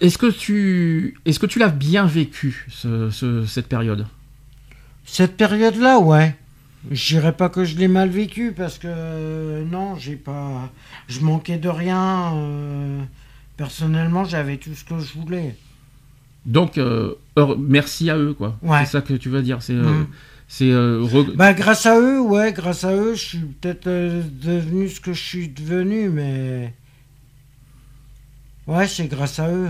est-ce 0.02 0.18
que 0.18 0.28
tu, 0.32 1.16
est-ce 1.26 1.40
que 1.40 1.46
tu 1.46 1.60
l'as 1.60 1.70
bien 1.70 2.06
vécu 2.06 2.66
ce- 2.70 3.10
ce- 3.10 3.46
cette 3.46 3.68
période? 3.68 4.06
Cette 5.06 5.38
période-là, 5.38 6.00
ouais. 6.00 6.36
Je 6.92 7.16
dirais 7.16 7.32
pas 7.36 7.50
que 7.50 7.64
je 7.66 7.78
l'ai 7.78 7.88
mal 7.88 8.10
vécu 8.10 8.52
parce 8.56 8.78
que 8.78 8.88
euh, 8.90 9.64
non, 9.66 9.96
j'ai 9.96 10.16
pas. 10.16 10.72
Je 11.08 11.20
manquais 11.22 11.58
de 11.58 11.70
rien. 11.70 12.34
euh, 12.36 13.02
Personnellement, 13.58 14.26
j'avais 14.26 14.58
tout 14.58 14.74
ce 14.74 14.84
que 14.84 15.00
je 15.00 15.14
voulais. 15.14 15.56
Donc, 16.46 16.78
euh, 16.78 17.16
merci 17.58 18.10
à 18.10 18.18
eux, 18.18 18.34
quoi. 18.34 18.58
Ouais. 18.62 18.80
C'est 18.86 18.92
ça 18.92 19.02
que 19.02 19.14
tu 19.14 19.30
veux 19.30 19.42
dire. 19.42 19.62
C'est, 19.64 19.74
euh, 19.74 19.84
Mm. 20.02 20.08
c'est 20.48 20.72
euh, 20.72 21.02
re- 21.02 21.36
Bah, 21.36 21.54
grâce 21.54 21.86
à 21.86 22.00
eux, 22.00 22.20
ouais, 22.22 22.54
grâce 22.54 22.84
à 22.84 22.94
eux, 22.94 23.16
je 23.16 23.22
suis 23.24 23.40
peut-être 23.40 23.88
euh, 23.88 24.22
devenu 24.42 24.90
ce 24.90 25.00
que 25.00 25.14
je 25.14 25.22
suis 25.24 25.48
devenu, 25.50 26.10
mais. 26.10 26.74
Ouais, 28.68 28.88
c'est 28.88 29.08
grâce 29.08 29.40
à 29.40 29.50
eux. 29.52 29.70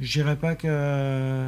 Je 0.00 0.12
dirais 0.20 0.36
pas 0.36 0.54
que. 0.54 1.46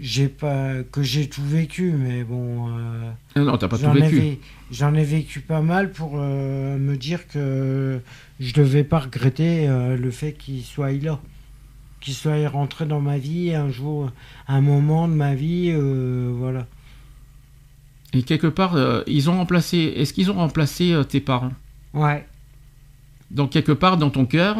J'ai 0.00 0.28
pas 0.28 0.82
que 0.90 1.02
j'ai 1.02 1.28
tout 1.28 1.44
vécu, 1.44 1.92
mais 1.92 2.24
bon. 2.24 2.68
Euh, 2.68 3.10
non, 3.36 3.56
t'as 3.56 3.68
pas 3.68 3.78
tout 3.78 3.90
vécu. 3.90 4.38
J'en 4.70 4.94
ai 4.94 5.04
vécu 5.04 5.40
pas 5.40 5.60
mal 5.60 5.92
pour 5.92 6.12
euh, 6.16 6.78
me 6.78 6.96
dire 6.96 7.26
que 7.28 8.00
je 8.40 8.54
devais 8.54 8.84
pas 8.84 9.00
regretter 9.00 9.68
euh, 9.68 9.96
le 9.96 10.10
fait 10.10 10.32
qu'il 10.32 10.62
soit 10.62 10.92
là, 10.92 11.20
qu'il 12.00 12.14
soit 12.14 12.48
rentré 12.48 12.86
dans 12.86 13.00
ma 13.00 13.18
vie 13.18 13.54
un 13.54 13.70
jour, 13.70 14.10
un 14.48 14.60
moment 14.60 15.08
de 15.08 15.14
ma 15.14 15.34
vie, 15.34 15.72
voilà. 15.72 16.66
Et 18.14 18.22
quelque 18.22 18.46
part, 18.46 18.76
ils 19.06 19.30
ont 19.30 19.36
remplacé. 19.36 19.78
Est-ce 19.96 20.12
qu'ils 20.12 20.30
ont 20.30 20.34
remplacé 20.34 20.94
tes 21.08 21.20
parents? 21.20 21.52
Ouais. 21.94 22.26
Donc 23.30 23.50
quelque 23.50 23.72
part 23.72 23.96
dans 23.96 24.10
ton 24.10 24.26
cœur, 24.26 24.58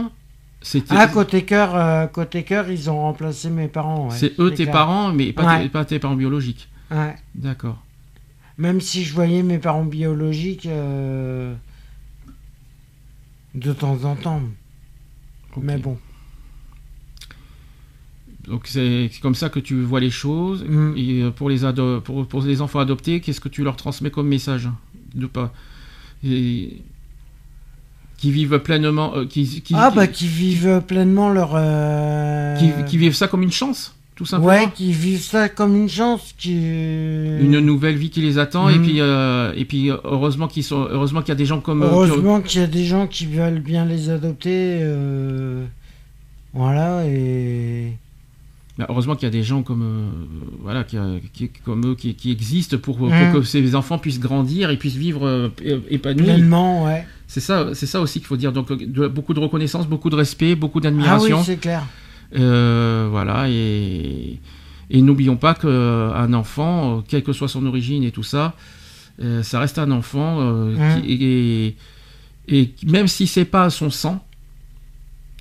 ah, 0.91 1.07
côté 1.09 1.45
cœur, 1.45 1.75
euh, 1.75 2.07
côté 2.07 2.45
cœur, 2.45 2.71
ils 2.71 2.91
ont 2.91 3.01
remplacé 3.01 3.51
mes 3.51 3.69
parents. 3.69 4.11
c'est 4.11 4.39
eux 4.39 4.53
tes 4.53 4.67
parents, 4.67 5.13
mais 5.13 5.33
pas, 5.33 5.85
tes, 5.85 5.99
parents 5.99 6.17
biologiques. 6.17 6.69
Ouais. 6.91 7.17
D'accord. 7.35 7.83
Même 8.59 8.81
si 8.81 9.05
je 9.05 9.15
voyais 9.15 9.43
mes 9.43 9.59
parents 9.59 9.85
biologiques 9.85 10.67
euh, 10.67 11.55
de 13.55 13.73
temps 13.73 14.05
en 14.05 14.15
temps. 14.15 14.43
Mais 15.57 15.79
bon. 15.79 15.99
Donc 18.47 18.67
c'est 18.67 19.11
comme 19.21 19.35
ça 19.35 19.49
que 19.49 19.61
tu 19.61 19.83
vois 19.83 20.01
les 20.01 20.11
choses. 20.11 20.65
Mm. 20.65 20.95
Et 20.97 21.23
euh, 21.23 21.31
pour 21.31 21.49
les, 21.49 21.61
pour, 22.05 22.27
pour, 22.27 22.43
les 22.43 22.61
enfants 22.61 22.81
adoptés, 22.81 23.21
qu'est-ce 23.21 23.41
que 23.41 23.49
tu 23.49 23.65
leur 23.65 23.77
transmets 23.77 24.11
comme 24.11 24.29
message 24.29 24.69
de 25.15 25.27
pas? 25.27 25.53
Qui 28.23 28.31
vivent 28.31 28.61
pleinement, 28.61 29.17
euh, 29.17 29.25
qui, 29.27 29.65
ah 29.75 29.91
bah 29.91 30.07
qui 30.07 30.29
vivent 30.29 30.81
pleinement 30.87 31.29
leur, 31.29 31.55
euh, 31.57 32.57
qui, 32.87 32.97
vivent 32.97 33.17
ça 33.17 33.27
comme 33.27 33.43
une 33.43 33.51
chance, 33.51 33.97
tout 34.15 34.25
simplement. 34.25 34.53
Ouais, 34.53 34.69
qui 34.73 34.93
vivent 34.93 35.25
ça 35.25 35.49
comme 35.49 35.75
une 35.75 35.89
chance, 35.89 36.33
qui 36.39 36.55
une 36.55 37.59
nouvelle 37.59 37.97
vie 37.97 38.11
qui 38.11 38.21
les 38.21 38.39
attend 38.39 38.69
et 38.69 38.79
mm. 38.79 38.83
puis 38.83 39.01
euh, 39.01 39.53
et 39.57 39.65
puis 39.65 39.91
heureusement 39.91 40.47
qu'ils 40.47 40.63
sont, 40.63 40.87
heureusement 40.89 41.23
qu'il 41.23 41.31
y 41.31 41.33
a 41.33 41.35
des 41.35 41.47
gens 41.47 41.59
comme 41.59 41.83
heureusement 41.83 42.41
qu'il 42.41 42.61
y 42.61 42.65
a 42.65 42.69
des 42.69 42.85
gens 42.85 43.09
qui 43.09 43.27
veulent 43.27 43.59
bien 43.59 43.85
les 43.87 44.09
adopter, 44.09 44.87
voilà 46.55 47.05
et 47.09 47.95
bah, 48.79 48.87
heureusement 48.89 49.17
qu'il 49.17 49.25
y 49.25 49.29
a 49.29 49.33
des 49.33 49.43
gens 49.43 49.63
comme, 49.63 49.83
euh, 49.83 50.11
voilà, 50.61 50.83
qui, 50.83 50.97
comme 51.63 51.87
eux 51.87 51.95
qui, 51.95 52.31
existent 52.31 52.79
pour, 52.79 53.01
mm. 53.01 53.33
que 53.35 53.43
ces 53.43 53.75
enfants 53.75 53.99
puissent 53.99 54.21
grandir 54.21 54.71
et 54.71 54.79
puissent 54.79 54.97
vivre 54.97 55.27
euh, 55.27 55.49
épanouis. 55.91 56.25
Pleinement, 56.25 56.87
ouais. 56.87 57.07
C'est 57.27 57.41
ça, 57.41 57.75
c'est 57.75 57.87
ça 57.87 58.01
aussi 58.01 58.21
qu'il 58.21 58.27
faut 58.27 58.37
dire. 58.37 58.53
Donc 58.53 58.73
beaucoup 58.73 59.35
de 59.35 59.41
reconnaissance, 59.41 59.87
beaucoup 59.87 60.09
de 60.09 60.17
respect, 60.17 60.55
beaucoup 60.55 60.81
d'admiration. 60.81 61.37
Ah 61.37 61.41
oui, 61.41 61.47
c'est 61.47 61.57
clair. 61.57 61.85
Euh, 62.35 63.09
voilà 63.11 63.47
et 63.51 64.39
et 64.89 65.01
n'oublions 65.01 65.37
pas 65.37 65.55
qu'un 65.55 66.33
enfant, 66.35 67.03
quelle 67.07 67.23
que 67.23 67.33
soit 67.33 67.49
son 67.49 67.65
origine 67.65 68.05
et 68.05 68.11
tout 68.11 68.23
ça, 68.23 68.55
ça 69.43 69.61
reste 69.61 69.79
un 69.79 69.91
enfant 69.91 70.41
mm. 70.41 71.03
et, 71.07 71.77
et, 72.49 72.75
même 72.87 73.09
si 73.09 73.27
c'est 73.27 73.47
pas 73.47 73.71
son 73.71 73.89
sang, 73.89 74.23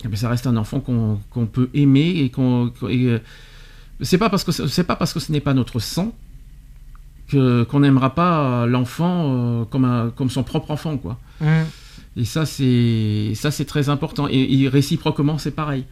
mais 0.03 0.09
eh 0.09 0.11
ben, 0.11 0.17
ça 0.17 0.29
reste 0.29 0.47
un 0.47 0.57
enfant 0.57 0.79
qu'on 0.79 1.45
peut 1.45 1.69
aimer 1.73 2.09
et 2.17 2.29
qu'on. 2.29 2.71
Euh, 2.83 3.19
c'est 4.01 4.17
pas 4.17 4.29
parce 4.29 4.43
que 4.43 4.51
c'est 4.51 4.83
pas 4.83 4.95
parce 4.95 5.13
que 5.13 5.19
ce 5.19 5.31
n'est 5.31 5.41
pas 5.41 5.53
notre 5.53 5.79
sang 5.79 6.13
que 7.27 7.63
qu'on 7.63 7.81
n'aimera 7.81 8.15
pas 8.15 8.65
l'enfant 8.65 9.23
euh, 9.25 9.65
comme 9.65 10.11
comme 10.15 10.29
son 10.29 10.43
propre 10.43 10.71
enfant 10.71 10.97
quoi. 10.97 11.19
Mmh. 11.39 11.45
Et 12.17 12.25
ça 12.25 12.45
c'est 12.45 13.33
ça 13.35 13.51
c'est 13.51 13.65
très 13.65 13.89
important 13.89 14.27
et, 14.29 14.67
réciproquement 14.67 15.37
c'est 15.37 15.51
pareil. 15.51 15.85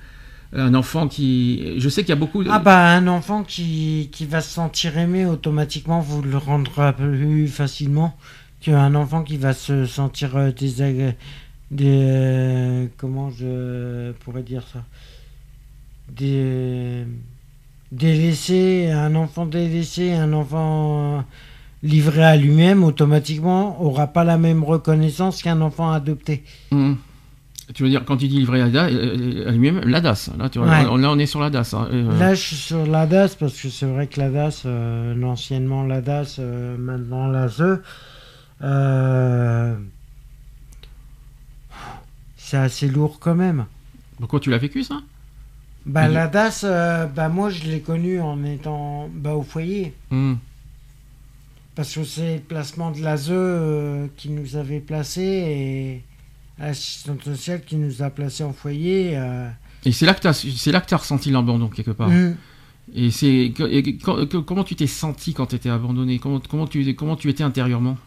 Un 0.52 0.74
enfant 0.74 1.08
qui, 1.08 1.80
je 1.80 1.90
sais 1.90 2.02
qu'il 2.02 2.10
y 2.10 2.14
a 2.14 2.16
beaucoup. 2.16 2.44
De... 2.44 2.50
Ah 2.50 2.58
bah 2.58 2.88
un 2.88 3.08
enfant 3.08 3.44
qui, 3.44 4.10
qui 4.12 4.26
va 4.26 4.42
se 4.42 4.50
sentir 4.50 4.98
aimé 4.98 5.28
automatiquement 5.28 6.00
vous 6.00 6.24
le 6.24 6.38
rendra 6.38 6.92
plus 6.94 7.48
facilement 7.48 8.18
qu'un 8.60 8.96
enfant 8.96 9.24
qui 9.24 9.38
va 9.38 9.54
se 9.54 9.86
sentir 9.86 10.36
euh, 10.36 10.52
désagréable 10.52 11.16
des 11.72 12.90
comment 12.98 13.30
je 13.30 14.12
pourrais 14.24 14.44
dire 14.44 14.64
ça? 14.72 14.84
Des 16.10 17.06
délaissés 17.92 18.90
un 18.92 19.16
enfant 19.16 19.46
délaissé 19.46 20.14
un 20.14 20.34
enfant 20.34 21.24
livré 21.82 22.24
à 22.24 22.36
lui-même 22.36 22.84
automatiquement 22.84 23.82
aura 23.82 24.08
pas 24.08 24.24
la 24.24 24.38
même 24.38 24.64
reconnaissance 24.64 25.42
qu'un 25.42 25.62
enfant 25.62 25.92
adopté 25.92 26.44
mmh. 26.72 26.94
Tu 27.74 27.84
veux 27.84 27.90
dire, 27.90 28.04
quand 28.04 28.18
tu 28.18 28.28
dis 28.28 28.40
livré 28.40 28.62
à, 28.62 28.90
lui-même, 29.52 29.82
la 29.86 30.02
DAS. 30.02 30.32
Là, 30.40 30.50
tu 30.50 30.58
là, 30.60 30.88
on 30.92 31.20
est 31.20 31.28
sur 31.28 31.40
la 31.40 31.52
DAS. 31.52 31.76
Hein, 31.76 31.88
euh, 31.92 32.18
Là, 32.18 32.34
je 32.34 32.42
suis 32.42 32.56
sur 32.56 32.88
la 32.88 33.06
DAS 33.06 33.36
parce 33.40 33.62
que 33.62 33.70
c'est 33.70 33.86
vrai 33.86 34.08
que 34.08 34.20
la 34.20 34.32
DAS, 34.32 34.64
euh, 34.66 35.22
anciennement 35.22 35.84
la 35.84 36.02
DAS, 36.02 36.38
euh, 36.40 36.76
maintenant 36.80 37.28
la 37.28 37.48
ZE, 37.48 37.82
c'est 42.50 42.58
assez 42.58 42.88
lourd 42.88 43.20
quand 43.20 43.36
même. 43.36 43.68
Pourquoi 44.18 44.40
tu 44.40 44.50
l'as 44.50 44.58
vécu 44.58 44.84
ça? 44.84 45.02
Bah 45.86 46.08
la 46.08 46.28
DAS, 46.28 46.62
euh, 46.64 47.06
bah 47.06 47.30
moi 47.30 47.52
je 47.52 47.64
l'ai 47.66 47.80
connu 47.80 48.20
en 48.20 48.44
étant 48.44 49.08
bah, 49.14 49.36
au 49.36 49.44
foyer. 49.44 49.94
Hmm. 50.10 50.34
Parce 51.76 51.94
que 51.94 52.04
c'est 52.04 52.36
le 52.38 52.42
placement 52.42 52.90
de 52.90 53.02
l'ASE 53.02 53.28
euh, 53.30 54.08
qui 54.18 54.30
nous 54.30 54.56
avait 54.56 54.80
placé 54.80 55.22
et 55.22 56.04
l'assistante 56.58 57.24
sociale 57.24 57.62
qui 57.62 57.76
nous 57.76 58.02
a 58.02 58.10
placé 58.10 58.44
en 58.44 58.52
foyer. 58.52 59.12
Euh. 59.14 59.48
Et 59.86 59.92
c'est 59.92 60.08
là 60.08 60.16
que 60.16 60.22
tu 60.22 60.28
as, 60.28 60.98
ressenti 60.98 61.30
l'abandon 61.30 61.68
quelque 61.68 61.92
part. 61.92 62.10
Hmm. 62.10 62.36
Et 62.96 63.12
c'est 63.12 63.54
comment 64.04 64.64
tu 64.64 64.76
t'es 64.76 64.88
senti 64.88 65.34
quand 65.36 65.46
tu 65.46 65.56
étais 65.56 65.70
abandonné? 65.70 66.18
Comment, 66.18 66.40
comment, 66.40 66.66
tu, 66.66 66.96
comment 66.96 67.16
tu 67.16 67.30
étais 67.30 67.44
intérieurement? 67.44 67.98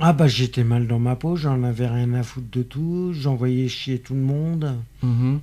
Ah 0.00 0.12
bah 0.12 0.26
j'étais 0.26 0.64
mal 0.64 0.86
dans 0.86 0.98
ma 0.98 1.14
peau, 1.14 1.36
j'en 1.36 1.62
avais 1.62 1.86
rien 1.86 2.14
à 2.14 2.22
foutre 2.22 2.46
de 2.50 2.62
tout, 2.62 3.12
j'envoyais 3.12 3.68
chier 3.68 3.98
tout 3.98 4.14
le 4.14 4.20
monde. 4.20 4.74
Mhm. 5.02 5.40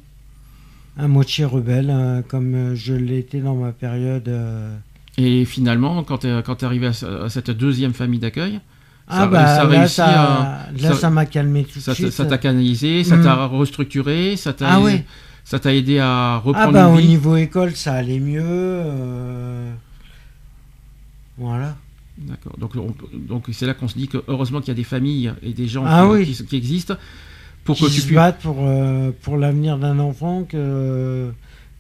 Un 0.99 1.07
moitié 1.07 1.45
rebelle, 1.45 1.91
euh, 1.91 2.21
comme 2.27 2.55
euh, 2.55 2.75
je 2.75 2.93
l'étais 2.93 3.39
dans 3.39 3.55
ma 3.55 3.71
période. 3.71 4.27
Euh. 4.27 4.75
Et 5.17 5.45
finalement, 5.45 6.03
quand 6.03 6.19
tu 6.19 6.27
es, 6.27 6.63
arrivé 6.63 6.88
à, 6.88 7.29
cette 7.29 7.51
deuxième 7.51 7.93
famille 7.93 8.19
d'accueil, 8.19 8.59
ah 9.07 9.19
ça, 9.19 9.27
bah, 9.27 9.63
là, 9.65 9.88
ça, 9.88 10.67
là, 10.75 10.93
ça 10.95 11.09
m'a 11.11 11.25
calmé 11.27 11.63
tout 11.63 11.79
de 11.79 11.93
suite. 11.93 12.11
Ça 12.11 12.25
t'a 12.25 12.38
canalisé, 12.39 13.03
ça 13.03 13.17
t'a 13.17 13.35
mhm. 13.35 13.57
restructuré, 13.57 14.35
ça 14.38 14.53
t'a 14.53 14.75
ah, 14.75 14.89
ça 15.43 15.59
t'a 15.59 15.73
aidé 15.73 15.99
à 15.99 16.38
reprendre 16.38 16.69
ah 16.69 16.71
bah, 16.71 16.89
Au 16.89 16.99
niveau 16.99 17.38
école, 17.38 17.75
ça 17.75 17.93
allait 17.93 18.19
mieux. 18.19 18.84
Voilà. 21.38 21.75
D'accord. 22.18 22.57
Donc, 22.57 22.73
donc 23.14 23.45
c'est 23.52 23.65
là 23.65 23.73
qu'on 23.73 23.88
se 23.88 23.95
dit 23.95 24.07
que 24.07 24.23
heureusement 24.27 24.60
qu'il 24.60 24.69
y 24.69 24.72
a 24.72 24.76
des 24.76 24.84
familles 24.84 25.31
et 25.44 25.53
des 25.53 25.68
gens 25.68 25.84
ah 25.85 26.10
qui, 26.49 26.56
existent 26.56 26.95
pour 27.64 27.76
qui 27.76 27.84
que 27.84 27.89
tu 27.89 28.02
se 28.02 28.14
battent 28.14 28.39
pour, 28.39 28.57
euh, 28.61 29.11
pour 29.22 29.38
l'avenir 29.38 29.77
d'un 29.77 29.99
enfant 29.99 30.44
que, 30.44 31.30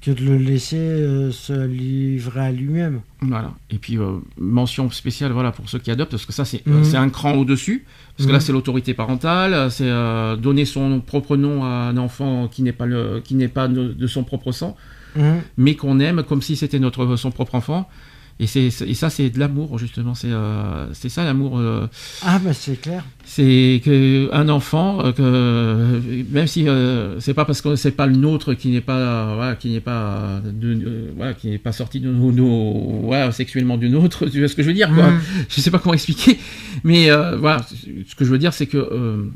que 0.01 0.11
de 0.11 0.23
le 0.23 0.37
laisser 0.37 0.77
euh, 0.77 1.31
se 1.31 1.65
livrer 1.65 2.41
à 2.41 2.51
lui-même. 2.51 3.01
Voilà. 3.21 3.51
Et 3.71 3.79
puis 3.79 3.97
euh, 3.97 4.17
mention 4.37 4.91
spéciale 4.91 5.31
voilà 5.31 5.51
pour 5.51 5.67
ceux 5.69 5.79
qui 5.79 5.89
adoptent 5.89 6.11
parce 6.11 6.25
que 6.25 6.33
ça 6.33 6.45
c'est 6.45 6.63
c'est 6.83 6.97
un 6.97 7.09
cran 7.09 7.33
au-dessus 7.33 7.85
parce 8.15 8.27
que 8.27 8.31
là 8.31 8.37
mhm. 8.37 8.43
c'est 8.43 8.51
l'autorité 8.53 8.93
parentale, 8.93 9.71
c'est 9.71 9.89
donner 10.37 10.65
son 10.65 10.99
propre 10.99 11.35
nom 11.35 11.63
à 11.63 11.67
un 11.67 11.97
enfant 11.97 12.47
qui 12.47 12.61
n'est 12.61 12.73
pas 12.73 12.85
le 12.85 13.21
qui 13.23 13.33
n'est 13.33 13.47
pas 13.47 13.67
de, 13.67 14.07
son 14.07 14.23
propre 14.23 14.51
sang. 14.51 14.75
Mhm. 15.15 15.41
Mais 15.57 15.73
qu'on 15.73 15.99
aime 15.99 16.23
comme 16.23 16.43
si 16.43 16.55
c'était 16.55 16.79
notre 16.79 17.15
son 17.15 17.31
propre 17.31 17.55
enfant. 17.55 17.89
Et, 18.39 18.45
c'est, 18.45 18.67
et 18.67 18.93
ça, 18.93 19.09
c'est 19.09 19.31
de 19.31 19.39
l'amour, 19.39 19.79
justement. 19.79 20.13
C'est, 20.13 20.31
euh, 20.31 20.93
c'est 20.93 21.09
ça 21.09 21.23
l'amour. 21.23 21.57
Euh, 21.57 21.87
ah, 22.21 22.37
bah 22.37 22.53
c'est 22.53 22.79
clair. 22.79 23.03
C'est 23.25 23.81
qu'un 23.83 24.47
enfant, 24.49 25.03
euh, 25.03 25.11
que, 25.11 26.23
même 26.31 26.45
si 26.45 26.67
c'est 27.19 27.33
pas 27.33 27.45
parce 27.45 27.61
que 27.61 27.75
c'est 27.75 27.91
pas 27.91 28.05
le 28.05 28.15
nôtre 28.15 28.53
qui 28.53 28.69
n'est 28.69 28.81
pas, 28.81 29.33
voilà, 29.35 29.55
qui 29.55 29.71
n'est 29.71 29.79
pas, 29.79 30.39
de, 30.43 31.11
voilà, 31.15 31.33
qui 31.33 31.49
n'est 31.49 31.57
pas 31.57 31.71
sorti 31.71 31.99
de 31.99 32.11
nos, 32.11 33.01
voilà, 33.03 33.31
sexuellement 33.31 33.77
du 33.77 33.89
nôtre, 33.89 34.27
tu 34.27 34.39
vois 34.39 34.47
ce 34.47 34.55
que 34.55 34.61
je 34.61 34.67
veux 34.67 34.75
dire, 34.75 34.93
quoi. 34.93 35.09
Mm. 35.09 35.21
Je 35.49 35.61
sais 35.61 35.71
pas 35.71 35.79
comment 35.79 35.95
expliquer. 35.95 36.37
Mais 36.83 37.09
voilà, 37.37 37.65
ce 37.67 38.13
que 38.13 38.23
je 38.23 38.29
veux 38.29 38.39
dire, 38.39 38.53
c'est 38.53 38.67
que. 38.67 39.31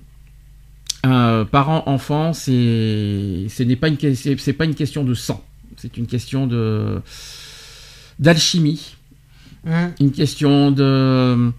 un 1.03 1.45
parent-enfant, 1.45 2.34
c'est, 2.34 3.48
ce 3.49 3.64
n'est 3.64 3.76
pas 3.76 3.88
une, 3.88 3.98
c'est 4.15 4.53
pas 4.53 4.65
une 4.65 4.76
question 4.76 5.03
de 5.03 5.15
sang. 5.15 5.44
C'est 5.78 5.98
une 5.98 6.06
question 6.06 6.45
de 6.45 7.02
d'alchimie, 8.19 8.95
hein? 9.67 9.91
Une 9.99 10.11
question 10.11 10.71
de, 10.71 11.51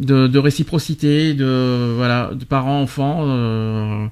de, 0.00 0.38
réciprocité, 0.38 1.34
de 1.34 1.94
voilà, 1.96 2.30
de 2.34 2.44
parents-enfants, 2.44 3.24
euh, 3.26 4.06